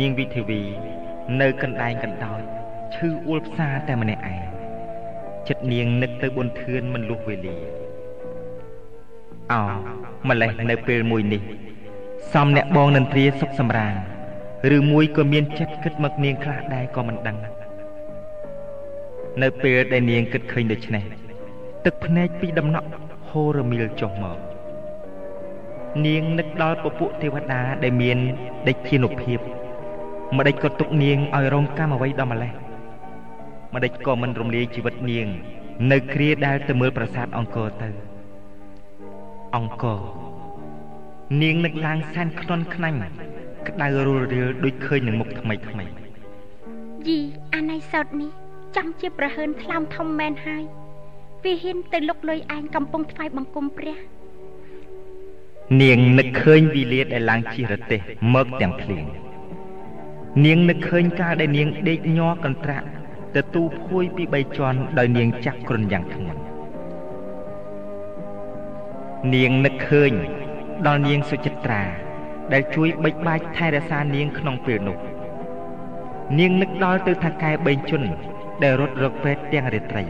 [0.00, 0.60] នាងវិធីវី
[1.40, 2.40] នៅកណ្ដែងកណ្ដោច
[2.94, 4.51] ឈឺអួលផ្សាតែម្នាក់ឯង
[5.48, 7.56] ចិត្តនាងនឹកទៅបុនធឿនមិនលុះវេលា
[9.52, 9.62] អោ
[10.28, 11.42] ម្លេះនៅពេលមួយនេះ
[12.32, 13.94] សំអ្នកបងនន្ទ្រាសុខសម្រាន
[14.76, 17.36] ឬមួយក៏មានចិត្តគិតមកនាងខ្លះដែរក៏មិនដឹង
[19.42, 21.04] នៅពេលដែលនាងគិតឃើញដូច្នេះ
[21.84, 22.88] ទឹកភ្នែកពីដំណក់
[23.28, 24.38] ហូររមៀលចុះមក
[26.06, 28.18] នាងនឹកដល់ពពួកទេវតាដែលមាន
[28.68, 29.38] ដេចជានុភាព
[30.36, 32.52] ម្ដេចក៏ទុកនាងឲ្យរងកម្មអ្វីដល់ម្លេះ
[33.74, 35.28] ម្ដេចក៏មិនរំលាយជីវិតនាង
[35.92, 37.88] នៅគ្រាដែលទៅមើលប្រាសាទអង្គរទៅ
[39.56, 40.00] អង្គរ
[41.42, 43.00] នាងនឹកឡើងសែនខ្នន់ខ្នាញ់
[43.68, 45.84] ក្តៅរលរាលដូចឃើញនឹងមុខថ្មីថ្មី
[47.06, 47.18] យី
[47.54, 48.30] អាណៃសោតនេះ
[48.76, 50.62] ចាំជាប្រហើនថ្លើមធំមែនហើយ
[51.44, 53.96] វាហ៊ានទៅលុកលុយឯងកំពុងថ្វាយបង្គំព្រះ
[55.82, 58.00] នាងនឹកឃើញវិលាតដែលឡើងជិះរទេះ
[58.34, 59.04] មកទាំងភ្លៀង
[60.44, 62.86] នាងនឹកឃើញកាលដែលនាងដេកញ័រកន្ត្រាក់
[63.34, 66.40] ទៅទូភួយពីបីជាន់ដោយនាងចាក់គ្រុនយ៉ាងធ្ងន់
[69.34, 70.12] នាងនឹកឃើញ
[70.86, 71.82] ដល់នាងសុចិត្រា
[72.52, 74.98] ដែលជួយបិចបាច់ថែរក្សានាងក្នុងពេលនោះ
[76.38, 78.02] នាងនឹកដល់ទៅថាកែបេងជុន
[78.62, 80.04] ដែលរត់រកពេទ្យទាំងរាត្រី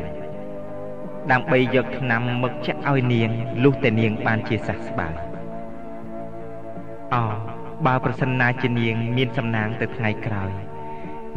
[1.31, 3.31] ដើម្បីយកថ្នាំមកចាក់ឲ្យនាង
[3.63, 5.15] លុះតែនាងបានជាសះស្បើយ
[7.15, 7.25] អោ
[7.87, 10.51] បើប្រសិនណាជានាង មានសំណាងទៅថ្ងៃក្រោយ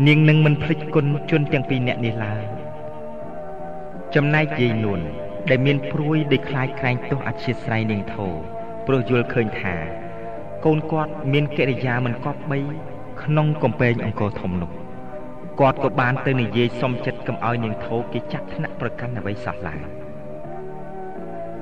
[0.03, 2.43] នាងនឹងមិនភ្លេចគុណជនទាំងពីរនាក់នេះឡើយ
[4.15, 4.99] ចំណែកយាយនួន
[5.49, 8.27] ដែលមានព្រួយដោយខ្លាចក្រែងទោសអធិស្ស្រ័យនាងធោ
[8.87, 9.75] ព្រោះយល់ឃើញថា
[10.65, 12.59] កូនគាត់មានកិរិយាមិនគប្បី
[13.23, 14.71] ក្នុងកំពែងអង្គរធំនោះ
[15.59, 19.81] គាត់ក៏បានទៅនិយាយសុំចិត្តកុំឲ្យនាងធោគេចាត់ថ្នាក់ប្រកាន់អ្វីសោះឡើយ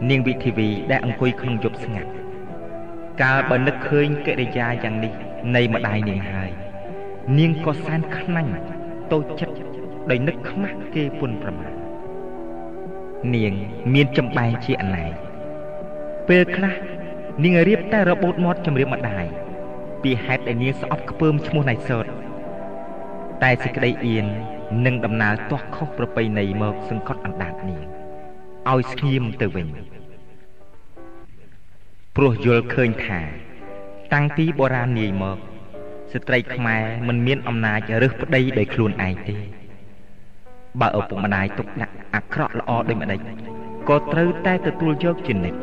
[0.10, 2.12] នាងវិធីវីដែលអង្គុយក្នុងយប់ស្ងាត់
[3.22, 5.14] កាលបើនឹកឃើញកិរិយាយ៉ាងនេះ
[5.56, 6.52] នៃម្ដាយនាងហើយ
[7.38, 8.54] នាងក៏សែនខ្នាញ់
[9.12, 9.56] តូចចិត្ត
[10.10, 11.72] ដោយនឹកខ្មាស់គេពុនប្រមាថ
[13.36, 13.54] នាង
[13.94, 15.14] មានចំបែងជាអណែក
[16.28, 16.74] ពេលខ្លះ
[17.44, 19.26] នាងរៀបតែរបូតមាត់ជំរាបម្ដាយ
[20.04, 22.06] ពីហេតុដែលនាងស្អប់ខ្ពើមឈ្មោះណៃសត
[23.44, 24.26] តែសេចក្តីអៀន
[24.86, 27.84] នឹងដំណើរទាស់ខុសប្រពៃណីមកសង្កត់អណ្ដាតនាង
[28.72, 29.68] ឲ្យស្ងៀមទៅវិញ
[32.16, 33.20] ព្រោះយល់ឃើញថា
[34.14, 35.38] តាំងពីបុរាណនាយមក
[36.14, 39.36] ស្ត្រីខ្មែរមិនមានអំណាចរើសប្តីដោយខ្លួនឯងទេ
[40.82, 43.20] បើឪពុកម្ដាយទុកដាក់អាក្រក់ល្អដូចម្ដេច
[43.90, 45.60] ក៏ត្រូវតែទទួលយកជានិច្ច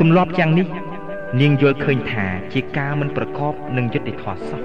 [0.00, 0.66] ទម្លាប់យ៉ាងនេះ
[1.40, 4.62] នាងយល់ឃើញថាជាការមិនប្រកបនឹងយុត្តិធម៌សោះ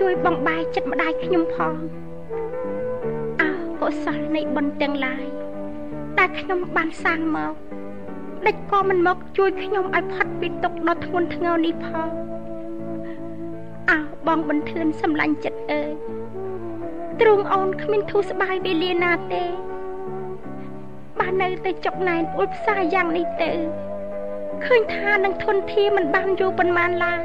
[0.00, 1.74] ជួយបំបាយចិត្តម្ដាយខ្ញុំផង
[3.40, 3.50] អើ
[3.80, 5.26] កុសលនៃបុណ្យទាំងឡាយ
[6.18, 7.54] តែខ្ញុំបានសាងមក
[8.46, 12.08] ដេចក៏មិនមកជួយខ្ញុំឲ្យផុតពីទុក្ខដ៏ធ្ងន់ធ្ងរនេះផង
[13.90, 15.92] អើបងបន្ទឿនសម្លាញ់ចិត្តអើយ
[17.20, 19.44] ទ្រង់អូនគ្មានធូរស្បើយវេលាណាទេ
[21.18, 23.52] បាននៅតែចុកណែនអ៊ុលផ្សាយ៉ាងនេះទៅ
[24.66, 27.20] ឃើញថានឹងធនធាមិនបានយូរប៉ុន្មានឡើយ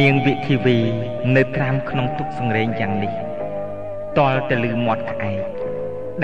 [0.00, 0.78] នាងវិធីវី
[1.36, 3.12] នៅត្រាំក្នុងទុកសង្រេងយ៉ាងនេះ
[4.18, 5.44] តល់តែលឺមាត់ក្អែក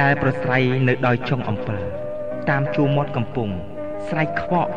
[0.01, 1.81] ដែលប្រស្រ័យនៅដោយចុងអំពិល
[2.51, 3.49] តាមជួរមាត់កំពុង
[4.09, 4.73] ស្រែកខ្វក់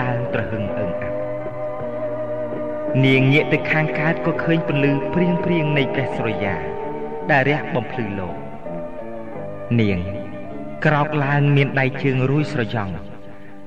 [0.00, 1.05] ឡើងត្រហឹងអើងអាប់
[3.04, 6.54] នាងងាកទៅខាងកើតក៏ឃើញពន្លឺព្រៀងព្រៀងនៃព្រះស្រយា
[7.30, 8.34] ដែលរះបំភ្លឺលោក
[9.80, 9.98] នាង
[10.84, 12.94] ក្រោកឡើងមានដៃជើងរួយស្រយ៉ង់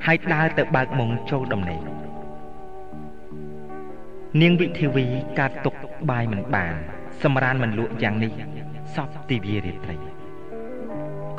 [0.05, 1.81] ហើយដើរទៅបើកមុងចូលដំណេក
[4.41, 5.05] នាងវិធីវី
[5.39, 5.75] កាត់ទុក
[6.09, 6.73] បាយមិនបាន
[7.23, 8.33] សម្រានមិនលក់យ៉ាងនេះ
[8.95, 9.95] សពទិវារាត្រី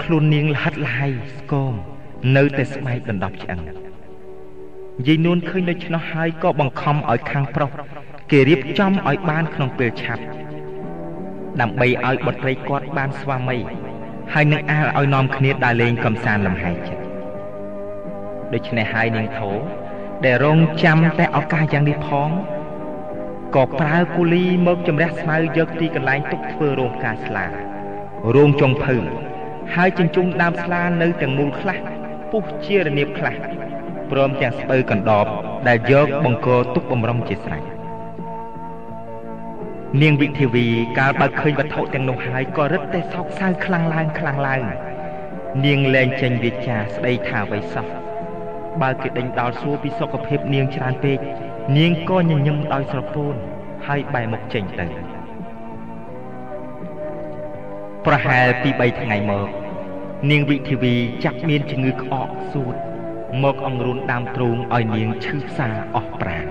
[0.03, 1.75] ខ្លួននាងលហិតលហើយស្គម
[2.37, 3.61] នៅតែស្បែកដណ្ដប់ឆ្អឹង
[5.07, 7.71] យាយនួនឃើញនៅឆ្នោះហើយក៏បង្ខំឲ្យខាងប្រុស
[8.31, 10.23] គេរៀបចំឲ្យបានក្នុងពេលឆាប់
[11.61, 13.59] ដើម្បីឲ្យបុត្រីគាត់បានស្វាមី
[14.35, 17.03] ហើយនឹងអាលឲ្យនាំគ្នាដើរលេងកំសាន្តលំហែចិត្ត
[18.55, 19.51] ដូច្នេះហើយនាងធោ
[20.25, 22.31] ដែលរងចាំតែឱកាសយ៉ាងនេះផង
[23.57, 27.47] ក៏ប្រើគូលីមកជំរះស្មៅយកទីកន្លែងទុកធ្វើរោងការស្លា
[28.35, 28.97] រោងចុងភៅ
[29.75, 31.79] ហើយចិញ្ចឹមដើមស្លានៅទាំងមូលខ្លះ
[32.31, 33.35] ពុះជារនាបខ្លះ
[34.11, 35.27] ព្រមទាំងស្បូវកណ្ដប
[35.69, 37.63] ដែលយកបង្គោលទុកបំរុងជាស្រេច
[40.03, 40.67] នាងវិធាវី
[40.99, 44.63] កាលបើឃើញវត្ថុទាំងនោះហើយក៏រឹតតែសោកសៅខ្លាំងឡើងខ្លាំងឡើង
[45.65, 47.87] នាងលែងចេញវាចាស្ដីថាអ្វីសោះ
[48.83, 51.19] បើគេដេញដោលសួរពីសុខភាពនាងច្រើនពេក
[51.79, 53.35] នាងក៏ញញឹមដោយស្រពោន
[53.87, 54.87] ហើយបែរមុខចេញទៅ
[58.07, 59.49] ប្រហែលពី3ថ្ងៃមក
[60.31, 62.77] នាងវិធាវីចាក់មានជំងឺក្អកសួត
[63.43, 66.47] មកអង្រួនដើមទ្រូងឲ្យនាងឈឺផ្សាអស់ប្រាណ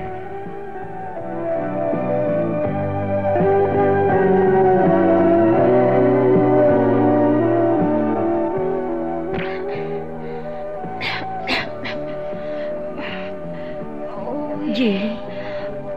[14.80, 14.94] យី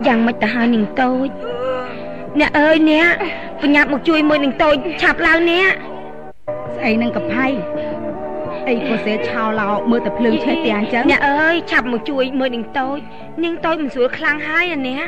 [0.07, 1.28] យ៉ាងមិនទៅហើយនឹងតូច
[2.41, 3.09] អ្នកអើយអ្នក
[3.62, 5.73] បញ្ញាប់មកជួយមួយនឹងតូចឆាប់ឡើងអ្នក
[6.77, 7.47] ស្អីនឹងកផៃ
[8.68, 12.99] អីក៏សេឆោឡោមើលតែភ្លើងឆេះទាំងអញ្ចឹងអ្នកអើយឆាប់មកជួយមើលនាងតូច
[13.44, 15.07] នាងតូចមិនស្រួលខ្លាំងហើយអាអ្នក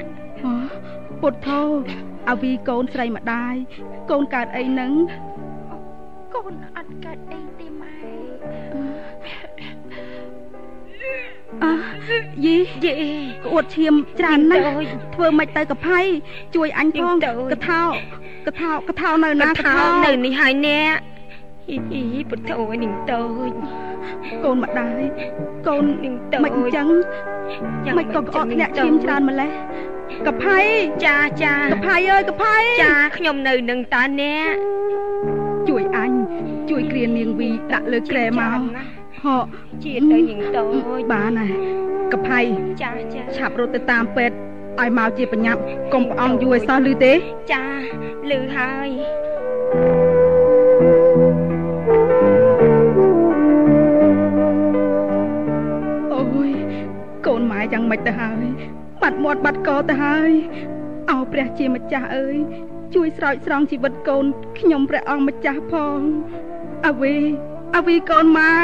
[1.21, 1.61] ពុទ្ធោ
[2.31, 3.55] អាវីកូនស្រីម្ដាយ
[4.11, 4.93] កូនកើតអីនឹង
[6.35, 7.97] កូនអត់កើតអីទេម៉ែ
[11.65, 11.73] អើ
[12.45, 12.97] យីយី
[13.45, 14.65] ក្អួតឈាមច្រើនណាស់
[15.15, 16.01] ធ្វើមិនទៅកផៃ
[16.55, 17.15] ជួយអញផង
[17.53, 17.83] កថោ
[18.47, 19.75] កថោកថោនៅណាកថោ
[20.05, 20.97] នៅនេះហើយអ្នក
[21.71, 23.53] អ៊ីពុទ្ធអូនាងតូច
[24.45, 25.03] កូនម្ដាយ
[25.67, 26.89] កូននាងតូចមិនអញ្ចឹង
[27.99, 29.53] មិនក៏ក្អកធ្លាក់ឈាមច្រើនម្លេះ
[30.27, 30.59] កផៃ
[31.05, 34.55] ចាចាកផៃអើយកផៃចាខ្ញុំនៅនឹងតាអ្នក
[35.69, 36.13] ជួយអញ
[36.71, 38.61] ជួយគ្រានាងវីដាក់លើក្រែមក
[39.23, 39.47] ហក
[39.85, 40.65] ជាតិទៅនាងតូ
[40.99, 41.55] ចបានហើយ
[42.13, 42.41] កផៃ
[42.83, 44.37] ចាចាឆាប់រត់ទៅតាមពេទ្យ
[44.81, 45.61] ឲ្យមកជាបញ្ញាប់
[45.93, 47.13] កុំប្រអងយូរឲ្យសោះឮទេ
[47.53, 47.63] ចា
[48.31, 50.14] ឮហើយ
[57.73, 58.45] យ៉ាងម៉េចទៅហើយ
[59.03, 60.31] បាត់មាត់បាត់កទៅហើយ
[61.11, 62.37] អោព្រះជាម្ចាស់អើយ
[62.95, 64.25] ជួយស្រោចស្រង់ជីវិតកូន
[64.59, 66.01] ខ្ញុំព្រះអង្គម្ចាស់ផង
[66.87, 67.17] អវី
[67.77, 68.57] អវីកូនម៉ែ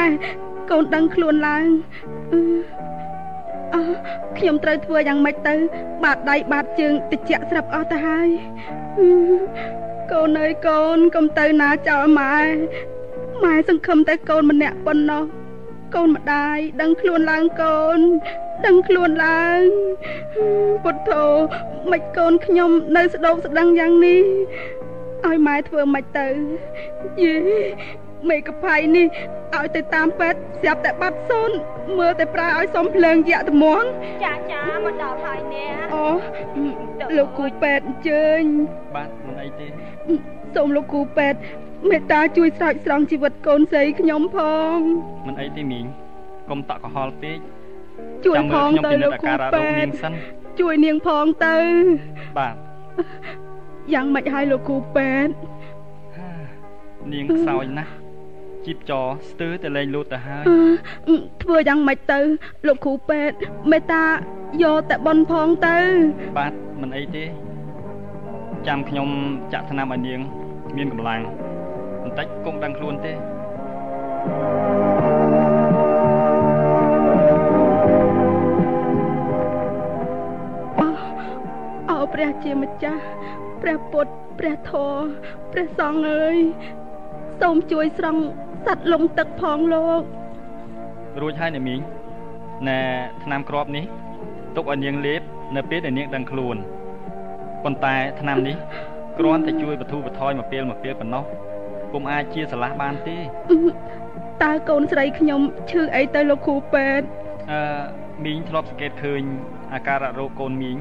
[0.71, 1.67] កូនដឹងខ្លួនឡើង
[3.75, 3.81] អើ
[4.37, 5.55] ខ្ញុំត្រូវធ្វើយ៉ាងម៉េចទៅ
[6.03, 8.29] បាតដៃបាតជើងតិចស្រាប់អស់ទៅហើយ
[10.11, 12.37] កូនអើយកូនកុំទៅណាចោលម៉ែ
[13.43, 15.23] ម៉ែសង្ឃឹមតែកូនម្នាក់ប៉ុណ្ណោះ
[15.95, 17.99] កូនម្ដាយដឹងខ្លួនឡើងកូន
[18.65, 19.61] ដឹងខ្លួនឡើង
[20.83, 21.25] ពុទ្ធោ
[21.91, 24.23] មិនកូនខ្ញុំនៅស្ដោកស្ដឹងយ៉ាងនេះ
[25.25, 26.27] ឲ្យម៉ែធ្វើមិនទៅ
[27.23, 27.35] យេ
[28.29, 29.07] មេកផៃនេះ
[29.57, 31.51] ឲ្យទៅតាមពេទ្យស្រាប់តែបាត់សូន
[31.99, 33.83] មើលតែប្រើឲ្យសុំភ្លើងយៈត្មង
[34.25, 36.07] ចាចាមកដល់ហើយអ្នកអូ
[37.17, 38.41] លោកគ្រូពេទ្យអញ្ជើញ
[38.95, 39.67] បាទមិនអីទេ
[40.55, 41.39] សូមលោកគ្រូពេទ្យ
[41.89, 44.37] មេត្តាជួយស្រោចស្រង់ជីវិតកូនស្រីខ្ញុំផ
[44.75, 44.77] ង
[45.27, 45.85] មិនអីទេមីង
[46.49, 47.37] កុំតក់កុហលពេក
[48.25, 49.91] ជួយផងទៅលោកគ្រូពេទ្យ
[50.59, 51.55] ជួយនាងផងទៅ
[52.37, 52.55] បាទ
[53.93, 55.31] យ៉ាងម៉េចហើយលោកគ្រូពេទ្យ
[57.13, 57.91] នាងខ្សោយណាស់
[58.65, 58.91] ជីបច
[59.29, 60.43] ស្ទើរតែលែងលូតទៅហើយ
[61.43, 62.19] ធ្វើយ៉ាងម៉េចទៅ
[62.67, 63.35] លោកគ្រូពេទ្យ
[63.71, 64.05] មេត្តា
[64.63, 65.77] យកតែប៉ុនផងទៅ
[66.37, 67.25] បាទមិនអីទេ
[68.67, 69.09] ចាំខ្ញុំ
[69.53, 70.19] ចាក់ថ្នាំឲ្យនាង
[70.77, 71.21] មានកម្លាំង
[72.01, 73.13] បន្តិចគង់ដឹងខ្លួនទេ
[82.01, 83.01] អោព្រះជាម្ចាស់
[83.61, 85.01] ព្រះពុទ្ធព្រះធម៌
[85.51, 86.37] ព្រះសង្ឃអើយ
[87.41, 88.21] សូមជួយស្រង់
[88.65, 90.01] សัตว์លងទឹកផងលោក
[91.21, 91.79] រួចហើយអ្នកមីង
[92.67, 92.79] ណែ
[93.23, 93.85] ថ្នាំគ្រាប់នេះ
[94.55, 95.21] ទុកឲ្យនាងលេប
[95.55, 96.55] នៅពេលដែលនាងដឹងខ្លួន
[97.63, 98.55] ប៉ុន្តែថ្នាំនេះ
[99.19, 101.23] គ្រាន់តែជួយបន្ធូរបន្ថយមកពេលមកពេលប៉ុណ្ណោះ
[101.91, 103.17] ពុំអាចជាស្រឡះបានទេ
[104.43, 107.05] តើកូនស្រីខ្ញុំឈឺអីទៅលោកគ្រូពេទ្យ
[107.51, 107.59] អឺ
[108.25, 109.21] មីងធ្លាប់សង្កេតឃើញ
[109.73, 110.77] អាការៈរោគកូនមីង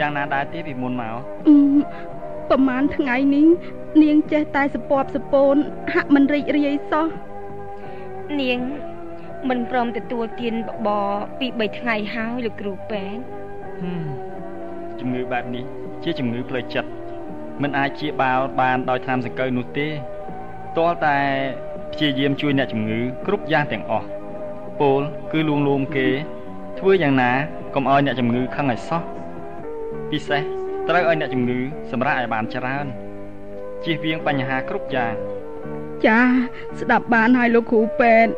[0.00, 1.14] យ៉ាងណាដែរទេពីមុនមក
[2.50, 3.46] ប្រហែលថ្ងៃនេះ
[4.02, 5.56] នាងចេះតែសពបសពូន
[5.92, 7.06] ហាក់មិនរីករាយសោះ
[8.40, 8.58] នាង
[9.48, 13.20] មិនព្រមទទួលទានបបរពី3ថ្ងៃហើយលោកគ្រូពេទ្យ
[15.00, 15.64] ជំងឺបែបនេះ
[16.02, 16.90] ជាជំងឺផ្លូវចិត្ត
[17.62, 19.88] មិនអាចជាបាលបានដោយថ្នាំសង្កូវនោះទេ
[20.76, 21.18] ទាល់តែ
[21.92, 24.06] ព្យាយាមជួយអ្នកជំងឺគ្រប់យ៉ាងទាំងអស់
[24.80, 25.00] ពល
[25.32, 26.06] គឺលួងលោមគេ
[26.78, 27.30] ធ្វើយ៉ាងណា
[27.74, 29.02] កុំឲ្យអ្នកជំងឺខឹងឲ្យសោះ
[30.12, 30.42] ពិសេស
[30.88, 31.58] ត្រូវឲ្យអ្នកជំងឺ
[31.92, 32.86] សម្រាប់ឲ្យបានច្រើន
[33.84, 35.14] ជៀសវាងបញ្ហាគ្រប់យ៉ាង
[36.06, 36.20] ចា
[36.80, 38.32] ស្ដាប់បានហើយលោកគ្រូពេទ្យ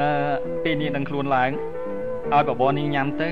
[0.00, 1.50] អឺពេលនាងដឹងខ្លួនឡើង
[2.32, 3.28] ឲ្យបបរនាងញ៉ាំទៅ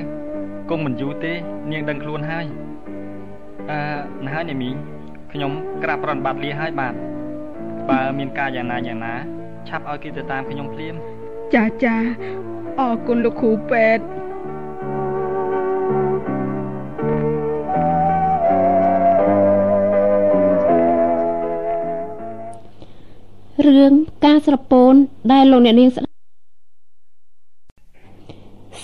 [0.71, 1.33] គង់មិនយូរទេ
[1.73, 2.47] នាងដឹងខ្លួនហើយ
[3.71, 3.79] អឺ
[4.25, 4.75] ណាស់ហើយនាមីង
[5.33, 6.95] ខ្ញុំក្រាបប្រណិប័តលាហើយបាទ
[7.89, 9.15] បើមានការយ៉ាងណាយ៉ាងណា
[9.69, 10.95] ឆាប់ឲ្យគេទៅតាមខ្ញុំភ្លាម
[11.55, 11.97] ចាចា
[12.81, 14.05] អរគុណលោកគ្រូពេទ្យ
[23.67, 23.93] រឿង
[24.25, 24.95] ការស្រពោន
[25.33, 26.13] ដែលលោកអ្នកនាងស្ដាប់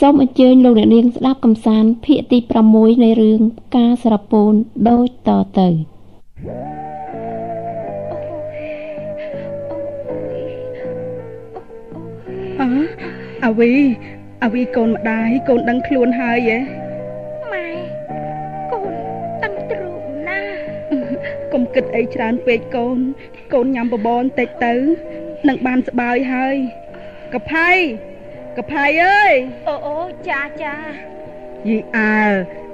[0.01, 2.39] សូមអញ្ជើញលោកអ្នកនាងស្ដាប់កំសាន្តភាគទី
[2.73, 3.41] 6នៃរឿង
[3.77, 4.53] ការស្រពោន
[4.89, 5.69] ដូចតទៅ
[12.61, 12.71] អើ
[13.45, 13.73] អាវី
[14.43, 16.59] អាវីកូនម្ដាយកូនដឹងខ្លួនហើយហ៎
[17.53, 17.69] ម៉ែ
[21.53, 22.99] កុំគិតអីច្រើនពេកកូន
[23.53, 24.75] កូនញ៉ាំបបរបន្តិចទៅ
[25.49, 26.55] នឹងបានស្បើយហើយ
[27.35, 27.71] កផៃ
[28.57, 29.33] កផៃអើយ
[29.69, 30.75] អូអូចាចា
[31.69, 32.19] យីអើ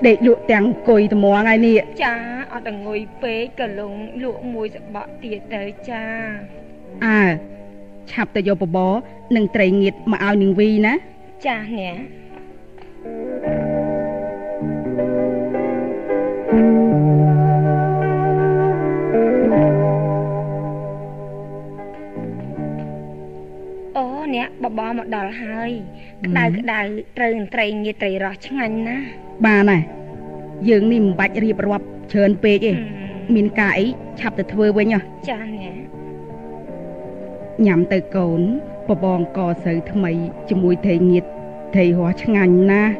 [0.07, 2.15] ដេកលក់ទាំងអង្គុយត្មងហើយនេះចា
[2.53, 6.05] អត់អង្គុយពេកក៏លងលក់មួយសបកទៀតទៅចា
[7.07, 7.23] អើ
[8.11, 8.93] ឆាប់ទៅយកបបរ
[9.37, 10.95] និងត្រីងៀតមកឲ្យនាងវីណា
[11.47, 11.97] ចាអ្នក
[23.97, 25.71] អូអ្នកបបរមកដល់ហើយ
[26.25, 26.81] ក្តៅក្តៅ
[27.17, 28.97] ត្រូវត្រីងៀតត្រីរស់ឆ្ងាញ់ណា
[29.47, 29.83] បានហើយ
[30.69, 32.73] យើងនេះមិនបាច់រៀបរាប់ច្រើនពេកទេ
[33.35, 33.87] មានការអី
[34.21, 35.77] ឆាប់ទៅធ្វើវិញហ៎ចាអ្នក
[37.67, 38.41] ញ៉ាំទៅកូន
[38.89, 40.11] បបងកស្រូវថ្មី
[40.49, 41.25] ជាមួយត្រីងៀត
[41.75, 42.93] ត្រីរស់ឆ្ងាញ់ណាស់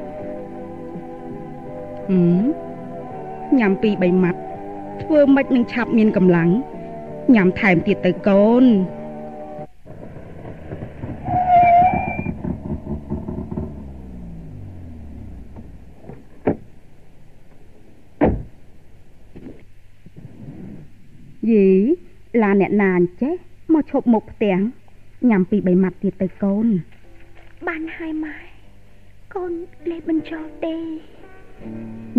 [2.09, 2.45] ហឹម
[3.59, 4.41] ញ៉ាំពី3ម៉ាត់
[5.03, 6.51] ធ្វើម៉េចនឹងឆាប់មានកម្លាំង
[7.35, 8.65] ញ៉ាំថែមទៀតទៅកូន
[21.51, 21.69] យី
[22.43, 23.35] ឡាអ្នកណាអញ្ចេះ
[23.73, 24.57] មកឈប់មុខផ្ទះ
[25.31, 26.67] ញ៉ាំពី3ម៉ាត់ទៀតទៅកូន
[27.69, 28.37] បានហើយម៉ែ
[29.35, 29.53] កូន
[29.91, 30.75] លេបបញ្ចូលទេ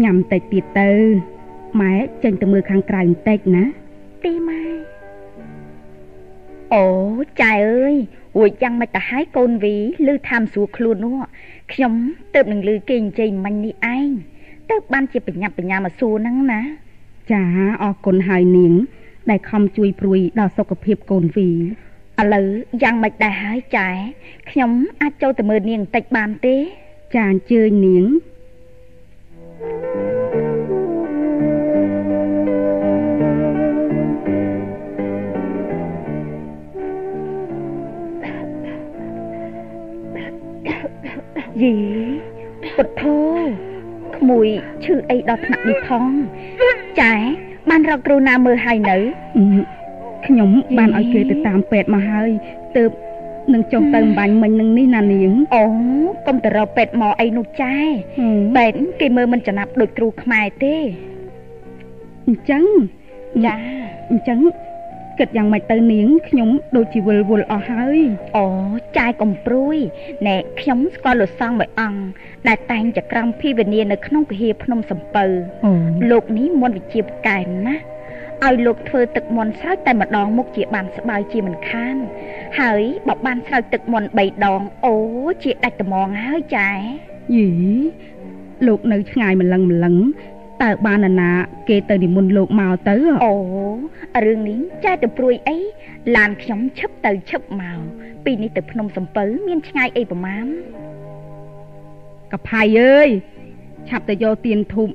[0.04, 0.92] ញ៉ាំតិចទៀតទៅ
[1.82, 3.64] ម៉ែចេញទៅមើលខាងក្រៅបន្តិចណា
[4.24, 4.64] ទេម៉ែ
[6.74, 6.86] អូ
[7.42, 7.96] ចៅអើយ
[8.38, 9.76] រួចយ៉ាងមិនទៅហើយកូនវី
[10.08, 11.18] ឮថាមសួរខ្លួននោះ
[11.74, 11.94] ខ្ញុំ
[12.36, 14.10] ទៅនឹងឮគេនិយាយមិញនេះឯង
[14.70, 16.62] ទៅបានជាបញ្ញាប់បញ្ញាមកសួរហ្នឹងណា
[17.32, 17.44] ចា
[17.82, 18.74] អរគុណហើយនាង
[19.30, 21.56] ដែលខំជួយព្រួយដល់សុខភាពកូនវីឥ
[22.34, 22.48] ឡូវ
[22.84, 23.90] យ៉ាងម៉េចដែរហើយចែ
[24.50, 24.72] ខ្ញុំ
[25.02, 26.56] អាចចូលទៅមើលនាងបន្តិចបានទេ
[27.16, 28.06] ចាអញ្ជើញនាង
[41.62, 41.76] យី
[42.76, 43.18] ពុទ្ធោ
[44.16, 44.48] ក្មួយ
[44.84, 46.06] ឈឺអីដល់ថ្នាក់នេះផង
[47.02, 47.14] ចែ
[47.70, 48.98] បានរកគ្រូណាមើលហើយនៅ
[50.26, 52.30] ខ្ញុំបានឲ្យគេទៅតាមពេទ្យមកហើយ
[52.78, 52.92] ទើប
[53.54, 55.64] នឹងចុះទៅអំបញ្ញមិញនឹងនេះណានាងអូ
[56.28, 57.74] កុំទៅរកពេទ្យមកអីនោះចា
[58.56, 60.76] ពេទ្យគេមើលមិនចំណាប់ដូចគ្រូខ្មែរទេ
[62.28, 62.64] អញ្ចឹង
[63.46, 63.56] ចា
[64.12, 64.40] អញ្ចឹង
[65.20, 68.00] គិតយ៉ាងម៉េចទៅនាងខ្ញុំដូចជាវិលវល់អស់ហើយ
[68.38, 68.46] អូ
[68.98, 69.78] ចាយកំព្រួយ
[70.28, 72.02] ណែខ្ញុំស្គាល់លោកសង្ឃមួយអង្គ
[72.48, 75.26] ដែលតែងចក្រមភិវនានៅក្នុងវិហារភ្នំសំពៅ
[76.12, 77.38] លោកនេះមន្តវិជ្ជាផ្កែ
[77.68, 77.84] ណាស់
[78.46, 81.96] ឲ្យលោកធ្វើទឹកមន្តស្រោចតែម្ដងមុខជាបានស្បើយជាមិនខាន
[82.60, 84.96] ហើយបើបានស្រោចទឹកមន្ត3ដង អូ
[85.44, 86.72] ជាដាច់ត្មងហើយចា
[87.34, 87.48] យី
[88.68, 89.96] លោកនៅឆ្ងាយម្លឹងម្លឹង
[90.64, 91.32] តើបានណា
[91.70, 93.34] គេទៅនិមន្តលោកមកទៅអូ
[94.26, 95.58] រឿងនេះចែកទៅព្រួយអី
[96.16, 97.80] ឡានខ្ញុំឈឹបទៅឈឹបមក
[98.26, 100.46] ពីនេះទៅភ្នំសំពៅមានឆ្ងាយអីប្រមាណ
[102.32, 103.10] កផៃអើយ
[103.90, 104.90] ឆាប់ទៅយកទៀនធូប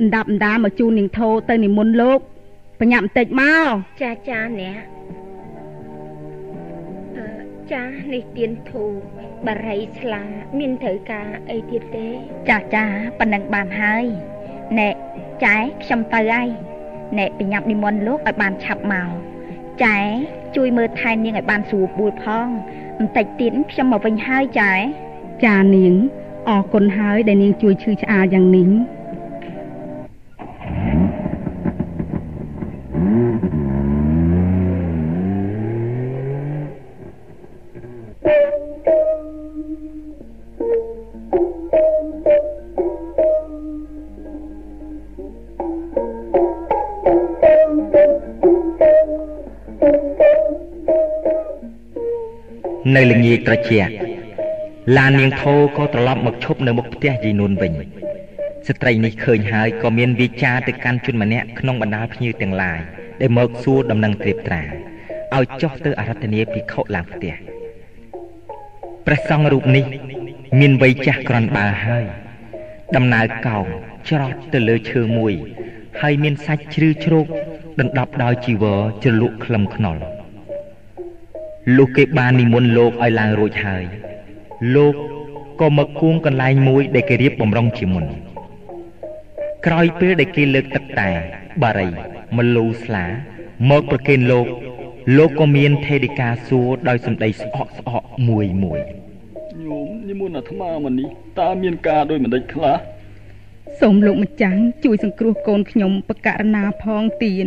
[0.00, 2.18] អណ្ដាប់អណ្ដាមកជូននាងធោទៅនិមន្តលោក
[2.80, 3.66] បញ្ញាបន្តិចមក
[4.02, 4.82] ចាចាអ្នក
[7.16, 7.26] អឺ
[7.72, 8.84] ចានេះទៀនធូ
[9.46, 10.22] បរិយស្លា
[10.58, 12.08] មានត្រូវការអីទៀតទេ
[12.50, 12.84] ចាចា
[13.18, 14.06] ប៉ណ្ណឹងបានហើយ
[14.78, 14.88] ណែ
[15.44, 16.48] ចែខ្ញុំទៅហើយ
[17.18, 19.08] ណែបញ្ញាប់និមន្តលោកឲ្យបានឆាប់មក
[19.84, 19.98] ចែ
[20.56, 22.46] ជួយមើលថែនាងឲ្យបានស្រួលបួលផង
[22.98, 24.72] បន្តិចទៀតខ្ញុំមកវិញហើយចែ
[25.44, 25.94] ចានាង
[26.48, 28.98] អរគុណហើយដែលនាងជួយឈឺឆ្អាលយ៉ាងនេះនៅ
[53.48, 53.92] ត្រជាក់
[54.96, 57.72] ឡាននាងធោក៏ត្រឡប់មកឈប់នៅមុខផ្ទះយាយនួនវិញ
[58.68, 62.80] ស្ត្រីនេះឃើញហើយក៏មានវាចាទៅកាន់ជនម្នាក់ក្នុងបណ្ដាលភ្ញៀវទាំងឡាយ
[63.20, 64.62] ដែលមកសួរដំណឹងត្រៀបត្រា
[65.36, 67.34] ឲ្យចុះទៅអារាធនាភិក្ខុឡើងផ្ទះ
[69.06, 69.84] ព្រះសង្ឃរូបនេះ
[70.60, 72.04] មានវ័យចាស់ក្រាន់បើហើយ
[72.96, 73.66] ដំណើរកោង
[74.08, 75.32] ច្រត់ទៅលើឈើមួយ
[76.00, 77.26] ហើយមានសាច់ជ្រឺជ្រោក
[77.80, 80.17] ដណ្ដប់ដោយជីវរជ្រលក់ក្លឹមខ្នុរ
[81.76, 83.84] លុះគេបាននិមន្តលោកឲ្យឡើងរួចហើយ
[84.74, 84.94] លោក
[85.60, 88.04] ក៏មកគួងកន្លែងមួយដែលគេរៀបបំរុងជាមុន
[89.66, 91.10] ក្រោយពេលដែលគេលើកទឹកតែ
[91.62, 91.88] បារី
[92.36, 93.04] មលូស្លា
[93.70, 94.46] មកប្រគេនលោក
[95.16, 98.80] លោកក៏មានថេរិកាសួរដោយសម្ដីស្អកស្អកមួយមួយ
[99.64, 101.08] ញោមនិមន្តអាត្មាមកនេះ
[101.40, 102.76] តើមានការដោយមិនដេចខ្លះ
[103.80, 107.46] សូមលោកម្ចាំងជួយសង្គ្រោះកូនខ្ញុំបកករណាផងទៀន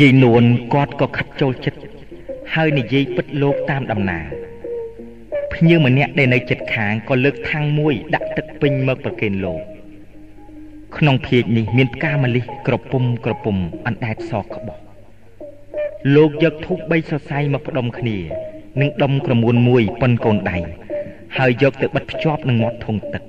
[0.00, 1.80] យាយនួនគាត់ក៏ខិតចូលចិត្ត
[2.54, 4.24] ហើយនិយាយពិតលោកតាមដំណើរ
[5.52, 9.60] ភ្ញៀវម្នាក់ដែលនៅចិត្តខាងក៏លើកថាំងមួយដាក់ទឹកពេញមកប្រគេនលោក
[10.96, 13.56] ក្នុងភៀកនេះមានផ្កាម្លិះក្រពុំក្រពុំ
[13.86, 14.76] អណ្ដែតសក្បោះ
[16.14, 18.18] លោកយកធូប3សរសៃមកផ្ដុំគ្នា
[18.80, 20.58] និងដុំក្រមួនមួយប៉ុនកូនដៃ
[21.38, 23.22] ហើយយកទៅបិទភ្ជាប់នឹងមាត់ធុងទឹក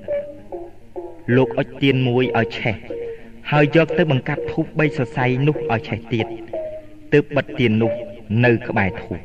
[1.36, 2.76] លោកអុជទៀនមួយឲ្យឆេះ
[3.50, 6.26] ហើយយកទៅបង្កាត់ធូប3សរសៃនោះឲ្យឆេះទៀត
[7.16, 7.92] ទើបបិទទៀននោះ
[8.44, 9.18] នៅក្បែរធូប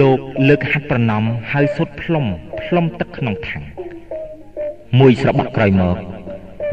[0.00, 0.18] លោក
[0.48, 2.24] លើកហាត់ប្រណំហើយសុទ្ធផ្លុំ
[2.62, 3.64] ផ្លុំទឹកក្នុងថាំង
[4.98, 5.96] មួយស្របក់ក្រោយមក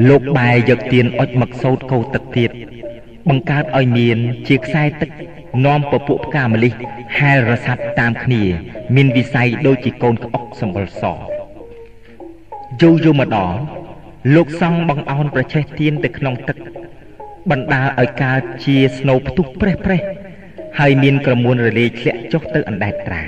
[0.10, 2.50] លោកបែរយកទៀនអុជមកសោតកោទឹកទៀត
[3.30, 5.10] បង្កើតឲ្យមានជាខ្សែទឹក
[5.66, 6.74] នាំពពួកផ្កាម្លិះ
[7.18, 8.44] ហែលរសាត់តាមគ្នា
[8.95, 11.03] មានវិស័យដូចជាកូនក្អុកសម្បុរស
[12.82, 13.53] យូរយូរម្ដង
[14.35, 16.58] លោកសង់បង្អោនប្រឆេះទៀនទៅក្នុងទឹក
[17.51, 20.01] បណ្ដាលឲ្យកើតជាស្នូផ្ទុះប្រេះប្រេះ
[20.80, 23.24] ហើយមានក្រមួនរលាយធ្លាក់ចុះទៅអណ្ដែតត្រា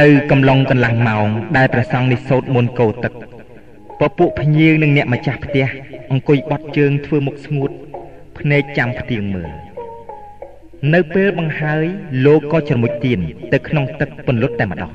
[0.00, 3.12] នៅកំឡុងកន្លះម៉ោង ដែលព្រះសង្ឃនេះសូត្រមន្តកោទឹក
[4.00, 5.66] ពពួកភ្ញៀវនិងអ្នកម្ចាស់ផ្ទះ
[6.10, 7.70] អង្គុយបត់ជើងធ្វើមុខស្ងួត
[8.38, 9.50] ភ្នែកចាំផ្ទៀងមើល
[10.94, 11.84] នៅពេលបង្ហើយ
[12.24, 13.20] លោកក៏ច្រមុចទៀន
[13.52, 14.92] ទៅក្នុងទឹកពន្លត់តែម្ដង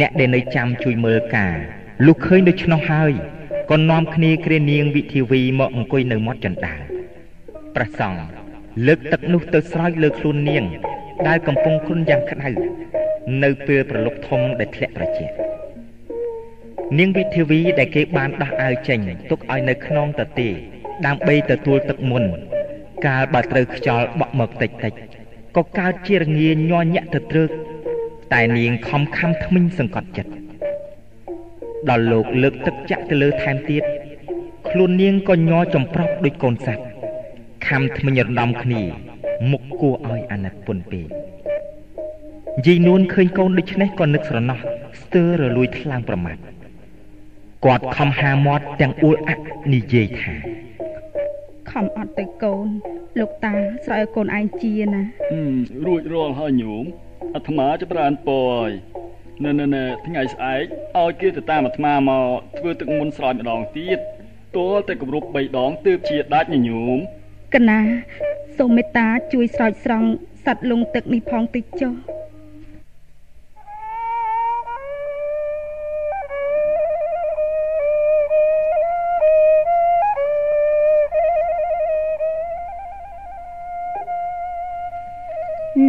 [0.00, 1.56] អ្នកដែលនៅចាំជួយមើលការ
[2.06, 3.12] លុះឃើញដូច្នោះហើយ
[3.70, 6.80] ក៏នាំគ្នាគ្រានាងវិធីវីមកអង្គុយនៅមាត់ចន្តាល
[7.74, 8.22] ព្រះសង្ឃ
[8.86, 10.64] លើកទឹកនោះទៅស្រោចលើខ្លួននាង
[11.28, 12.50] ដែលកំពុងគ្រុនយ៉ាងក្តៅ
[13.42, 15.34] នៅពេលប្រលប់ធំដែលធ្លាក់ត្រជាក់
[16.98, 18.98] នាងវិធីវីដែលគេបានដោះអាវចេញ
[19.30, 20.48] ទុកឲ្យនៅក្នុងតទេ
[21.06, 22.24] ដើម្បីទទួលទឹកមុន
[23.06, 24.92] កាលបើត្រូវខ្យល់បក់មកតិចតិច
[25.56, 27.50] ក៏កើតជារងាញ័រញាក់ទៅត្រឹក
[28.32, 30.41] តែនាងខំខំថ្មិញសង្កត់ចិត្ត
[31.90, 33.82] ដល់លោកលើកទឹកចាក់ទៅលើថែមទៀត
[34.68, 36.84] ខ្លួននាងក៏ញ័រចំប្រប់ដូចកូនសត្វ
[37.66, 38.82] ខំថ្មិញរំដំគ្នា
[39.50, 41.06] មុខគួរឲ្យអាណិតពុនពេក
[42.66, 44.58] យាយនួនឃើញកូនដូច្នេះក៏នឹកស្រណោះ
[45.00, 46.36] ស្ទើររលួយថ្លើមប្រមាថ
[47.64, 50.34] គាត់ខំហាមាត់ទាំងអួលអាក់និយាយថា
[51.70, 52.66] ខំអត់ទៅកូន
[53.18, 53.52] លោកតា
[53.84, 55.02] ស្រែឲ្យកូនឯងជាណា
[55.86, 56.84] រួចរាល់ហើយញោម
[57.34, 58.72] អាត្មាចម្រើនពរហើយ
[59.44, 60.64] ណែណែថ្ងៃស្អែក
[61.02, 62.26] ឲ្យគេទៅតាមអាត្មាមក
[62.58, 63.98] ធ្វើទឹកមុនស្រោចម្ដងទៀត
[64.56, 66.98] ទាល់តែគម្រប់3ដងទើបជាដាច់ញញោម
[67.54, 67.80] កណា
[68.58, 70.08] សូមមេត្តាជួយស្រោចស្រង់
[70.44, 71.94] សัตว์លងទឹកនេះផងតិចចុះ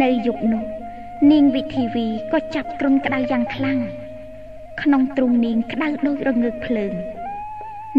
[0.02, 0.73] នៅយប់នោះ
[1.32, 3.78] នាងវិធីវីក៏ចាប់គ្រុនក្តៅយ៉ាងខ្លាំង
[4.82, 6.92] ក្នុងទ្រូងនាងក្តៅដូចរងើកភ្លើង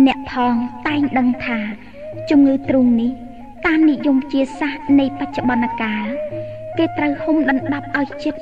[0.06, 0.56] អ្នកផង
[0.88, 1.60] តែងដឹងថា
[2.30, 3.12] ជំងឺទ្រូងនេះ
[3.66, 6.06] តាមនិយមជាសាសនៃបច្ចុប្បន្នកាល
[6.78, 8.42] គេត្រូវហុំដណ្ដប់ឲ្យចិត្ត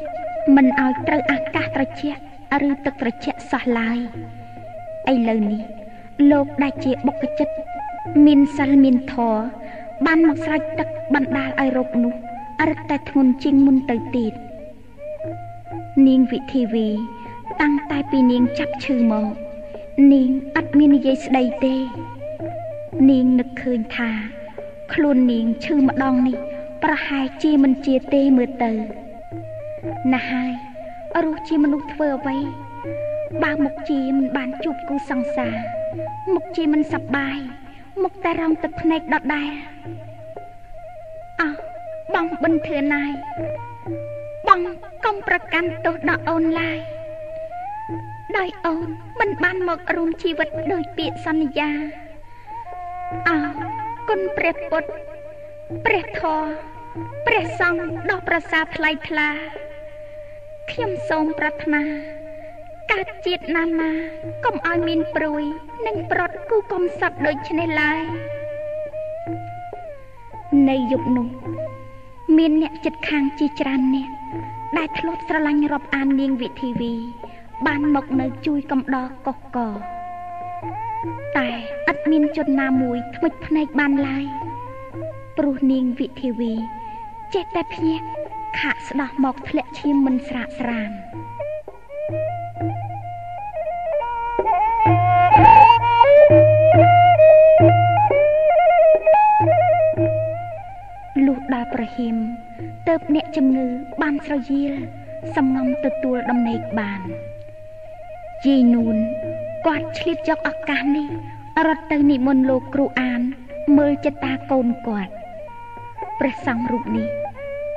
[0.56, 2.20] មិនឲ្យត្រូវអាកាសត្រជាក់
[2.70, 4.00] ឬទឹកត្រជាក់សោះឡើយ
[5.12, 5.62] ឥឡូវនេះ
[6.32, 7.54] លោកដែលជាបុគ្គចិត្ត
[8.26, 9.44] មានសិលមានធម៌
[10.06, 12.14] បានមកស្រោចទឹកបណ្ដាលឲ្យរោគនោះ
[12.70, 14.34] រឹតតែធ្ងន់ជាងមុនទៅទៀត
[16.08, 16.88] នាងវិធីវី
[17.62, 19.28] តាំងតែពីនាងចាប់ឈឺមក
[20.14, 21.76] នាងអត់មាននិយាយស្ដីទេ
[23.10, 24.10] នាងនឹកឃើញថា
[24.94, 26.38] ខ្លួននាងឈឺម្ដងនេះ
[26.84, 28.72] ប្រហែលជាមិនជាទេមើលទៅ
[30.14, 30.52] ណាស់ហើយ
[31.24, 32.38] រស់ជាមនុស្សធ្វើអ្វី
[33.44, 35.56] បើមុខជាមិនបានជួបគូសង្សារ
[36.34, 37.38] មុខជាមិនសប្បាយ
[38.04, 39.52] មុខតែរងទឹកភ្នែកដដែល
[41.42, 41.54] អោះ
[42.14, 43.12] បងបិនធឿនណាយ
[44.48, 44.62] បង
[45.06, 46.80] កុំប្រកាន់ទោសដល់អូនឡើយ
[48.38, 48.88] ដោយអូន
[49.20, 51.72] មិនបានមករួមជីវិតដោយពាក្យសន្យា
[53.28, 53.38] អោ
[54.10, 54.90] គុណព្រះពុទ្ធ
[55.86, 56.48] ព្រះធម៌
[57.28, 59.30] ព្រះសង្ឃដ៏ប្រសើរថ្លៃថ្លា
[60.72, 61.82] ខ្ញុំសូមប្រាថ្នា
[62.92, 63.92] កើតជាតិណាណា
[64.46, 65.44] កុំឲ្យមានព្រួយ
[65.88, 68.02] និងប្រត់គូកុំសត់ដូចនេះឡើយ
[70.70, 71.28] នៅយប់នោះ
[72.38, 74.10] មានអ្នកចិត្តខាងជាច្រើនអ្នក
[74.78, 76.94] ដែលធ្លាប់ស្រឡាញ់រាប់អាននាងវិធីវី
[77.66, 79.58] បានមកនៅជួយកំដរកុកក
[81.38, 81.50] តែ
[81.92, 84.26] ឥតមានជនណាមួយថ្មិចភ្នែកបានឡើយ
[85.38, 86.54] ព្រោះនាងវិធីវី
[87.34, 88.08] ចេះតែភ្ញាក់
[88.60, 90.92] ខាក់ស្ដោះមកធ្លាក់ឈាមមិនស្រាកស្រាន
[101.26, 102.18] លុះដល់ប្រហិម
[102.88, 103.68] ទៅអ្នកជំងឺ
[104.02, 104.74] បានស្រយាល
[105.36, 107.02] សំងំទទួលដំណេកបាន
[108.44, 108.98] ជីនូន
[109.66, 111.08] គាត់ឆ្លៀតយកឱកាសនេះ
[111.66, 113.22] រត់ទៅនិមន្តលោកគ្រូអាន
[113.78, 115.12] មើលចិត្តតាកូនគាត់
[116.20, 117.08] ព្រះសង្ឃរូបនេះ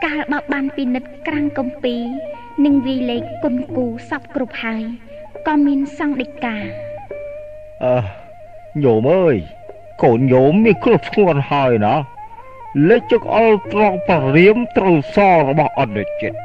[0.05, 1.97] កាលបើបានពិនិត្យក្រាំងកំពី
[2.65, 4.83] និងវាយលេខគុណគូសពគ្រប់ហើយ
[5.47, 6.57] ក៏មានសង្ឃដីកា
[7.85, 7.97] អឺ
[8.85, 9.37] ញោមអើយ
[10.03, 11.95] កូនញោមមានគ្រប់ធ្ងន់ហើយណា
[12.89, 15.17] លេចចុកអល់ត្រង់បរៀមត្រូវស
[15.49, 16.37] របស់អន្តរជាតិ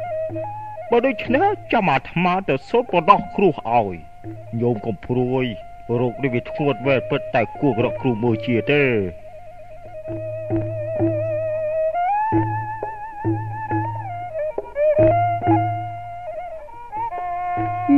[0.89, 3.95] បើដូច្នេះចាំអាត្មាទៅសូត្របដោះគ្រោះឲ្យ
[4.61, 5.45] ញោមកុំព្រួយ
[5.99, 8.83] រោគនេះវាធ្ងន់មែនពិតតែគួររកគ្រូមួយជាទេ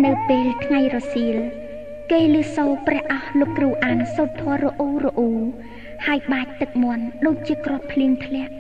[0.06, 1.38] នៅពេលថ្ងៃរសៀល
[2.11, 5.32] គេលឺសូរព្រះអស់លោកគ្រូអានសូត្រធម៌រអ៊ូរអ៊ូ
[6.06, 8.53] ហើយបាច់ទឹកមន់ដូចជាក្របភ្លៀងធ្លាក់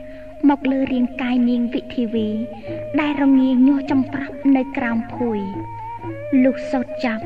[0.49, 2.29] មកលើរាងកាយនាងវិធីវី
[3.01, 5.39] ដែលរងាញាស់ចំប្រាប់នៅក្រោមភួយ
[6.43, 7.23] លុះសូត្រចាប់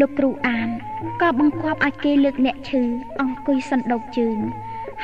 [0.00, 0.68] លោកគ្រូអាន
[1.22, 2.82] ក៏បង្គាប់ឲ្យគេលើកអ្នកឈឺ
[3.20, 4.38] អង្គុយសណ្ដោកជើង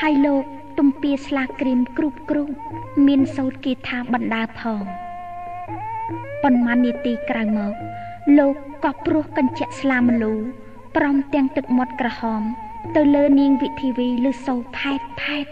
[0.00, 0.44] ហើយលោក
[0.78, 2.50] ទំពាស្លាក្រៀមគ្រូបគ្រូប
[3.06, 4.84] មានសោតគេថាបណ្ដាផង
[6.42, 7.74] ប៉ុន្មាននាទីក្រោយមក
[8.38, 8.54] លោក
[8.84, 10.32] ក៏ព្រោះកញ្ជាក់ស្លាមលូ
[10.96, 12.42] ព្រមទាំងទឹកមាត់ក្រហម
[12.96, 15.46] ទៅលើនាងវិធីវីលឺសូផែតផែត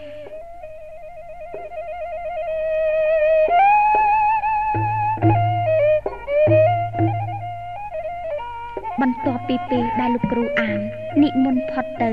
[9.01, 10.79] បន្ទាប់ពីពេលដែលលោកគ្រូអាន
[11.23, 12.11] និមន្តផុតទៅ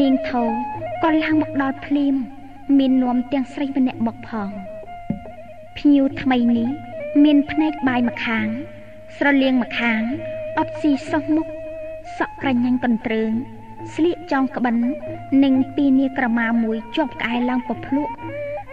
[0.00, 0.44] នាងថោ
[1.02, 2.14] ក៏ឡើងមកដល់ភ្លាម
[2.78, 4.50] មាននាំទាំងស្រីម្នាក់មកផង
[5.78, 6.68] ភ្ញៀវថ្មីនេះ
[7.24, 8.46] មានភ្នែកបាយម្ខាង
[9.16, 10.00] ស្រលៀងម្ខាង
[10.58, 11.46] អត់ស៊ីសោះមុខ
[12.18, 13.32] សក់ក្រញាញ់កន្ទ្រើង
[13.94, 14.74] ស្លៀកចောင်းក្បិន
[15.44, 18.12] និងពីនាក្រមាមួយជាប់ក្អែឡើងពភ្លក់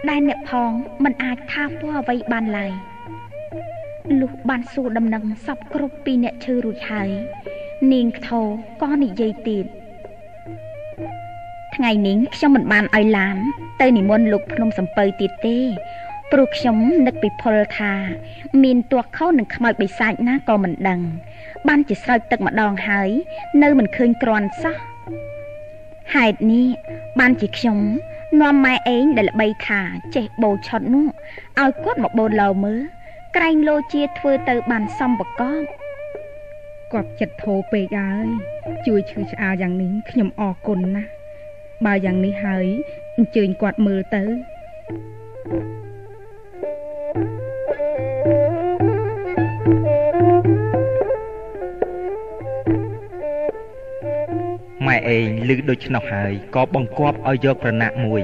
[0.09, 0.71] ដែលអ្នកផង
[1.03, 2.71] មិនអាចថាពណ៌អ្វីបានឡើយ
[4.19, 7.09] លុះបានសួរដំណឹងសពគ្រប់ពីអ្នកឈឺរួចហើយ
[7.91, 8.41] នាងខ្ធោ
[8.81, 9.65] ក៏និយាយទៀត
[11.75, 13.37] ថ្ងៃនេះខ្ញុំមិនបានឲ្យឡាន
[13.81, 15.57] ទៅនិមន្តលោកភ្នំសំពៅទៀតទេ
[16.31, 16.77] ព្រោះខ្ញុំ
[17.07, 17.93] នឹកពីផលថា
[18.63, 21.01] មានទោះខោនឹងខ្មោចបិសាចណាក៏មិនដឹង
[21.67, 23.09] បានជាស្រោចទឹកម្ដងហើយ
[23.63, 24.92] នៅមិនឃើញក្រាន់សោះ
[26.13, 26.67] ហេតុនេះ
[27.19, 27.79] បានជាខ្ញុំ
[28.41, 29.81] នាំម៉ែឯងដែលល្បីថា
[30.15, 31.05] ចេះបោឆុតនោះ
[31.59, 32.79] ឲ្យគាត់មកបូនលោមើល
[33.35, 35.43] ក្រែងលោជាធ្វើទៅបានសំបកក
[36.93, 38.25] គាត់ចិត្តធោពេកហើយ
[38.85, 41.11] ជួយឈឺឆ្អាលយ៉ាងនេះខ្ញុំអរគុណណាស់
[41.85, 42.65] បើយ៉ាងនេះហើយ
[43.17, 44.23] អញ្ជើញគាត់មើលទៅ
[54.87, 58.21] ម៉ែឯងឮដូច្នោះហើយក៏បង្គាប់ឲ្យយកប្រណាក់មួយ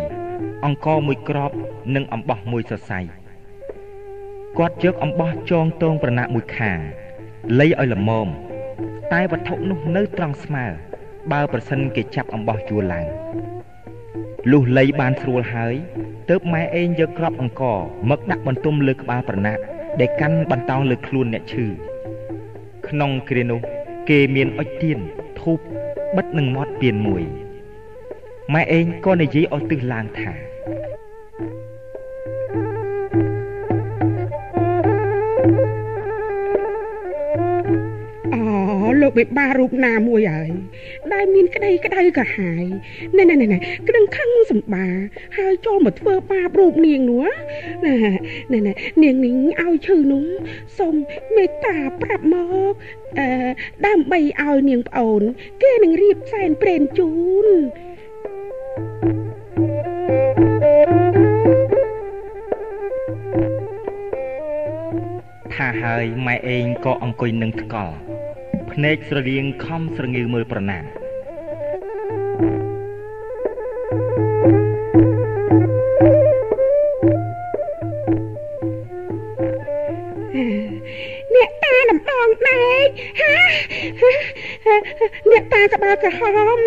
[0.66, 1.52] អង្គមួយក្រប
[1.96, 3.00] និងអំបោះមួយសរសៃ
[4.58, 6.80] គាត់យកអំបោះចងតងប្រណាក់មួយខាង
[7.60, 8.28] លៃឲ្យល្មម
[9.14, 10.66] តែវត្ថុនោះនៅត្រង់ស្មើ
[11.32, 13.08] បើប្រសិនគេចាប់អំបោះជួរឡើង
[14.52, 15.76] លុះលៃបានស្រួលហើយ
[16.30, 17.64] ទើបម៉ែឯងយកក្របអង្គ
[18.10, 19.62] មកដាក់បន្ទុំលើក្បាលប្រណាក់
[20.00, 21.66] ដែលកាន់បន្តោងលើខ្លួនអ្នកឈឺ
[22.88, 23.60] ក្នុងគ្រានោះ
[24.10, 25.00] គេមានអុចទៀន
[25.42, 25.58] ធូប
[26.16, 27.24] បិទនឹងមាត់ទៀនមួយ
[28.54, 30.34] ម៉ែឯងក៏និយាយឲ្យទិសឡើងថា
[39.02, 40.52] លោកបិបារូបណាមួយហើយ
[41.14, 42.66] ដែលមានក្តីក្តៅកាហាយ
[43.18, 44.88] ណែណែណែក្តឹងខឹងសម្បា
[45.38, 47.26] ហើយចូលមកធ្វើបាបរូបនាងនោះ
[47.86, 47.94] ណែ
[48.54, 50.26] ណែណែនាងនេះឲ្យឈឺនោះ
[50.78, 50.96] សូម
[51.36, 52.36] មេត្តាប្រាប់ម
[52.70, 52.74] ក
[53.20, 53.28] អឺ
[53.86, 55.22] ដើម្បីឲ្យនាងប្អូន
[55.64, 57.12] គេនឹងរៀបសែនព្រេនជូ
[57.46, 57.48] ន
[65.56, 67.96] ថថាហើយម៉ែឯងក៏អង្គុយនឹងថ្កល់
[68.80, 70.78] ភ្នែកស្រលៀងខំស្រងើមើលប្រណា
[81.36, 82.88] អ្នកតាដំបងដែក
[83.22, 83.36] ហា
[85.32, 86.22] អ្នកតាក្បាលក្រហ
[86.58, 86.62] ម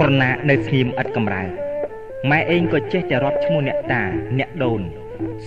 [0.00, 1.71] ប្រណានៅស្ងៀមឥតកំរើ
[2.30, 4.02] ម៉ែឯងក៏ចេះតែរាប់ឈ្មោះអ្នកតា
[4.38, 4.80] អ្នកដូន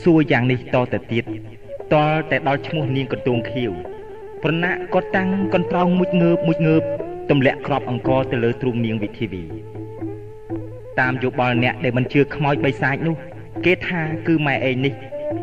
[0.02, 1.24] សួរយ៉ាងនេះតទៅទៀត
[1.94, 3.72] តលតែដល់ឈ្មោះនាងកន្ទួងខៀវ
[4.44, 6.84] ប្រណាក៏តាំងកន្ត្រោងមួយងើបមួយងើប
[7.30, 9.44] ទម្លាក់ក្របអង្គទៅលើទ្រូងនាងវិធីវី
[11.00, 13.16] តាមយោបល់អ្នកដែលមិនជឿខ្មោចបិសាចនោះ
[13.66, 14.94] គេថាគឺម៉ែឯងនេះ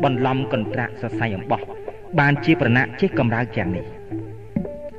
[0.03, 1.61] បន្លំកន្ត្រាក់សរសៃអំបោះ
[2.19, 3.85] បានជាប្រណាក់ចេះកំរើកយ៉ាងនេះ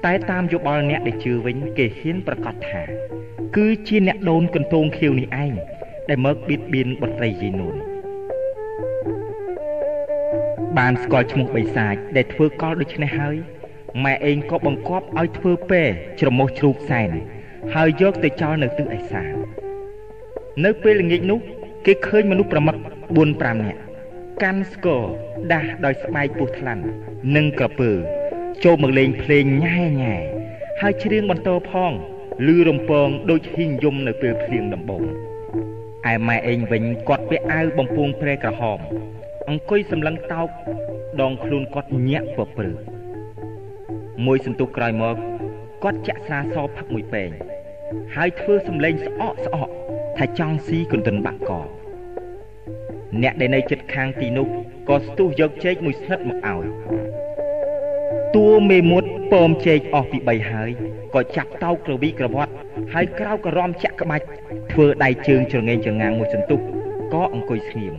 [0.05, 2.83] តែតាមយោបល់អ្នកដែលជឿវិញ គេហ៊ានប្រកាសថា
[3.57, 5.53] គឺជាអ្នកដូនកន្ទងខៀវនេះឯង
[6.09, 7.77] ដែលមកបៀតបៀនបុត្រីយាយនួន
[10.79, 13.37] បានស្គាល់ឈ្មោះបិសាចដែលធ្វើកលដូច្នេះហើយ
[14.05, 15.83] ម៉ែឯងក៏បង្គាប់ឲ្យធ្វើពេ
[16.21, 17.11] ច្រមុះជ្រូកសែន
[17.75, 19.33] ហើយយកទៅចោលនៅទិសឦសាន
[20.65, 21.39] នៅពេលល្ងាចនោះ
[21.87, 22.77] គេឃើញមនុស្សប្រមឹក
[23.15, 23.81] 4 5នាក់
[24.43, 25.03] កាន់ស្គរ
[25.53, 26.85] ដាស់ដោយស្បែកពុះថ្លាន់
[27.37, 27.91] និងក្រពើ
[28.65, 30.17] ចូលមកលេងភ្លេងញ៉ែញ៉ែ
[30.81, 31.93] ហើយច្រៀងបន្តផង
[32.47, 35.03] ឮរំពងដូចហ៊ីងយំនៅពេលភ្លៀងដំបង
[36.13, 38.79] ឯម៉ែឯងវិញគាត់ពាក់អាវបំពង់ព្រែក្រហម
[39.49, 40.49] អង្គុយសម្លឹងតោក
[41.21, 42.73] ដងខ្លួនគាត់ញាក់ពព្រឺ
[44.27, 45.17] មួយសន្ទុះក្រោយមក
[45.85, 47.29] គាត់ចាក់ស្រាសផឹកមួយពេង
[48.15, 49.69] ហើយធ្វើសម្លេងស្អកស្អក
[50.19, 51.53] ថាចង់ស៊ីកន្ទិនបាក់ក
[53.23, 54.49] អ្នកដែលនៅចិត្តខាងទីនោះ
[54.89, 56.67] ក៏ស្ទុះយកចេកមួយស្និតមកឲ្យ
[58.35, 60.71] តួមេមត់ពមចេកអស់ពី3ហើយ
[61.15, 62.53] ក៏ចាប់តោកក្រវីក្រវត្ត
[62.95, 64.27] ហើយក្រោកក៏រំចាក់ក្បាច់
[64.73, 66.61] ធ្វើដៃជើងច្រងែងច្រងាងមួយសន្ទុះ
[67.15, 67.95] ក៏អង្គុយស្ងៀម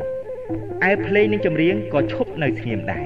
[0.89, 3.05] ឯភ្លេងនិងចម្រៀងក៏ឈប់នៅស្ងៀមដែរ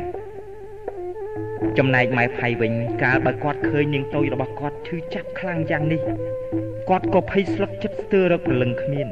[1.77, 2.71] ចំណែកម៉ែផៃវិញ
[3.03, 6.01] កាលបើគាត់ឃើញនាងតូចរបស់គាត់ឈឺចាប់ខ្លាំងយ៉ាងនេះ
[6.89, 9.07] គាត់ក៏ភ័យស្លុតចិត្តស្ទើររកព្រលឹងគ្មាន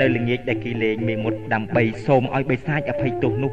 [0.00, 3.52] នៅល្ងាចដែលគេលេងមេមត់ដើម្បីសូមឲ្យបិសាចអភ័យទោសនោះ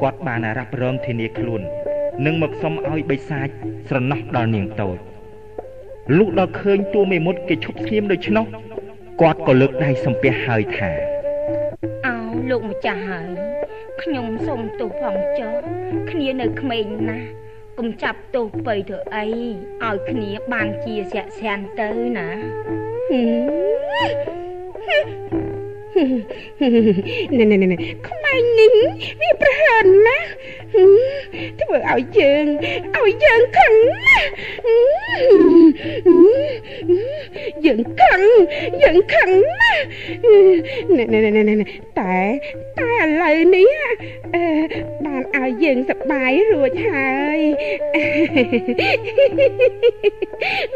[0.00, 1.62] គាត់បានរ៉ាប់រងធានាខ្លួន
[2.26, 3.48] និងមកសុំឲ្យបិសាច
[3.88, 4.98] ស្រណោះដល់នាងតូច
[6.18, 8.46] លុះដល់ឃើញតួមេមត់គេឈប់ស្ងៀមដូច្នោះ
[9.20, 10.90] គាត់ក៏លើកដៃសំពះហើយថា
[12.06, 12.16] អោ
[12.50, 13.28] លោកម្ចាស់ហើយ
[14.02, 15.52] ខ្ញុំសូមទោសផងចុះ
[16.10, 17.28] គ្នានៅក្មេងណាស់
[17.78, 19.26] កុំចាប់ទោសបីធ្វើអី
[19.84, 22.28] ឲ្យគ្នាបានជាស័ក្តិស្រានទៅណា
[27.38, 28.74] ណែណែណែក្មេងនេះ
[29.20, 30.28] វាប្រហើនណាស់
[31.60, 32.44] ធ្វើឲ្យយើង
[32.96, 33.74] ឲ្យយើងខឹង
[34.06, 34.28] ណាស់
[37.66, 38.20] យើងខឹង
[38.82, 39.30] យើងខឹង
[39.60, 39.82] ណាស់
[40.96, 41.66] ណែណែណែណែ
[41.98, 42.16] តែ
[42.78, 43.70] តែឥឡូវនេះ
[45.04, 47.38] បានឲ្យយើងសប្បាយរួចហើយ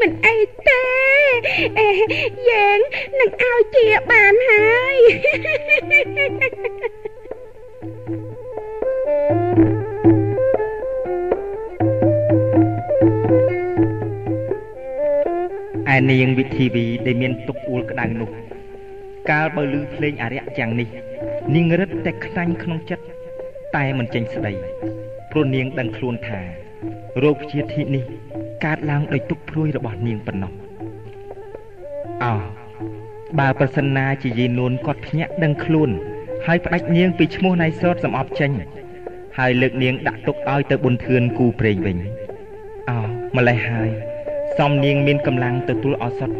[0.00, 0.36] មិនអី
[0.68, 0.84] ទេ
[2.50, 2.78] យើង
[3.20, 5.16] នឹងឲ្យជាបានហើយឯ
[16.10, 18.30] នាងវិធីវីដែលមានទុកអួលក្តៅនោះ
[19.30, 20.88] កាលបើឮភ្លេងអរិយយ៉ាងនេះ
[21.54, 23.04] នាងរឹតតែខ្លាញ់ក្នុងចិត្ត
[23.76, 24.52] តែមិនចេញស្ដី
[25.30, 26.40] ព្រោះនាងដឹងខ្លួនថា
[27.22, 28.04] រោគជាធិនេះ
[28.64, 30.52] កើតឡើងដោយទុកព្រួយរបស់នាងប៉ុណ្ណោះ
[32.24, 32.63] អោ
[33.38, 35.90] បើប្រសិនណាជាយាយនួនគាត់ភ្ញាក់ដឹងខ្លួន
[36.46, 38.50] ហើយផ្ដាច់នាងពីឈ្មោះណៃសតសំអប់ចេញ
[39.38, 41.98] ហើយលើកនាងដាក់ទុកឲ្យទៅប៊ុនធឿនគូព្រេងវិញ
[42.90, 42.98] អោ
[43.36, 43.90] ម្លេះហើយ
[44.58, 46.30] សំនាងមានកម្លាំងទទួលឱសថ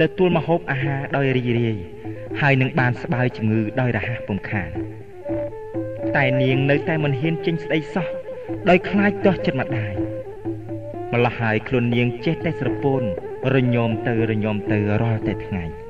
[0.00, 1.76] ទទួលមហូបអាហារដោយរីករាយ
[2.40, 4.70] ហើយនឹងបានស្បើយជំងឺដោយរហ័សពំខាន
[6.16, 8.06] តែនាងនៅតែមិនហ៊ានចេញស្ដីសោះ
[8.68, 9.92] ដោយខ្លាចទាស់ចិត្តម្ដាយ
[11.12, 13.02] ម្ល៉េះហើយខ្លួននាងចេះតែស្រពោន
[13.54, 15.87] រញោមទៅរញោមទៅរាល់តែថ្ងៃ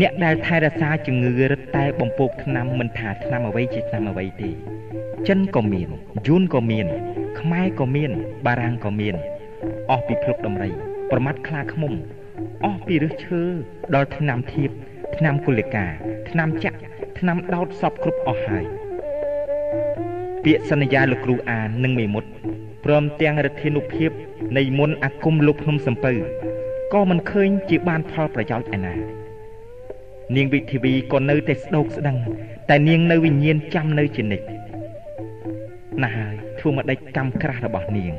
[0.00, 4.50] អ្នកដែលថែរក្សាជំងឺរឹតតែបំពោកថ្នាំមិនថាថ្នាំអ្វីជាថ្នាំអ្វីទេ
[5.28, 5.88] ចិនក៏មាន
[6.26, 6.86] យួនក៏មាន
[7.40, 8.10] ខ្មែរក៏មាន
[8.46, 9.14] បារាំងក៏មាន
[9.90, 10.70] អស់ពីភ្លុកដំរី
[11.10, 11.92] ប្រមាត់ខ្លាឃ្មុំ
[12.64, 13.42] អស់ពីរឹសឈើ
[13.94, 14.70] ដល់ថ្នាំធៀប
[15.16, 15.86] ថ្នាំគុលិកា
[16.30, 16.78] ថ្នាំចាក់
[17.18, 18.64] ថ្នាំដោតសពគ្រប់អស់ហើយ
[20.44, 22.28] ពាក្យសន្យាលោកគ្រូអាននិងមេមត់
[22.84, 24.10] ព្រមទាំងរធានុភាព
[24.56, 26.12] នៃមុនអាគមលោកភ្នំសំពៅ
[26.92, 28.94] ក៏មិនឃើញជាបានផលប្រយោជន៍ឯណា
[30.36, 32.16] នាងវិធីវីក៏នៅតែស្ដោកស្ដឹង
[32.70, 34.46] តែនាងនៅវិញ្ញាណចាំនៅជានិច្ច
[36.02, 38.14] ណាស់ហើយធ្វើមកដេចកម្មក្រាស់របស់នាង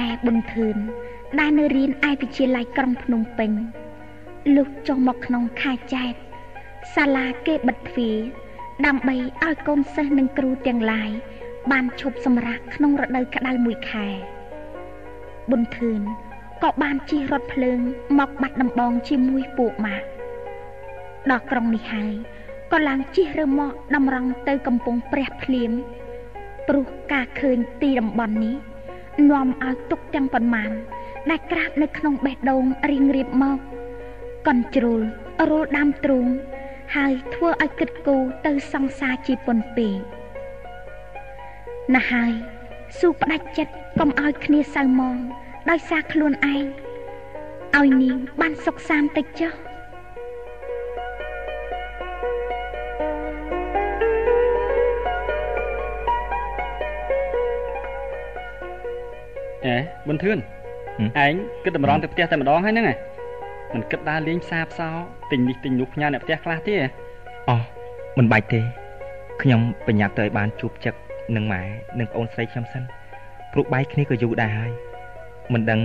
[0.00, 0.76] ឯប៊ុនធឿន
[1.38, 3.52] ដែលនៅរៀនឯវិទ្យាល័យក្រុងភ្នំពេញ
[4.56, 6.12] លុះចុះមកក្នុងខែចែក
[6.94, 8.16] សាលាគេបិទទ្វារ
[8.86, 11.10] ដើម្បីឲ្យកូនសិស្សនិងគ្រូទាំងឡាយ
[11.72, 14.06] បានឈប់សម្រាកក្នុងរដូវក្តៅមួយខែ
[15.50, 16.00] ប៊ុនធឿន
[16.62, 17.80] ក៏បានជិះរថភ្លើង
[18.18, 20.06] មកបាត់ដំបងជាមួយពួកម៉ាក់
[21.30, 22.14] ដល់ក្រុងនេះហើយ
[22.72, 25.72] ក៏ឡើងជិះរើមកតម្រង់ទៅកំពង់ព្រះភ្លាម
[26.68, 28.56] ព្រោះការឃើញទីតំបន់នេះ
[29.30, 30.70] នាំឲ្យទុកទាំងប៉ុន្មាន
[31.30, 33.58] ដែលក្រាបនៅក្នុងបេះដូងរៀងរៀបមក
[34.46, 35.00] កន់ជ្រុល
[35.50, 36.26] រលដាំទ្រូង
[36.96, 40.19] ហើយធ្វើឲ្យគិតគូរទៅសង្សារជាពន់ពេក
[41.94, 42.32] ណាស់ហើយ
[42.98, 45.16] ស៊ូផ្ដាច់ចិត្តកុំឲ្យគ្នាសៅមង
[45.70, 46.64] ដោយសារខ្លួនឯង
[47.78, 49.52] ឲ្យនាងបានសុខសាន្តតិចចុះ
[59.66, 60.38] អេប៊ុនធឿន
[61.24, 62.94] ឯងគិតតម្រង់ទៅផ្ទះតែម្ដងហើយហ្នឹងហ៎
[63.74, 64.88] មិនគិតដើរលេងផ្សារផ្សោ
[65.30, 66.74] ទិញនេះទិញនោះផ្ញើអ្នកផ្ទះខ្លះទេ
[67.48, 67.60] អោះ
[68.18, 68.60] មិនបាច់ទេ
[69.42, 70.94] ខ្ញុំប្រញាប់ទៅឲ្យបានជួបចឹក
[71.36, 71.62] នឹងម៉ែ
[71.98, 72.82] និងប្អូនស្រីខ្ញុំសិន
[73.52, 74.70] ព្រោះបាយគ្នាក៏យូរដែរហើយ
[75.52, 75.80] មិនដឹង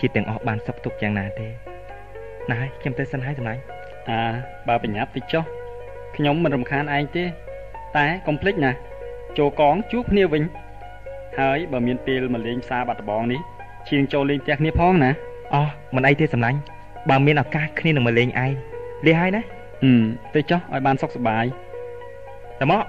[0.00, 1.46] ជាទាំងអស់បានសុខទុក្ខយ៉ាងណាទេ
[2.50, 3.62] ណាហើយខ្ញុំទៅសិនហើយសម្លាញ់
[4.08, 4.20] អា
[4.68, 5.44] បើប្រញាប់តិចចុះ
[6.16, 7.24] ខ្ញុំមិនរំខានឯងទេ
[7.96, 8.72] តែកុំភ្លេចណា
[9.38, 10.42] ចូលកងជួបគ្នាវិញ
[11.38, 13.40] ហើយបើមានពេលមកលេងផ្សារបាត់ដំបងនេះ
[13.88, 15.10] ជាងចូលលេងផ្ទះគ្នាផងណា
[15.54, 16.58] អោះមិនអីទេសម្លាញ់
[17.10, 18.52] បើមានឱកាសគ្នានឹងមកលេងឯង
[19.06, 19.42] លះហើយណា
[19.82, 20.02] ហឹម
[20.34, 21.44] ទៅចុះឲ្យបានសុខសប្បាយ
[22.60, 22.82] តមក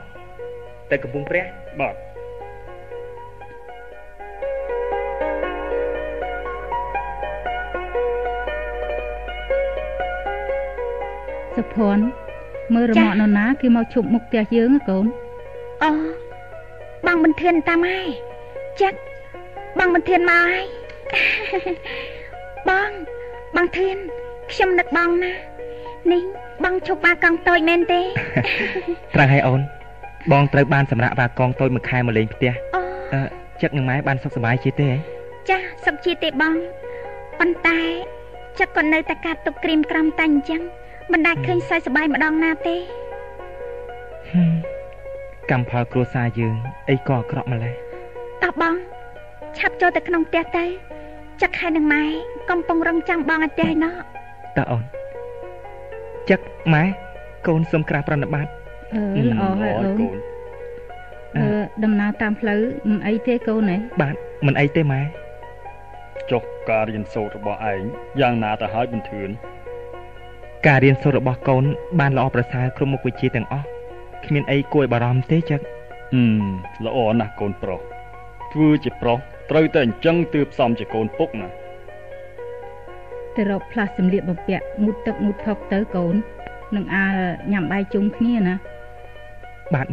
[0.92, 1.46] ទៅកំពង់ព្រះ
[1.80, 1.96] បាទ
[11.56, 12.04] សុភ័ណ្ឌ
[12.76, 15.06] មើលរមាក់នរណាគេមកឈប់មុខផ្ទះយើងកូន
[15.84, 15.92] អូ
[17.06, 18.10] បងបន្ធានតាមហើយ
[18.82, 18.98] ចាក់
[19.80, 20.66] បងបន្ធានមកហើយ
[22.70, 22.92] បង
[23.56, 23.98] បងធាន
[24.52, 25.32] ខ្ញុំនឹកបងណា
[26.12, 26.22] នេះ
[26.64, 28.02] បងឈប់បាកងតូចមែនទេ
[29.16, 29.62] ត្រង់ហើយអូន
[30.32, 32.52] បងត្រូវបានសម្រាប់បាកងតូចមួយខែមកលេងផ្ទះ
[33.14, 33.22] អឺ
[33.62, 34.90] ចឹកនឹងម៉ែបានសុខសប្បាយជាទេ
[35.50, 36.56] ចាសុខជាទេបង
[37.40, 37.80] ប៉ុន្តែ
[38.60, 40.62] ចឹកក៏នៅតែកាត់ទុកក្រៀមក្រំតែអញ្ចឹង
[41.12, 42.76] មិនដែលឃើញសើចសប្បាយម្ដងណាទេ
[45.52, 46.56] កម្មផលគ្រួសារយើង
[46.90, 47.74] អីក៏អាក្រក់ម្ល៉េះ
[48.44, 48.76] តោះបង
[49.58, 50.66] ឆាប់ចូលទៅក្នុងផ្ទះទៅ
[51.42, 52.04] ចឹកខែនឹងម៉ែ
[52.50, 53.94] កំពុងរងចាំបងឲ្យផ្ទះឯណោះ
[54.58, 54.84] តើអូន
[56.30, 56.40] ចឹក
[56.74, 56.84] ម៉ែ
[57.48, 58.48] កូនសូមក្រាបប្រណិប័ត
[58.94, 60.18] អឺល្អហើយអូន
[61.38, 61.46] អឺ
[61.84, 62.60] ដំណើរតាមផ្លូវ
[62.90, 65.02] មិនអីទេកូនហ៎បាទមិនអីទេម៉ែ
[66.32, 67.82] ចុះការរៀនសូត្ររបស់ឯង
[68.20, 69.30] យ៉ាងណាទៅហើយបន្ទឿន
[70.68, 71.64] ការរៀនសូត្ររបស់កូន
[72.00, 73.66] បានល្អប្រសើរគ្រប់មុខវិជ្ជាទាំងអស់
[74.26, 75.62] គ្មានអីគួរឲ្យបារម្ភទេចឹក
[76.14, 76.24] អឺ
[76.86, 77.80] ល្អណាស់កូនប្រុស
[78.54, 79.18] ធ្វើជាប្រុស
[79.50, 81.50] ត្រូវតែអញ្ចឹងទើបសមជាកូនពុកណា
[83.36, 86.16] ទៅរកផ្លាស់សម្លៀកបំពាក់ងូតទឹកងូតថុកទៅកូន
[86.76, 87.16] នឹងអាល
[87.52, 88.56] ញ៉ាំបាយជុំគ្នាណា
[89.76, 89.88] បាទ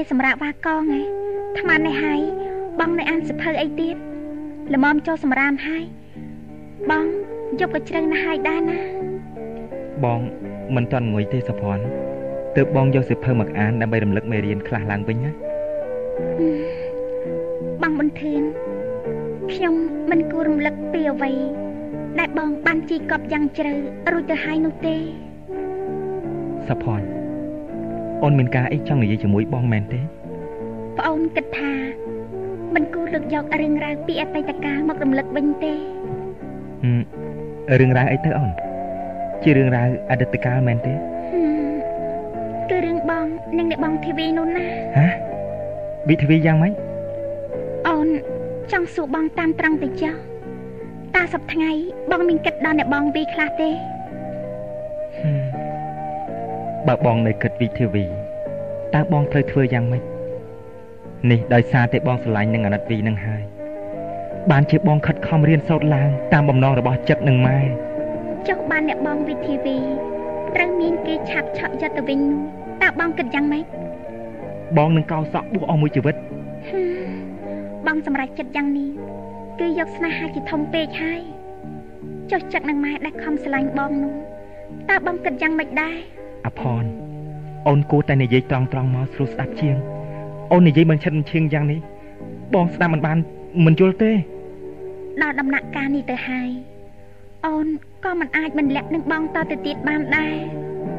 [0.00, 1.08] ម៉ែសម្រាប់វ៉ាកងឯង
[1.58, 2.20] ថ្មនេះហើយ
[2.80, 3.96] បងនៅអានសភៅអីទៀត
[4.74, 5.84] ល្មមចូលសម្រាមហើយ
[6.90, 7.04] បង
[7.60, 8.78] យប់ក៏ជ្រៅណាស់ហើយដែរណា
[10.04, 10.20] បង
[10.74, 11.84] មិនទាន់ងុយទេសុភ័ណ្ឌ
[12.56, 15.30] ទើបបងយកសភៅមកអានដើម្បីរំលឹកមេរៀនខ្លះឡើងវិញណា
[17.82, 18.42] បងបន្ទឿន
[19.52, 19.74] ខ្ញុំ
[20.10, 21.32] មិនគួររំលឹកពីអ្វី
[22.18, 23.72] ដែលបងបានជីកប់យ៉ាងជ្រៅ
[24.12, 24.96] រួចទៅហើយនោះទេ
[26.68, 27.19] សុភ័ណ្ឌ
[28.22, 30.00] អូនមានការអីចង់និយាយជាមួយបងមែនទេ
[30.98, 31.72] ប្អូនគិតថា
[32.74, 35.74] មិនគួរលើកយករឿងរ៉ាវពីអតីតកាលមករំលឹកវិញទេ
[37.80, 38.50] រឿងរ៉ាវអីទៅអូន
[39.42, 40.94] ជារឿងរ៉ាវអតីតកាលមែនទេ
[42.70, 43.26] គឺរឿងបង
[43.58, 44.66] និងអ្នកបងធីវីនោះណា
[44.98, 45.06] ហ៎
[46.08, 46.72] វិធីវីយ៉ាងម៉េច
[47.88, 48.08] អូន
[48.72, 50.14] ចង់សួរបងតាមត្រង់ទៅចុះ
[51.16, 51.70] តើសប្ថ្ងៃ
[52.10, 53.70] បងមានគិតដល់អ្នកបងវីខ្លះទេ
[56.88, 58.04] បើបងនៅគិតវិធីវី
[58.94, 60.02] តើបងត្រូវធ្វើយ៉ាងម៉េច
[61.30, 63.42] នេះដោយសារតែបងស្រឡាញ់នឹងអាណិតវីនឹងហើយ
[64.50, 67.58] បានជាបងខិតខំរៀនសូត្រឡើងតាមបំណងរបស់ចិត្តនឹងម៉ែ
[68.48, 69.78] ចុះបានអ្នកបងវិធីវី
[70.54, 72.42] ត្រូវមានគេឆាប់ឆក់យកទៅវិញនោះ
[72.82, 73.64] តើបងគិតយ៉ាងម៉េច
[74.78, 76.16] បងនឹងកោសក់បួសអស់មួយជីវិត
[77.86, 78.90] បងសម្រេចចិត្តយ៉ាងនេះ
[79.60, 81.20] គឺយកស្នេហាជាធំពេកហើយ
[82.30, 84.14] ចុះចឹកនឹងម៉ែដែលខំស្រឡាញ់បងនោះ
[84.90, 85.98] តើបងគិតយ៉ាងម៉េចដែរ
[86.46, 86.84] អភ័ន
[87.68, 89.76] អូនគួរតែនិយាយត្រង់ត្រង់មកស្រួលស្ដាប់ជាង
[90.52, 91.80] អូននិយាយមិនឈិតមិនឈៀងយ៉ាងនេះ
[92.54, 93.18] បងស្ដាប់មិនបាន
[93.66, 94.10] មិនយល់ទេ
[95.22, 96.48] ដល់ដំណាក់កាលនេះទៅហើយ
[97.46, 97.66] អូន
[98.04, 100.34] ក៏មិនអាចមិនលាក់នឹងបងតទៅទៀតបានដែរ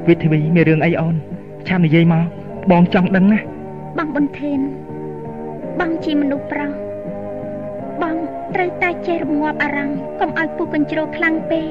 [0.07, 1.15] វិធីមានរឿងអីអូន
[1.67, 2.25] ឆាំនិយាយមក
[2.71, 3.39] បងចង់ដឹងណា
[3.97, 4.59] បងប៊ុនធេន
[5.79, 6.71] បងជាមនុស្សប្រុស
[8.01, 8.15] បង
[8.55, 11.67] ត្រូវតែចេះរងាប់អារម្មណ៍កុំឲ្យពុះកញ្ជ្រោលខ្លាំងពេក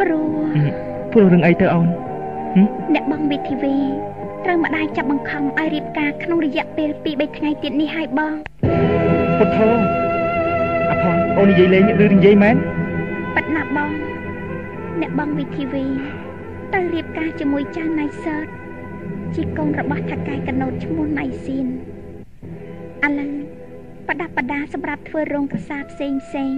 [0.00, 0.30] ព្រោះ
[1.12, 1.88] ព្រោះរឿងអីទៅអូន
[2.94, 3.76] អ្នកបងវិធីវី
[4.44, 8.34] ត្រូវម្ដាយចាប់បង្ខំឲ្យរៀបការក្នុងរយៈពេល2 3ថ្ងៃទៀតនេះហើយបង
[9.38, 9.68] ពុទ្ធោ
[10.90, 12.56] អផនអូននិយាយលេងឬនិយាយមែន
[13.34, 13.90] ប៉ិតណាបង
[15.00, 15.84] អ្នកបងវិធីវី
[16.74, 18.46] ទៅរៀបការជាមួយចាស់ណៃសត
[19.34, 21.66] ជាកូនរបស់ថកែកណូតឈ្មោះណៃស៊ីន
[23.06, 23.32] ឥឡូវ
[24.08, 26.54] ប្រដាប់ប្រដាសម្រាប់ធ្វើរោងប្រាសាទផ្សេងផ្សេង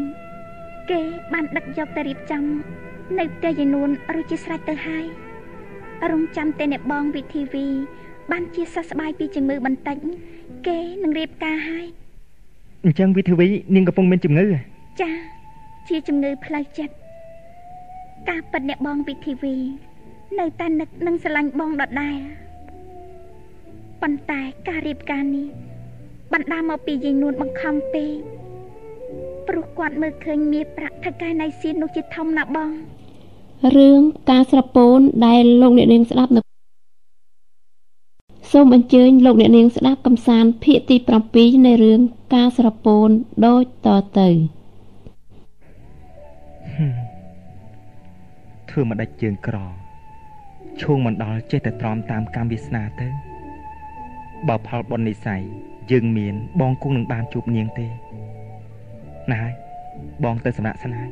[0.91, 1.01] គេ
[1.33, 2.45] បានដឹកយកទៅរៀបចំ
[3.19, 3.91] នៅផ្ទះយានួន
[4.21, 5.07] ឬជាស្រេចទៅហើយ
[6.11, 7.67] រងចាំតែអ្នកបងវិធីវី
[8.31, 9.97] បានជាសះស្បើយពីជំងឺបន្តិច
[10.67, 11.87] គេនឹងរៀបការហើយ
[12.85, 14.47] អញ្ចឹងវិធីវីនាងកំពុងមានជំងឺ
[15.01, 15.11] ចា
[15.89, 16.95] ជាជំងឺផ្លូវចិត្ត
[18.29, 19.57] ការពិតអ្នកបងវិធីវី
[20.39, 22.19] នៅតែនឹកនឹងស្រឡាញ់បងដដែល
[24.03, 25.47] ប៉ុន្តែការរៀបការនេះ
[26.33, 28.13] បណ្ដាមកពីយាយនួនបង្ខំពេក
[29.49, 32.71] ព្រោះគាត់មើលឃើញមាសប្រាក់ថកែណៃសៀននោះជាធំណាស់បង
[33.77, 34.01] រឿង
[34.31, 36.41] ការស្រពោនដែលលោកអ្នកនាងស្ដាប់នៅ
[38.53, 40.97] សូមអញ្ជើញលោកអ្នកនាងស្ដាប់កំសាន្តភាគទី
[41.31, 42.01] 7នៃរឿង
[42.35, 43.09] ការស្រពោន
[43.47, 44.29] ដូចតទៅ
[48.71, 49.57] ធ្វើមិនដាច់ជើងក្រ
[50.83, 53.09] ឈួងមិនដល់ចេះតែទ្រាំតាមកម្មវាសនាទៅ
[54.49, 55.43] បើផលបុណ្យនិស័យ
[55.91, 57.87] យើងមាន បងគង់នឹងបានជួបនាងទេ
[59.31, 59.55] ណាហើយ
[60.25, 61.09] បងទៅសម្រាប់ស្នាយ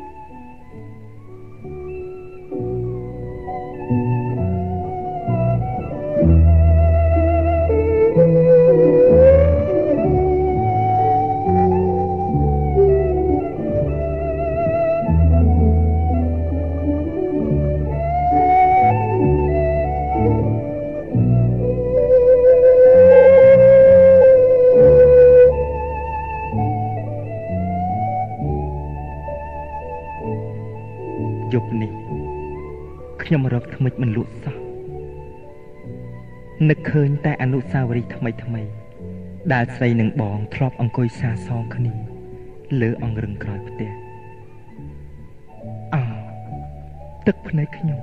[33.29, 34.55] ខ្ញុំរកថ្មិចមិនលក់សោះ
[36.69, 38.61] នឹកឃើញតែអនុស្សាវរីយ៍ថ្មីថ្មី
[39.53, 41.93] ដែលស្រីនិងបងធ្លាប់អង្គុយសាសងគ្នា
[42.81, 43.91] លើអង្រឹងក្រោយផ្ទះ
[45.93, 46.03] អោ
[47.27, 48.01] ទឹកភ្នែកខ្ញុំ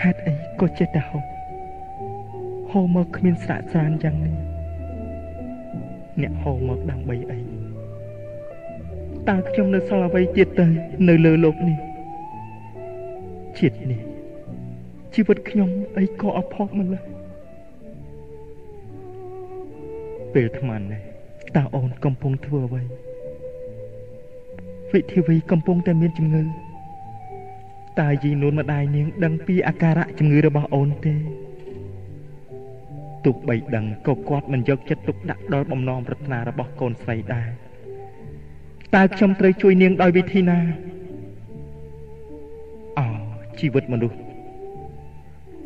[0.00, 1.24] ហេតុអីក៏ចេះតែហូរ
[2.70, 4.36] ហូរមកគ្មានស្រាក់ស្រានយ៉ាងនេះ
[6.22, 7.38] អ្នកហូរមកដើម្បីអី
[9.28, 10.66] តើខ្ញុំនៅសល់អ្វីទៀតទៅ
[11.08, 11.78] នៅលើโลกនេះ
[13.59, 14.01] ជាតិនេះ
[15.13, 17.03] ជីវិតខ្ញុំអីក៏អផុសម្ល៉េះ
[20.33, 21.01] ពេលថ្មនេះ
[21.55, 22.81] តើអូនកំពុងធ្វើអ្វី
[24.91, 26.43] វិធីវីកំពុងតែមានជំងឺ
[28.01, 31.15] តើយីនួនម្ដាយនាង ដឹងពីអាការៈជំងឺរបស់អូនទេ
[33.25, 37.49] ទោះបីដឹងក៏គាត់មិនយកចិត្តទុកដាក់ដល់បំណងប្រាថ្នារបស់កូនស្រីដែរ
[38.95, 40.59] តើខ្ញុំត្រូវជួយនាងដោយវិធីណា
[43.63, 44.17] ជីវិតមនុស្ស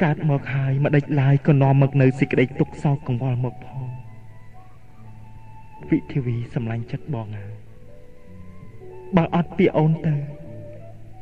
[0.03, 3.87] កើតមកហើយមិនដេចឡាយក៏នាំមកនៅសេចក្តីទុក្ខសោកកង្វល់មកផង
[5.89, 7.53] វិធីវីសម្លាញ់ចិត្តបងហើយ
[9.15, 10.15] បើអត់ពីអូនទៅ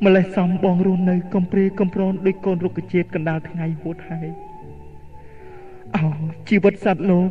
[0.05, 4.27] ម្លេះសំបងរស់នៅកំព្រាកំប្រនដូចកូនរុក្ខជាតិកណ្ដាលថ្ងៃហួតហើយ
[5.95, 6.05] អោ
[6.49, 7.29] ជីវិតសត្វលោក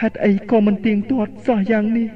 [0.00, 2.08] ហេតុអីក៏មិនទៀងទាត់សោះយ៉ាងនេះ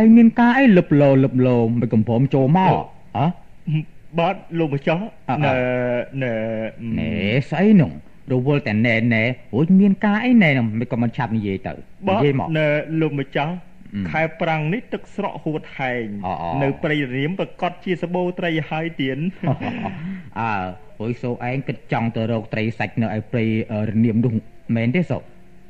[0.00, 2.72] ឯងមានការអីលឹបលោលឹបលោមិនកំព្រមចូលមក
[3.18, 3.26] អើ
[4.18, 5.04] បាទលោកម្ចាស់
[5.44, 5.56] ណែ
[6.22, 6.34] ណែ
[6.98, 7.10] ណែ
[7.50, 7.92] ស្អីនោះ
[8.32, 9.22] រវល់តែណែណែ
[9.54, 12.68] រួចមានការអីណែនោះមិនក៏មិនឆាប់និយាយទៅនិយាយមកណែ
[13.00, 13.54] លោកម្ចាស់
[14.10, 16.06] ខែប្រាំងនេះទឹកស្រកហួតហែង
[16.62, 19.18] នៅព្រៃរៀមប្រកាសជាសបោត្រីហើយទៀន
[20.40, 20.52] អើ
[20.98, 23.44] ព្រោះសូឯងគិតចង់ទៅរកត្រីសាច់នៅឯព្រៃ
[23.88, 24.32] រនាមនោះ
[24.76, 25.18] មែនទេសូ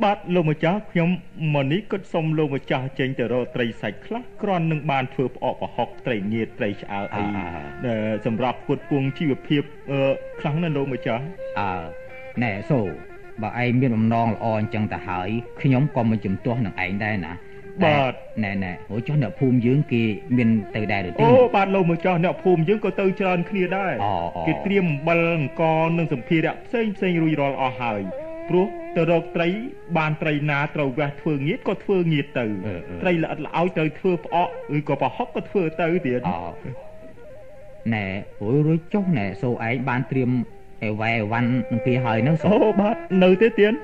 [0.03, 1.09] បាទលោកម្ចាស់ខ្ញុំ
[1.55, 7.23] មកនេះគិតសុំលោកម្ចាស់ចេញទៅរកត្រីសាច់ខ្លះគ្រាន់នឹងបានធ្វើផ្អកប្រហុកត្រីងៀតត្រីឆ្អើអី
[8.27, 9.63] សម្រាប់ពុតគង់ជីវភាព
[10.41, 11.25] ខ្លះណាលោកម្ចាស់
[11.59, 11.71] អើ
[12.43, 12.81] ណែសូ
[13.43, 15.29] បើឯងមានបំណងល្អអញ្ចឹងទៅហើយ
[15.63, 17.33] ខ្ញុំក៏មិនជំទាស់នឹងឯងដែរណា
[17.85, 18.13] បាទ
[18.45, 20.03] ណែណែហូចុះអ្នកភូមិយើងគេ
[20.37, 23.93] មានទៅដែរឬទេអូបាទលោកម្ចាស់អ្នកភូមិយើងក៏ទៅច្រើនគ្នាដែរ
[24.47, 28.03] គេត្រៀមអំបិលអង្ករនិងសម្ភារៈផ្សេងផ្សេងរួចរាល់អស់ហើយ
[28.49, 29.49] ព្រោះទៅរកត្រី
[29.99, 32.45] បានត្រីណាត្រូវវះធ្វើងៀតក៏ធ្វើងៀតទៅ
[33.03, 36.21] ត្រីល្អិតល្អោចត្រូវធ្វើផ្អកឬក៏ប្រហុកក៏ធ្វើទៅទៀត
[37.95, 38.07] ណែ
[38.43, 40.31] រួយរួយចុះណែសូឯងបានត្រៀម
[40.83, 43.75] អេវ៉ែអេវ៉ាន់នឹងគេហើយនៅអូបាទនៅទេទៀត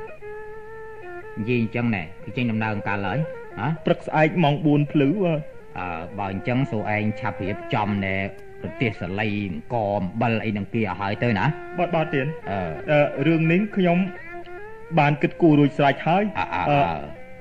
[1.38, 3.18] និយាយអញ្ចឹងណែគឺចេញដំណើរកាលហើយ
[3.58, 5.08] ហ៎ព្រឹកស្អែកម៉ោង4ភ្លឺ
[5.78, 5.86] អើ
[6.18, 8.16] បើអញ្ចឹងសូឯងឆាប់រៀបចំណែ
[8.62, 11.44] ប្រទេសសលៃអង្គអំបិលអីនឹងគេឲ្យហើយទៅណា
[11.78, 13.98] បាទបាទទៀតអឺរឿងនេះខ្ញុំ
[14.98, 16.24] បានគិតគូររួចស្រេចហើយ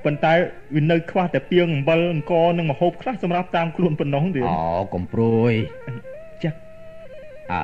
[0.04, 0.32] ប៉ុន្តែ
[0.74, 5.52] វានៅខ្វះតែពីងអំបិលអង្គនិងម្ហូបខ្លះសម្រាប់តាមខ្លួនប៉ុណ្ណោះទៀតអូកំព្រួយ
[6.42, 6.50] ចា
[7.52, 7.62] អើ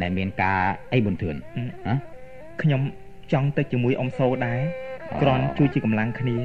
[0.00, 0.60] ណែមានការ
[0.92, 1.34] អីបុនធឿន
[1.88, 1.94] ហ៎
[2.62, 2.80] ខ្ញុំ
[3.32, 4.60] ចង់ទៅជាមួយអ៊ំសូដែរ
[5.20, 6.38] គ្រាន់ជួយជាកម្លាំងគ្នា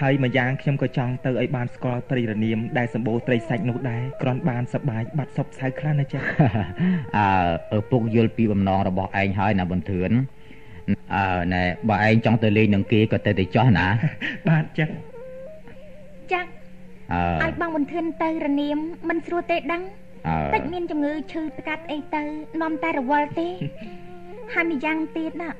[0.00, 6.20] ហើយមួយយ៉ាងខ្ញុំក៏ចង់ទៅឲ្យបានស្គាល់ត្រីរនាមដែលសម្បូរត្រីសាច់នោះដែរគ្រាន់បានសប្បាយបាត់សពសៅខ្លះណាចា
[7.18, 10.10] អើឪពុកយល់ពីបំណងរបស់ឯងហើយណាបុនធឿន
[11.14, 13.86] អើណែបើឯងចង់ទៅលេងនឹងគេក៏ទៅទៅចោះណា
[14.48, 14.92] បាទចាក់
[16.32, 16.48] ចាក់
[17.12, 18.78] អើឲ្យបងបន្ទឿនទៅរនាម
[19.08, 19.82] មិនស្រួលទេដឹង
[20.54, 22.22] តិចមានជំងឺឈឺស្កាត់អីទៅ
[22.62, 23.48] នាំតែរវល់ទេ
[24.54, 25.50] ហើយម្យ៉ាងទៀតណា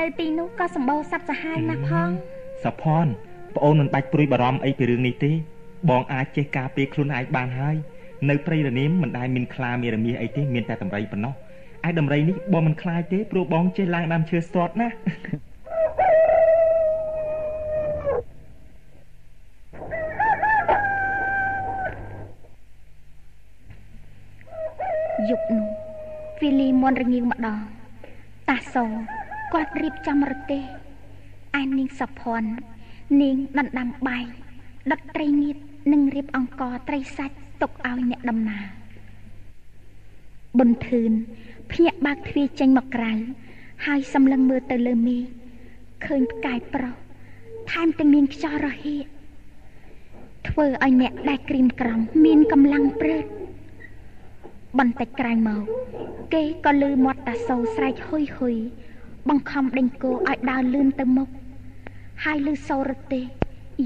[0.00, 2.10] នៅទីនោះក៏សម្បូរសត្វសាហាវណាស់ផង
[2.64, 3.06] សុផន
[3.56, 5.32] ប្អូនមិនបាច់ព្រួយបារម្ភអីពីរឿងនេះទេ
[5.90, 7.76] បងអាចចេះការពារខ្លួនឯងបានហើយ
[8.28, 11.34] នៅព្រៃរនាមមិនដែលមានខ្លាមានរមាសអីទេមានតែតម្រៃប៉ុណ្ណោះ
[11.86, 14.88] ឯដំរីនេះបងមិនខ្លាចទេព្រោះបងចេះឡើងដើមឈើស្ទាត់ណា
[25.30, 25.68] យប់នោះ
[26.40, 27.60] វេលីមន់រងាវម្ដង
[28.48, 28.84] តាសោ
[29.52, 30.62] គាត់រៀបចំរទេស
[31.60, 32.50] ឯនាងសុភ័ណ្ឌ
[33.20, 34.24] នាងដណ្ដាំបាយ
[34.90, 35.56] ដុតត្រីងៀត
[35.92, 38.64] និងរៀបអង្ករត្រីសាច់ទុកឲ្យអ្នកដំណើរ
[40.58, 41.12] ប៊ុនធឿន
[41.72, 43.12] ភ្ញាក់បើកទ្វារចេញមកក្រៅ
[43.86, 45.24] ហើយសម្លឹងមើលទៅលើមេឃ
[46.06, 46.94] ឃើញផ្កាយប្រុស
[47.70, 49.06] ថែមទាំងមានខ្យល់រហៀក
[50.48, 53.24] ធ្វើឲ្យអ្នកដែលក្រៀមក្រំមានកម្លាំងព្រឺត
[54.78, 55.62] បន្តិចក្រោយមក
[56.34, 58.56] គេក៏លឺមាត់តាសូស្រែកហុយហុយ
[59.28, 61.28] បង្ខំដេញគោឲ្យដើរលឿនទៅមុខ
[62.24, 63.20] ហើយលឺសូរទេ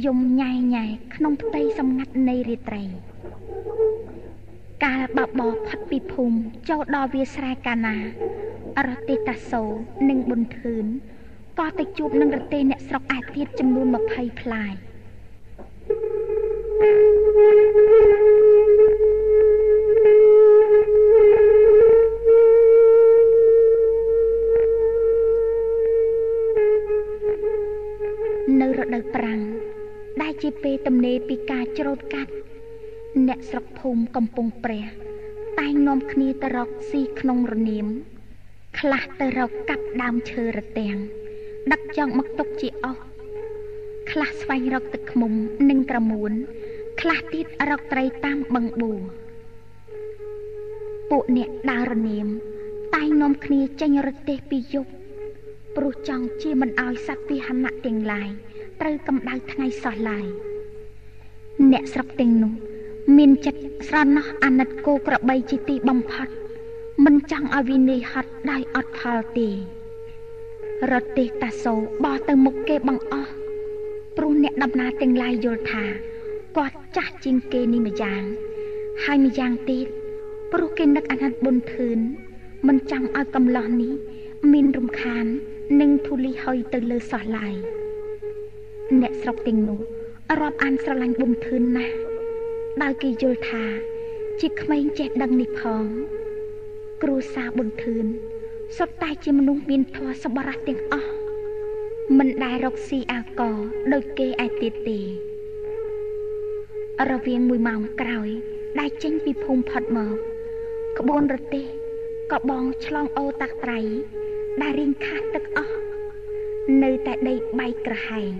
[0.07, 2.83] យំញ៉ែញ៉ែក្នុងផ្ទៃសម្ងាត់នៃរាត្រី
[4.85, 6.39] កាលបបោផុតពីភូមិ
[6.69, 7.97] ចូលដល់វាស្រែកាណា
[8.89, 9.62] រទេតាសូ
[10.09, 10.86] និងប៊ុនធឿន
[11.59, 14.73] ក៏ទៅជួបនឹងរទេអ្នកស្រុកឯទៀតចំនួន20ផ្លាយ
[28.61, 29.41] នៅរដូវប្រាំង
[30.23, 32.33] ដែលជាពេលទំនេរពីការច្រូតកាត់
[33.28, 34.86] អ្នកស្រុកភូមិកំពង់ព្រះ
[35.60, 37.86] តែងនាំគ្នាទៅរកស៊ីក្នុងរនាម
[38.78, 40.97] ខ្លះទៅរកកាប់ដើមឈើរទាំង
[41.73, 43.02] ដឹកចង់មកទុកជាអស់
[44.10, 45.32] ខ្លះស្វែងរកទឹកឃ្មុំ
[45.70, 46.32] និងក្រមួន
[47.00, 48.94] ខ្លះទៀតរកត្រីតាមបឹងបួ
[51.10, 52.26] ពួកអ្នកដើររនាម
[52.94, 54.92] តែងនាំគ្នាចេញរទេសពីយប់
[55.76, 58.28] ព្រោះចង់ជាមិនអោយសត្វពាហនៈទាំងឡាយ
[58.81, 60.26] ត្រូវកម្ដៅថ្ងៃសោះឡើយ
[61.73, 62.72] អ្នកស្រុកទាំងនោះ
[63.16, 66.28] មានចិត្តស្រណោះអាណិតគោក្របីជាទីបំផុត
[67.05, 69.48] មិនចង់ឲ្យវិន័យហត់ដោយអត់ផលទេ
[70.90, 71.74] រត់ទេតាសូ
[72.05, 73.32] បោះទៅមុខគេបង្អស់
[74.16, 75.84] ព្រោះអ្នកដំណើរទាំងឡាយយល់ថា
[76.56, 78.22] គាត់ចាស់ជាងគេនេះម្យ៉ាង
[79.05, 79.86] ហើយម្យ៉ាងទៀត
[80.52, 81.98] ព្រោះគេនឹកអាណិតបុនធឿន
[82.68, 83.92] មិនចង់ឲ្យកំឡោះនេះ
[84.52, 85.24] មានរំខាន
[85.81, 87.55] និងធូលីហុយទៅលើសោះឡើយ
[89.00, 89.81] អ្នកស្រុកទាំងនោះ
[90.40, 91.94] រាប់អានស្រឡាញ់បុនធឿនណាស់
[92.81, 93.65] ដោយគេយល់ថា
[94.41, 95.84] ជាក្មេងចេះដឹងនេះផង
[97.02, 98.07] គ្រួសារបុនធឿន
[98.76, 101.12] សុទ្ធតែជាមនុស្សមានធម៌សប្បុរសទាំងអស់
[102.18, 103.42] មិនដែលរកស៊ីអាក
[103.92, 105.01] ដូចគេឯទៀតទេ
[107.10, 108.28] រវាងមួយម៉ោងក្រោយ
[108.81, 110.15] ដែលចេញពីភូមិផុតមក
[110.99, 111.65] ក្បួនរទេះ
[112.33, 113.81] ក៏បងឆ្លងអូតាក់ត្រៃ
[114.62, 115.76] ដែលរៀងខាតទឹកអស់
[116.83, 118.33] នៅតែដីបែកក្រហែង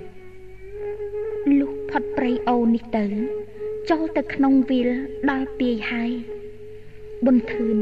[1.59, 3.07] លុះផុតព្រៃអូនេះទៅ
[3.91, 4.91] ចូលទៅក្នុងវាល
[5.31, 6.13] ដល់ពាយហើយ
[7.25, 7.77] ប៊ុនធឿន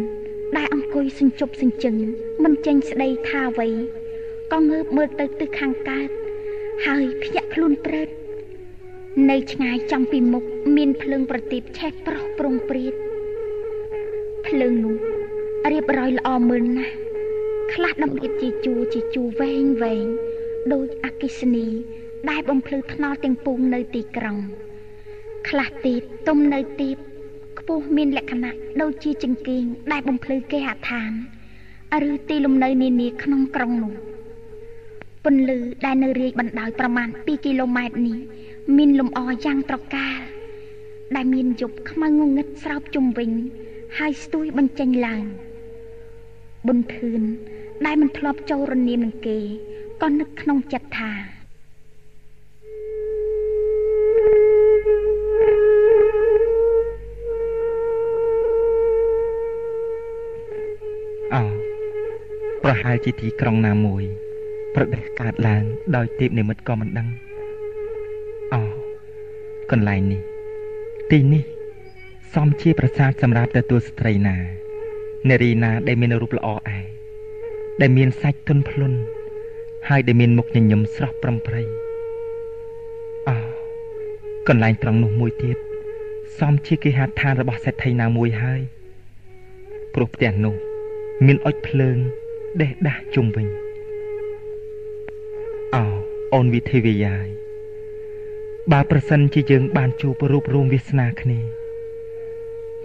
[0.57, 1.97] ដែលអង្គុយសញ្ជប់សញ្ជឹង
[2.45, 3.69] មិនចេញស្ដីថាអ្វី
[4.53, 6.09] ក៏ងើបមើលទៅទិសខាងកើត
[6.87, 8.09] ហើយភ្ញាក់ខ្លួនព្រឺត
[9.31, 10.45] នៅឆ្ងាយចំពីមុខ
[10.77, 12.95] មានភ្លើងប្រទីបឆេះប្រោះប្រងព្រាត
[14.47, 14.97] ភ្លើងនោះ
[15.71, 16.95] រៀបរយល្អមើលណាស់
[17.73, 20.07] ខ្លះដំរៀបជាជួរជាជួរវែងវែង
[20.73, 21.67] ដូចអគិសនី
[22.31, 24.39] ដែលបំភ្លឺថ្នល់ទាំងពុងនៅទីក្រុង
[25.49, 26.97] ខ្លះទៀតទុំនៅទីប
[27.59, 28.53] ខ្ពស់មានលក្ខណៈ
[28.83, 31.13] ដូចជាចង្គៀងដែលបំភ្លឺគេហដ្ឋាន
[32.11, 33.95] ឬទីលំនៅនានាក្នុងក្រុងនោះ
[35.25, 38.19] ពន្លឺដែលនៅរាយបណ្ដោយប្រមាណ2គីឡូម៉ែត្រនេះ
[38.77, 40.21] មានលំអយ៉ាងត្រកាល
[41.17, 43.31] ដែលមានយប់ខ្មៅងងឹតស្រោបជុំវិញ
[43.99, 45.25] ហើយស្ទួយបញ្ចេញឡើង
[46.67, 47.23] ប៊ុនធឿន
[47.87, 49.39] ដែលមិនធ្លាប់ចូលរនាមនឹងគេ
[50.03, 51.13] ក៏នឹកក្នុងចិត្តថា
[62.73, 64.05] ប្រហែលជាទីក្រុងណាមួយ
[64.75, 65.63] ប្រទេសកើតឡើង
[65.97, 67.09] ដោយទេពនិមិត្តក៏មិនដឹង
[68.55, 68.63] អោ
[69.71, 70.23] កន្លែងនេះ
[71.11, 71.45] ទីនេះ
[72.35, 74.37] សមជាប្រាសាទសម្រាប់ទទួលស្ត្រីណា
[75.29, 76.81] នារីណាដែលមានរូបល្អឯ
[77.81, 78.99] ដែលមានសាច់ទន់ភ្លន់
[79.89, 81.63] ហើយដែលមានមុខញញឹមស្រស់ប្រំប្រៃ
[83.29, 83.37] អោ
[84.49, 85.57] កន្លែងត្រង់នោះមួយទៀត
[86.39, 88.61] សមជាគេហដ្ឋានរបស់សេដ្ឋីណាមួយហើយ
[89.95, 90.55] ព្រោះផ្ទះនោះ
[91.27, 91.99] មានអុចភ្លើង
[92.59, 93.47] ដេះដាស់ជុំវិញ
[95.75, 95.85] អោ
[96.35, 97.27] អូនវិធីវិយាយ
[98.73, 101.41] បើប្រសិនជាយើងបានជួបរូបរួមវាសនាគ្នា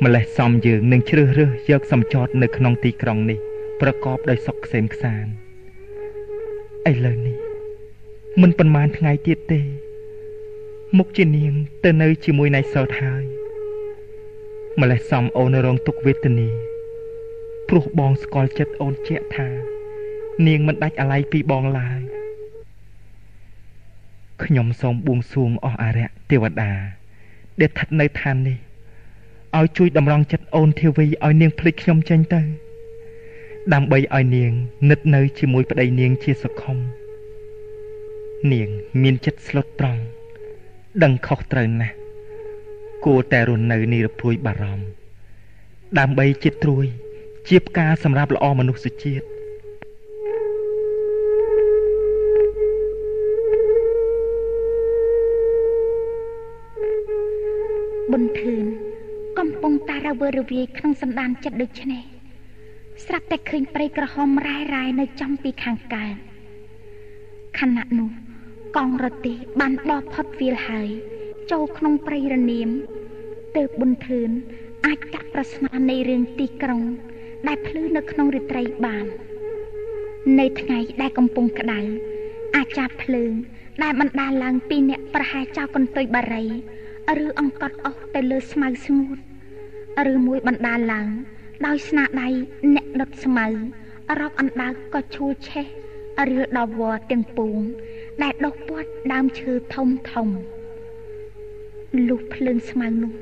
[0.03, 3.39] ម្លេះសំយើងនឹងជ្រើសរើសយកសំចតនៅក្នុងទីក្រុងនេះ
[3.81, 5.25] ប្រកបដោយសុខក្សេមក្សាន
[6.91, 7.37] ឥឡូវនេះ
[8.41, 9.61] មិនប៉ុន្មានថ្ងៃទៀតទេ
[10.97, 11.53] មុខជានាង
[11.83, 13.23] ទៅនៅជាមួយណៃសតហើយ
[14.81, 16.49] ម្លេះសំអូនរងទុកវេទនា
[17.69, 19.47] ព្រោះបងស្គាល់ចិត្តអូនជាក់ថា
[20.47, 22.01] នាងមិនដាច់អាល័យពីបងឡើយ
[24.43, 26.71] ខ្ញុំសូមបួងសួងអស់អរិយទេវតា
[27.59, 28.57] ដែលស្ថិតនៅឋាននេះ
[29.57, 32.41] ឲ្យជួយតម្រង់ចិត្តអូនធាវីឲ្យនាងភ្លេចខ្ញុំចេញទៅ
[33.73, 34.51] ដើម្បីឲ្យនាង
[34.89, 36.77] នឹកនៅជាមួយប្តីនាងជាសុខុម
[38.53, 38.69] នាង
[39.01, 40.03] មានចិត្តស្លុតត្រង់
[41.03, 41.95] ដឹងខុសត្រូវណាស់
[43.05, 44.85] គួរតែរស់នៅនិរភួយបារម្ភ
[45.99, 46.85] ដើម្បីជាត្រួយ
[47.49, 49.25] ជាផ្កាសម្រាប់ល្អមនុស្សជាតិ
[58.11, 58.65] ប៊ុនធឿន
[59.39, 62.03] កំពុងតែរវើរវាយក្នុងសន្តានចិត្តដូចនេះ
[63.05, 66.15] ស្រាប់តែឃើញព្រៃក្រហមរ៉ែរ៉ែនៅចំពីខាងកើត
[67.59, 68.09] ខណៈនោះ
[68.77, 70.89] កងរទេះបានបោះផុតវាលហើយ
[71.51, 72.69] ចូលក្នុងព្រៃរនាម
[73.55, 74.29] ទើបប៊ុនធឿន
[74.85, 76.83] អាចកាត់ប្រស្នានៃរឿងទីក្រុង
[77.47, 79.05] ដែលភ្លឺនៅក្នុងរាត្រីបាន
[80.39, 81.79] នៅថ្ងៃដែលកំពុងក្តៅ
[82.55, 83.33] អាចារ្យភ្លើង
[83.83, 86.45] ដែលបណ្ដាលឡើងពីអ្នកប្រហែចោលកន្ទុយបារី
[87.23, 89.17] ឬអង្កត់អស់ទៅលើស្មៅស្ងួត
[90.11, 91.09] ឬមួយបណ្ដាលឡើង
[91.65, 92.29] ដោយស្នាដៃ
[92.75, 93.45] អ្នកដុតស្មៅ
[94.19, 95.65] រកអណ្ដើកក៏ឈួលឆេះ
[96.29, 97.59] រឿដល់វត្តទាំងពួង
[98.23, 100.27] ដែលដុះពាត់ដើមឈើធំធំ
[102.09, 103.13] លុះភ្លើងស្មៅនោះ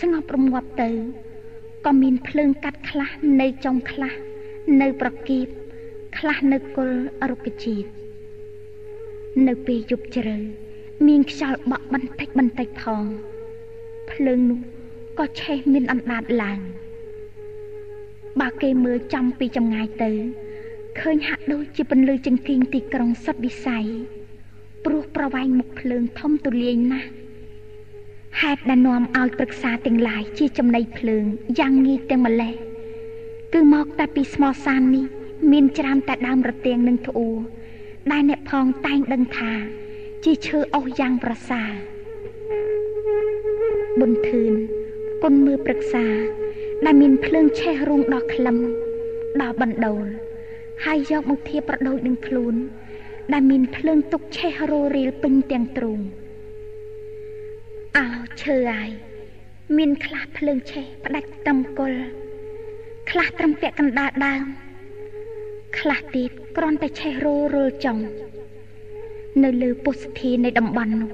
[0.00, 0.90] ស្ងប់រងាប់ទៅ
[1.90, 3.10] ក៏មានភ្លើងកាត់ខ្លះ
[3.40, 4.12] នៅចុងខ្លះ
[4.80, 5.46] នៅប្រគៀប
[6.18, 7.00] ខ្លះនៅគល់
[7.30, 7.88] រុក្ខជាតិ
[9.46, 10.36] នៅពេលយប់ជ្រៅ
[11.06, 13.04] មានខ្យល់បក់បន្តិចបន្តិចផង
[14.10, 14.60] ភ្លើងនោះ
[15.18, 16.60] ក៏ឆេះមានអណ្ដាតឡើង
[18.40, 20.10] បើគេមើលចំពីចម្ងាយទៅ
[21.00, 23.86] ឃើញហាក់ដូចជាពន្លឺចង្កៀងទីក្រុងសុតវិស័យ
[24.84, 27.08] ព្រោះប្រវែងមុខភ្លើងធំទូលាយណាស់
[28.42, 31.24] ហេតុដែលនាំឲ្យប្រឹក្សាទាំងឡាយជាចំណៃភ្លើង
[31.58, 32.54] យ៉ាងងាយទាំងម្លេះ
[33.52, 35.06] គឺមកតែពីស្មោសាននេះ
[35.52, 37.28] មានច្រាមតែដើមរទៀងនិងធ្អួ
[38.12, 39.52] ដែលអ្នកផងតែងដឹងថា
[40.24, 41.70] ជាឈើអស់យ៉ាងប្រសើរ
[44.00, 44.52] ប៊ុនធឿន
[45.22, 46.06] គុណមើលប្រឹក្សា
[46.84, 48.58] ដែលមានភ្លើងឆេះរូងដល់ក្លឹម
[49.40, 50.06] ដល់បណ្ដូល
[50.84, 52.54] ហើយយកមកធៀបប្រដូចនឹងខ្លួន
[53.32, 56.00] ដែលមានភ្លើងទុកឆេះរੂរៀលពេញទាំងទ្រូង
[57.98, 58.08] អោ
[58.42, 58.90] ឈើអាយ
[59.76, 62.00] មានខ្លះភ្លើងឆេះផ្ដាច់ត្រឹមគល់
[63.10, 64.42] ខ្លះត្រឹមពាក់កណ្ដាលដើម
[65.78, 67.98] ខ្លះទៀតគ្រាន់តែឆេះរੂរុលចុង
[69.44, 71.12] នៅលើពុស្ធានៃតំបន់នោះ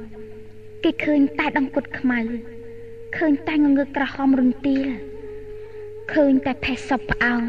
[0.85, 2.21] គេឃើញតែដង្គុតខ្មៅ
[3.17, 4.87] ឃើញតែងងើកក្រហមរន្ទាល
[6.13, 7.43] ឃើញតែផេះសពផ្អោង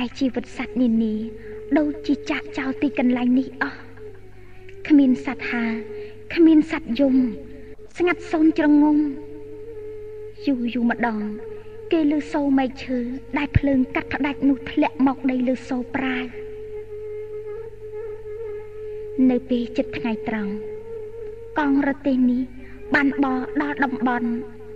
[0.00, 1.14] ឯជីវិតសត្វនានា
[1.78, 3.80] ដូចជាចាក់ចោលទីកន្លែងនេះអស់
[4.88, 5.64] គ្មានសត្វហា
[6.34, 7.16] គ្មានសត្វយំ
[7.98, 8.98] ស្ងាត់សូនជ្រងង
[10.46, 11.20] យូរយូរម្ដង
[11.92, 12.98] គេលើសូរមែកឈើ
[13.38, 16.24] ដែលភ្លើងកាត់ផ្ដាច់នោះធ្លាក់មកដីលើសូរប្រាវ
[19.30, 20.52] នៅពេលចិត្តថ្ងៃត្រង់
[21.58, 22.42] កងរទេះនេះ
[22.94, 24.28] បានបរដល់តំបន់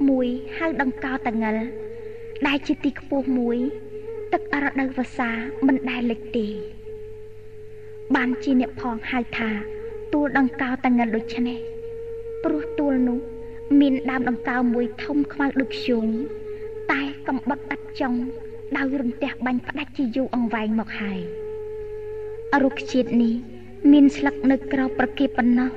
[0.09, 0.27] មួយ
[0.59, 1.57] ហៅដង្កោតងិល
[2.47, 3.59] ដែលជាទីខ្ពស់មួយ
[4.33, 5.31] ទឹករដូវវស្សា
[5.67, 6.47] មិនដែលលិចទេ
[8.15, 9.51] បានជាអ្នកផងហៅថា
[10.13, 11.61] ទួលដង្កោតងិលដូចនេះ
[12.45, 13.19] ព្រោះទួលនោះ
[13.81, 16.07] មានដើមដង្កោមួយធំខ្មៅដូចធ្យូង
[16.93, 18.15] តែកំបត់ឥតចុង
[18.77, 21.21] ដោយរន្ទះបាញ់ផ្ដាច់ជាយូរអង្វែងមកហើយ
[22.63, 23.35] រុក្ខជាតិនេះ
[23.93, 25.71] មានស្លឹកនៅក្រៅប្រគេប៉ុណ្ណោះ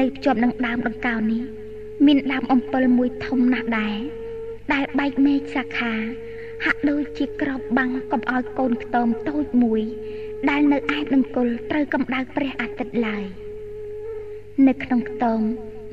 [0.00, 1.42] នៅភ្ជាប់នឹងដើមដង្កោនេះ
[2.06, 3.96] មានដើមអំពិលមួយធំណាស់ដែរ
[4.72, 5.94] ដែលបែកមែកសាខា
[6.64, 9.82] ហាក់ដូចជាក្របបាំងកុំឲ្យកូនខ្ទមតូចមួយ
[10.50, 13.24] ដែលនៅឯបនឹងគល់ត្រូវកម្ដៅព្រះអាទិត្យឡើយ
[14.68, 15.40] នៅក្នុងខ្ទម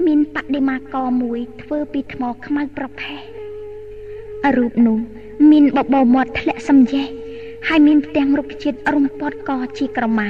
[0.06, 3.20] មានបដិមាករមួយធ្វើពីថ្មខ្មៅប្រផេះ
[4.58, 4.98] រូបនោះ
[5.52, 7.08] មានបបោមាត់ធ្លាក់សំយ៉េះ
[7.68, 10.30] ហើយមានផ្ទាំងរុក្ខជាតិរំពាត់កជាក្រមា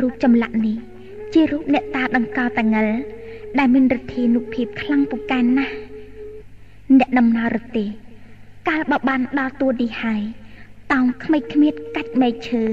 [0.00, 0.76] រូបចម្លាក់នេះ
[1.32, 2.86] ជារូបអ្នកតាដង្កោតងិល
[3.58, 5.74] ដែលមានឫទ្ធានុភាពខ្លាំងពូកែណាស់
[6.98, 7.84] អ្នកដំណើររទេ
[8.68, 10.22] កាលបបានដល់ទួនេះហើយ
[10.92, 12.64] តោងក្មេកគ្មៀតកាច់មែកឈើ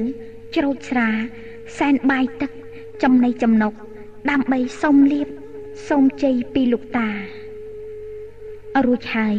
[0.56, 1.10] ច្រូចស្រា
[1.78, 2.52] សែនបាយទឹក
[3.04, 3.74] ចំណៃចំណុក
[4.30, 5.28] ដើម្បីសុំលៀប
[5.90, 7.10] សុំជ័យពីលោកតា
[8.86, 9.36] រួចហើយ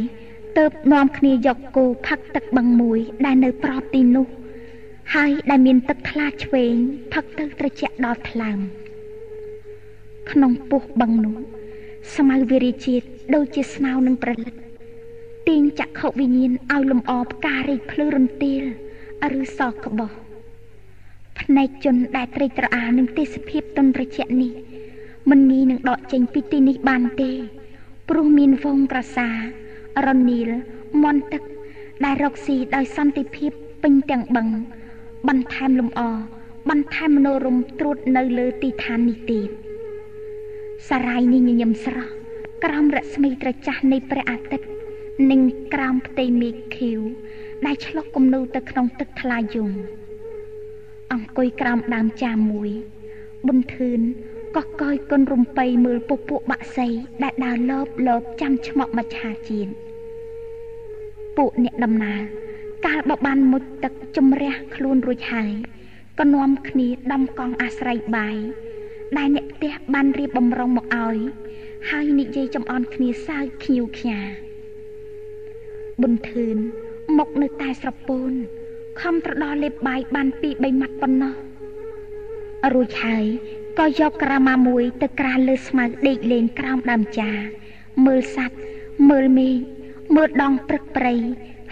[0.59, 4.27] ទៅនាំគ្នាយកគោផឹកទឹកបឹងមួយដែលនៅប្របទីនោះ
[5.15, 6.75] ហើយដែលមានទឹកថ្លាឆ្វេង
[7.13, 8.59] ផឹកទៅត្រជាក់ដល់ថ្លើម
[10.31, 11.37] ក្នុងពោះបឹងនោះ
[12.17, 14.55] ស្មៅវិរិជាតិដូចជាស្មៅនឹងប្រលិត
[15.49, 18.63] ទាញចក្ខុវិញ្ញាណឲ្យលំអផ្ការេកភ្លឺរន្ទាល
[19.39, 20.11] ឬសោកក្បោះ
[21.41, 24.53] ភ្នែកជនដែលត្រេកត្រអាលនឹងទេសភាពទុនត្រជាក់នេះ
[25.31, 27.31] មិនងាយនឹងដកចេញពីទីនេះបានទេ
[28.09, 29.29] ព្រោះមានវងក្រសា
[30.07, 30.51] រនីល
[31.03, 31.43] មន់ទឹក
[32.05, 33.51] ដែលរកស៊ីដោយសន្តិភាព
[33.83, 34.49] ពេញទាំងបឹង
[35.29, 36.01] បន្ថែមលំអ
[36.71, 39.49] បន្ថែមមនោរមត្រួតនៅលើទីឋាននេះទៀត
[40.89, 42.11] សារាយនេះញញឹមស្រស់
[42.65, 44.67] ក្រោមរស្មីត្រចះនៃព្រះអាទិត្យ
[45.31, 45.41] និង
[45.75, 47.01] ក្រោមផ្ទៃមេឃខៀវ
[47.67, 49.71] ដែលឆ្លុះគំនូទៅក្នុងទឹកថ្លាយំ
[51.13, 52.71] អង្គុយក្រោមដើមចាមួយ
[53.47, 54.01] ប៊ុនធឿន
[54.57, 56.89] កកកយគុនរំពៃមើលពពួកបាក់សី
[57.23, 59.71] ដែលដើរលបលបចាំឆ្មក់មច្ឆាជាតិ
[61.37, 62.21] ពួកអ្នកដំណើរ
[62.87, 65.53] កាលបបានមុជទឹកជំរះខ្លួនរួចហើយ
[66.21, 68.37] ក៏នាំគ្នាដំកង់អាស្រ័យបាយ
[69.19, 71.19] ដែលអ្នកផ្ទះបានរៀបបំរុងមកឲ្យ
[71.91, 74.21] ហើយនិយាយចំអន់គ្នាសើចខ្ញៀវខ្ញា
[76.01, 76.57] ប៊ុនធឿន
[77.19, 78.33] មកនៅតែស្រពោន
[79.01, 81.35] ខំត្រដោះលេបបាយបានពី3ម៉ាត់ប៉ុណ្ណោះ
[82.75, 83.27] រួចហើយ
[83.79, 87.31] ក៏យកក្រាមាមួយទៅក្រាលលើស្មៅដេកលេងក្រោមដើមចា
[88.07, 88.61] មើលសัตว์
[89.11, 89.57] មើលមេឃ
[90.15, 91.15] មើលដងព្រឹកព្រៃ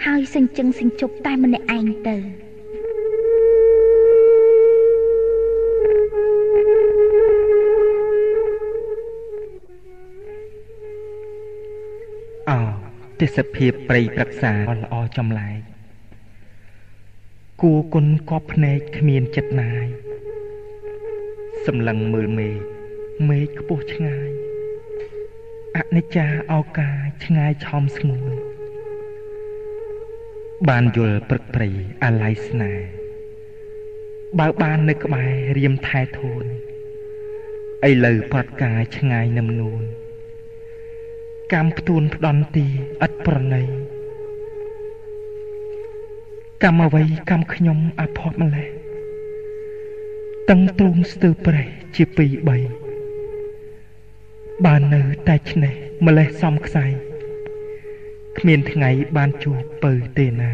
[0.05, 2.17] ហើយសញ្ជឹងសញ្ជប់តែម្នាក់ឯងទៅ
[12.49, 12.59] អោ
[13.19, 15.55] ទេសភាពព្រៃប្រឹក្សាល្អចំឡាយ
[17.61, 19.87] គួគុណគប់ភ្នែកគ្មានចិត្តណាយ
[21.65, 22.57] សម្លឹងមើលមេឃ
[23.29, 24.29] មេឃខ្ពស់ឆ្ងាយ
[25.75, 26.91] អនិច្ចាឱកា
[27.25, 28.31] ឆ្ងាយឆំស្ងួន
[30.69, 31.69] បានយល់ព្រឹកព្រៃ
[32.03, 32.85] អាល័យស្នេហ៍
[34.39, 36.45] បើបាននៅក្បែររៀមថែធូន
[37.89, 39.83] ឥឡូវប្រត់កាយឆ្ងាយនឹមនួន
[41.53, 42.65] កម្មផ្ទួនផ្ដន់ទី
[43.05, 43.63] ឥតប្រណី
[46.63, 48.76] កម្មអ្វីកម្មខ្ញុំអភ័ព្វម្លេះ
[50.51, 52.57] តឹងទ្រូងស្ទើប្រេះជាពីរបី
[54.65, 55.73] បាននៅតែឆ្នេះ
[56.05, 56.85] ម្លេះសំខ្សែ
[58.37, 60.51] គ្មានថ្ងៃបានជួបពៅទេណា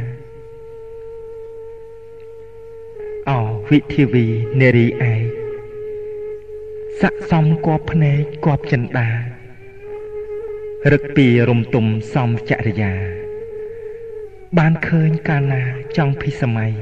[3.29, 3.31] អ
[3.69, 4.25] វិធីវី
[4.61, 5.13] នេរីឯ
[7.01, 9.09] ស័កសមគប់ភ្នែកគប់ចិន្តា
[10.91, 12.93] រឹកពីរំទុំសំចរិយា
[14.57, 15.63] បានឃើញកាលណា
[15.97, 16.73] ចង់ភិសម័យ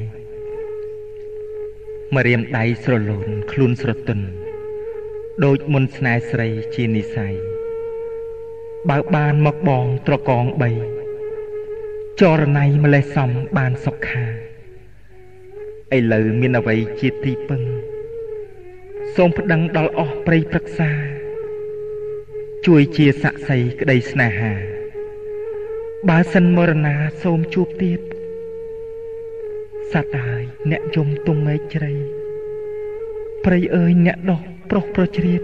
[2.16, 4.26] មករៀមដៃស្រលូនខ្លួនស្រទន់
[5.44, 7.34] ដូចមុនស្នេហ៍ស្រីជានិស័យ
[8.90, 10.46] បើបានមកបងត្រកង
[11.28, 14.26] 3ចរណៃម្លេះសំបានសុខា
[15.96, 17.62] ឥឡូវមានអ្វីជាទីពឹង
[19.16, 20.92] សូមប្តឹងដល់អស់ព្រៃប្រឹក្សា
[22.68, 24.54] ជួយជាស័ក្តិសិទ្ធិក្តីស្នេហា
[26.10, 28.00] បើសិនមរណាសូមជួបទៀត
[29.94, 31.92] សត្វហើយអ្នកយំទុំមេឃជ្រៃ
[33.46, 35.42] ព្រៃអើយអ្នកដោះប្រុសប្រជ្រៀត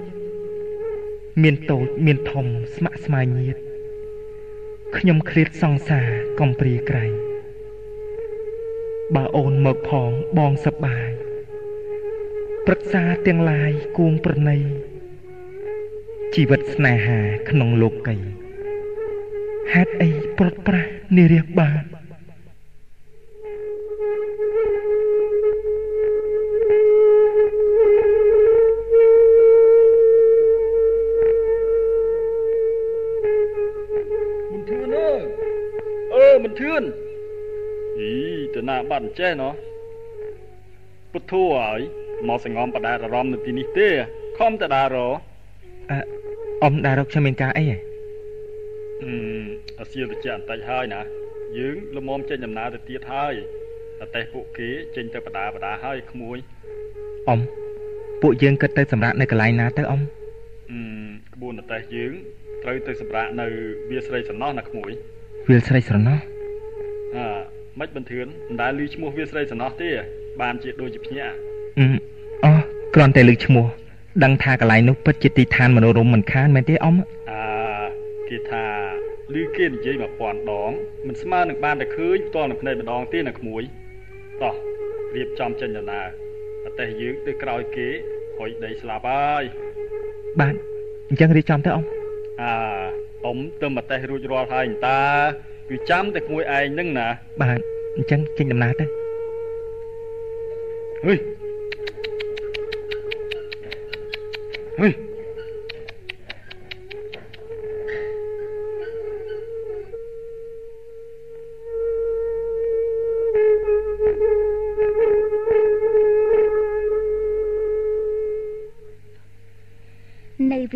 [1.43, 2.45] មានតូចមានធំ
[2.75, 3.57] ស្មាក់ស្មាញញាត
[4.97, 6.07] ខ្ញុំឃ្លាតសង្សារ
[6.39, 7.05] កំព្រាក្រៃ
[9.15, 11.09] បើអូនមកផងបងសប្បាយ
[12.65, 14.57] ប្រឹក្សាទាំងឡាយគួងប្រណី
[16.35, 17.19] ជីវិតស្នេហា
[17.49, 18.15] ក្នុងលោកី
[19.73, 21.96] ហេតុអីប្រត់ប្រាស់នារះបាន
[36.43, 36.83] មិនធឿន
[37.99, 38.13] អី
[38.55, 39.53] ទៅណាបាត់ចេះណោះ
[41.11, 41.79] ពុទ្ធូហើយ
[42.27, 43.87] មកសងំបដារអារម្មណ៍នៅទីនេះទេ
[44.37, 44.97] ខំតដារ
[45.89, 45.97] អឺ
[46.63, 47.77] អ៊ំដារខ្ញុំមានការអីហ៎
[49.03, 49.13] អឺ
[49.79, 51.01] អាសៀលតិចបន្តិចហើយណា
[51.57, 53.33] យើងលមមចេញដំណើរទៅទៀតហើយ
[53.99, 56.37] តែតែពួកគេចេញទៅបដាបដាហើយក្មួយ
[57.27, 57.39] អ៊ំ
[58.21, 60.01] ពួកយើងគិតទៅសម្រាប់នៅកន្លែងណាទៅអ៊ំ
[60.71, 60.79] អឺ
[61.33, 62.13] ក្បួនតែយើង
[62.63, 63.47] ត្រូវទៅសម្រាប់នៅ
[63.89, 64.91] វាស្រីស្រណោះណាក្មួយ
[65.47, 66.19] វាលស្រីស្រណោះ
[67.15, 67.25] អើ
[67.79, 69.89] មិនបន្ទឿនមិនដែលឮឈ្មោះវាស្រីស្រណោះទេ
[70.41, 71.35] បានជាដូចជាភ្ញាក់
[71.79, 71.87] អឺ
[72.45, 72.51] អូ
[72.95, 73.65] គ្រាន់តែឮឈ្មោះ
[74.23, 76.95] ដឹងថាកន្លែងនោះពិតជាទីឋានមនោរម្យមិនខានមែនទេអ៊ំ
[77.31, 77.41] អើ
[78.29, 78.65] គេថា
[79.35, 80.71] ឮគេនិយាយមកពាន់ដង
[81.07, 83.61] មិនស្មើនឹងបានតែឃើញផ្ទាល់នឹងភ្នែកម្ដងទេណាក្មួយ
[84.41, 84.53] តោះ
[85.15, 86.07] រៀបចំចេញដំណើរ
[86.63, 87.87] ប្រទេសយើងទៅក្រោយគេ
[88.37, 89.43] ហុយដីស្លាប់ហើយ
[90.39, 90.53] បាទ
[91.09, 91.96] អញ្ចឹងរៀបចំទៅអ៊ំ
[92.41, 92.51] អើ
[93.25, 95.01] អ៊ំទៅមកតេះរួចរាល់ហើយតើ
[95.69, 97.07] គឺចាំតែក្មួយឯងនឹងណា
[97.41, 97.59] បាទ
[97.95, 98.85] អញ្ចឹងចេញដំណើរទៅ
[101.05, 101.17] ហុយ
[104.79, 105.06] ហុយ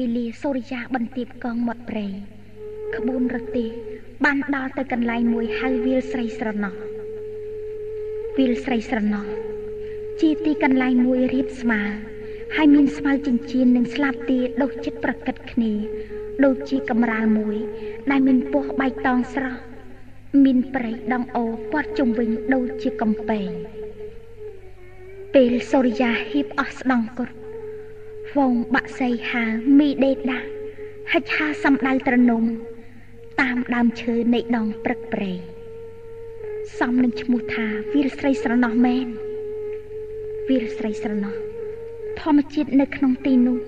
[0.02, 2.08] វេលាសូរិយាបន្ទាបកងមាត់ព្រៃ
[2.96, 3.68] ក្បួនរទេះ
[4.26, 6.76] បានដល់ទៅកន្លែងមួយហៅវាលស្រីស្រណោះ
[8.38, 9.26] វាលស្រីស្រណោះ
[10.22, 11.82] ជាទីកន្លែងមួយរៀបស្មើ
[12.56, 15.72] ហើយមានស្មៅចិញ្ចៀននិងស្លាបទាដុសចិត្តប្រកិតគ្នា
[16.46, 17.58] ដូចជាកំរាលមួយ
[18.12, 19.62] ដែលមានពណ៌បៃតងស្រស់
[20.44, 23.50] មានព្រៃដងអូព័ទ្ធជុំវិញដូចជាកំពែង
[25.34, 27.41] ពេលសូរិយាហ៊ីបអស់ស្ដង់គត់
[28.38, 29.44] វងបាក់សៃហា
[29.80, 30.40] មីដេដា
[31.12, 32.44] ហិចហាសំដៅត្រនំ
[33.42, 35.32] តាមដើមឈើនៃដងព្រឹកព្រៃ
[36.80, 39.08] សំនឹងឈ្មោះថាវីរស្រីស្រណោះមែន
[40.48, 41.36] វីរស្រីស្រណោះ
[42.22, 43.60] ធម្មជាតិនៅក្នុងទីនោះ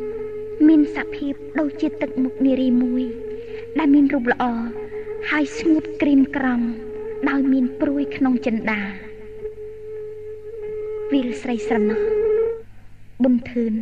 [0.67, 3.03] មានសភាពដូចជាទឹកមុខនារីមួយ
[3.79, 4.45] ដែលមានរូបល្អ
[5.29, 6.61] ហើយស្ងួតក្រៀមក្រំ
[7.29, 8.81] ដោយមានព្រួយក្នុងចិន្តា
[11.11, 12.01] វីលស្រីស្រណោះ
[13.21, 13.73] ប៊ុនធឿន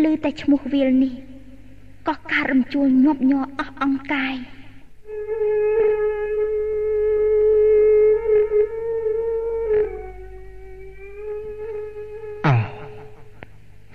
[0.00, 1.14] ឮតែឈ្មោះវាលនេះ
[2.08, 4.34] ក៏ការរំជួលញាប់ញ័រអស់អង្កាយ
[12.46, 12.56] អោ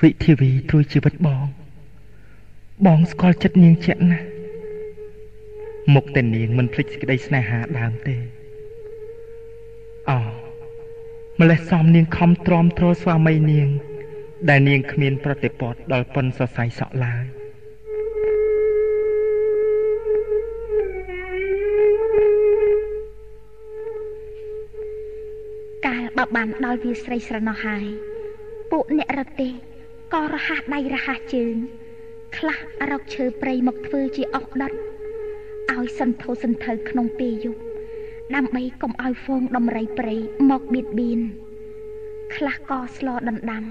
[0.02, 1.46] វិធីវីត្រួយជីវិតបង
[2.86, 4.28] បងស្គាល់ចិត្តនាងជាក់ណាស់
[5.94, 8.16] មុខតែនាងមិនភ្លេចសេចក្តីស្នេហាដើមទេ
[10.10, 10.20] អោ
[11.40, 13.70] ម្លេះសំនាងខំទ្រាំទ្រស្វាមីនាង
[14.50, 17.26] ដែលនាងគ្មាន ប្រតិពត្តិដល់ប៉ុនសរសៃសក់ឡើយ
[25.88, 27.86] កាលបើបានដល់វាស្រីស្រណោះហើយ
[28.72, 29.52] ពួកអ្នករទេះ
[30.14, 31.56] ក៏រហ័សដៃរហ័សជើង
[32.38, 32.58] ខ្លះ
[32.92, 34.74] រកឈើព្រៃមកធ្វើជាអុកដុត
[35.74, 37.62] ឲ្យសន្ធោសន្ធៅក្នុងពេលយប់
[38.36, 40.16] ដើម្បីកុំឲ្យហ្វូងដំរីព្រៃ
[40.50, 41.20] មកបៀតបៀន
[42.36, 43.66] ខ្លះក៏ស្លដណ្ដាំ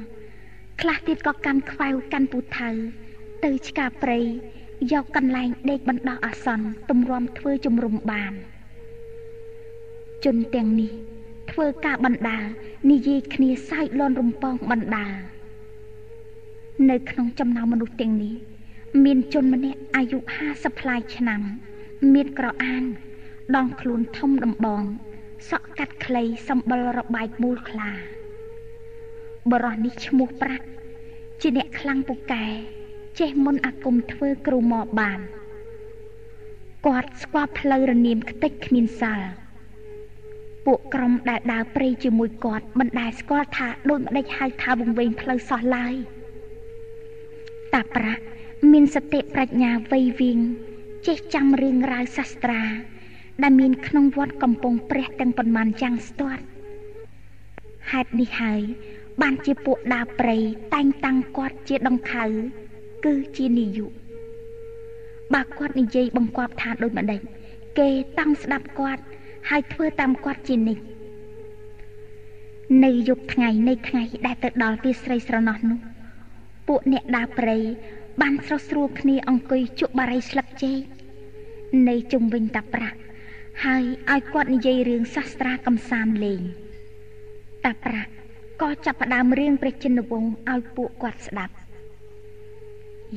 [0.81, 2.69] ខ្លះទៀតក៏កាន់ខ្វៅកាន់ពូថៅ
[3.45, 4.21] ទៅឆ្កាព្រៃ
[4.93, 8.33] យកកន្លែងដេកបណ្ដោះអាសន្នទម្រាំធ្វើជំរុំបាន
[10.25, 10.93] ជនទាំងនេះ
[11.51, 12.45] ធ្វើការបណ្ដាល
[12.91, 15.15] និយាយគ្នាសើចលន់រំពងបណ្ដាល
[16.91, 18.35] នៅក្នុងចំណោមមនុស្សទាំងនេះ
[19.05, 20.19] មានជនម្នាក់អាយុ
[20.51, 21.41] 50ប្លាយឆ្នាំ
[22.15, 22.85] មានក្រអាន
[23.57, 24.83] ដងខ្លួនធំដំបង
[25.51, 27.91] សក់កាត់ខ្លីសម្បុររបាយមូលខ្លា
[29.53, 30.67] បរោះនេះឈ្មោះប្រាក់
[31.41, 32.47] ជាអ្នកខ្លាំងពូកែ
[33.19, 35.21] ចេះមុនអាគមធ្វើគ្រូមកបាន
[36.87, 39.29] គាត់ស្គាល់ផ្លូវរនាមខ្ទេចគ្មានសាល់
[40.67, 45.95] ពួកក្រុមដែលដើរព្រៃជាមួយគាត់មិនដែលស្គាល់ថាដូចម្ដេចហៅថាវង្វេងផ្លូវសោះឡើយ
[47.75, 48.23] តាប្រាក់
[48.73, 50.39] មានសតិប្រាជ្ញាវៃវៀង
[51.07, 52.63] ចេះចាំរឿងរ៉ាវសាស្ត្រា
[53.43, 56.43] ដែលមានក្នុងវត្តកំពង់ព្រះទាំងប៉ុន្មានចាំងស្ទាត់
[57.91, 58.63] ហេតុនេះហើយ
[59.23, 60.37] បានជាពួកដើរព្រៃ
[60.75, 62.25] តែងតាំងគាត់ជាដង្ខៅ
[63.05, 63.87] គឺជានាយុ
[65.35, 67.21] បើគាត់និយាយបង្គាប់ថាដូចម្ដេច
[67.79, 67.89] គេ
[68.19, 69.03] តង់ស្ដាប់គាត់
[69.51, 70.83] ហើយធ្វើតាមគាត់ជានិច្ច
[72.85, 75.79] នៅយប់ថ្ងៃនៃថ្ងៃដែលទៅដល់វាស្រីស្រណោះនោះ
[76.69, 77.57] ពួកអ្នកដើរព្រៃ
[78.23, 80.79] បានស្រស់ស្រួលគ្នាអង្គុយជក់បារីស្លឹកចេក
[81.89, 82.99] នៅជុំវិញតាប្រាក់
[83.65, 86.41] ហើយឲ្យគាត់និយាយរឿងសាស្ត្រាកំសាន្តលេង
[87.65, 88.13] តាប្រាក់
[88.63, 91.55] ក៏ចាប់ផ្ដើមរឿងព្រះចិនវង្សឲ្យពួកគាត់ស្ដាប់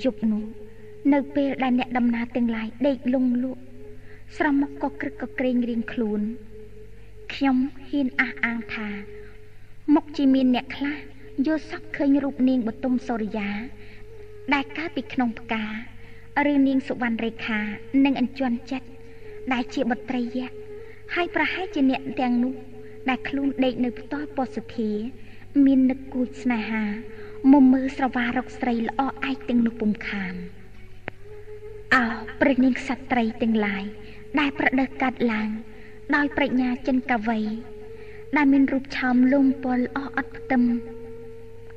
[0.03, 0.43] យប់នោះ
[1.13, 3.61] នៅពេលដែលអ្នកដំណើរទាំងឡាយដេកលងលក់
[4.37, 6.21] ស្រមុខក៏ក្រឹកក៏ក្រែងរៀងខ្លួន
[7.33, 7.57] ខ្ញុំ
[7.89, 8.87] ហ៊ានអះអាងថា
[9.95, 10.97] មុខជាមានអ្នកខ្លះ
[11.47, 13.49] យល់សពឃើញរូបនាងបទុមសូរិយា
[14.53, 15.65] ដែលកើតពីក្នុងផ្កា
[16.51, 17.59] ឬនាងសុវណ្ណរេខា
[18.05, 18.87] និងអញ្ជន់ចិត្ត
[19.53, 20.49] ដែលជាបត្រីយៈ
[21.15, 22.53] ហើយប្រហែលជាអ្នកទាំងនោះ
[23.09, 24.91] ដែលខ្លួនដេកនៅផ្ទាល់ពោសុធា
[25.65, 26.83] មាននឹកគួចស្នេហា
[27.51, 30.33] មុំមើស្រវារកស្រីល្អឯកទាំងនោះពុំខាន
[31.95, 32.05] អោ
[32.41, 33.83] ព្រះនាងក្សត្រីទាំងឡាយ
[34.39, 35.49] ដែលប្រដេះកាត់ឡើង
[36.15, 37.39] ដោយប្រាជ្ញាចិនកវី
[38.37, 40.63] ដែលមានរូបឆោមលំពលអស់អត់ផ្ទឹម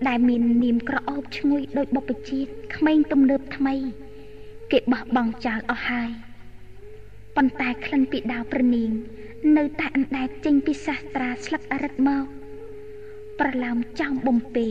[0.08, 3.74] ដែលមាននាមក្រអូបឈ្ងុយដោយបុព្វជាតិក្មេងទំនើបថ្មី
[4.72, 6.10] គេបោះបង់ចោលអស់ហើយ
[7.36, 8.90] ប៉ុន្តែក្លិនពីដាវប្រនាង
[9.56, 12.26] នៅតែអណ្ដែតចេញពីសាស្ត្រាស្លឹកអរិតមក
[13.40, 14.68] ប្រឡោមចំបំពេ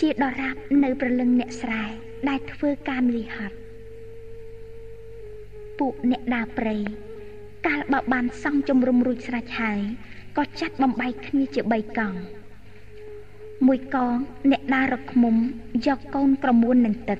[0.00, 1.84] ជាដរាបនៅប្រលឹងអ្នកស្រែ
[2.28, 3.56] ដែលធ្វើការលីហត់
[5.78, 6.76] ពួកអ្នកដើរព្រៃ
[7.66, 9.80] កាលបើបានសង់ជំរុំរួចស្រេចហើយ
[10.36, 12.18] ក៏ចាត់បំបែកគ្នាជា3កង់
[13.66, 14.14] មួយកង
[14.50, 15.36] អ្នកដើររកឃុំ
[15.86, 17.18] យកកូនក្រមួននឹងទឹក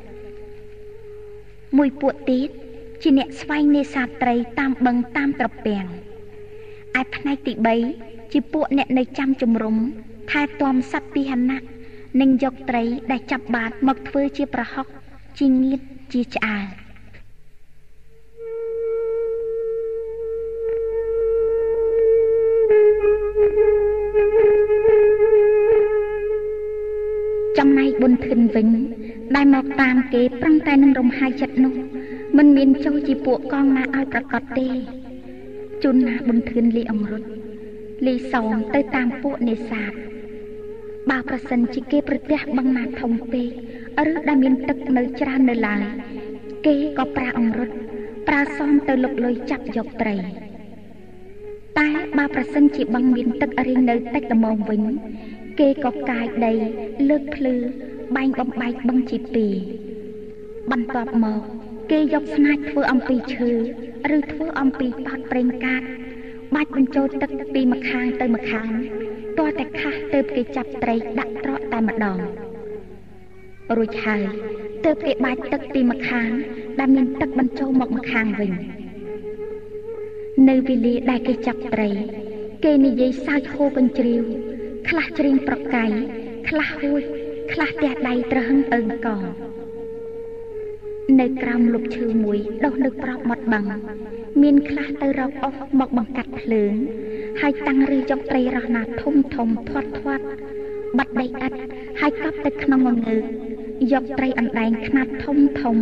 [1.77, 2.49] មួយពួកទៀត
[3.03, 5.87] ជាអ្នកស្វែងនេសាទត្រីតាមបឹងតាមត្រពាំង
[7.01, 7.53] ឯផ្នែកទី
[7.95, 9.77] 3ជាពួកអ្នកនៅចាំជំរុំ
[10.31, 11.61] ថែទាំសត្វពីហណៈ
[12.21, 14.87] និងយកត្រីដែលចាប់បានមកធ្វើជាប្រហុក
[15.39, 15.81] ជាងៀត
[16.13, 16.67] ជាឆ្អើរ
[27.59, 28.69] ចំណែកបុនធិនវិញ
[29.37, 31.75] ដែលមកតាមគេប្រឹងតែនឹងរំហាយចិត្តនោះ
[32.37, 34.69] មិនមានចុះជាពួកកងណាឲ្យប្រកាសទេ
[35.83, 37.23] ជូនណាបុនធិនលីអង្រុត
[38.07, 39.93] លីសោមទៅតាមពួកនេសាទ
[41.11, 43.49] បើប្រសិនជាគេប្រទះបឹងណាធំពេក
[44.11, 45.83] ឬដែលមានទឹកនៅច្រើននៅឡើយ
[46.67, 47.69] គេក៏ប្រើអង្រុត
[48.29, 50.17] ប្រើសមទៅលុកលុយចាប់យកត្រី
[51.79, 51.89] តែ
[52.19, 54.83] បើប្រសិនជាបឹងមានទឹករៀងនៅតិចល្មមវិញ
[55.61, 56.53] គេក៏កាយដី
[57.09, 57.55] លើកភ្លឺ
[58.17, 59.55] បែងបំបែកបឹងជាពីរ
[60.71, 61.41] បន្ទាប់មក
[61.91, 63.51] គេយកស្នាចធ្វើអំពីឈើ
[64.17, 65.83] ឬធ្វើអំពីប៉ោតប្រេងកាត
[66.55, 68.69] បាច់បញ្ចូលទឹកពីម្ខាងទៅម្ខាង
[69.39, 72.19] ទាល់តែខាស់ទៅគេចាប់ត្រីដាក់ត្រកតែម្ដង
[73.77, 74.23] រួចហើយ
[74.85, 76.29] ទើបគេបាច់ទឹកពីម្ខាង
[76.79, 78.53] ដែលមានទឹកបញ្ចូលមកម្ខាងវិញ
[80.49, 81.91] នៅវេលាដែលគេចាប់ត្រី
[82.65, 84.23] គេនិយាយសើចហូរកញ្ជ្រៀវ
[84.89, 85.91] ខ្លះច្រៀងប្រកាយ
[86.49, 87.03] ខ្លះហួច
[87.53, 89.23] ខ្លះទះដៃត្រហឹងអើងកង
[91.17, 93.65] នៅក្រោមលុបឈើមួយដុះនៅប្របមាត់បឹង
[94.43, 96.75] មានខ្លះទៅរកអុសមកបង្កាត់ភ្លើង
[97.41, 100.25] ហើយតាំងឬយកត្រីរស់ណាធំធំធាត់ធាត់
[100.99, 101.53] បាត់ដីឥត
[102.01, 103.25] ហើយកប់ទៅក្នុងងងើក
[103.93, 105.77] យកត្រីអណ្ដែងខ្នាតធំធំ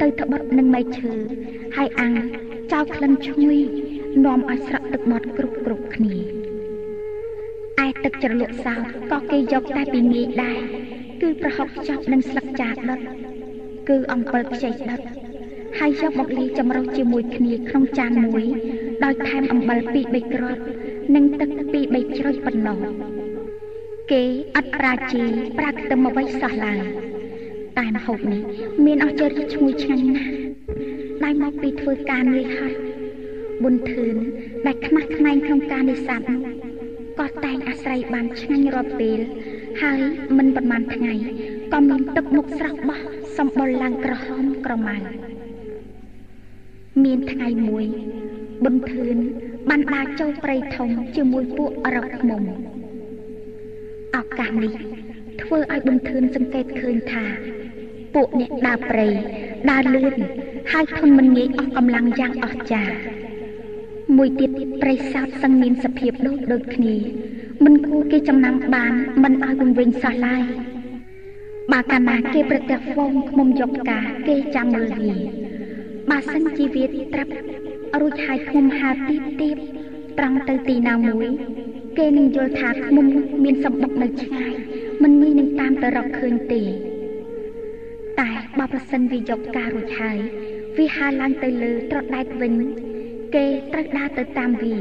[0.00, 1.12] ទៅត្បិតនឹងមែកឈើ
[1.76, 2.14] ហើយអាំង
[2.72, 3.58] ចោលក្លិនឈ្ងុយ
[4.24, 6.14] នាំឲ្យស្រក់ទឹកមាត់គ្រប់គ្រប់គ្នា
[7.84, 8.80] ឯទឹកជ្រលក់សោត
[9.10, 10.58] ក៏គេយកតែពីងាយដែរ
[11.20, 13.00] គឺប្រហុកខ្ចប់នឹងស្លឹកចាដុត
[13.90, 15.00] គឺអំពិលខ្ចីដុត
[15.78, 18.44] ហើយយកមកលាយចម្រុះជាមួយគ្នាក្នុងចានមួយ
[19.04, 20.62] ដោយថែមអំបិលពីរ3គ្រាប់
[21.14, 22.78] និងទឹកពីរ3ជ្រោយប៉ុណ្ណោះ
[24.12, 24.22] គេ
[24.56, 25.22] អត់ប្រាជី
[25.58, 26.80] ប្រាខ្ទឹមអ្វីសោះឡើយ
[27.78, 28.42] តែម្ហូបនេះ
[28.86, 30.32] មានអស្ចារ្យឈ្ងុយឆ្ងាញ់ណាស់
[31.24, 32.78] ដែលមកពីធ្វើការនឿយហត់
[33.62, 34.16] ប៊ុនធឿន
[34.66, 36.42] ដែលខ្មាស់ខ្នែងក្នុងការនេសាទនោះ
[37.20, 39.18] ក៏តែងអាស្រ័យបានឆ្ងាញ់រាល់ពេល
[39.80, 40.00] ហើយ
[40.38, 41.12] មិនប្រមាណថ្ងៃ
[41.72, 43.00] ក៏មានទឹកមុខស្រស់បោះ
[43.36, 44.96] សម្បុរឡើងក្រហមក្រមៅ
[47.04, 47.84] មានថ្ងៃមួយ
[48.64, 49.16] ប៊ុនធឿន
[49.68, 52.42] បានដើរចូលព្រៃធំជាមួយពួកអរកមុំ
[54.16, 54.72] ឱកាសនេះ
[55.42, 57.24] ធ្វើឲ្យប៊ុនធឿនសង្កេតឃើញថា
[58.14, 59.06] ពួកអ្នកដើរព្រៃ
[59.70, 60.14] ដើរលឿន
[60.72, 62.94] ហើយធន់មិនងាយអស់កម្លាំងយ៉ាងអស្ចារ្យ
[64.16, 64.50] មួយទៀត
[64.82, 66.94] ព្រៃសោតសឹងមានសភាពដូចដូចគ្នា
[67.64, 70.42] មិនគួរគេចំណាំបានមិនឲ្យវង្វេងសោះឡើយ
[71.72, 73.98] បើកាលណាគេប្រទះហ្វូងឃុំយកផ្កា
[74.28, 75.14] គេចាំមើលវា
[76.10, 77.32] បើសិនជាវាត្រាប់
[78.00, 79.56] រួចហើយឃុំហាទីទៀប
[80.18, 81.28] ត្រង់ទៅទីណាមួយ
[81.98, 83.06] គេនឹងយល់ថាឃុំ
[83.44, 84.52] មានសម្បុកនៅឆ្ងាយ
[85.02, 86.62] មិនងាយនឹងតាមទៅរកឃើញទេ
[88.20, 90.18] តែបើប្រសិនវាយកផ្ការួចហើយ
[90.78, 92.54] វាហើរឡើងទៅលើត្រដែតវិញ
[93.34, 94.76] គេត្រូវដើរទៅតាមវា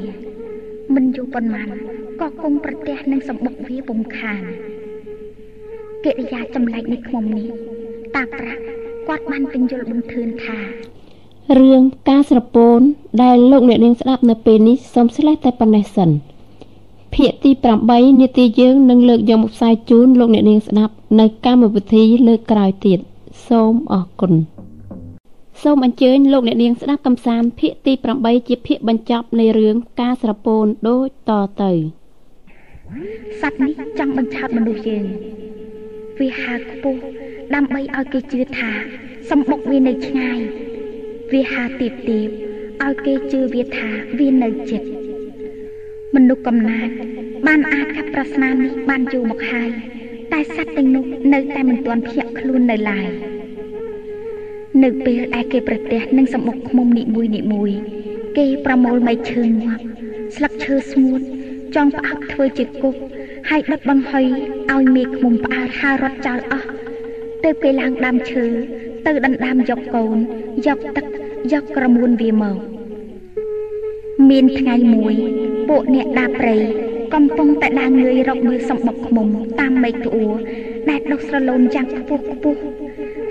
[0.95, 1.69] មិនយូរប៉ុន្មាន
[2.21, 4.41] ក៏គង់ប្រទះនឹងសម្បុកវាពុំខាន
[6.05, 7.47] កិរិយាចម្លែកនេះឃុំនេះ
[8.15, 8.61] តាប្រាក់
[9.07, 10.59] គាត់បានពន្យល់បន្ទឿនថា
[11.59, 12.79] រឿងការស្រពោន
[13.23, 16.09] ដែលលោកអ្នកនាងស្ដាប់នៅពេលនេះសូមស្លេះតែប៉ុណ្ណេះសិន
[17.15, 17.51] ភាគទី
[17.87, 22.99] 8នាទីយើងនឹងលើកយកមកផ្សាយជូនលោកអ្នកនាងស្ដាប់នៅកម្មវិធីលើកក្រោយទៀត
[23.47, 24.33] សូមអរគុណ
[25.63, 31.31] សូមអញ្ជើញលោកអ្នកនាងស្ដាប់កំសាន្តភាគទី8ជាភាគបញ្ចប់នៃរឿងការស្រពោនដូចត
[31.61, 31.71] ទៅ
[33.41, 35.05] សត្វនេះចង់បញ្ឆោតមនុស្សយើង
[36.19, 37.01] វាហើខ្ពស់
[37.55, 38.71] ដើម្បីឲ្យគេជឿថា
[39.29, 40.39] សំបុកវានៅឆ្ងាយ
[41.33, 42.29] វាហាទៀបទៀប
[42.85, 43.89] ឲ្យគេជឿវាថា
[44.19, 44.87] វានៅចិត្ត
[46.15, 46.89] មនុស្សកំណាច
[47.47, 49.69] បានអាចកាត់ប្រស្នានេះបានយូរមកហើយ
[50.31, 53.09] តែសត្វទាំងនោះនៅតែមិនទាន់ភ្ញាក់ខ្លួននៅឡើយ
[54.83, 57.71] នៅពេលដែលគេប្រទះនឹងសម្បុកឃុំនីមួយនីមួយ
[58.37, 59.83] គេប្រមូលមែកឈើងាប់
[60.35, 61.21] ស្លឹកឈើស្ងួត
[61.75, 62.95] ចង់ផ្អាប់ធ្វើជាគុក
[63.49, 64.25] ហើយដុតបង្ហុយ
[64.71, 66.67] ឲ្យមេឃុំផ្អើលហើយរត់ចោលអស់
[67.43, 68.45] ទើបគេឡើងដាំឈើ
[69.05, 70.17] ទៅដណ្ដើមយកកូន
[70.67, 71.05] យកទឹក
[71.53, 72.57] យកក្រមួនវាមក
[74.29, 75.15] មានថ្ងៃមួយ
[75.69, 76.57] ពួកអ្នកដាព្រៃ
[77.13, 79.27] កំពុងតែដើរងើយរកមើលសំបុកឃុំ
[79.59, 80.33] តាមមេឃក្អួរ
[80.89, 82.59] ដែលដុះស្រលូនយ៉ាងខ្ពស់ខ្ពស់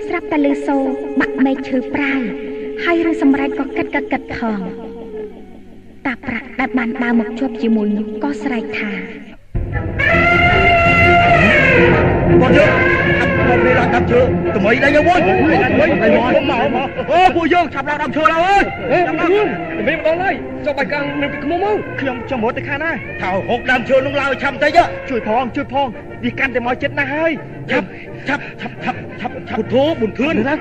[0.07, 0.83] ស្រាប់តែលឺសូរ
[1.19, 2.21] បាក់ មេឃឈើប្រាយ
[2.83, 4.59] ហើយឬសម្រេចក៏កិតក៏កិតផង
[6.05, 8.91] តាប្រាក់ដែលបានដើរមកជាប់ជាមួយនោះក៏ស្រែកថា
[12.41, 12.71] គាត់យើង
[13.17, 14.19] គាត់ពេលដល់ដាំឈើ
[14.57, 15.21] ថ្មីដែរវិញ
[15.79, 16.53] វិញម
[16.85, 18.63] កអូពួកយើងចាប់ឡើងដាំឈើឡើងអើយ
[19.07, 19.31] ដាំឡើង
[19.87, 20.35] វាម្ដងហើយ
[20.65, 22.91] ចុះបាច់កាំងនៅពីខ្មុំមកខ្ញុំចង់រត់ទៅខាងណា
[23.21, 25.87] ថាហុកដាំឈើនោះឡើយឆាប់តិចជួយផងជួយផង
[26.23, 27.31] វាកាន់តែមកចិត្តណាស់ហើយ
[27.71, 27.87] ឆាប់
[28.27, 30.53] ឆាប់ឆាប់ឆាប់ឆាប់ឆាប់ធូប៊ុនធឿនណា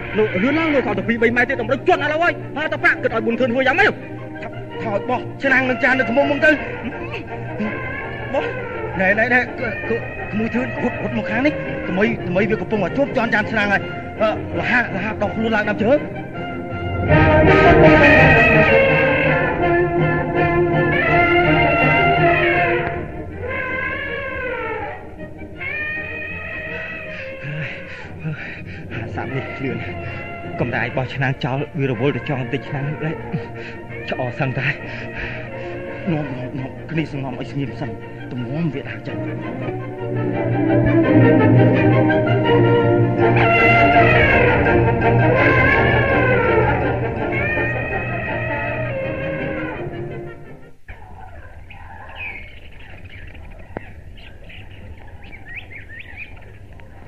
[0.43, 3.93] លឿនឡើងលើកទៅ2 3ម៉ែត្រទៀតតម្រូវជន់ឥឡូវហើយហើយតប្រាក់គិតឲ្យប៊ុនធឿនធ្វើយ៉ាងម៉េច
[4.83, 6.51] ថតបោះឆ្នាំងនឹងចាននៅថ្មមុំទៅ
[8.35, 8.45] បោះ
[9.01, 11.55] ណែណែណែក្មួយធឿនរត់រត់មកខាងនេះ
[11.89, 13.83] ថ្មីថ្មីវាកំពុងតែជួបចន់ចានឆ្នាំងហើយ
[14.23, 15.99] លះលះដកខ្លួនឡើងដល់ជើង
[29.15, 29.77] សាប់នេះឃ្លឿន
[30.61, 33.15] កំដាយបោះឆ្នាំងចោលវារវល់ទៅចង់តិចឆ្នាំងនេះ
[34.11, 34.67] ឆ្អសឹងតែ
[36.13, 36.27] នាំ
[36.59, 37.91] នាំគ្នាសងំឲ្យស្ងៀមសិន
[38.33, 39.19] ទំងំវាដាក់ចឹង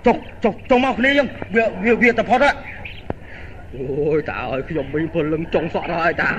[0.06, 2.44] ចុកចុកចុកមកគ្នាយើងវាវាវាទៅផុត
[3.74, 6.30] អូយតាអើយខ្ញុំវិញពលឹងចុងសក់ហើយតា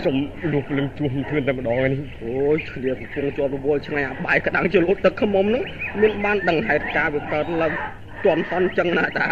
[0.00, 0.16] ខ្ញុំ
[0.52, 1.92] លុះលឹងជួសធឿនតែម្ដងនេះ
[2.24, 5.62] អូយគ្នាកំពុងជាប់រវល់ឆ្ងាយអាបាយក្តាំងជាលូតទឹកខ្មុំហ្នឹង
[6.00, 7.72] មានបានដឹងហេតុការវាកើតឡើង
[8.24, 9.28] ទាន់សន់ចឹងណាតា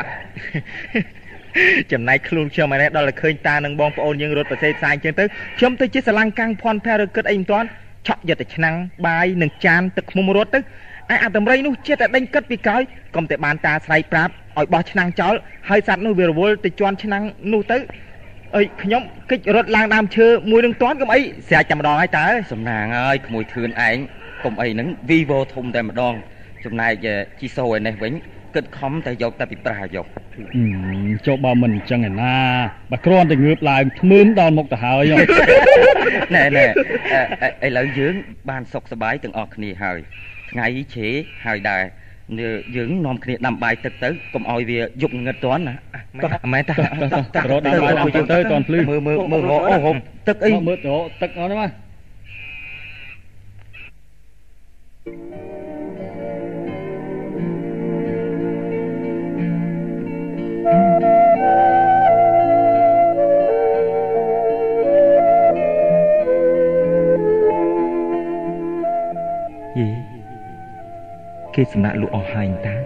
[1.92, 5.24] ចំណែកខ្លួនខ្ញុំឯនេះដល់តែឃើញតានឹងបងប្អូនយើងរត់ប្រសេផ្សាយចឹងទៅ
[5.58, 7.66] ខ្ញុំទៅជាស្រឡាំងកាំងភ័ណ្ឌភែរគិតអីមិនទាន់
[8.06, 12.82] ឆក់យកតែឆ្នាំងបាយនិងចានទឹកខ្មុំរត់ទៅឯអាតម្រៃនោះចិត្តតែដេញគិតពីក្រោយ
[13.14, 15.34] កុំតែបានតាស្រ័យប្រាប់ ឲ្យបោះឆ្នាំងចោល
[15.68, 17.78] ហើយសัตว์នោះវារវល់ទៅជន់ឆ្នាំងនោះទៅ
[18.54, 23.96] អីខ្ញុំកិច្ចរត់ឡើងដើមឈើមួយនឹងតាន់កុំអីស្រែកតែម្ដងហើយតើសំណាងហើយក្មួយធឿនឯង
[24.44, 26.14] កុំអីហ្នឹង Vivo ធំតែម្ដង
[26.64, 26.92] ចំណែក
[27.40, 28.12] ជីសូឯនេះវិញ
[28.54, 30.06] គិតខំតែយកតែពីប្រាយក
[31.26, 32.36] ចុះបើមិនអញ្ចឹងឯណា
[32.90, 35.12] បើគ្រាន់តែងើបឡើងធ្មើមដល់មុខទៅហើយ
[36.34, 36.64] ណែណែ
[37.66, 38.14] ឥឡូវយើង
[38.50, 39.98] បានសុខសប្បាយទាំងអស់គ្នាហើយ
[40.50, 41.08] ថ្ងៃជ្រេ
[41.46, 41.82] ហើយដែរ
[42.76, 45.74] យើងនាំគ្នាដាំបាយទឹកទៅកុំឲ្យវាយប់ងឹតតាន់ណា
[46.52, 46.74] មែនតា
[47.50, 49.96] រត់ដាំបាយទៅទៅតាន់ភ្លឺមើលមើលមើលអូហូប
[50.28, 51.70] ទឹកអីមើលទៅទឹកអស់ហ្នឹងមក
[71.54, 72.76] គេសម្រាប់លក់អស់ហើយតា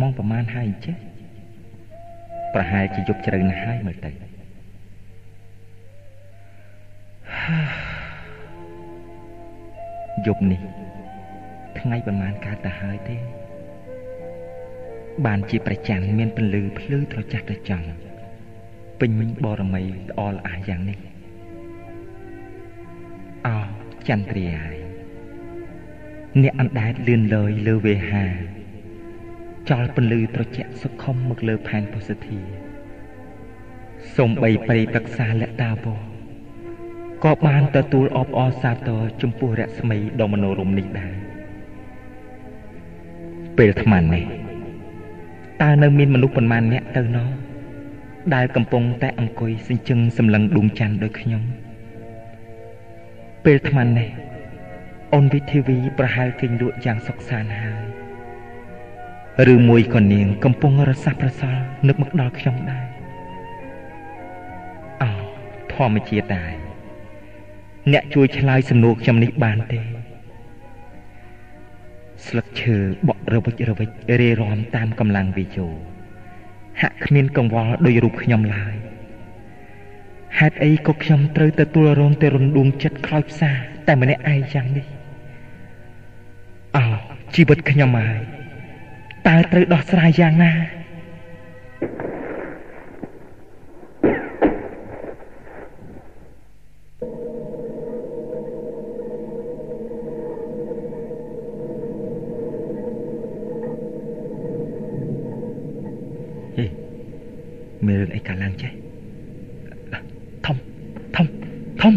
[0.00, 0.96] ម៉ោងប្រហែលហើយចេះ
[2.54, 4.10] ប្រហែលជាយប់ជ្រៅណាស់ហើយមើលទៅ
[10.26, 10.60] យប់នេះ
[11.78, 13.16] ថ្ងៃប្រហែលកើតទៅហើយទេ
[15.26, 17.86] បានជាប្រច័នមានពន្លឺភ្លឺត្រចះត្រចង់
[19.00, 20.98] ពេញមិញបរមីល្អល្អះយ៉ាងនេះ
[23.46, 23.58] អោ
[24.08, 24.85] ចន្ទ្រាហើយ
[26.42, 28.24] អ្នកអណ្ដែតលឿនលយលើវេហា
[29.70, 32.38] ចោលពន្លឺត្រជាក់សុខុមមកលើផែនពុសធា
[34.16, 35.86] សូម្បីប្រិយប្រឹក្សាលតាវ
[37.24, 41.14] ក៏បានទទួលអបអរសាទរចំពោះរស្មីដ៏មនោរម្យនេះដែរ
[43.58, 44.24] ពេលថ្មនេះ
[45.62, 47.28] តើនៅមានមនុស្សប៉ុន្មានអ្នកទៅណោះ
[48.34, 51.42] ដែលកំពុងតែអង្គុយសិញ្ជឹងសម្លឹងដួងច័ន្ទដូចខ្ញុំ
[53.44, 54.08] ពេលថ្មនេះ
[55.14, 57.84] អូនវិធីវីប្រហែលគេងលក់យ៉ាងសុខសាន្តហើយ
[59.52, 62.86] ឬមួយក៏នាង កំពុងរសាស់ប្រសល់នឹកមកដល់ខ្ញុំដែរ
[65.02, 65.12] អោ
[65.72, 66.52] ធម្មជាតិដែរ
[67.92, 69.80] អ្នកជួយឆ្លើយសំណួរខ្ញុំនេះបានទេ
[72.26, 72.76] ស្លឹកឈើ
[73.08, 73.88] បក់រវិចរវិច
[74.20, 75.66] រេរាំតាមកម្លាំងវិជោ
[76.80, 78.74] ហាក់គ្មានកង្វល់ដោយរូបខ្ញុំឡើយ
[80.38, 83.50] ហេតុអីក៏ខ្ញុំត្រូវទទួលរងតែរំដួងចិត្តខ្លោចផ្សា
[83.86, 84.95] តែម្នាក់ឯងយ៉ាងនេះ
[86.74, 86.84] អោ
[87.34, 88.20] ជីវិតខ្ញុំហើយ
[89.26, 90.52] តើត្រូវដោះស្រាយយ៉ាងណា
[107.86, 108.72] មានរឿងអីកើតឡើងចេះ
[110.46, 110.56] ធំ
[111.16, 111.26] ធំ
[111.82, 111.94] ធំ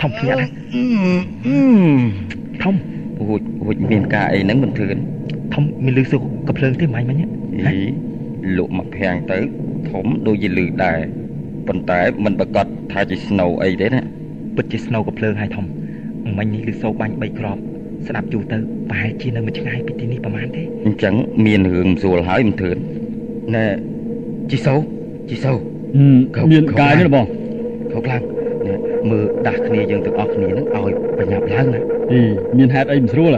[0.00, 0.40] ធំភ្ញាក់
[2.62, 2.74] ធំ
[3.28, 4.96] រួចរួចមានការអីហ្នឹងមិនធឿន
[5.54, 7.16] ធំមានលឺសុកកភ្លើងទេមិនមិញ
[7.66, 7.76] ហី
[8.58, 9.38] លក់មកភាំងទៅ
[9.90, 10.98] ធំដូចជាលឺដែរ
[11.68, 14.00] ប៉ុន្តែមិនប្រកាសថាជាស្នូអីទេណា
[14.56, 15.64] ពិតជាស្នូកភ្លើងហើយធំ
[16.38, 17.60] មិញនេះលឺសូបាញ់3គ្រាប់
[18.06, 18.58] ស្ដាប់យូរទៅ
[18.88, 21.14] ប្រហែលជានៅមិនឆ្ងាយពីទីនេះប្រហែលទេអញ្ចឹង
[21.46, 22.76] មានរឿងស្រួលហើយមិនធឿន
[23.54, 23.64] ណែ
[24.50, 24.74] ជីសូ
[25.30, 25.52] ជីសូ
[26.52, 27.24] មានកាយនេះបង
[27.92, 28.35] ខោខ្លាំង
[29.10, 31.80] មើលដាស់គ្នាយើងទាំងអស់គ្នានឹងឲ្យបញ្ញាប់ឡើងណា
[32.12, 32.20] អី
[32.58, 33.30] មានហេតុអីមិនស្រួល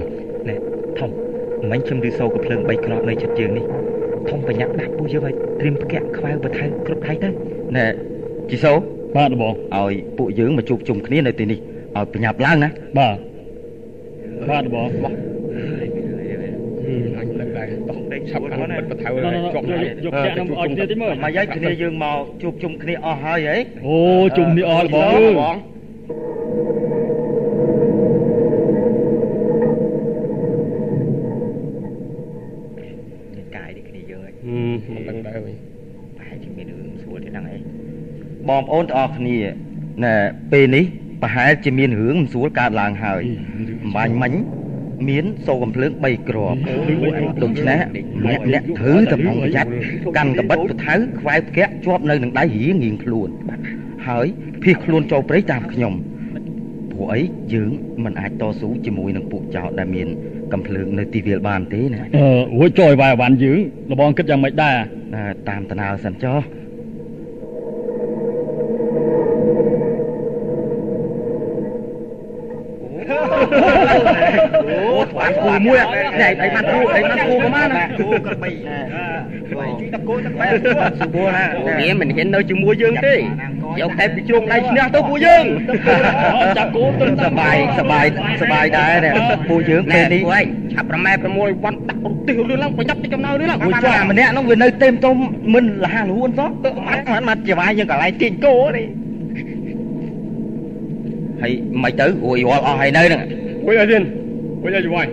[0.49, 0.55] ណែ
[0.99, 1.11] ធំ
[1.71, 3.65] មិញខ្ញុំឬសូកំភ្លើង3គ្រាប់នៅចិត្តយើងនេះ
[4.31, 7.29] ធំបញ្ញាប់ដាស់ពូយើងឲ្យត្រៀមផ្គាក់ខ្វៅបន្ថែមគ្រប់ថៃទៅ
[7.77, 7.87] ណែ
[8.51, 8.73] ជីសូ
[9.17, 11.59] បាទបងឲ្យពួកយើងមកជួបជុំគ្នានៅទីនេះ
[11.97, 13.17] ឲ្យបញ្ញាប់ឡើងណាបាទ
[14.51, 15.38] បាទបងបោះ
[17.19, 19.11] អញលើកដែរតោះដេកឆាប់ខាងបិទបថៅ
[19.55, 23.99] ជាប់យកចាក់នំអោយគ្នាតិចមើលមកយាយគ្នាយើងមកជួបជុំគ្នាអស់ហើយហីអូ
[24.37, 25.57] ជុំគ្នាអស់បងបង
[33.57, 34.31] កាយនេះគ្នាយើងហី
[34.97, 35.55] មិនដឹងដែរវិញ
[36.19, 37.57] ប្រហែលជាមានរឿងស្រួលទេហ្នឹងហី
[38.49, 39.39] បងប្អូនទាំងអស់គ្នា
[40.05, 40.15] ណែ
[40.53, 40.85] ពេលនេះ
[41.23, 43.23] ប្រហែលជាមានរឿងមិនស្រួលកើតឡើងហើយ
[43.85, 44.33] អំបញ្ញមិញ
[45.09, 46.59] មានសូកំភ្លើង3គ្រាប់
[47.43, 47.81] ដូច្នេះ
[48.27, 49.71] អ្នកអ្នកត្រូវតែប្រុងប្រយ័ត្ន
[50.17, 53.29] កាន់កបិតពថៅខ្វែផ្គាក់ជាប់នៅនឹងដៃរៀងរៀងខ្លួន
[54.09, 54.27] ហើយ
[54.63, 55.93] ភៀសខ្លួនចូលព្រៃតាមខ្ញុំ
[56.93, 57.21] ព្រោះអី
[57.55, 57.71] យើង
[58.05, 60.09] មិនអាចតស៊ូជាមួយនឹងពួកចោរដែលមាន
[60.53, 63.59] កំភ្លើងនៅទីវាលបានទេណាអឺរួចចូលឲ្យវាយវ៉ាន់យើង
[63.91, 64.77] លបងគិតយ៉ាងម៉េចដែរ
[65.49, 66.39] តាមតណើសិនចុះ
[75.67, 75.77] មួយ
[76.21, 78.51] ណែឯបានគូឯបានគូប្រហែលណាគូក្របី
[79.51, 80.49] ជួយតកូនតបែ
[81.01, 81.45] សុបណា
[81.81, 85.45] វាមិនហ៊ាននៅជាមួយយើងទេយកតែពីជ្រុងដៃឈ្នះទៅពួកយើង
[86.59, 88.07] ចាប់គូទៅសបាយសបាយ
[88.43, 88.97] សបាយដែរ
[89.49, 90.23] ពួកយើងពេលនេះ
[90.75, 95.17] ឆាប់ប្រម៉ែប្រមូលវត្តដាក់រទិះរឿងឡើងប្រញាប់ទៅចំណាយរឿងឡើងពួកចាម្នាក់នោះវានៅទេមតុំ
[95.55, 98.87] មិនលះលួនសោះទៅអត់អត់មកជាវាយយើងកន្លែងទាញគោនេះ
[101.43, 103.21] ហើយមិនទៅរួយរាល់អស់ហើយនៅហ្នឹង
[103.67, 104.03] រួយអីទៀត
[104.63, 105.07] រួយអីវាយ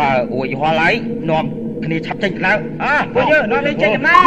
[0.00, 0.94] បើរួយរាល់ហើយ
[1.30, 1.44] នាំ
[1.84, 4.18] គ្នាឆាប់ចេញក្តៅអើពួកយើងនាំគ្នាចេញកំណើ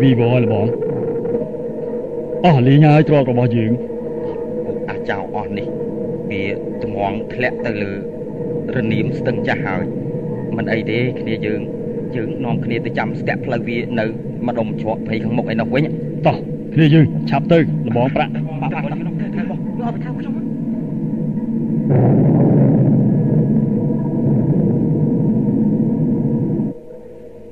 [0.00, 0.66] វីបលបង
[2.44, 3.72] អស់លីងហើយទ្រពរបស់យើង
[4.88, 5.68] អាចៅអស់នេះ
[6.30, 6.44] វា
[6.82, 7.92] ត្មងធ្លាក់ទៅលើ
[8.76, 9.84] រនាមស្ទឹងចាស់ហើយ
[10.56, 11.60] មិនអីទេគ្នាយើង
[12.16, 14.06] យើងនាំគ្នាទៅចាំស្ទាក់ផ្លូវវានៅ
[14.46, 15.84] ម្ដុំជ្រក់ភ័យខាងមុខឯនោះវិញ
[16.26, 16.36] តោះ
[16.74, 20.34] គ្នាយើងឆាប់ទៅលបងប្រាក់បាទបាទខ្ញុំទៅថែបោះយកទៅថែខ្ញុំ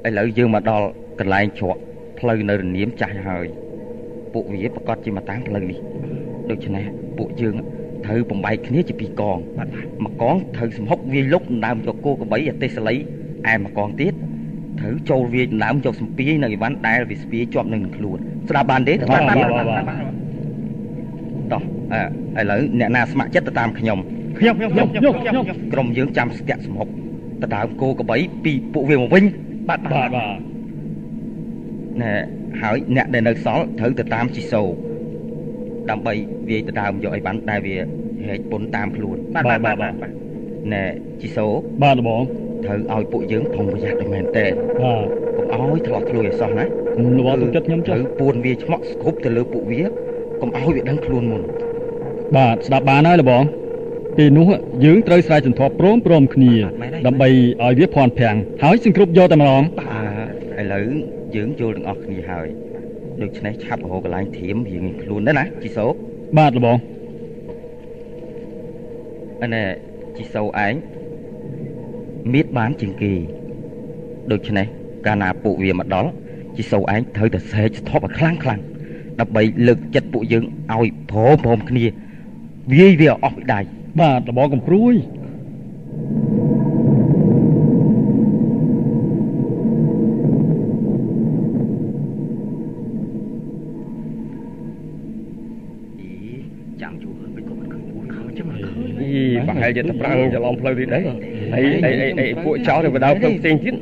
[0.07, 0.87] ឥឡូវយើងមកដល់
[1.21, 1.81] កន្លែងជ្រក់
[2.19, 3.47] ផ្លូវនៅរនាមចាស់ហើយ
[4.33, 5.79] ពួកវាប្រកាសជាមកតាមផ្លូវនេះ
[6.51, 6.85] ដូច្នេះ
[7.19, 7.57] ពួកយើង
[8.07, 9.39] ត្រូវបំបែកគ្នាជាពីរកង
[10.05, 12.95] មួយកងត្រូវសំហុកវាយលុកដណ្ដើមយកគោក្របីអាទេសលី
[13.53, 14.15] ឯមួយកងទៀត
[14.89, 18.19] ត្រូវចូលវាយដណ្ដើមយកសំពីនៅអីវ៉ាន់ដែលវាស្ពាយជាប់នឹងខ្លួន
[18.49, 19.37] ស្ដាប់បានទេបាទបាទ
[21.53, 21.63] តោះ
[22.37, 23.99] អឺឥឡូវអ្នកណាស្ម័គ្រចិត្តទៅតាមខ្ញុំ
[24.39, 26.89] ខ្ញុំខ្ញុំខ្ញុំខ្ញុំក្រុមយើងចាំស្ទាក់សំហុក
[27.43, 29.25] ទៅដើមគោក្របីពីពួកវាមកវិញ
[29.69, 30.39] បាទបាទបាទ
[32.03, 32.13] ណែ
[32.63, 34.63] ហើយអ្នកដែលនៅសល់ត្រូវទៅតាមជីសូ
[35.91, 36.15] ដើម្បី
[36.49, 37.77] វាយដណ្ដើមយកអីវ៉ាន់ដែលវា
[38.27, 39.95] ហែកពុនតាមខ្លួនបាទបាទបាទបាទ
[40.73, 40.83] ណែ
[41.21, 41.47] ជីសូ
[41.83, 42.23] បាទលបង
[42.65, 44.47] ត្រូវឲ្យពួកយើងប្រុងប្រយ័ត្នឲ្យមែនតើ
[44.83, 45.07] បាទ
[45.53, 49.83] កុំឲ្យធ្លាក់ខ្លួនឲ្យសោះណាលបងទុកចិត្តខ្ញុំចុះត្រូវពួនវាឆ្មក់ស្គប់ទៅលើពួកវា
[50.41, 51.43] កុំឲ្យវាដឹងខ្លួនមុន
[52.37, 53.43] បាទស្ដាប់បានហើយលបង
[54.17, 54.47] ពេលនោះ
[54.85, 56.53] យើងត្រូវស្រែកសន្ធាប់ព្រមព្រមគ្នា
[57.07, 57.29] ដើម្បី
[57.65, 60.01] ឲ្យវាភ័ន្តប្រាំងហើយសង្គ្រប់យកតែម្ដងបា
[60.59, 60.87] ទឥឡូវ
[61.35, 62.47] យើងយល់ទាំងអស់គ្នាហើយ
[63.23, 65.87] ដូច្នេះឆាប់រកកន្លែងធៀមរៀងខ្លួនទៅណាជីសូ
[66.39, 66.77] បាទលបង
[69.43, 69.65] អាណែ
[70.17, 70.75] ជីសូឯង
[72.33, 73.13] មៀតបានជាងគេ
[74.33, 74.67] ដូច្នេះ
[75.07, 76.11] កាលណាពួកវាមកដល់
[76.57, 78.61] ជីសូវឯងត្រូវតែសែកស្ថប់ឲ្យខ្លាំងខ្លាំង
[79.21, 81.85] ដើម្បីលើកចិត្តពួកយើងឲ្យព្រមព្រមគ្នា
[82.73, 83.61] វាយវាអស់ពីដៃ
[84.01, 84.95] បាទរបងកំព្រួយ
[96.83, 99.11] ចាំជួលមិនក៏មិនឃើញពូខើចឹងមកឃើញហី
[99.49, 101.03] ប្រហែលជាទៅប្រើច្រឡំផ្លូវនេះដែរ
[101.55, 103.75] អីអីអីពួកចោលទៅបដៅផ្លូវផ្សេងទៀត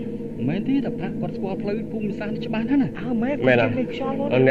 [0.48, 3.82] មែនទេតែប្រាក់គាត់ស្គាល់ផ្លូវភូមិសាស្ត្រច្បាស់ណាស់ណាអើមែនមែនណាអ្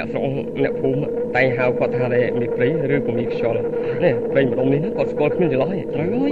[0.02, 0.24] នកស្រុក
[0.64, 3.60] អ្នកភូមិតែងហៅគាត់ថាតែមីព្រៃឬក៏មីខ្យល់
[4.04, 6.32] នេះព្រៃម្ដុំនេះណាគាត់ស្គាល់គ្មានចន្លោះទេត្រូវហើយ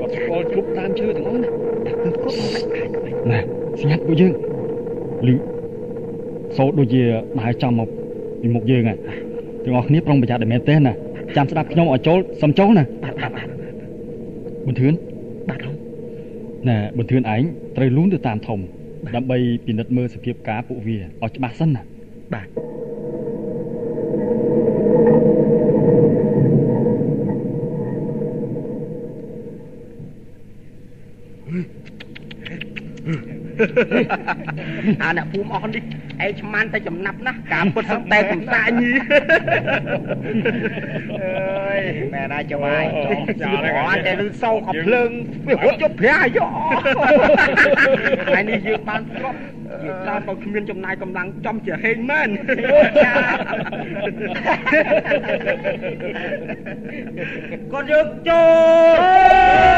[0.00, 1.50] គាត់ស្គាល់គ្រប់តាមឈើទាំងអស់ណា
[3.32, 3.40] ណា
[3.80, 4.32] ស្ងាត់ពួកយើង
[5.26, 5.34] លឺ
[6.56, 7.02] សូត្រដូចជា
[7.40, 7.88] ដើរចំមក
[8.40, 8.98] ពីមុខយើងហ្នឹង
[9.64, 10.92] ទាំងអស់គ្នាប្រុងប្រយ័ត្នឲ្យមែនទេណា
[11.36, 12.84] ចាំស្ដាប់ខ្ញុំឲ្យចូលសំចូលណា
[14.66, 14.94] បន្ទឿន
[15.48, 15.75] បាទ
[16.68, 17.42] ណែបន្ទឿនឯង
[17.76, 18.60] ត្រូវលូនទៅតាមធំ
[19.14, 21.82] ដើម្បីពិនិត្យមើលសភាពការពួកវាឲ្យច្បាស់សិនណា
[22.34, 22.48] បាទ
[35.02, 35.82] អាអ្នកភូមិអស់នេះ
[36.24, 38.90] ឯងឆ្មាន់តែចំណាប់ណាស់ការពុតសឹកតែកំសាញី
[41.22, 41.80] អើយ
[42.12, 45.10] មែនណាចាំហើយចំចាល់ហើយតែលឺសោកភ្លើង
[45.46, 46.50] វារត់យកប្រាយក
[48.34, 49.34] ហើយនេះយើងបានស្រប
[49.82, 52.28] ជាច្រើនបើគ្មានចំណាយកម្លាំងចំជាហេងមែន
[57.72, 58.42] គាត់យកចូ
[58.94, 59.76] ល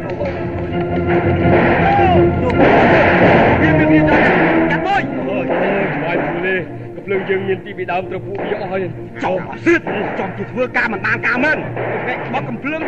[0.00, 0.39] វាវា
[7.10, 8.80] ភ្លើងយើងមានទីពីដើមត្រូវពួកវាអស់ហើយ
[9.24, 9.80] ចំអត់សឿត
[10.18, 11.58] ចំជាធ្វើការមិនបានការមែន
[12.06, 12.80] ពេលបោះកំភ្លើង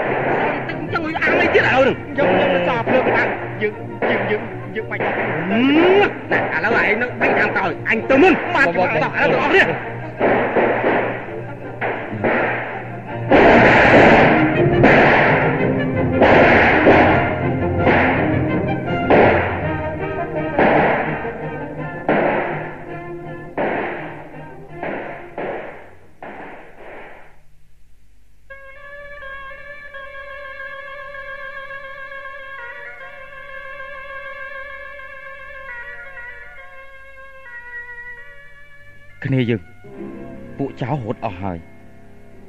[0.68, 3.28] តិចចឹងអាងអីទៀតឥឡូវហ្នឹងចឹងខ្ញុំទៅសល់ភ្លើងបាន
[3.62, 3.73] យើង
[4.10, 4.42] យើងយើង
[4.76, 5.15] យើងបាច់ដល់
[5.52, 9.10] ណែឥឡូវឯងនៅបាញ់ខាងក្រោយអញទៅមុនបានបោះឥឡូវ
[9.42, 9.67] អស់នេះ
[39.33, 39.61] គ្នាយើង
[40.59, 41.59] ពួកចៅរត់អស់ហើយ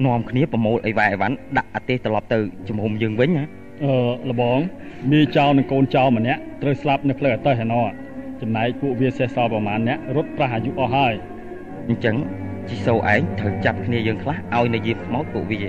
[0.06, 3.44] នាំគ្នាប្រមូលអីវ៉ាអីវ៉ាន់ដាក់អាទេសត្រឡប់ទៅជំរុំយើងវិញណា
[3.84, 3.94] អឺ
[4.30, 4.60] លបង
[5.12, 7.86] មីចៅនិងកូនចៅម្នាក់ត្រូវស្លាប់នៅផ្លូវអតេះឯណោះ
[8.42, 11.14] ចំណែកពួកវាសេះសល់ប្រមាណអ្នករត់ប្រះអាយុអស់ហើយ
[11.90, 12.16] អញ្ចឹង
[12.70, 15.62] ជីសូឯងត្រូវចាប់គ្នាយើងខ្លះឲ្យនៅយាមខ្មោចពួកវា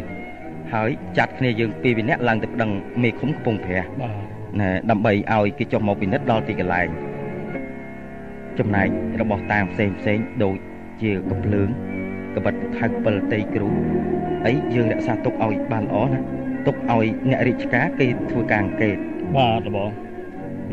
[0.72, 2.70] ហើយចាត់គ្នាយើងពីរនាក់ឡើងទៅប្តឹង
[3.02, 4.14] មេឃុំកំពង់ព្រះបាទ
[4.60, 6.88] ណែដើម្បីឲ្យគេចុះមកពិនិត្យដល់ទីកន្លែង
[8.58, 8.88] ចំណែក
[9.20, 10.58] របស់តាមផ្សេងផ្សេងដូច
[11.02, 11.68] ជាកំភ្លើង
[12.34, 13.68] កបិតថៅពិលតីគ្រូ
[14.46, 16.18] អីយើងរក្សាទុកឲ្យបានល្អណា
[16.66, 18.96] ទុកឲ្យអ្នករាជការគេធ្វើការអង្កេត
[19.36, 19.90] បាទលបង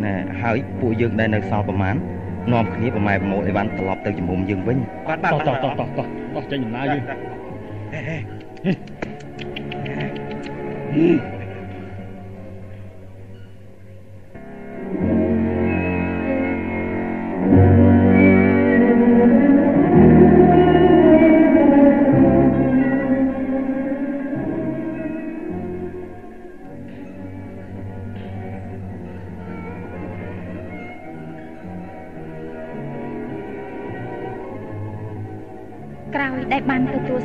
[0.04, 1.96] ណែហើយពួកយើងដែលនៅសល់ប្រមាណ
[2.54, 4.78] នាំគ្នាប្រម៉ែប្រមូលអីវ៉ាន់ត្រឡប់ទៅជំរុំយើងវិញ
[5.08, 7.02] បាទបាទតោះតោះតោះតោះតោះតោះចេញដំណើរយើង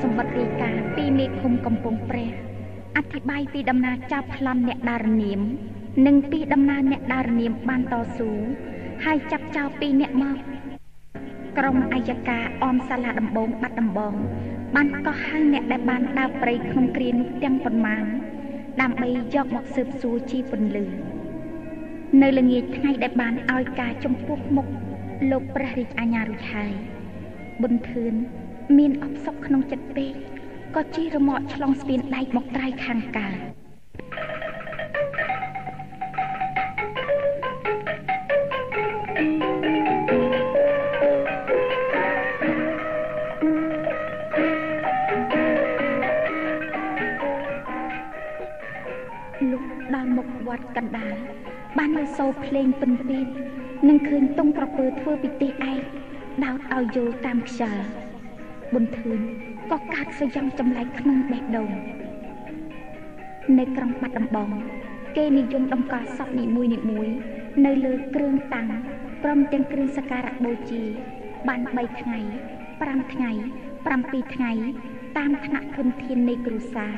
[0.02, 2.30] សម្បត្តិរាយការណ៍ពីមេឃុំកំពង់ព្រះ
[2.96, 5.40] អធិប្បាយពីដំណើរចាប់ប្លន់អ្នកដារនាម
[6.06, 8.30] និងពីដំណើរអ្នកដារនាមបានតស៊ូ
[9.04, 10.36] ហើយចាប់ចោលពីរអ្នកមក
[11.58, 14.14] ក្រុមអัยការអមសាលាដំបងបាត់ដំបង
[14.74, 18.04] បានកោះហៅអ្នកដែលបានដើរព្រៃក្នុងគ្រានោះទាំងប៉ុន្មាន
[18.80, 20.84] ដើម្បីយកមកស៊ើបសួរជីពន្លឺ
[22.22, 24.66] នៅល្ងាចថ្ងៃដែលបានឲ្យការចំពោះមុខ
[25.30, 26.72] លោកព្រះរាជអាជ្ញារួចហើយ
[27.60, 28.14] ប៊ុនធឿន
[28.78, 30.12] មានអបសុកក្នុងចិត្តពេក
[30.74, 33.36] ក៏ជិះរមាក់ឆ្លងស្ពានដែកមកត្រៃខាងកើត
[49.50, 49.64] លុះ
[49.94, 51.14] ដល់មុខវត្តកណ្ដាល
[51.78, 53.26] បានលើសូរភ្លេងពិនពីត
[53.88, 55.80] នឹងឃើញតុងក្រពើធ្វើពិទេឯក
[56.44, 58.05] ដោតឲ្យយល់តាមខ្យល់
[58.72, 59.20] ប៊ុនធឿន
[59.70, 61.70] ក៏កាត់សយ៉ាងចម្លែកក្នុងបេះដូង
[63.58, 64.50] នៅក្រុងបាត់ដំបង
[65.16, 67.08] គេនិយមតម្កល់សពនីមួយនីមួយ
[67.64, 68.68] នៅលើគ្រឿងតាំង
[69.22, 70.82] ព្រមទាំងគ្រឿងសក្ការៈបូជា
[71.48, 72.18] បាន3ថ្ងៃ
[72.66, 73.30] 5ថ្ងៃ
[73.82, 74.52] 7ថ្ងៃ
[75.16, 76.94] តាមឋានៈធនធាននៃគ្រួសារ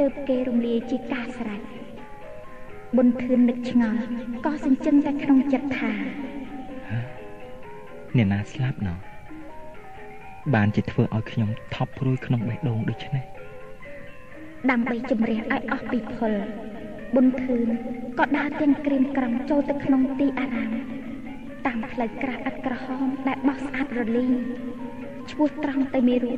[0.00, 1.60] ទើបគេរំលាយជាការស្រេច
[2.96, 4.00] ប៊ុនធឿននឹកឆ្ងល់
[4.44, 5.92] ក៏សញ្ជឹងតែក្នុងចិត្តថា
[8.16, 8.98] អ្នកណាស្លាប់ណោះ
[10.54, 13.24] បានជាធ្វើឲ្យខ្ញុំថប់ព្រួយក្នុងបេះដូងដូច្នេះ
[14.70, 16.32] ដើម្បីជំរះឲ្យអស់ពីផល
[17.14, 17.68] ប៊ុនធឿន
[18.18, 20.72] ក៏ដើរទាំងក្រៀមក្រំចូលទៅក្នុងទីអារាម
[21.66, 24.32] តាមផ្លូវក្រាស់ឥតក្រហមដែលបោះស្អាតរលីង
[25.30, 26.32] ឈ្មោះត្រង់ទៅមេរុ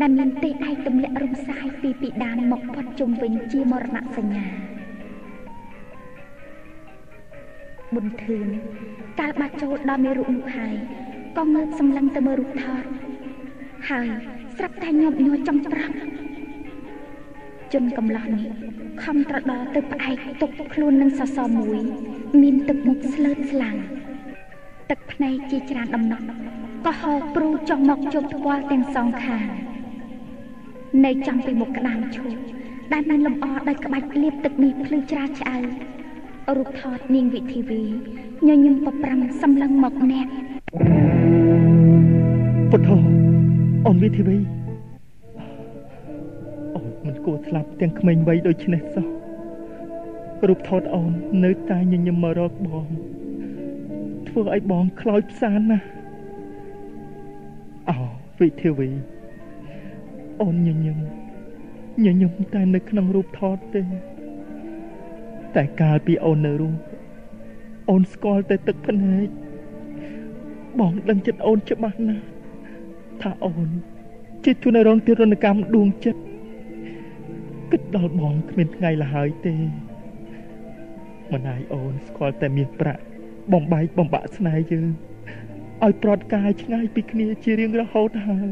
[0.00, 4.46] ដែលមានទេឯកទម្លាក់រំសាយពីពីដានមកផុតជុំវិញជាមរណៈសញ្ញា
[7.94, 8.46] ប៊ុនធឿន
[9.20, 10.74] កាលបាត់ចូលដល់មេរុនោះហើយ
[11.36, 12.84] ក៏ងើបសម្លឹងទៅមើលរូបថត
[13.90, 14.08] ហើយ
[14.56, 15.96] ស្រាប់តែញាប់ញ័រចំត្រង់
[17.72, 18.48] ជនកំឡោះនេះ
[19.02, 21.78] ខំត្រដរទៅផ្អែកទុកខ្លួននឹងសសរមួយ
[22.42, 23.76] មានទឹកមុខស្លើតស្លាំង
[24.90, 26.26] ទឹកភ្នែកជាច្រើនដំណក់
[26.86, 29.44] ក៏ហូរព្រូចុះមកជប់ថ្ពាល់ទាំងសងខាង
[31.04, 32.36] នៅចំពីមុខក្តាមឈូក
[32.92, 35.58] ដែលបានលម្អដោយក្បាច់លាបទឹកនេះភ្លឺច្រាលឆ្អៅ
[36.56, 37.82] រូបថតនាងវិធីវី
[38.48, 40.26] ញញឹមប្រប្រាំសម្លឹងមកអ្នក
[42.70, 43.23] ពុទ្ធ
[43.88, 44.36] អូនវិធីវី
[46.76, 49.06] អូនមិនគួរស្លាប់ទាំងក្មេងវ័យដូចនេះសោះ
[50.48, 51.12] រូបថតអូន
[51.44, 52.86] នៅតែញញឹមមករកបង
[54.28, 55.78] ធ្វើឲ្យបងខ្លោចផ្សានណា
[57.90, 57.96] អូ
[58.40, 58.88] វិធីវី
[60.42, 60.98] អូនញញឹម
[62.04, 63.82] ញញឹមតែនៅក្នុងរូបថតទេ
[65.56, 66.80] តែកាលពីអូននៅរស់
[67.90, 69.28] អូនស្គាល់តែទឹកភ្នែក
[70.80, 72.33] បងដឹងចិត្តអូនច្បាស់ណាស់
[73.22, 73.68] ថាអូន
[74.44, 76.20] ជាជួនរងទារុណកម្មដួងចិត្ត
[77.70, 79.54] គិតដល់បងគ្មានថ្ងៃលហើយទេ
[81.32, 83.02] ម្ដាយអូនស្គាល់តែមានប្រាក់
[83.52, 84.88] បំបែកបំបាក់ស្នេហ៍យើង
[85.84, 88.50] ឲ្យប្រត់កាយឆ្ងាយពីគ្នាជារៀងរហូតហើយ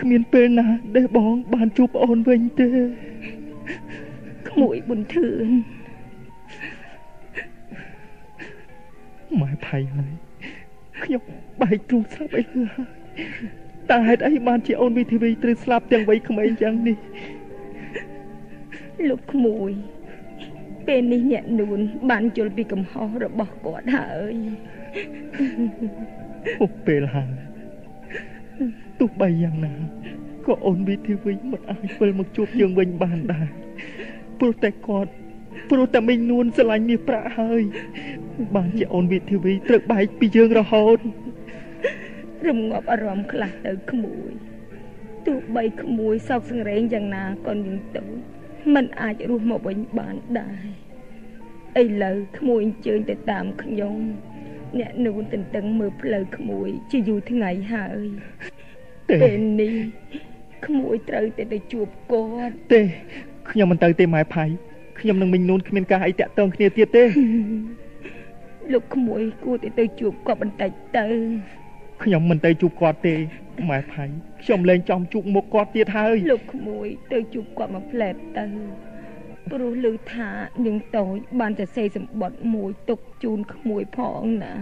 [0.00, 0.66] គ្មានពេលណា
[0.96, 2.68] ដែលបងបានជួបអូនវិញទេ
[4.48, 5.48] ក្មួយប៊ុនធឿន
[9.40, 10.12] ម៉ែផៃហើយ
[11.02, 11.22] ខ្ញុំ
[11.60, 12.42] បែកទ្រូងស្លាប់អី
[12.74, 13.01] ហើយ
[13.90, 16.96] តើហេតុអីបានជាអូនវិធីវីត្រូវស្លាប់ទាំងវ័យក្មេងយ៉ាងនេះ
[19.08, 19.70] លោកក្មួយ
[20.86, 21.78] ពេលនេះអ្នកនួន
[22.10, 24.34] បានយល់ពីកំហុសរបស់គាត់ហើយ
[26.62, 27.32] អូពេលហើយ
[28.98, 29.74] ទោះបីយ៉ាងណា
[30.46, 33.48] ក៏អូនវិធីវីមិនអាចវិលមកជួបយើងវិញបានដែរ
[34.38, 35.10] ព្រោះតែគាត់
[35.70, 37.62] ព្រោះតែមីងនួនស្រឡាញ់មាសប្រាក់ហើយ
[38.56, 40.98] បានជាអូនវិធីវីត្រូវបែកពីយើងរហូត
[42.48, 44.30] រងាប់អារម្មណ៍ខ្លះទៅក្មួយ
[45.26, 48.04] ទោះបីក្មួយសោកសង្រេងយ៉ាងណាក៏យើងទៅ
[48.74, 50.52] មិនអាចរស់មកវិញបានដែ
[51.76, 53.96] រឥឡូវក្មួយអញ្ជើញទៅតាមខ្ញុំ
[54.78, 58.06] អ្នកនូនទន្ទឹងមើលផ្លូវក្មួយជាយូរថ្ងៃហើយ
[59.08, 59.74] ពេលនេះ
[60.66, 62.80] ក្មួយត្រូវតែទៅជួបគាត់ទេ
[63.50, 64.44] ខ្ញុំមិនទៅទេម៉ែផៃ
[65.00, 67.04] ខ្ញុំនឹងមិញនូនគ្មានការអីតាក់ទងគ្នាទៀតទេ
[68.72, 71.06] លោកក្មួយគួរតែទៅជួបគាត់បន្តិចទៅ
[72.04, 73.14] ខ្ញុំមិនទៅជួបគាត់ទេ
[73.70, 74.04] ម៉ែផៃ
[74.42, 78.46] ខ្ញុំលែងចំជួបមុខគាត់ទៀតហើយលោកក្មួយ ទៅជួបគាត់មកផ្លែតទៅ
[79.50, 80.30] ព្រោះឮថា
[80.66, 84.54] នាងតូចបានសរសេរសម្បត្តិមួយទុកជូនក្មួយផងណា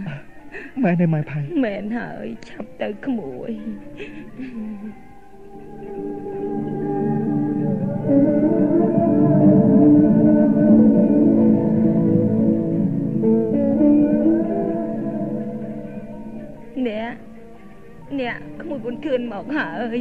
[0.83, 3.51] មែនទេម៉ែផៃមែនហើយឆាប់ទៅក្មួយ
[16.87, 17.30] អ្នក
[18.19, 19.99] អ្នកក្មួយបុនធឿនមកហើយ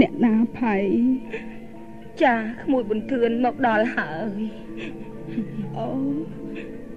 [0.00, 0.76] អ្នកណាផៃ
[2.22, 4.40] ចាក្មួយបុនធឿនមកដល់ហើយ
[5.76, 5.88] អូ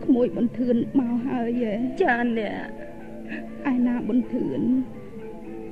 [0.05, 1.63] ក្មួយបុនធឿនមកហើយ
[2.01, 2.67] ចាអ្នក
[3.71, 4.61] ឯណាបុនធឿន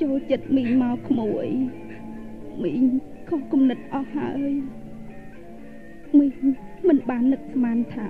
[0.01, 1.47] ចូលចិត្តមីងមកក្មួយ
[2.63, 2.83] មីង
[3.29, 4.49] ខុសគំនិតអស់ហើយ
[6.17, 6.33] មីង
[6.87, 8.07] មិនបាននឹកស្មានថា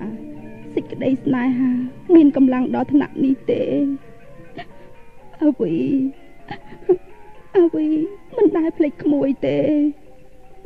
[0.74, 1.70] សេចក្តីស្នេហា
[2.14, 3.62] មានកម្លាំងដល់ថ្នាក់នេះទេ
[5.42, 5.74] អ្វី
[7.56, 7.86] អាវី
[8.36, 9.58] មិនដែលភ្លេចក្មួយទេ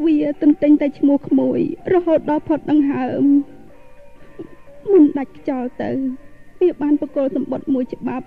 [0.05, 1.61] វាទន្ទិញតែឈ្មោះក្មួយ
[1.93, 3.23] រហូតដល់ផុតដង្ហើម
[4.91, 5.91] មុនដាច់ខ្យល់ទៅ
[6.61, 8.27] វាបានបកលសម្បត្តិមួយច្បាប់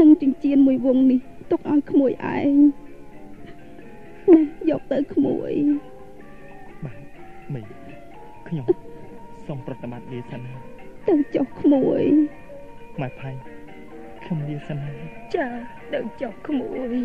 [0.00, 1.20] និងចិញ្ចៀនមួយវងនេះ
[1.50, 2.52] ទុកឲ្យក្មួយឯង
[4.34, 5.52] ណាយកទៅក្មួយ
[6.84, 6.98] បាទ
[7.54, 7.60] មី
[8.48, 8.66] ខ្ញុំ
[9.46, 10.62] សូមប្រតិបត្តិលាសិនហើយ
[11.08, 12.02] ទៅចុះក្មួយ
[13.00, 13.53] ម៉ែផៃ
[14.24, 15.00] ខ្ញុំលាសិនហើយ
[15.34, 15.46] ចា
[15.92, 17.04] ទៅចុះក្មួយជី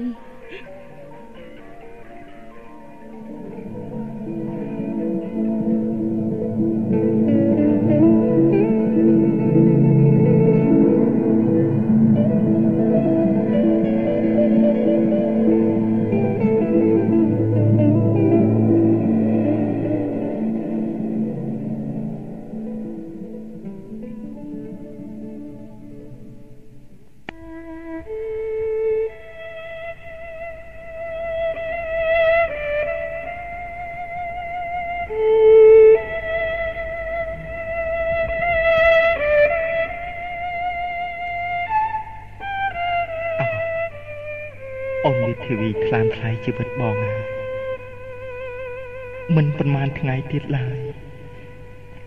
[50.33, 50.77] ទៀតឡើយ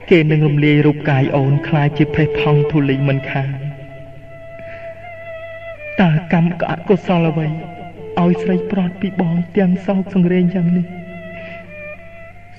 [0.09, 3.49] គេនឹងរំលាយរូបកាយអូនคล้ายជាប្រេះថងធូលីមិនខាន
[6.01, 7.47] តើកម្មក៏អកុសលអ្វី
[8.19, 10.85] ឲ្យស្រីប្រត់ពីបងទាំងសោកសង្រេងយ៉ាងនេះ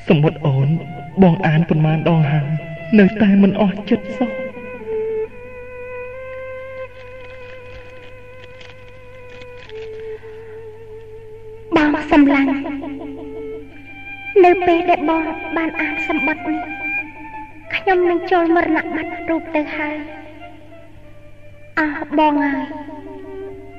[0.09, 0.69] សមុទ្រអូន
[1.23, 2.49] បងអានប្រមាណដងហើយ
[2.99, 4.31] នៅតែមិនអស់ចិត្តសោះ
[12.13, 13.12] សម្លាញ់
[14.42, 15.24] នៅពេលដែលបង
[15.58, 16.62] បានអានសម្បត្តិនេះ
[17.76, 19.98] ខ្ញុំនឹងចូលមរណប័ត្ររូបទៅហើយ
[21.80, 21.88] អើ
[22.20, 22.68] បងហើយ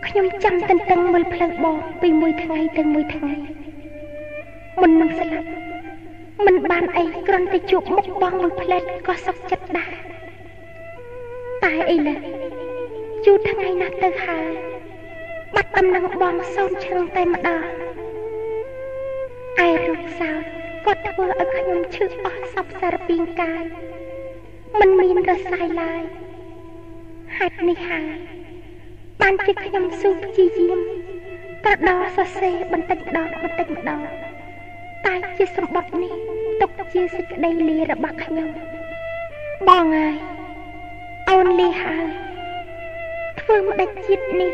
[0.06, 3.32] ខ្ញុំចាំតន្ទឹងមើលផ្លូវបងពីមួយថ្ងៃទៅមួយថ្ងៃ
[4.80, 5.48] មុននឹងស្លាប់
[6.46, 9.92] មិនបានអីគ្រាន់តែជួបមុខបងមួយផ្លែតក៏សុខចិត្តដែរ
[11.64, 12.20] តែឥឡូវ
[13.24, 14.46] យូរថ្ងៃណាស់ទៅហើយ
[15.54, 17.83] បាត់ដំណឹងបងសូនឈឹងតែម្ដង
[19.62, 20.42] ឯរូបសោត
[20.84, 23.64] គាត់ធ្វើឲ្យខ្ញុំឈឺអស់សពសារពីងកាយ
[24.80, 26.02] មិនមានរស័យឡើយ
[27.36, 28.14] ហេតុនេះហើយ
[29.20, 30.78] បានជាខ្ញុំស៊ូព្យាយាម
[31.64, 34.00] ត្រដោសរសេរបន្តិចម្ដងបន្តិចម្ដង
[35.06, 36.12] តែជាសម្បត្តិនេះ
[36.60, 38.48] ទុកជាសេចក្តីលារបស់ខ្ញុំ
[39.68, 40.16] បងហើយ
[41.30, 42.06] អូនលីហើយ
[43.40, 44.52] ធ្វើម្ដេចជាតិនេះ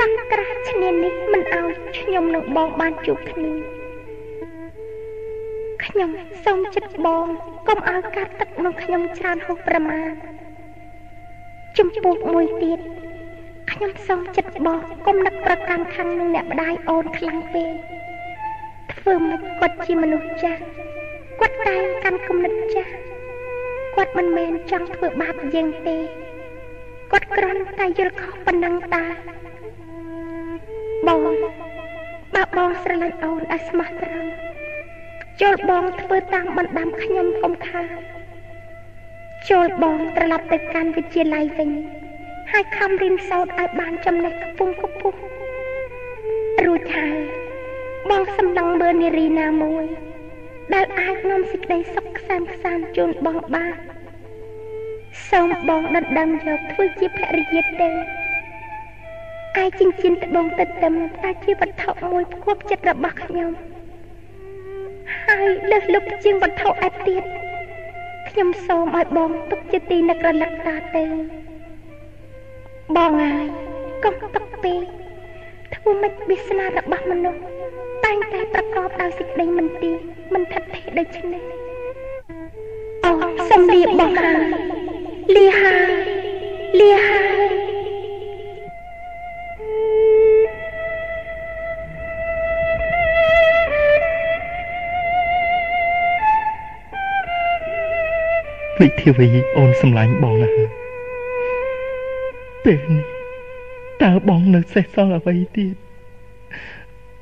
[0.00, 3.81] កាំក្រាស់ឈ្នាននេះមិនឲ្យខ្ញុំនឹងបងបានជួបគ្នា
[5.86, 6.10] ខ្ញុំ
[6.44, 7.26] សូមចិត្តបង
[7.68, 10.10] កុំឲ្យកាត់ទឹកក្នុងខ្ញុំច្រើនហួសប្រមាណ
[11.78, 12.78] ចំពោះមួយទៀត
[13.72, 17.70] ខ្ញុំសូមចិត្តបងកុំនឹកប្រកាន់ខាងនឹងអ្នកម្ដាយអូនខ្លាំងពេក
[18.92, 20.60] ធ្វើមិនគាត់ជាមនុស្សចាស់
[21.40, 22.92] គាត់តែកាន់គំនិតចាស់
[23.96, 25.96] គាត់មិនមែនចង់ធ្វើបាបយើងទេ
[27.12, 29.04] គាត់គ្រាន់តែយល់ខុសប៉ុណ្ណឹងតា
[31.08, 31.22] បង
[32.34, 34.51] បើបងស្រឡាញ់អូនឲ្យស្មោះត្រង់
[35.46, 37.86] ចូលបងធ្វើតាមបណ្ដាំខ្ញុំកុំខាត
[39.50, 41.70] ចូលបងត្រឡប់ទៅកាន់វិទ្យាល័យវិញ
[42.50, 45.18] ហើយខំរៀនសូត្រឲ្យបានចំណេះខ្ពង់ខ្ពស់
[46.64, 47.18] រួចហើយ
[48.10, 49.84] បងសម្លឹងមើលនារីណាមួយ
[50.74, 53.74] ដែលអាចនាំសេចក្តីសុខខ្សានខ្សានជូនបងបាន
[55.30, 57.90] សូមបងដណ្ដឹងយកធ្វើជាភរិយាទេ
[59.62, 63.52] ឯចិញ្ចៀនត្បូងទឹកទឹមតែជាវត្ថុមួយផ្គប់ចិត្តរបស់ខ្ញុំ
[65.26, 67.24] ហើយលើសលប់ជាងវត្ថុឯទៀត
[68.28, 71.04] ខ្ញុំសូមឲ្យបងទុកជាទីនឹករលឹកតាទៅ
[72.96, 73.46] បងហើយ
[74.04, 74.82] កុំទុកពេក
[75.74, 77.40] ធ្វើមិនវាសនារបស់មនុស្ស
[78.04, 79.90] តែងតែប្រកបដោយសេចក្តីមិនទី
[80.34, 81.42] មិនថិតថេរដូច្នេះ
[83.04, 83.12] អូ
[83.50, 84.40] សំលៀបបងហើយ
[85.36, 85.90] លីហើយ
[86.80, 87.52] លីហើយ
[98.82, 100.54] ភ្លេចធាវីអូនសម្លាញ់បងណាស់
[102.64, 103.06] ពេលនេះ
[104.02, 105.74] តើបងនៅសេះសល់អ្វីទៀត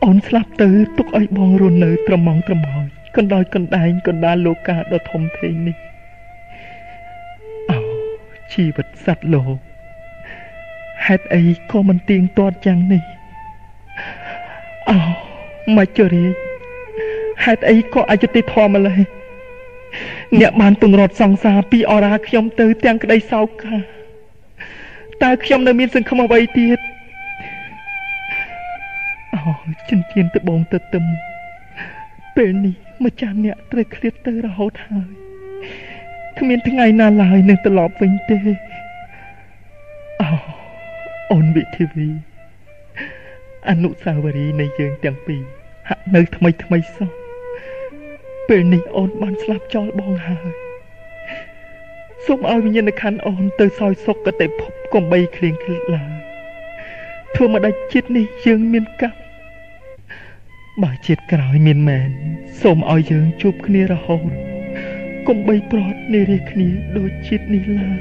[0.05, 5.77] អូនស្លាប់ទៅទុកឲ្យបងរស់នៅត្រមងត្រមោចកណ្ដោយកណ្ដែងកណ្ដាលលោកាដ៏ធំធេងនេះ
[7.71, 7.81] អោ
[8.53, 9.57] ជីវិតសត្វលោក
[11.07, 13.03] ហេតុអីក៏មិនទៀងទាត់យ៉ាងនេះ
[14.91, 14.99] អោ
[15.77, 16.25] មកជរា
[17.45, 19.20] ហេតុអីក៏អយុត្តិធម៌ម្ល៉េះ
[20.41, 23.75] អ្នកបានពង្រត់សង្សារពីអរាខ្ញុំទៅទាំងក្តីសោកកា
[25.23, 26.79] តើខ្ញុំនៅមានសង្ឃឹមអ្វីទៀត
[29.35, 29.37] អ
[29.91, 31.05] ចិញ្ចៀនត្បូងទៅទឹម
[32.37, 35.11] ពេលនេះម្ចាស់អ្នកត្រូវឃ្លាតទៅរហូតហើយ
[36.39, 38.39] គ្មានថ្ងៃណាឡើយនឹងត្រឡប់វិញទេ
[40.21, 40.29] អូ
[41.33, 42.09] អូនវិធីវី
[43.69, 45.43] អនុសាវរីយ៍នៃយើងទាំងពីរ
[45.89, 47.20] ហាក់នៅថ្មីថ្មីសោះ
[48.51, 50.51] ពេលនេះអូនបានស្លាប់ចោលបងហើយ
[52.27, 56.13] សូមឲ្យវិញ្ញាណក្ខន្ធអូនទៅសោយសុខកតិភពកុំបីគ្លៀងគ្លៀកឡើយ
[57.35, 59.21] ធ្វើមកដាច់ជាតិនេះយើងមានកម្ម
[60.83, 62.09] បើជាតិក្រោយមានមែន
[62.63, 64.31] សូមឲ្យយើងជួបគ្នារហូត
[65.27, 68.01] កុំបីប្រត់នារីគ្នាដូចជាតិនេះឡើយ